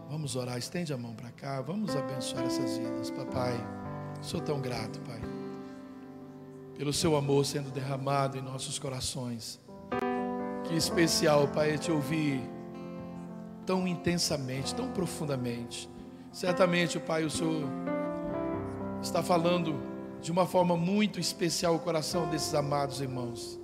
Vamos 0.09 0.35
orar, 0.35 0.57
estende 0.57 0.91
a 0.91 0.97
mão 0.97 1.15
para 1.15 1.31
cá, 1.31 1.61
vamos 1.61 1.95
abençoar 1.95 2.43
essas 2.43 2.77
vidas, 2.77 3.09
papai. 3.09 3.53
Sou 4.21 4.41
tão 4.41 4.59
grato, 4.59 4.99
Pai, 5.01 5.21
pelo 6.81 6.91
seu 6.91 7.15
amor 7.15 7.45
sendo 7.45 7.69
derramado 7.69 8.39
em 8.39 8.41
nossos 8.41 8.79
corações. 8.79 9.61
Que 10.63 10.73
especial, 10.75 11.47
Pai, 11.47 11.75
é 11.75 11.77
te 11.77 11.91
ouvir 11.91 12.41
tão 13.67 13.87
intensamente, 13.87 14.73
tão 14.73 14.87
profundamente. 14.87 15.87
Certamente, 16.31 16.97
Pai, 16.97 17.23
o 17.23 17.29
Senhor 17.29 17.69
está 18.99 19.21
falando 19.21 19.79
de 20.23 20.31
uma 20.31 20.47
forma 20.47 20.75
muito 20.75 21.19
especial 21.19 21.75
o 21.75 21.79
coração 21.79 22.27
desses 22.31 22.55
amados 22.55 22.99
irmãos. 22.99 23.59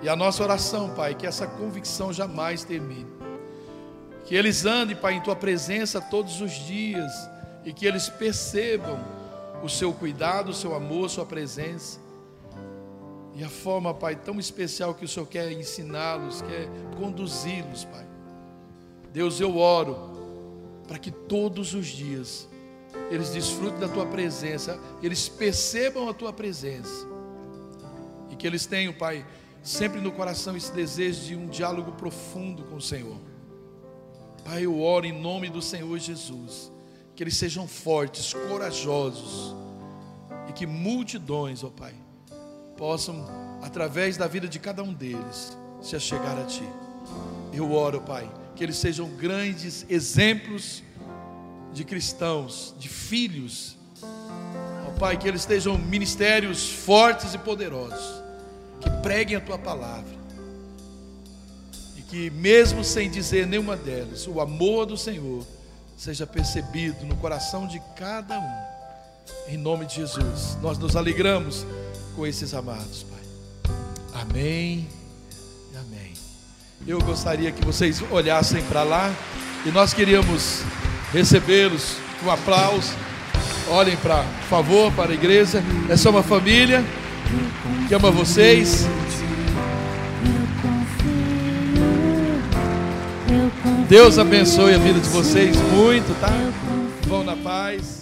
E 0.00 0.08
a 0.08 0.14
nossa 0.14 0.44
oração, 0.44 0.94
Pai, 0.94 1.16
que 1.16 1.26
essa 1.26 1.48
convicção 1.48 2.12
jamais 2.12 2.62
termine. 2.62 3.10
Que 4.26 4.36
eles 4.36 4.64
andem, 4.64 4.94
Pai, 4.94 5.14
em 5.14 5.20
tua 5.20 5.34
presença 5.34 6.00
todos 6.00 6.40
os 6.40 6.52
dias 6.52 7.10
e 7.64 7.72
que 7.72 7.84
eles 7.84 8.08
percebam 8.08 9.00
o 9.60 9.68
seu 9.68 9.92
cuidado, 9.92 10.50
o 10.50 10.54
seu 10.54 10.72
amor, 10.72 11.06
a 11.06 11.08
sua 11.08 11.26
presença. 11.26 12.00
E 13.34 13.42
a 13.42 13.48
forma, 13.48 13.94
Pai, 13.94 14.16
tão 14.16 14.38
especial 14.38 14.94
que 14.94 15.04
o 15.04 15.08
Senhor 15.08 15.26
quer 15.26 15.50
ensiná-los, 15.52 16.42
quer 16.42 16.68
conduzi-los, 16.98 17.84
Pai. 17.86 18.06
Deus, 19.12 19.40
eu 19.40 19.56
oro 19.56 20.12
para 20.86 20.98
que 20.98 21.10
todos 21.10 21.74
os 21.74 21.86
dias 21.86 22.48
eles 23.10 23.30
desfrutem 23.30 23.78
da 23.78 23.88
tua 23.88 24.06
presença, 24.06 24.78
eles 25.02 25.28
percebam 25.28 26.08
a 26.08 26.14
tua 26.14 26.32
presença, 26.32 27.06
e 28.30 28.36
que 28.36 28.46
eles 28.46 28.66
tenham, 28.66 28.92
Pai, 28.92 29.24
sempre 29.62 30.00
no 30.00 30.12
coração 30.12 30.56
esse 30.56 30.72
desejo 30.72 31.22
de 31.22 31.36
um 31.36 31.46
diálogo 31.46 31.92
profundo 31.92 32.64
com 32.64 32.76
o 32.76 32.80
Senhor. 32.80 33.16
Pai, 34.44 34.64
eu 34.64 34.80
oro 34.80 35.06
em 35.06 35.12
nome 35.12 35.48
do 35.48 35.62
Senhor 35.62 35.98
Jesus, 35.98 36.70
que 37.14 37.22
eles 37.22 37.36
sejam 37.36 37.68
fortes, 37.68 38.34
corajosos, 38.48 39.54
e 40.48 40.52
que 40.52 40.66
multidões, 40.66 41.62
ó 41.62 41.70
Pai, 41.70 41.94
possam, 42.76 43.26
através 43.62 44.16
da 44.16 44.26
vida 44.26 44.48
de 44.48 44.58
cada 44.58 44.82
um 44.82 44.92
deles, 44.92 45.56
se 45.80 45.96
achegar 45.96 46.38
a 46.38 46.44
Ti. 46.44 46.68
Eu 47.52 47.72
oro, 47.72 48.00
Pai 48.00 48.30
que 48.54 48.64
eles 48.64 48.76
sejam 48.76 49.08
grandes 49.08 49.84
exemplos 49.88 50.82
de 51.72 51.84
cristãos, 51.84 52.74
de 52.78 52.88
filhos. 52.88 53.76
Pai, 54.98 55.16
que 55.16 55.26
eles 55.26 55.40
estejam 55.40 55.76
ministérios 55.76 56.70
fortes 56.70 57.34
e 57.34 57.38
poderosos, 57.38 58.22
que 58.80 58.88
preguem 59.02 59.36
a 59.36 59.40
tua 59.40 59.58
palavra. 59.58 60.14
E 61.96 62.02
que, 62.02 62.30
mesmo 62.30 62.84
sem 62.84 63.10
dizer 63.10 63.46
nenhuma 63.46 63.76
delas, 63.76 64.28
o 64.28 64.40
amor 64.40 64.86
do 64.86 64.96
Senhor 64.96 65.44
seja 65.96 66.24
percebido 66.24 67.04
no 67.04 67.16
coração 67.16 67.66
de 67.66 67.82
cada 67.96 68.38
um. 68.38 69.52
Em 69.52 69.56
nome 69.56 69.86
de 69.86 69.96
Jesus, 69.96 70.56
nós 70.62 70.78
nos 70.78 70.94
alegramos 70.94 71.66
com 72.14 72.26
esses 72.26 72.54
amados, 72.54 73.04
Pai. 73.04 74.22
Amém. 74.22 74.88
Eu 76.84 77.00
gostaria 77.00 77.52
que 77.52 77.64
vocês 77.64 78.02
olhassem 78.10 78.60
para 78.64 78.82
lá 78.82 79.14
e 79.64 79.70
nós 79.70 79.94
queríamos 79.94 80.62
recebê-los 81.12 81.96
com 82.20 82.28
aplauso. 82.28 82.92
Olhem 83.68 83.96
para, 83.98 84.24
favor, 84.50 84.92
para 84.92 85.12
a 85.12 85.14
igreja. 85.14 85.62
Essa 85.88 86.08
é 86.08 86.10
uma 86.10 86.24
família 86.24 86.84
que 87.86 87.94
ama 87.94 88.10
vocês. 88.10 88.84
Deus 93.88 94.18
abençoe 94.18 94.74
a 94.74 94.78
vida 94.78 94.98
de 94.98 95.08
vocês 95.08 95.56
muito, 95.56 96.18
tá? 96.20 96.32
Vão 97.06 97.22
na 97.22 97.36
paz. 97.36 98.01